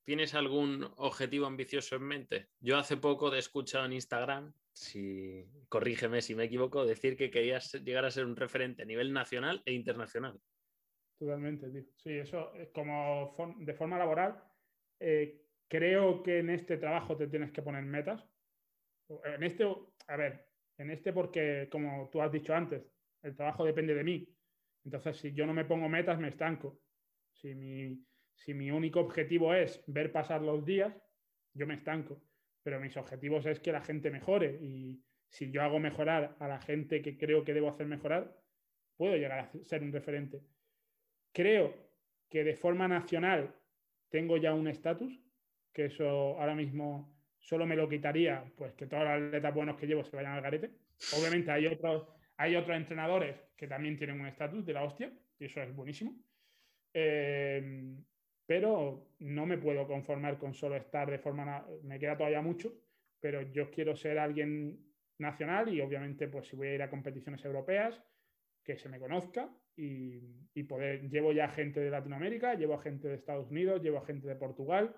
¿tienes 0.04 0.34
algún 0.34 0.84
objetivo 0.96 1.46
ambicioso 1.46 1.96
en 1.96 2.02
mente? 2.02 2.48
Yo 2.60 2.78
hace 2.78 2.96
poco 2.96 3.30
te 3.30 3.36
he 3.36 3.40
escuchado 3.40 3.84
en 3.86 3.94
Instagram 3.94 4.54
si, 4.72 5.46
corrígeme 5.68 6.22
si 6.22 6.34
me 6.34 6.44
equivoco, 6.44 6.84
decir 6.84 7.16
que 7.16 7.30
querías 7.30 7.72
llegar 7.84 8.04
a 8.04 8.10
ser 8.10 8.24
un 8.24 8.36
referente 8.36 8.82
a 8.82 8.86
nivel 8.86 9.12
nacional 9.12 9.62
e 9.64 9.72
internacional. 9.72 10.40
Totalmente, 11.18 11.70
tío. 11.70 11.84
Sí, 11.96 12.10
eso 12.18 12.54
es 12.54 12.70
como 12.70 13.36
de 13.58 13.74
forma 13.74 13.98
laboral. 13.98 14.42
Eh, 14.98 15.42
creo 15.68 16.22
que 16.22 16.38
en 16.38 16.50
este 16.50 16.78
trabajo 16.78 17.16
te 17.16 17.28
tienes 17.28 17.52
que 17.52 17.62
poner 17.62 17.84
metas. 17.84 18.26
En 19.24 19.42
este, 19.42 19.64
a 20.08 20.16
ver, 20.16 20.48
en 20.78 20.90
este 20.90 21.12
porque, 21.12 21.68
como 21.70 22.08
tú 22.10 22.22
has 22.22 22.32
dicho 22.32 22.54
antes, 22.54 22.82
el 23.22 23.36
trabajo 23.36 23.64
depende 23.64 23.94
de 23.94 24.04
mí. 24.04 24.28
Entonces, 24.84 25.16
si 25.18 25.32
yo 25.32 25.46
no 25.46 25.54
me 25.54 25.64
pongo 25.64 25.88
metas, 25.88 26.18
me 26.18 26.28
estanco. 26.28 26.80
Si 27.30 27.54
mi, 27.54 28.04
si 28.34 28.54
mi 28.54 28.70
único 28.70 29.00
objetivo 29.00 29.54
es 29.54 29.84
ver 29.86 30.10
pasar 30.10 30.42
los 30.42 30.64
días, 30.64 30.94
yo 31.54 31.66
me 31.66 31.74
estanco 31.74 32.22
pero 32.62 32.80
mis 32.80 32.96
objetivos 32.96 33.46
es 33.46 33.60
que 33.60 33.72
la 33.72 33.82
gente 33.82 34.10
mejore 34.10 34.58
y 34.60 35.02
si 35.28 35.50
yo 35.50 35.62
hago 35.62 35.78
mejorar 35.78 36.36
a 36.38 36.48
la 36.48 36.60
gente 36.60 37.02
que 37.02 37.16
creo 37.16 37.44
que 37.44 37.54
debo 37.54 37.70
hacer 37.70 37.86
mejorar, 37.86 38.36
puedo 38.96 39.16
llegar 39.16 39.38
a 39.38 39.64
ser 39.64 39.82
un 39.82 39.92
referente. 39.92 40.42
Creo 41.32 41.74
que 42.28 42.44
de 42.44 42.54
forma 42.54 42.86
nacional 42.86 43.54
tengo 44.10 44.36
ya 44.36 44.54
un 44.54 44.68
estatus, 44.68 45.18
que 45.72 45.86
eso 45.86 46.38
ahora 46.38 46.54
mismo 46.54 47.18
solo 47.38 47.66
me 47.66 47.76
lo 47.76 47.88
quitaría, 47.88 48.44
pues 48.56 48.74
que 48.74 48.86
todos 48.86 49.04
los 49.04 49.12
atletas 49.12 49.54
buenos 49.54 49.76
que 49.76 49.86
llevo 49.86 50.04
se 50.04 50.14
vayan 50.14 50.32
al 50.32 50.42
garete. 50.42 50.70
Obviamente 51.18 51.50
hay 51.50 51.66
otros, 51.66 52.06
Hay 52.36 52.56
otros 52.56 52.76
entrenadores 52.76 53.36
que 53.56 53.66
también 53.66 53.96
tienen 53.96 54.20
un 54.20 54.26
estatus 54.26 54.64
de 54.64 54.72
la 54.72 54.84
hostia, 54.84 55.12
y 55.38 55.46
eso 55.46 55.62
es 55.62 55.74
buenísimo. 55.74 56.14
Eh, 56.94 57.96
pero 58.52 59.08
no 59.20 59.46
me 59.46 59.56
puedo 59.56 59.86
conformar 59.86 60.36
con 60.36 60.52
solo 60.52 60.76
estar 60.76 61.10
de 61.10 61.18
forma... 61.18 61.66
Me 61.84 61.98
queda 61.98 62.18
todavía 62.18 62.42
mucho, 62.42 62.70
pero 63.18 63.40
yo 63.40 63.70
quiero 63.70 63.96
ser 63.96 64.18
alguien 64.18 64.78
nacional 65.16 65.70
y 65.70 65.80
obviamente 65.80 66.28
pues 66.28 66.48
si 66.48 66.56
voy 66.56 66.68
a 66.68 66.74
ir 66.74 66.82
a 66.82 66.90
competiciones 66.90 67.42
europeas, 67.46 67.98
que 68.62 68.76
se 68.76 68.90
me 68.90 69.00
conozca 69.00 69.48
y, 69.74 70.18
poder... 70.64 71.08
Llevo 71.08 71.32
ya 71.32 71.48
gente 71.48 71.80
de 71.80 71.88
Latinoamérica, 71.88 72.52
llevo 72.52 72.76
gente 72.76 73.08
de 73.08 73.14
Estados 73.14 73.50
Unidos, 73.50 73.82
llevo 73.82 73.96
a 73.96 74.04
gente 74.04 74.28
de 74.28 74.36
Portugal 74.36 74.94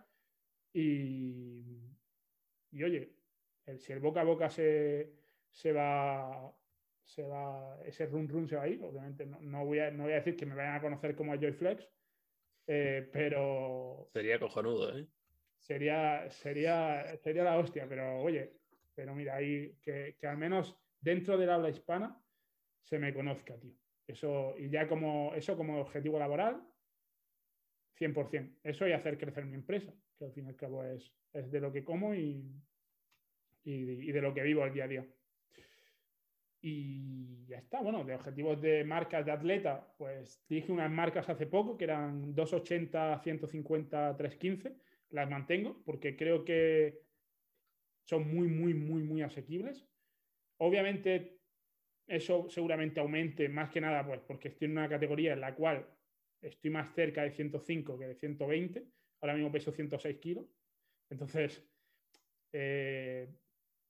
y, 0.73 1.63
y 2.73 2.83
oye, 2.83 3.15
si 3.79 3.93
el 3.93 4.01
boca 4.01 4.23
a 4.23 4.25
boca 4.25 4.51
se, 4.51 5.13
se 5.53 5.71
va 5.71 6.53
se 7.05 7.23
va, 7.23 7.79
ese 7.85 8.07
run 8.07 8.29
run 8.29 8.49
se 8.49 8.57
va 8.57 8.65
a 8.65 8.69
ir. 8.69 8.83
Obviamente 8.83 9.27
no, 9.27 9.65
voy, 9.65 9.79
a, 9.79 9.93
no 9.93 10.03
voy 10.03 10.13
a 10.13 10.17
decir 10.17 10.35
que 10.35 10.45
me 10.45 10.57
vayan 10.57 10.75
a 10.75 10.81
conocer 10.81 11.15
como 11.15 11.33
a 11.33 11.37
Joy 11.37 11.53
Flex, 11.53 11.89
eh, 12.67 13.09
pero. 13.13 14.09
Sería 14.13 14.39
cojonudo, 14.39 14.99
¿eh? 14.99 15.07
Sería, 15.59 16.29
sería, 16.31 17.17
sería 17.19 17.45
la 17.45 17.59
hostia, 17.59 17.87
pero 17.89 18.21
oye, 18.21 18.53
pero 18.95 19.15
mira, 19.15 19.37
ahí 19.37 19.77
que, 19.81 20.17
que, 20.19 20.27
al 20.27 20.37
menos 20.37 20.77
dentro 21.01 21.39
del 21.39 21.51
habla 21.51 21.71
hispana 21.71 22.21
se 22.83 22.99
me 22.99 23.15
conozca, 23.15 23.59
tío. 23.59 23.73
Eso, 24.07 24.55
y 24.59 24.69
ya 24.69 24.87
como 24.87 25.33
eso 25.35 25.57
como 25.57 25.81
objetivo 25.81 26.19
laboral, 26.19 26.63
100%. 27.99 28.59
Eso 28.63 28.87
y 28.87 28.93
hacer 28.93 29.17
crecer 29.17 29.47
mi 29.47 29.55
empresa, 29.55 29.95
que 30.19 30.27
al 30.27 30.33
fin 30.33 30.47
y 30.47 30.49
al 30.49 30.57
cabo 30.57 30.85
es, 30.85 31.15
es 31.33 31.51
de 31.51 31.61
lo 31.61 31.73
que 31.73 31.85
como 31.85 32.15
y, 32.15 32.45
y, 33.63 33.73
y 33.73 34.13
de 34.13 34.21
lo 34.21 34.35
que 34.35 34.43
vivo 34.43 34.65
el 34.65 34.75
día 34.75 34.85
a 34.85 34.89
día. 34.89 35.07
Y 36.67 37.45
ya 37.45 37.59
está, 37.59 37.83
bueno, 37.83 38.05
de 38.05 38.15
objetivos 38.15 38.59
de 38.63 38.85
marcas 38.85 39.27
de 39.27 39.33
atleta, 39.33 39.87
pues 39.99 40.43
dije 40.49 40.73
unas 40.73 40.91
marcas 40.91 41.29
hace 41.29 41.47
poco 41.47 41.77
que 41.77 41.85
eran 41.85 42.35
280, 42.35 43.21
150, 43.23 44.17
315. 44.17 44.75
Las 45.11 45.29
mantengo 45.29 45.83
porque 45.85 46.17
creo 46.17 46.43
que 46.43 47.03
son 48.05 48.35
muy, 48.35 48.49
muy, 48.49 48.73
muy, 48.73 49.03
muy 49.03 49.21
asequibles. 49.21 49.87
Obviamente, 50.57 51.37
eso 52.07 52.49
seguramente 52.49 52.99
aumente 52.99 53.47
más 53.51 53.69
que 53.69 53.83
nada, 53.83 54.03
pues 54.07 54.21
porque 54.21 54.49
estoy 54.49 54.65
en 54.65 54.73
una 54.73 54.89
categoría 54.89 55.35
en 55.35 55.41
la 55.41 55.55
cual 55.55 55.87
estoy 56.41 56.71
más 56.71 56.95
cerca 56.95 57.25
de 57.25 57.33
105 57.33 57.99
que 57.99 58.07
de 58.07 58.15
120. 58.15 58.87
Ahora 59.21 59.35
mismo 59.35 59.53
peso 59.53 59.71
106 59.71 60.17
kilos. 60.17 60.47
Entonces, 61.11 61.63
eh, 62.55 63.29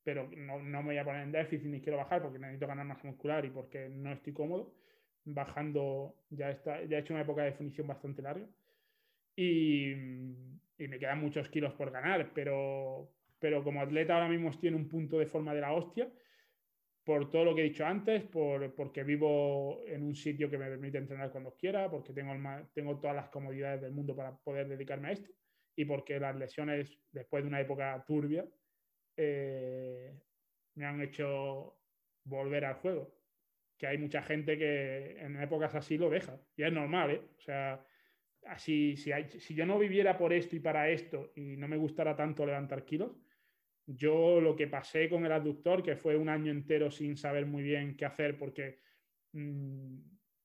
pero 0.04 0.28
no, 0.36 0.62
no, 0.62 0.82
me 0.82 0.90
voy 0.90 0.98
a 0.98 1.04
poner 1.04 1.22
en 1.22 1.32
déficit 1.32 1.66
ni 1.66 1.80
quiero 1.80 1.98
bajar 1.98 2.22
porque 2.22 2.38
necesito 2.38 2.66
ganar 2.66 2.86
masa 2.86 3.08
muscular 3.08 3.44
y 3.44 3.50
porque 3.50 3.88
no 3.88 4.12
estoy 4.12 4.32
cómodo. 4.32 4.74
Bajando, 5.24 6.16
ya, 6.28 6.50
está, 6.50 6.84
ya 6.84 6.98
he 6.98 7.00
hecho 7.00 7.14
una 7.14 7.22
época 7.22 7.42
de 7.42 7.52
definición 7.52 7.86
bastante 7.86 8.20
larga 8.20 8.46
y, 9.34 9.90
y 9.92 10.88
me 10.88 10.98
quedan 10.98 11.20
muchos 11.20 11.48
kilos 11.48 11.72
por 11.72 11.90
ganar, 11.90 12.32
pero, 12.34 13.10
pero 13.38 13.64
como 13.64 13.80
atleta 13.80 14.14
ahora 14.14 14.28
mismo 14.28 14.50
estoy 14.50 14.68
en 14.68 14.74
un 14.74 14.88
punto 14.88 15.18
de 15.18 15.26
forma 15.26 15.54
de 15.54 15.62
la 15.62 15.72
hostia 15.72 16.12
por 17.04 17.30
todo 17.30 17.44
lo 17.44 17.54
que 17.54 17.60
he 17.60 17.64
dicho 17.64 17.84
antes, 17.84 18.24
por, 18.24 18.74
porque 18.74 19.04
vivo 19.04 19.82
en 19.86 20.02
un 20.02 20.14
sitio 20.14 20.50
que 20.50 20.56
me 20.56 20.68
permite 20.68 20.98
entrenar 20.98 21.30
cuando 21.30 21.54
quiera, 21.54 21.90
porque 21.90 22.14
tengo, 22.14 22.32
tengo 22.72 22.98
todas 22.98 23.14
las 23.14 23.28
comodidades 23.28 23.82
del 23.82 23.92
mundo 23.92 24.16
para 24.16 24.36
poder 24.36 24.68
dedicarme 24.68 25.08
a 25.08 25.12
esto 25.12 25.30
y 25.76 25.84
porque 25.84 26.18
las 26.18 26.34
lesiones, 26.36 26.98
después 27.12 27.44
de 27.44 27.48
una 27.48 27.60
época 27.60 28.02
turbia, 28.06 28.46
eh, 29.16 30.12
me 30.74 30.86
han 30.86 31.00
hecho 31.00 31.78
volver 32.24 32.64
al 32.64 32.74
juego. 32.74 33.14
Que 33.76 33.86
hay 33.86 33.98
mucha 33.98 34.22
gente 34.22 34.56
que 34.56 35.18
en 35.18 35.40
épocas 35.40 35.74
así 35.74 35.98
lo 35.98 36.10
deja. 36.10 36.40
Y 36.56 36.62
es 36.62 36.72
normal, 36.72 37.10
¿eh? 37.10 37.22
O 37.36 37.40
sea, 37.40 37.84
así, 38.46 38.96
si, 38.96 39.54
yo 39.54 39.66
no 39.66 39.78
viviera 39.78 40.16
por 40.16 40.32
esto 40.32 40.56
y 40.56 40.60
para 40.60 40.88
esto 40.88 41.32
y 41.34 41.56
no 41.56 41.68
me 41.68 41.76
gustara 41.76 42.14
tanto 42.16 42.46
levantar 42.46 42.84
kilos, 42.84 43.12
yo 43.86 44.40
lo 44.40 44.56
que 44.56 44.66
pasé 44.66 45.08
con 45.08 45.26
el 45.26 45.32
abductor, 45.32 45.82
que 45.82 45.96
fue 45.96 46.16
un 46.16 46.28
año 46.28 46.50
entero 46.50 46.90
sin 46.90 47.16
saber 47.16 47.46
muy 47.46 47.62
bien 47.62 47.96
qué 47.96 48.06
hacer 48.06 48.38
porque 48.38 48.80
mm, 49.32 49.98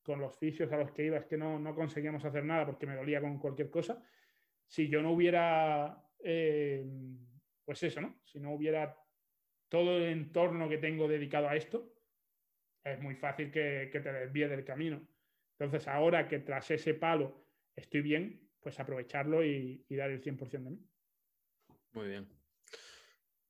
con 0.04 0.20
los 0.20 0.38
fisios 0.38 0.72
a 0.72 0.78
los 0.78 0.92
que 0.92 1.06
iba 1.06 1.18
es 1.18 1.26
que 1.26 1.38
no, 1.38 1.60
no, 1.60 1.74
conseguíamos 1.74 2.26
hacer 2.26 2.44
nada 2.44 2.66
porque 2.66 2.86
me 2.86 2.96
dolía 2.96 3.22
con 3.22 3.40
cualquier 3.40 3.70
cosa. 3.70 4.04
Si 4.68 4.90
yo 4.90 5.02
no 5.02 5.12
hubiera 5.12 6.04
eh, 6.24 6.86
pues 7.70 7.84
eso, 7.84 8.02
¿no? 8.02 8.20
Si 8.26 8.40
no 8.40 8.52
hubiera 8.52 8.98
todo 9.70 9.98
el 9.98 10.06
entorno 10.06 10.68
que 10.68 10.80
tengo 10.80 11.08
dedicado 11.08 11.48
a 11.48 11.56
esto, 11.56 11.94
es 12.84 13.00
muy 13.00 13.14
fácil 13.14 13.52
que, 13.52 13.92
te 13.94 14.12
desvíe 14.12 14.48
del 14.48 14.66
camino. 14.66 15.08
Entonces, 15.52 15.88
ahora 15.88 16.28
que 16.28 16.40
tras 16.40 16.72
ese 16.72 16.96
palo 16.96 17.46
estoy 17.76 18.02
bien, 18.02 18.50
pues 18.60 18.80
aprovecharlo 18.80 19.46
y, 19.46 19.86
dar 19.88 20.10
el 20.10 20.20
100% 20.20 20.50
de 20.50 20.60
mí. 20.72 20.80
Muy 21.92 22.08
bien. 22.08 22.28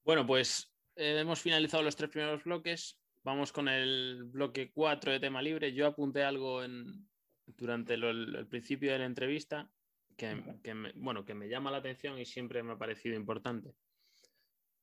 Bueno, 0.04 0.28
pues 0.28 0.70
eh, 0.98 1.20
hemos 1.22 1.42
finalizado 1.42 1.82
los 1.82 1.96
tres 1.96 2.10
primeros 2.10 2.44
bloques. 2.44 3.00
Vamos 3.24 3.54
con 3.54 3.70
el 3.70 4.26
bloque 4.26 4.70
4 4.74 5.14
de 5.14 5.22
tema 5.22 5.42
libre. 5.42 5.72
Yo 5.72 5.88
apunté 5.88 6.24
algo 6.24 6.62
en, 6.62 7.08
durante 7.46 7.94
el 7.94 8.48
principio 8.50 8.92
de 8.92 9.00
la 9.00 9.06
entrevista 9.06 9.72
que, 10.18 10.92
bueno, 10.96 11.24
que 11.24 11.36
me 11.36 11.48
llama 11.48 11.72
la 11.72 11.78
atención 11.78 12.20
y 12.20 12.26
siempre 12.26 12.62
me 12.64 12.74
ha 12.74 12.78
parecido 12.78 13.16
importante. 13.16 13.74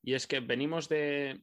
Y 0.07 0.15
es 0.15 0.29
que 0.29 0.39
venimos 0.39 0.89
de, 0.89 1.43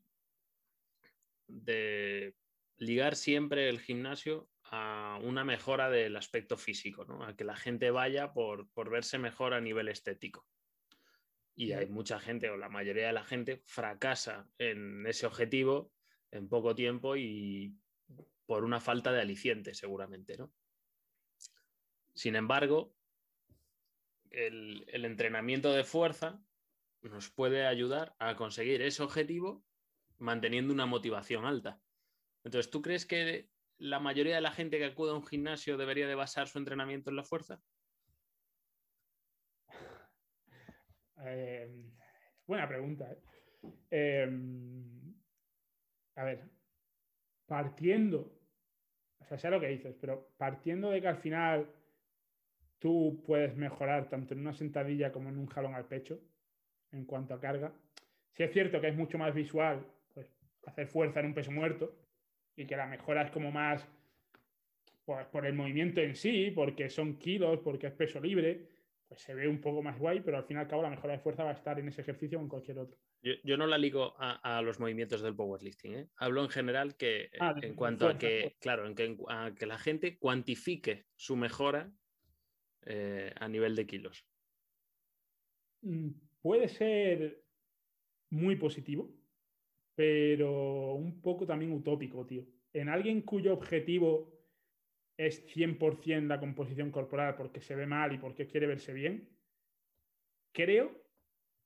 ligar 2.77 3.18
siempre 3.18 3.68
el 3.68 3.81
gimnasio 3.81 4.49
a 4.64 5.19
una 5.22 5.44
mejora 5.44 5.90
del 5.90 6.15
aspecto 6.15 6.56
físico, 6.56 7.06
a 7.26 7.35
que 7.35 7.44
la 7.44 7.57
gente 7.57 7.91
vaya 7.91 8.31
por, 8.31 8.69
verse 8.90 9.18
mejor 9.18 9.53
a 9.53 9.60
nivel 9.60 9.90
estético. 9.90 10.48
Y 11.56 11.73
hay 11.73 11.88
mucha 11.88 12.22
gente, 12.22 12.49
o 12.49 12.56
la 12.56 12.69
mayoría 12.69 13.07
de 13.07 13.11
la 13.11 13.26
gente, 13.26 13.61
fracasa 13.65 14.49
en 14.57 15.06
ese 15.07 15.26
objetivo 15.26 15.91
en 16.31 16.48
poco 16.48 16.73
tiempo 16.73 17.18
y 17.18 17.76
por 18.45 18.64
una 18.64 18.80
falta 18.80 19.11
de 19.11 19.19
aliciente, 19.19 19.73
seguramente. 19.73 20.38
¿no? 20.38 20.53
Sin 22.15 22.38
embargo, 22.38 22.95
el 24.31 25.03
entrenamiento 25.03 25.73
de 25.73 25.84
fuerza 25.84 26.41
nos 27.09 27.30
puede 27.30 27.65
ayudar 27.65 28.15
a 28.19 28.35
conseguir 28.35 28.81
ese 28.81 29.03
objetivo 29.03 29.63
manteniendo 30.17 30.73
una 30.73 30.85
motivación 30.85 31.45
alta. 31.45 31.80
Entonces, 32.43 32.71
¿tú 32.71 32.81
crees 32.81 33.05
que 33.05 33.49
la 33.77 33.99
mayoría 33.99 34.35
de 34.35 34.41
la 34.41 34.51
gente 34.51 34.77
que 34.77 34.85
acude 34.85 35.11
a 35.11 35.15
un 35.15 35.25
gimnasio 35.25 35.77
debería 35.77 36.07
de 36.07 36.15
basar 36.15 36.47
su 36.47 36.57
entrenamiento 36.57 37.09
en 37.09 37.15
la 37.15 37.23
fuerza? 37.23 37.61
Eh, 41.25 41.69
buena 42.45 42.67
pregunta. 42.67 43.11
¿eh? 43.11 43.21
Em, 43.89 45.15
a 46.15 46.23
ver, 46.23 46.49
partiendo, 47.45 48.39
o 49.19 49.25
sea, 49.25 49.38
sé 49.38 49.49
lo 49.49 49.59
que 49.59 49.67
dices, 49.67 49.95
pero 49.99 50.34
partiendo 50.38 50.89
de 50.89 51.01
que 51.01 51.07
al 51.07 51.17
final 51.17 51.69
tú 52.80 53.23
puedes 53.25 53.55
mejorar 53.55 54.09
tanto 54.09 54.34
en 54.34 54.41
una 54.41 54.53
sentadilla 54.53 55.11
como 55.11 55.30
en 55.30 55.38
un 55.38 55.47
jalón 55.47 55.75
al 55.75 55.88
pecho, 55.88 56.19
en 56.94 57.06
cuanto 57.06 57.34
a 57.34 57.40
carga. 57.40 57.74
Si 58.32 58.44
es 58.44 58.52
cierto 58.52 58.80
que 58.80 58.88
es 58.88 58.95
mucho 58.95 59.18
más 59.18 59.34
visual 59.34 59.86
pues, 60.14 60.28
hacer 60.65 60.88
fuerza 60.88 61.20
en 61.20 61.28
un 61.28 61.34
peso 61.34 61.52
muerto 61.52 61.95
y 62.56 62.65
que 62.65 62.78
la 62.78 62.88
mejora 62.88 63.24
es 63.24 63.32
como 63.32 63.52
más 63.52 63.88
pues, 65.06 65.26
por 65.28 65.45
el 65.45 65.53
movimiento 65.53 66.02
en 66.02 66.15
sí, 66.15 66.52
porque 66.52 66.90
son 66.90 67.18
kilos, 67.18 67.60
porque 67.64 67.88
es 67.88 67.94
peso 67.94 68.20
libre, 68.20 68.70
pues 69.07 69.22
se 69.22 69.34
ve 69.34 69.48
un 69.48 69.60
poco 69.60 69.82
más 69.82 69.99
guay, 69.99 70.22
pero 70.22 70.38
al 70.38 70.45
fin 70.45 70.57
y 70.57 70.60
al 70.61 70.68
cabo 70.68 70.84
la 70.84 70.90
mejora 70.90 71.14
de 71.14 71.20
fuerza 71.20 71.44
va 71.44 71.52
a 71.52 71.53
estar 71.53 71.80
en 71.80 71.88
ese 71.88 72.02
ejercicio 72.02 72.40
o 72.40 72.41
en 72.41 72.48
cualquier 72.48 72.80
otro. 72.80 72.98
Yo, 73.22 73.56
no 73.56 73.68
la 73.68 73.78
ligo 73.78 74.15
a, 74.18 74.61
los 74.61 74.82
movimientos 74.82 75.22
del 75.22 75.34
powerlifting. 75.34 75.94
¿eh? 75.94 76.10
Hablo 76.18 76.44
en 76.44 76.49
general 76.49 76.98
que 76.98 77.30
ah, 77.40 77.56
en 77.61 77.74
cuanto 77.74 78.10
a 78.10 78.18
que, 78.18 78.57
claro, 78.60 78.86
en 78.86 78.95
que, 78.95 79.15
a 79.30 79.53
que 79.57 79.65
la 79.65 79.78
gente 79.78 80.18
cuantifique 80.18 81.06
su 81.15 81.38
mejora 81.38 81.90
eh, 82.86 83.34
a 83.40 83.48
nivel 83.48 83.78
de 83.78 83.88
kilos. 83.88 84.26
Puede 86.44 86.68
ser 86.68 87.41
muy 88.30 88.57
positivo, 88.57 89.10
pero 89.95 90.94
un 90.94 91.22
poco 91.22 91.48
también 91.48 91.72
utópico, 91.72 92.26
tío. 92.26 92.44
En 92.74 92.90
alguien 92.90 93.22
cuyo 93.22 93.53
objetivo 93.53 94.44
es 95.18 95.48
100% 95.48 96.28
la 96.28 96.41
composición 96.41 96.91
corporal 96.91 97.36
porque 97.36 97.61
se 97.61 97.76
ve 97.76 97.88
mal 97.88 98.14
y 98.14 98.18
porque 98.18 98.45
quiere 98.45 98.68
verse 98.68 98.91
bien, 98.91 99.30
creo, 100.52 101.02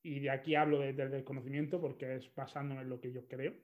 y 0.03 0.19
de 0.19 0.29
aquí 0.29 0.53
hablo 0.53 0.79
desde 0.79 1.03
el 1.03 1.11
desconocimiento 1.11 1.81
porque 1.81 2.15
es 2.15 2.35
basándome 2.35 2.83
en 2.83 2.89
lo 2.89 3.01
que 3.01 3.11
yo 3.11 3.27
creo, 3.27 3.55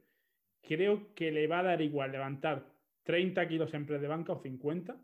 creo 0.64 1.14
que 1.14 1.31
le 1.31 1.45
va 1.45 1.60
a 1.60 1.64
dar 1.64 1.81
igual 1.84 2.11
levantar 2.11 2.73
30 3.03 3.48
kilos 3.48 3.72
en 3.76 3.85
press 3.85 4.02
de 4.02 4.07
banca 4.07 4.34
o 4.34 4.40
50 4.40 4.99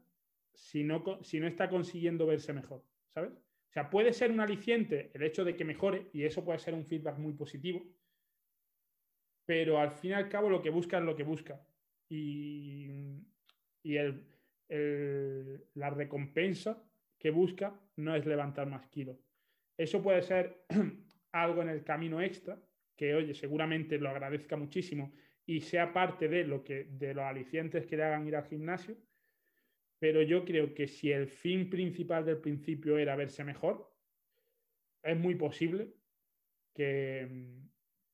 si 0.55 0.83
no, 0.83 1.21
si 1.21 1.39
no 1.39 1.45
está 1.45 1.69
consiguiendo 1.69 2.25
verse 2.25 2.51
mejor, 2.51 2.83
¿sabes? 3.09 3.33
O 3.69 3.71
sea, 3.71 3.89
puede 3.89 4.13
ser 4.13 4.31
un 4.31 4.39
aliciente 4.39 5.11
el 5.13 5.23
hecho 5.23 5.45
de 5.45 5.55
que 5.55 5.63
mejore 5.63 6.09
y 6.13 6.23
eso 6.23 6.43
puede 6.43 6.59
ser 6.59 6.73
un 6.73 6.85
feedback 6.85 7.17
muy 7.17 7.33
positivo, 7.33 7.85
pero 9.45 9.79
al 9.79 9.91
fin 9.91 10.11
y 10.11 10.13
al 10.13 10.29
cabo 10.29 10.49
lo 10.49 10.61
que 10.61 10.69
busca 10.69 10.97
es 10.97 11.03
lo 11.03 11.15
que 11.15 11.23
busca. 11.23 11.65
y, 12.09 13.15
la 15.73 15.89
recompensa 15.89 16.83
que 17.17 17.31
busca 17.31 17.79
no 17.97 18.15
es 18.15 18.25
levantar 18.25 18.67
más 18.67 18.87
kilos. 18.87 19.17
Eso 19.77 20.01
puede 20.01 20.21
ser 20.21 20.65
algo 21.31 21.61
en 21.61 21.69
el 21.69 21.83
camino 21.83 22.21
extra, 22.21 22.61
que 22.95 23.15
oye, 23.15 23.33
seguramente 23.33 23.97
lo 23.97 24.09
agradezca 24.09 24.57
muchísimo 24.57 25.13
y 25.45 25.61
sea 25.61 25.93
parte 25.93 26.27
de 26.27 26.43
lo 26.43 26.63
que 26.63 26.83
de 26.83 27.13
los 27.13 27.23
alicientes 27.23 27.85
que 27.85 27.97
le 27.97 28.03
hagan 28.03 28.27
ir 28.27 28.35
al 28.35 28.45
gimnasio, 28.45 28.97
pero 29.99 30.21
yo 30.21 30.45
creo 30.45 30.73
que 30.73 30.87
si 30.87 31.11
el 31.11 31.27
fin 31.27 31.69
principal 31.69 32.25
del 32.25 32.37
principio 32.37 32.97
era 32.97 33.15
verse 33.15 33.43
mejor, 33.43 33.93
es 35.03 35.17
muy 35.17 35.35
posible 35.35 35.93
que, 36.73 37.27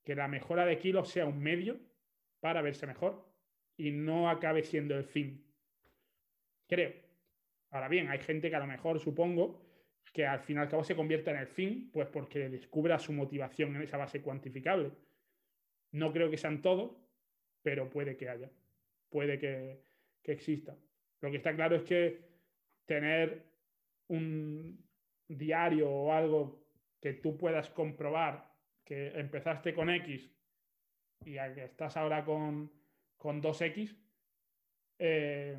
que 0.03 0.15
la 0.15 0.27
mejora 0.27 0.65
de 0.65 0.79
kilos 0.79 1.09
sea 1.09 1.25
un 1.25 1.39
medio 1.39 1.79
para 2.39 2.61
verse 2.61 2.87
mejor 2.87 3.25
y 3.77 3.91
no 3.91 4.29
acabe 4.29 4.63
siendo 4.63 4.95
el 4.95 5.05
fin. 5.05 5.45
Creo. 6.67 6.93
Ahora 7.69 7.87
bien, 7.87 8.09
hay 8.09 8.19
gente 8.19 8.49
que 8.49 8.55
a 8.55 8.59
lo 8.59 8.67
mejor 8.67 8.99
supongo 8.99 9.61
que 10.13 10.25
al 10.25 10.39
fin 10.39 10.57
y 10.57 10.59
al 10.59 10.69
cabo 10.69 10.83
se 10.83 10.95
convierta 10.95 11.31
en 11.31 11.37
el 11.37 11.47
fin, 11.47 11.89
pues 11.91 12.07
porque 12.07 12.49
descubra 12.49 12.97
su 12.99 13.11
motivación 13.11 13.75
en 13.75 13.81
esa 13.81 13.97
base 13.97 14.21
cuantificable. 14.21 14.91
No 15.91 16.13
creo 16.13 16.29
que 16.29 16.37
sean 16.37 16.61
todos, 16.61 16.95
pero 17.61 17.89
puede 17.89 18.15
que 18.15 18.29
haya, 18.29 18.49
puede 19.09 19.37
que, 19.37 19.81
que 20.23 20.31
exista. 20.31 20.77
Lo 21.21 21.31
que 21.31 21.37
está 21.37 21.55
claro 21.55 21.75
es 21.75 21.83
que 21.83 22.19
tener 22.85 23.45
un 24.07 24.85
diario 25.27 25.89
o 25.89 26.13
algo 26.13 26.67
que 26.99 27.13
tú 27.13 27.37
puedas 27.37 27.69
comprobar 27.69 28.53
que 28.83 29.07
empezaste 29.19 29.73
con 29.73 29.89
X 29.89 30.31
y 31.25 31.33
que 31.33 31.65
estás 31.65 31.97
ahora 31.97 32.23
con, 32.23 32.71
con 33.17 33.41
2X, 33.41 33.97
eh, 34.99 35.57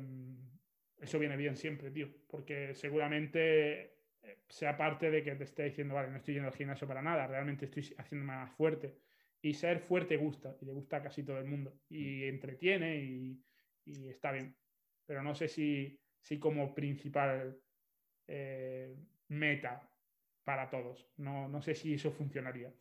eso 0.99 1.19
viene 1.19 1.35
bien 1.35 1.55
siempre, 1.55 1.91
tío, 1.91 2.09
porque 2.27 2.73
seguramente 2.73 3.97
eh, 4.23 4.39
sea 4.47 4.77
parte 4.77 5.11
de 5.11 5.23
que 5.23 5.35
te 5.35 5.43
esté 5.43 5.63
diciendo, 5.63 5.93
vale, 5.95 6.09
no 6.09 6.17
estoy 6.17 6.35
yendo 6.35 6.49
al 6.49 6.55
gimnasio 6.55 6.87
para 6.87 7.01
nada, 7.01 7.27
realmente 7.27 7.65
estoy 7.65 7.93
haciendo 7.97 8.25
más 8.25 8.51
fuerte. 8.51 8.97
Y 9.41 9.53
ser 9.53 9.79
fuerte 9.79 10.17
gusta, 10.17 10.55
y 10.61 10.65
le 10.65 10.73
gusta 10.73 10.97
a 10.97 11.03
casi 11.03 11.23
todo 11.23 11.37
el 11.37 11.45
mundo, 11.45 11.79
y 11.89 12.23
entretiene 12.23 12.97
y, 12.97 13.43
y 13.85 14.09
está 14.09 14.31
bien. 14.31 14.55
Pero 15.07 15.23
no 15.23 15.33
sé 15.33 15.47
si, 15.47 15.99
si 16.19 16.37
como 16.37 16.75
principal 16.75 17.57
eh, 18.27 18.95
meta 19.29 19.89
para 20.43 20.69
todos. 20.69 21.09
No, 21.17 21.47
no 21.47 21.61
sé 21.61 21.73
si 21.73 21.95
eso 21.95 22.11
funcionaría. 22.11 22.71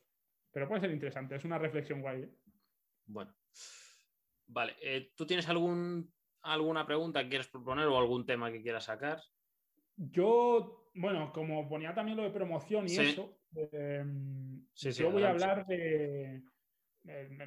Pero 0.52 0.68
puede 0.68 0.82
ser 0.82 0.90
interesante, 0.90 1.36
es 1.36 1.44
una 1.44 1.58
reflexión 1.58 2.02
guay. 2.02 2.24
¿eh? 2.24 2.30
Bueno. 3.06 3.34
Vale, 4.48 4.74
eh, 4.82 5.12
¿tú 5.16 5.26
tienes 5.26 5.48
algún, 5.48 6.12
alguna 6.42 6.86
pregunta 6.86 7.22
que 7.22 7.28
quieras 7.28 7.48
proponer 7.48 7.86
o 7.86 7.98
algún 7.98 8.26
tema 8.26 8.52
que 8.52 8.62
quieras 8.62 8.84
sacar? 8.84 9.20
Yo, 9.96 10.90
bueno, 10.94 11.32
como 11.32 11.68
ponía 11.68 11.94
también 11.94 12.16
lo 12.16 12.24
de 12.24 12.30
promoción 12.30 12.86
y 12.88 12.96
eso, 12.96 13.40
em, 13.72 14.66
yo 14.74 15.10
voy 15.10 15.22
a 15.22 15.30
hablar 15.30 15.66
de, 15.66 16.42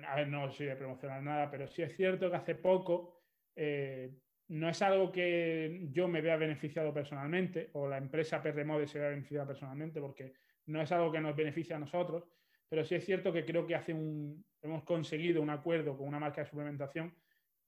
A 0.08 0.16
ver, 0.16 0.28
no 0.28 0.50
soy 0.52 0.68
de 0.68 0.76
promocionar 0.76 1.22
nada, 1.22 1.52
pero 1.52 1.68
sí 1.68 1.82
es 1.84 1.96
cierto 1.96 2.30
que 2.30 2.38
hace 2.38 2.56
poco 2.56 3.24
eh, 3.56 4.12
no 4.50 4.68
es 4.68 4.82
algo 4.82 5.12
que 5.12 5.88
yo 5.92 6.08
me 6.08 6.22
vea 6.22 6.36
beneficiado 6.36 6.94
personalmente 6.94 7.70
o 7.74 7.88
la 7.88 7.98
empresa 7.98 8.42
PRMode 8.42 8.88
se 8.88 9.00
vea 9.00 9.10
beneficiada 9.10 9.48
personalmente 9.48 10.02
porque 10.02 10.34
no 10.66 10.82
es 10.82 10.92
algo 10.92 11.12
que 11.12 11.22
nos 11.22 11.36
beneficie 11.36 11.76
a 11.76 11.80
nosotros, 11.80 12.24
pero 12.68 12.84
sí 12.84 12.96
es 12.96 13.06
cierto 13.06 13.32
que 13.32 13.46
creo 13.46 13.66
que 13.68 13.76
hace 13.76 13.94
un, 13.94 14.44
hemos 14.62 14.84
conseguido 14.84 15.42
un 15.42 15.52
acuerdo 15.52 15.96
con 15.96 16.08
una 16.08 16.20
marca 16.20 16.42
de 16.42 16.50
suplementación 16.50 17.16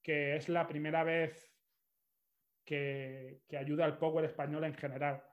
que 0.01 0.35
es 0.35 0.49
la 0.49 0.67
primera 0.67 1.03
vez 1.03 1.53
que, 2.65 3.41
ayuda 3.57 3.85
al 3.85 3.99
Power 3.99 4.25
español 4.25 4.63
en 4.63 4.73
general. 4.73 5.23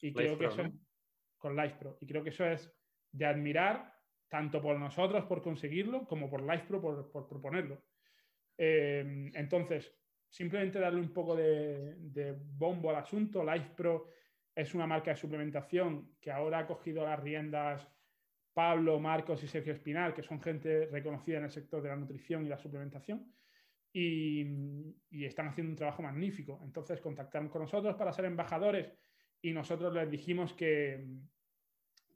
Y 0.00 0.12
creo 0.12 0.36
que 0.36 0.46
eso 0.46 0.62
con 1.38 1.56
LifePro. 1.56 1.96
Y 2.00 2.06
creo 2.06 2.22
que 2.22 2.30
eso 2.30 2.44
es 2.44 2.70
de 3.12 3.24
admirar 3.24 3.94
tanto 4.28 4.60
por 4.60 4.78
nosotros 4.78 5.24
por 5.24 5.40
conseguirlo 5.40 6.06
como 6.06 6.28
por 6.28 6.42
LifePro 6.42 6.82
por, 6.82 7.10
por 7.10 7.28
proponerlo. 7.28 7.82
Eh, 8.58 9.30
entonces, 9.34 9.97
simplemente 10.28 10.78
darle 10.78 11.00
un 11.00 11.12
poco 11.12 11.36
de, 11.36 12.36
bombo 12.38 12.90
al 12.90 12.96
asunto. 12.96 13.44
LifePro 13.44 14.08
es 14.54 14.74
una 14.74 14.86
marca 14.86 15.10
de 15.10 15.16
suplementación 15.16 16.16
que 16.20 16.30
ahora 16.30 16.60
ha 16.60 16.66
cogido 16.66 17.04
las 17.04 17.20
riendas 17.20 17.88
Pablo, 18.52 18.98
Marcos 18.98 19.42
y 19.44 19.46
Sergio 19.46 19.72
Espinal, 19.72 20.12
que 20.12 20.24
son 20.24 20.40
gente 20.40 20.86
reconocida 20.86 21.38
en 21.38 21.44
el 21.44 21.50
sector 21.50 21.80
de 21.80 21.90
la 21.90 21.96
nutrición 21.96 22.44
y 22.44 22.48
la 22.48 22.58
suplementación, 22.58 23.32
y, 23.92 24.44
están 25.24 25.46
haciendo 25.46 25.70
un 25.70 25.76
trabajo 25.76 26.02
magnífico. 26.02 26.60
Entonces 26.64 27.00
contactaron 27.00 27.48
con 27.48 27.62
nosotros 27.62 27.94
para 27.94 28.12
ser 28.12 28.24
embajadores 28.24 28.92
y 29.40 29.52
nosotros 29.52 29.94
les 29.94 30.10
dijimos 30.10 30.54
que, 30.54 31.06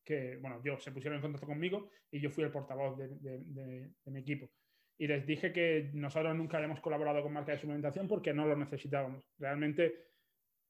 que 0.05 0.37
bueno, 0.39 0.61
yo 0.65 0.79
se 0.79 0.91
pusieron 0.91 1.19
en 1.19 1.23
contacto 1.23 1.47
conmigo 1.47 1.89
y 2.11 2.21
yo 2.21 2.29
fui 2.29 2.43
el 2.43 2.51
portavoz 2.51 2.99
de, 2.99 3.93
mi 4.07 4.19
equipo. 4.19 4.51
Y 4.99 5.07
les 5.07 5.27
dije 5.27 5.53
que 5.53 5.91
nosotros 5.95 6.35
nunca 6.37 6.59
habíamos 6.59 6.81
colaborado 6.81 7.23
con 7.23 7.33
marcas 7.33 7.57
de 7.57 7.61
suplementación 7.61 8.07
porque 8.07 8.33
no 8.33 8.47
lo 8.47 8.57
necesitábamos. 8.57 9.29
Realmente, 9.39 10.09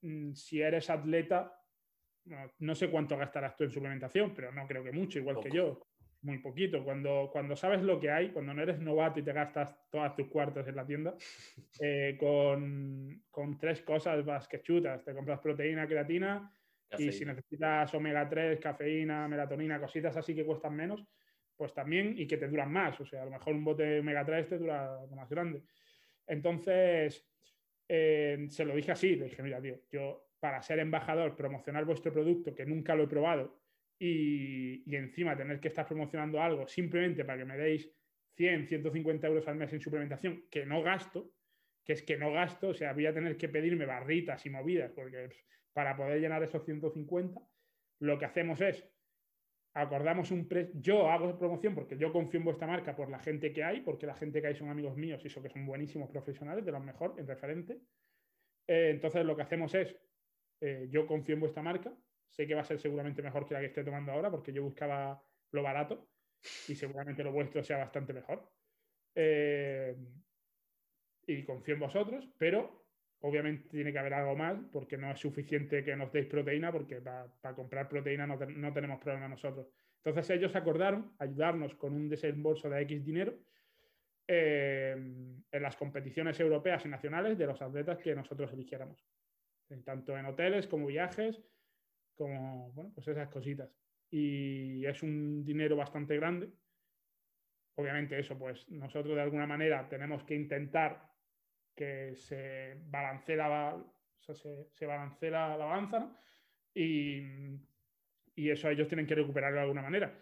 mm, 0.02 0.32
si 0.32 0.60
eres 0.60 0.88
atleta, 0.90 1.58
no, 2.58 2.74
sé 2.74 2.88
cuánto 2.88 3.16
gastarás 3.16 3.56
tú 3.56 3.64
en 3.64 3.70
suplementación, 3.70 4.32
pero 4.34 4.52
no 4.52 4.66
creo 4.66 4.84
que 4.84 4.92
mucho, 4.92 5.18
igual 5.18 5.40
que 5.40 5.50
yo. 5.50 5.86
Muy 6.22 6.38
poquito. 6.38 6.84
Cuando, 6.84 7.28
cuando 7.32 7.56
sabes 7.56 7.82
lo 7.82 7.98
que 7.98 8.10
hay, 8.10 8.30
cuando 8.30 8.54
no 8.54 8.62
eres 8.62 8.78
novato 8.78 9.18
y 9.18 9.24
te 9.24 9.32
gastas 9.32 9.76
todas 9.90 10.14
tus 10.14 10.28
cuartos 10.28 10.66
en 10.68 10.76
la 10.76 10.86
tienda, 10.86 11.16
eh, 11.80 12.16
con, 12.18 13.24
con, 13.28 13.58
tres 13.58 13.82
cosas 13.82 14.24
vas 14.24 14.46
que 14.46 14.62
chutas. 14.62 15.04
Te 15.04 15.12
compras 15.12 15.40
proteína, 15.40 15.86
creatina 15.88 16.52
y 16.98 17.12
si 17.12 17.24
necesitas 17.24 17.92
omega 17.94 18.28
3, 18.28 18.60
cafeína, 18.60 19.28
melatonina, 19.28 19.80
cositas 19.80 20.16
así 20.16 20.34
que 20.34 20.44
cuestan 20.44 20.74
menos, 20.74 21.04
pues 21.56 21.72
también 21.74 22.14
y 22.16 22.26
que 22.26 22.36
te 22.36 22.48
duran 22.48 22.72
más. 22.72 23.00
O 23.00 23.06
sea, 23.06 23.22
a 23.22 23.24
lo 23.24 23.30
mejor 23.30 23.54
un 23.54 23.64
bote 23.64 23.82
de 23.84 24.00
omega 24.00 24.24
3 24.24 24.48
te 24.48 24.58
dura 24.58 24.98
más 25.14 25.28
grande. 25.28 25.62
Entonces, 26.26 27.26
eh, 27.88 28.46
se 28.48 28.64
lo 28.64 28.74
dije 28.74 28.92
así, 28.92 29.16
le 29.16 29.24
dije, 29.26 29.42
mira, 29.42 29.60
tío, 29.60 29.80
yo 29.90 30.28
para 30.40 30.60
ser 30.60 30.80
embajador, 30.80 31.36
promocionar 31.36 31.84
vuestro 31.84 32.12
producto, 32.12 32.54
que 32.54 32.66
nunca 32.66 32.94
lo 32.96 33.04
he 33.04 33.08
probado, 33.08 33.62
y, 33.98 34.82
encima 34.96 35.36
tener 35.36 35.60
que 35.60 35.68
estar 35.68 35.86
promocionando 35.86 36.42
algo 36.42 36.66
simplemente 36.66 37.24
para 37.24 37.38
que 37.38 37.44
me 37.44 37.56
deis 37.56 37.88
100, 38.36 38.66
150 38.66 39.26
euros 39.28 39.46
al 39.46 39.54
mes 39.54 39.72
en 39.72 39.80
suplementación, 39.80 40.44
que 40.50 40.66
no 40.66 40.82
gasto, 40.82 41.30
que 41.84 41.92
es 41.92 42.02
que 42.02 42.16
no 42.16 42.32
gasto, 42.32 42.70
o 42.70 42.74
sea, 42.74 42.92
voy 42.92 43.06
a 43.06 43.14
tener 43.14 43.36
que 43.36 43.48
pedirme 43.48 43.86
barritas 43.86 44.44
y 44.44 44.50
movidas, 44.50 44.90
porque 44.90 45.28
para 45.72 45.96
poder 45.96 46.20
llenar 46.20 46.42
esos 46.42 46.64
150, 46.64 47.40
lo 48.00 48.18
que 48.18 48.24
hacemos 48.24 48.60
es, 48.60 48.84
acordamos 49.74 50.30
un 50.30 50.48
precio, 50.48 50.74
yo 50.80 51.10
hago 51.10 51.38
promoción 51.38 51.74
porque 51.74 51.96
yo 51.96 52.12
confío 52.12 52.38
en 52.38 52.44
vuestra 52.44 52.66
marca 52.66 52.94
por 52.94 53.10
la 53.10 53.18
gente 53.18 53.52
que 53.52 53.64
hay, 53.64 53.80
porque 53.80 54.06
la 54.06 54.14
gente 54.14 54.40
que 54.40 54.48
hay 54.48 54.54
son 54.54 54.68
amigos 54.68 54.96
míos 54.96 55.20
y 55.24 55.28
eso 55.28 55.42
que 55.42 55.48
son 55.48 55.66
buenísimos 55.66 56.10
profesionales, 56.10 56.64
de 56.64 56.72
los 56.72 56.84
mejor, 56.84 57.14
en 57.18 57.26
referente. 57.26 57.80
Eh, 58.66 58.90
entonces 58.90 59.24
lo 59.24 59.34
que 59.34 59.42
hacemos 59.42 59.74
es, 59.74 59.96
eh, 60.60 60.88
yo 60.90 61.06
confío 61.06 61.34
en 61.34 61.40
vuestra 61.40 61.62
marca, 61.62 61.92
sé 62.30 62.46
que 62.46 62.54
va 62.54 62.60
a 62.60 62.64
ser 62.64 62.78
seguramente 62.78 63.22
mejor 63.22 63.46
que 63.46 63.54
la 63.54 63.60
que 63.60 63.66
esté 63.66 63.84
tomando 63.84 64.12
ahora, 64.12 64.30
porque 64.30 64.52
yo 64.52 64.62
buscaba 64.62 65.22
lo 65.52 65.62
barato 65.62 66.10
y 66.68 66.74
seguramente 66.74 67.24
lo 67.24 67.32
vuestro 67.32 67.62
sea 67.62 67.78
bastante 67.78 68.12
mejor. 68.12 68.52
Eh, 69.14 69.96
y 71.26 71.44
confío 71.44 71.74
en 71.74 71.80
vosotros, 71.80 72.28
pero 72.38 72.81
obviamente 73.22 73.68
tiene 73.68 73.92
que 73.92 73.98
haber 73.98 74.14
algo 74.14 74.36
más, 74.36 74.58
porque 74.70 74.96
no 74.96 75.10
es 75.10 75.18
suficiente 75.18 75.84
que 75.84 75.96
nos 75.96 76.12
deis 76.12 76.26
proteína, 76.26 76.70
porque 76.70 77.00
para 77.00 77.54
comprar 77.54 77.88
proteína 77.88 78.26
no, 78.26 78.38
tenemos 78.72 79.00
problema 79.00 79.28
nosotros. 79.28 79.66
Entonces 80.04 80.36
ellos 80.36 80.54
acordaron 80.56 81.14
ayudarnos 81.18 81.74
con 81.74 81.94
un 81.94 82.08
desembolso 82.08 82.68
de 82.68 82.82
X 82.82 83.04
dinero 83.04 83.38
eh, 84.26 84.96
en 85.50 85.62
las 85.62 85.76
competiciones 85.76 86.38
europeas 86.40 86.84
y 86.84 86.88
nacionales 86.88 87.38
de 87.38 87.46
los 87.46 87.62
atletas 87.62 87.98
que 87.98 88.14
nosotros 88.14 88.52
eligiéramos 88.52 89.04
tanto 89.80 90.18
en 90.18 90.26
hoteles 90.26 90.66
como 90.66 90.86
viajes, 90.86 91.40
como, 92.14 92.70
bueno, 92.72 92.92
pues 92.94 93.08
esas 93.08 93.28
cositas. 93.28 93.70
Y 94.10 94.84
es 94.84 95.02
un 95.02 95.42
dinero 95.42 95.76
bastante 95.76 96.16
grande. 96.16 96.50
Obviamente 97.76 98.18
eso, 98.18 98.38
pues 98.38 98.68
nosotros 98.68 99.14
de 99.14 99.22
alguna 99.22 99.46
manera 99.46 99.88
tenemos 99.88 100.22
que 100.24 100.34
intentar 100.34 101.11
que 101.74 102.14
se 102.16 102.76
balancee 102.86 103.36
la, 103.36 103.76
se, 104.18 104.34
se 104.34 104.86
balancee 104.86 105.30
la, 105.30 105.56
balanza, 105.56 106.14
Y, 106.74 107.20
y 108.34 108.50
eso 108.50 108.68
ellos 108.70 108.88
tienen 108.88 109.06
que 109.06 109.14
recuperarlo 109.14 109.56
de 109.56 109.62
alguna 109.62 109.82
manera. 109.82 110.18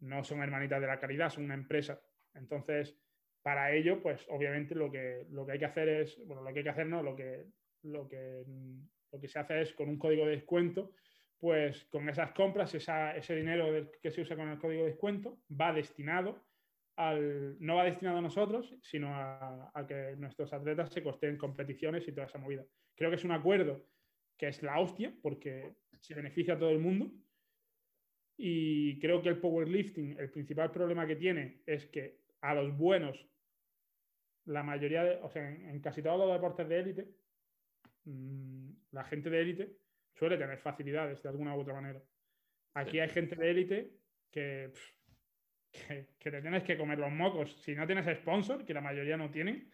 No 0.00 0.24
son 0.24 0.42
hermanitas 0.42 0.80
de 0.80 0.86
la 0.86 0.98
caridad, 0.98 1.30
son 1.30 1.44
una 1.44 1.54
empresa. 1.54 2.00
Entonces, 2.34 2.96
para 3.42 3.72
ello, 3.72 4.00
pues 4.02 4.24
obviamente 4.28 4.74
lo 4.74 4.90
que, 4.90 5.26
lo 5.30 5.44
que 5.44 5.52
hay 5.52 5.58
que 5.58 5.64
hacer 5.64 5.88
es, 5.88 6.24
bueno, 6.26 6.42
lo 6.42 6.52
que 6.52 6.60
hay 6.60 6.64
que 6.64 6.70
hacer 6.70 6.86
no, 6.86 7.02
lo 7.02 7.14
que, 7.14 7.46
lo 7.82 8.08
que, 8.08 8.44
lo 9.10 9.20
que 9.20 9.28
se 9.28 9.38
hace 9.38 9.60
es 9.60 9.72
con 9.74 9.88
un 9.88 9.98
código 9.98 10.24
de 10.24 10.32
descuento, 10.32 10.92
pues 11.38 11.84
con 11.86 12.08
esas 12.08 12.32
compras, 12.32 12.72
ese 12.74 13.34
dinero 13.34 13.90
que 14.00 14.10
se 14.12 14.20
usa 14.20 14.36
con 14.36 14.48
el 14.48 14.58
código 14.58 14.84
de 14.84 14.90
descuento 14.90 15.40
va 15.50 15.72
destinado 15.72 16.40
al, 16.96 17.56
no 17.60 17.76
va 17.76 17.84
destinado 17.84 18.18
a 18.18 18.22
nosotros, 18.22 18.74
sino 18.82 19.08
a, 19.14 19.84
que 19.86 20.16
nuestros 20.16 20.52
atletas 20.52 20.92
se 20.92 21.02
costeen 21.02 21.36
competiciones 21.36 22.06
y 22.06 22.12
toda 22.12 22.26
esa 22.26 22.38
movida. 22.38 22.64
Creo 22.94 23.10
que 23.10 23.16
es 23.16 23.24
un 23.24 23.32
acuerdo 23.32 23.86
que 24.36 24.48
es 24.48 24.62
la 24.62 24.78
hostia, 24.78 25.14
porque 25.22 25.76
se 26.00 26.14
beneficia 26.14 26.54
a 26.54 26.58
todo 26.58 26.70
el 26.70 26.78
mundo. 26.78 27.12
Y 28.36 28.98
creo 28.98 29.22
que 29.22 29.28
el 29.28 29.38
powerlifting, 29.38 30.18
el 30.18 30.30
principal 30.30 30.70
problema 30.72 31.06
que 31.06 31.16
tiene 31.16 31.62
es 31.66 31.86
que 31.86 32.22
a 32.40 32.54
los 32.54 32.76
buenos, 32.76 33.26
la 34.46 34.62
mayoría, 34.62 35.04
de, 35.04 35.16
o 35.22 35.30
sea, 35.30 35.48
en, 35.48 35.80
casi 35.80 36.02
todos 36.02 36.18
los 36.18 36.32
deportes 36.32 36.68
de 36.68 36.78
élite, 36.80 37.08
mm, 38.04 38.70
la 38.90 39.04
gente 39.04 39.30
de 39.30 39.40
élite 39.40 39.76
suele 40.14 40.36
tener 40.36 40.58
facilidades 40.58 41.22
de 41.22 41.28
alguna 41.28 41.56
u 41.56 41.60
otra 41.60 41.74
manera. 41.74 42.02
Aquí 42.74 42.98
hay 42.98 43.08
gente 43.08 43.36
de 43.36 43.50
élite 43.50 43.92
que 44.30 44.72
que, 45.72 46.30
te 46.30 46.40
tienes 46.40 46.62
que 46.62 46.76
comer 46.76 46.98
los 46.98 47.10
mocos. 47.10 47.56
Si 47.62 47.74
no 47.74 47.86
tienes 47.86 48.06
sponsor, 48.18 48.64
que 48.64 48.74
la 48.74 48.80
mayoría 48.80 49.16
no 49.16 49.30
tienen, 49.30 49.70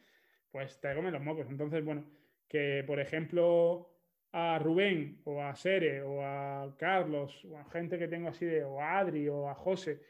pues 0.50 0.80
te 0.80 0.94
comen 0.94 1.12
los 1.12 1.22
mocos. 1.22 1.46
Entonces, 1.50 1.84
bueno, 1.84 2.04
que 2.48 2.84
por 2.86 3.00
ejemplo 3.00 3.90
a 4.32 4.58
Rubén 4.58 5.20
o 5.24 5.42
a 5.42 5.54
Sere 5.54 6.02
o 6.02 6.22
a 6.22 6.74
Carlos 6.78 7.44
o 7.44 7.58
a 7.58 7.64
gente 7.70 7.98
que 7.98 8.08
tengo 8.08 8.28
así 8.28 8.46
de, 8.46 8.62
o 8.64 8.80
a 8.80 8.98
Adri 8.98 9.28
o 9.28 9.48
a 9.48 9.54
José, 9.54 10.00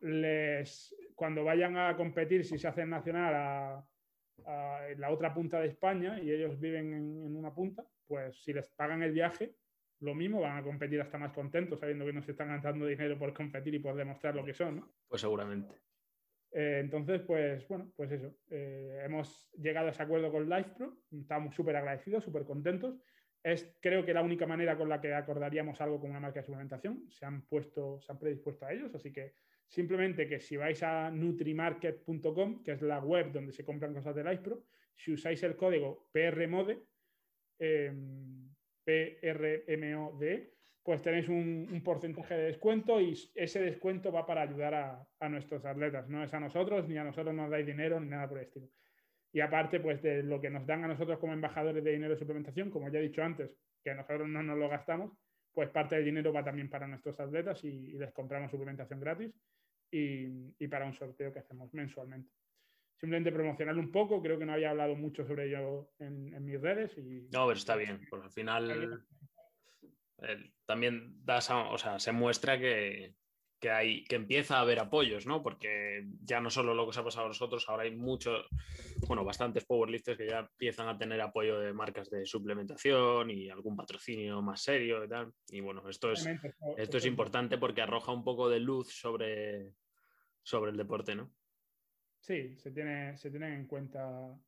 les, 0.00 0.94
cuando 1.14 1.44
vayan 1.44 1.76
a 1.76 1.96
competir, 1.96 2.44
si 2.44 2.58
se 2.58 2.68
hacen 2.68 2.90
nacional 2.90 3.34
a, 3.34 3.84
la 4.96 5.10
otra 5.10 5.34
punta 5.34 5.60
de 5.60 5.66
España 5.66 6.18
y 6.22 6.30
ellos 6.30 6.58
viven 6.58 6.94
en, 6.94 7.36
una 7.36 7.52
punta, 7.52 7.84
pues 8.06 8.42
si 8.42 8.54
les 8.54 8.70
pagan 8.70 9.02
el 9.02 9.12
viaje, 9.12 9.56
lo 10.00 10.14
mismo, 10.14 10.40
van 10.40 10.56
a 10.56 10.62
competir 10.62 11.00
hasta 11.02 11.18
más 11.18 11.32
contentos, 11.32 11.80
sabiendo 11.80 12.06
que 12.06 12.14
no 12.14 12.22
se 12.22 12.30
están 12.30 12.48
gastando 12.48 12.86
dinero 12.86 13.18
por 13.18 13.34
competir 13.34 13.74
y 13.74 13.78
por 13.78 13.94
demostrar 13.94 14.34
lo 14.34 14.44
que 14.44 14.54
son, 14.54 14.76
¿no? 14.76 14.92
Pues 15.08 15.22
seguramente. 15.22 15.74
Eh, 16.52 16.78
entonces, 16.80 17.20
pues 17.22 17.66
bueno, 17.68 17.92
pues 17.96 18.12
eso. 18.12 18.34
Eh, 18.50 19.02
hemos 19.04 19.50
llegado 19.52 19.88
a 19.88 19.90
ese 19.90 20.02
acuerdo 20.02 20.30
con 20.30 20.48
LifePro, 20.48 20.98
estamos 21.12 21.54
súper 21.54 21.76
agradecidos, 21.76 22.24
súper 22.24 22.44
contentos. 22.44 22.96
Es 23.42 23.76
creo 23.80 24.04
que 24.04 24.14
la 24.14 24.22
única 24.22 24.46
manera 24.46 24.76
con 24.76 24.88
la 24.88 25.00
que 25.00 25.14
acordaríamos 25.14 25.80
algo 25.80 26.00
con 26.00 26.10
una 26.10 26.20
marca 26.20 26.40
de 26.40 26.46
suplementación. 26.46 27.08
Se 27.10 27.24
han 27.24 27.46
puesto, 27.46 28.00
se 28.00 28.12
han 28.12 28.18
predispuesto 28.18 28.66
a 28.66 28.72
ellos, 28.72 28.94
así 28.94 29.12
que 29.12 29.34
simplemente 29.66 30.26
que 30.26 30.40
si 30.40 30.56
vais 30.56 30.82
a 30.82 31.10
nutrimarket.com, 31.10 32.62
que 32.62 32.72
es 32.72 32.82
la 32.82 32.98
web 32.98 33.30
donde 33.32 33.52
se 33.52 33.64
compran 33.64 33.94
cosas 33.94 34.14
de 34.14 34.24
LifePro, 34.24 34.64
si 34.96 35.12
usáis 35.12 35.42
el 35.44 35.56
código 35.56 36.08
PRMODE, 36.12 36.82
eh, 37.60 37.92
PRMOD, 38.84 40.22
pues 40.88 41.02
tenéis 41.02 41.28
un, 41.28 41.82
porcentaje 41.84 42.34
de 42.34 42.44
descuento 42.44 42.98
y 42.98 43.12
ese 43.34 43.60
descuento 43.60 44.10
va 44.10 44.24
para 44.24 44.40
ayudar 44.40 45.06
a, 45.20 45.28
nuestros 45.28 45.62
atletas, 45.66 46.08
no 46.08 46.24
es 46.24 46.32
a 46.32 46.40
nosotros, 46.40 46.88
ni 46.88 46.96
a 46.96 47.04
nosotros 47.04 47.34
nos 47.34 47.50
dais 47.50 47.66
dinero, 47.66 48.00
ni 48.00 48.08
nada 48.08 48.26
por 48.26 48.38
el 48.38 48.44
estilo. 48.44 48.68
Y 49.30 49.40
aparte, 49.40 49.80
pues 49.80 50.00
de 50.00 50.22
lo 50.22 50.40
que 50.40 50.48
nos 50.48 50.64
dan 50.64 50.84
a 50.84 50.88
nosotros 50.88 51.18
como 51.18 51.34
embajadores 51.34 51.84
de 51.84 51.92
dinero 51.92 52.14
de 52.14 52.18
suplementación, 52.18 52.70
como 52.70 52.88
ya 52.88 53.00
he 53.00 53.02
dicho 53.02 53.22
antes, 53.22 53.54
que 53.84 53.94
nosotros 53.94 54.26
no 54.30 54.42
nos 54.42 54.56
lo 54.56 54.66
gastamos, 54.70 55.12
pues 55.52 55.68
parte 55.68 55.96
del 55.96 56.06
dinero 56.06 56.32
va 56.32 56.42
también 56.42 56.70
para 56.70 56.86
nuestros 56.86 57.20
atletas 57.20 57.62
y, 57.64 57.98
les 57.98 58.10
compramos 58.14 58.50
suplementación 58.50 58.98
gratis 58.98 59.30
y, 59.90 60.54
y, 60.58 60.68
para 60.68 60.86
un 60.86 60.94
sorteo 60.94 61.34
que 61.34 61.40
hacemos 61.40 61.70
mensualmente 61.74 62.30
simplemente 62.96 63.30
promocionarlo 63.30 63.82
un 63.82 63.92
poco. 63.92 64.22
Creo 64.22 64.38
que 64.38 64.46
no 64.46 64.54
había 64.54 64.70
hablado 64.70 64.96
mucho 64.96 65.26
sobre 65.26 65.48
ello 65.48 65.90
en, 65.98 66.42
mis 66.46 66.58
redes. 66.58 66.96
Y... 66.96 67.28
No, 67.30 67.46
pero 67.46 67.58
está 67.58 67.76
bien, 67.76 68.00
porque 68.08 68.24
al 68.24 68.32
final 68.32 69.04
también 70.68 71.24
das 71.24 71.48
o 71.50 71.78
sea, 71.78 71.98
se 71.98 72.12
muestra 72.12 72.58
que, 72.58 73.14
hay, 73.70 74.04
que 74.04 74.16
empieza 74.16 74.58
a 74.58 74.60
haber 74.60 74.80
apoyos, 74.80 75.26
¿no? 75.26 75.42
Porque 75.42 76.06
ya 76.22 76.42
no 76.42 76.50
solo 76.50 76.74
lo 76.74 76.84
que 76.84 76.90
os 76.90 76.98
ha 76.98 77.04
pasado 77.04 77.24
a 77.24 77.28
nosotros, 77.28 77.64
ahora 77.68 77.84
hay 77.84 77.96
muchos, 77.96 78.46
bueno, 79.06 79.24
bastantes 79.24 79.64
powerlifters 79.64 80.18
que 80.18 80.28
ya 80.28 80.40
empiezan 80.40 80.88
a 80.88 80.98
tener 80.98 81.22
apoyo 81.22 81.58
de 81.58 81.72
marcas 81.72 82.10
de 82.10 82.26
suplementación 82.26 83.30
y 83.30 83.48
algún 83.48 83.76
patrocinio 83.76 84.42
más 84.42 84.60
serio 84.60 85.02
y 85.02 85.08
tal. 85.08 85.32
Y 85.48 85.60
bueno, 85.60 85.88
esto 85.88 86.12
es, 86.12 86.28
esto 86.76 86.98
es 86.98 87.06
importante 87.06 87.56
porque 87.56 87.80
arroja 87.80 88.12
un 88.12 88.22
poco 88.22 88.50
de 88.50 88.60
luz 88.60 88.92
sobre, 88.92 89.72
sobre 90.42 90.70
el 90.72 90.76
deporte, 90.76 91.14
¿no? 91.14 91.32
Sí, 92.20 92.58
se 92.58 92.72
tiene, 92.72 93.16
se 93.16 93.30
tiene 93.30 93.54
en 93.54 93.66
cuenta 93.66 94.38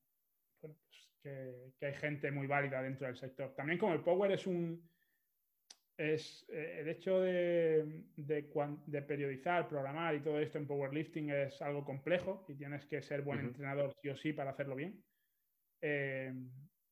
pues 0.60 0.76
que, 1.22 1.72
hay 1.80 1.94
gente 1.94 2.30
muy 2.30 2.46
válida 2.46 2.82
dentro 2.82 3.06
del 3.06 3.16
sector. 3.16 3.54
También 3.54 3.78
como 3.78 3.94
el 3.94 4.02
Power 4.02 4.32
es 4.32 4.46
un... 4.46 4.86
Es, 6.00 6.46
eh, 6.48 6.78
el 6.80 6.88
hecho 6.88 7.20
de, 7.20 8.04
de, 8.16 9.02
periodizar, 9.02 9.68
programar 9.68 10.14
y 10.14 10.22
todo 10.22 10.40
esto 10.40 10.56
en 10.56 10.66
powerlifting 10.66 11.28
es 11.28 11.60
algo 11.60 11.84
complejo 11.84 12.46
y 12.48 12.54
tienes 12.54 12.86
que 12.86 13.02
ser 13.02 13.20
buen 13.20 13.40
entrenador 13.40 13.94
sí 14.00 14.08
o 14.08 14.16
sí 14.16 14.32
para 14.32 14.52
hacerlo 14.52 14.76
bien. 14.76 15.04
Eh, 15.82 16.32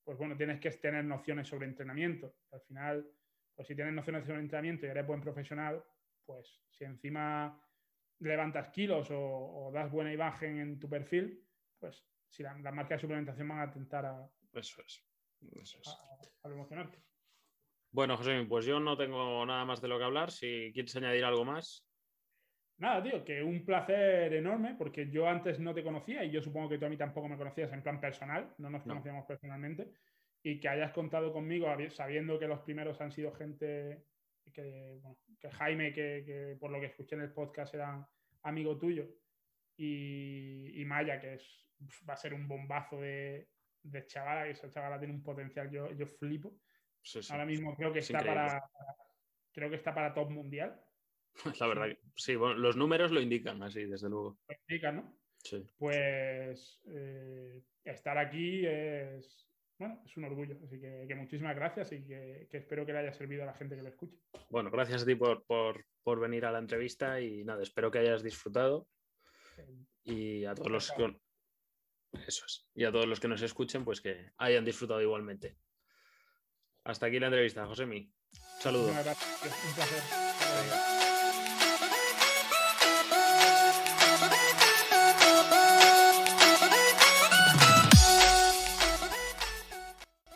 pues 0.05 0.19
bueno, 0.19 0.37
tienes 0.37 0.61
que 0.61 0.71
tener 0.73 1.07
nociones 1.07 1.49
sobre 1.49 1.67
entrenamiento. 1.67 2.37
Al 2.53 2.61
final, 2.61 3.11
pues 3.55 3.67
si 3.67 3.75
tienes 3.75 3.95
nociones 3.95 4.27
sobre 4.27 4.41
entrenamiento 4.41 4.85
y 4.85 4.91
eres 4.91 5.07
buen 5.07 5.23
profesional, 5.23 5.83
pues 6.27 6.61
si 6.69 6.85
encima 6.85 7.59
levantas 8.19 8.69
kilos 8.69 9.09
o, 9.11 9.71
das 9.73 9.91
buena 9.91 10.13
imagen 10.13 10.59
en 10.59 10.79
tu 10.79 10.87
perfil, 10.87 11.49
pues 11.79 12.05
si 12.29 12.43
las 12.43 12.61
la 12.61 12.73
marcas 12.73 12.99
de 12.99 13.01
suplementación 13.01 13.49
van 13.49 13.61
a 13.61 13.65
intentar 13.65 14.05
a, 14.05 14.31
eso 14.53 14.83
es. 14.83 15.03
A, 16.43 16.49
emocionarte. 16.51 16.99
Bueno, 17.99 18.17
José, 18.17 18.47
pues 18.49 18.65
yo 18.65 18.79
no 18.79 18.97
tengo 18.97 19.45
nada 19.45 19.65
más 19.65 19.81
de 19.81 19.89
lo 19.89 19.99
que 19.99 20.05
hablar. 20.05 20.31
Si 20.31 20.71
quieres 20.73 20.95
añadir 20.95 21.25
algo 21.25 21.45
más. 21.45 21.85
Nada, 22.77 23.03
tío, 23.03 23.25
que 23.25 23.43
un 23.43 23.65
placer 23.65 24.33
enorme, 24.35 24.77
porque 24.79 25.11
yo 25.11 25.29
antes 25.29 25.59
no 25.59 25.75
te 25.75 25.83
conocía 25.83 26.23
y 26.23 26.31
yo 26.31 26.41
supongo 26.41 26.69
que 26.69 26.79
tú 26.79 26.87
a 26.87 26.89
mí 26.89 26.97
tampoco 26.97 27.29
me 27.29 27.37
conocías 27.37 27.73
en 27.73 27.83
plan 27.83 28.01
personal, 28.01 28.55
no 28.59 28.71
nos 28.71 28.85
conocíamos 28.85 29.27
personalmente, 29.27 29.91
y 30.45 30.61
que 30.61 30.69
hayas 30.69 30.93
contado 30.93 31.33
conmigo 31.33 31.67
sabiendo 31.91 32.39
que 32.39 32.47
los 32.47 32.61
primeros 32.61 33.01
han 33.01 33.11
sido 33.11 33.33
gente 33.33 34.05
que, 34.55 35.01
Jaime, 35.55 35.93
que, 35.93 36.57
por 36.61 36.71
lo 36.71 36.79
que 36.79 36.87
escuché 36.87 37.17
en 37.17 37.23
el 37.23 37.33
podcast 37.33 37.75
era 37.75 38.09
amigo 38.45 38.79
tuyo, 38.79 39.09
y, 39.77 40.85
Maya, 40.87 41.21
que 41.21 41.35
es, 41.35 41.67
va 42.09 42.15
a 42.15 42.17
ser 42.17 42.33
un 42.33 42.47
bombazo 42.47 43.01
de, 43.01 43.49
de 43.83 44.07
chavala, 44.07 44.45
que 44.45 44.53
esa 44.53 44.71
chavala 44.71 45.01
tiene 45.01 45.15
un 45.15 45.25
potencial, 45.25 45.69
yo, 45.69 45.91
yo 45.91 46.07
flipo. 46.07 46.61
Ahora 47.31 47.47
mismo 47.47 47.75
creo 47.77 47.93
que 47.93 48.01
está 48.01 48.21
para, 48.21 48.63
creo 49.53 49.71
que 49.71 49.77
está 49.77 49.95
para 49.95 50.15
top 50.15 50.31
mundial. 50.31 50.81
La 51.61 51.67
verdad, 51.67 51.97
sí, 52.17 52.37
bueno, 52.37 52.57
los 52.57 52.77
números 52.77 53.11
lo 53.11 53.21
indican 53.21 53.63
así, 53.63 53.85
desde 53.85 54.09
luego. 54.09 54.39
Lo 54.49 54.57
indican, 54.69 54.97
¿no? 54.97 55.19
Sí. 55.43 55.65
Pues 55.79 56.81
eh, 56.87 57.63
estar 57.85 58.19
aquí 58.19 58.67
es, 58.67 59.49
bueno, 59.79 60.03
es 60.05 60.17
un 60.17 60.25
orgullo. 60.25 60.57
Así 60.65 60.81
que, 60.81 61.15
muchísimas 61.15 61.55
gracias 61.55 61.93
y 61.93 62.05
que, 62.05 62.49
espero 62.51 62.85
que 62.85 62.93
le 62.93 62.99
haya 62.99 63.13
servido 63.13 63.45
a 63.45 63.47
la 63.47 63.55
gente 63.55 63.77
que 63.77 63.83
lo 63.83 63.89
escuche. 63.89 64.19
Bueno, 64.51 64.71
gracias 64.71 65.03
a 65.03 65.07
ti 65.07 65.15
por, 65.15 66.21
venir 66.21 66.45
a 66.45 66.53
la 66.53 66.59
entrevista 66.59 67.21
y 67.21 67.45
nada, 67.45 67.63
espero 67.63 67.91
que 67.91 67.99
hayas 67.99 68.23
disfrutado. 68.23 68.89
Y 70.05 70.45
a 70.45 70.55
todos 70.55 70.71
los 70.71 70.93
que, 70.93 71.19
eso 72.27 72.47
es. 72.47 72.69
Y 72.75 72.85
a 72.85 72.93
todos 72.93 73.07
los 73.07 73.21
que 73.21 73.29
nos 73.29 73.43
escuchen, 73.43 73.85
pues 73.85 74.01
que 74.01 74.33
hayan 74.39 74.65
disfrutado 74.65 75.01
igualmente. 75.03 75.57
Hasta 76.89 77.05
aquí 77.05 77.21
la 77.21 77.27
entrevista, 77.27 77.67
José 77.67 77.85
Mi. 77.85 78.11
Saludos. 78.61 78.93
Un. 78.93 80.88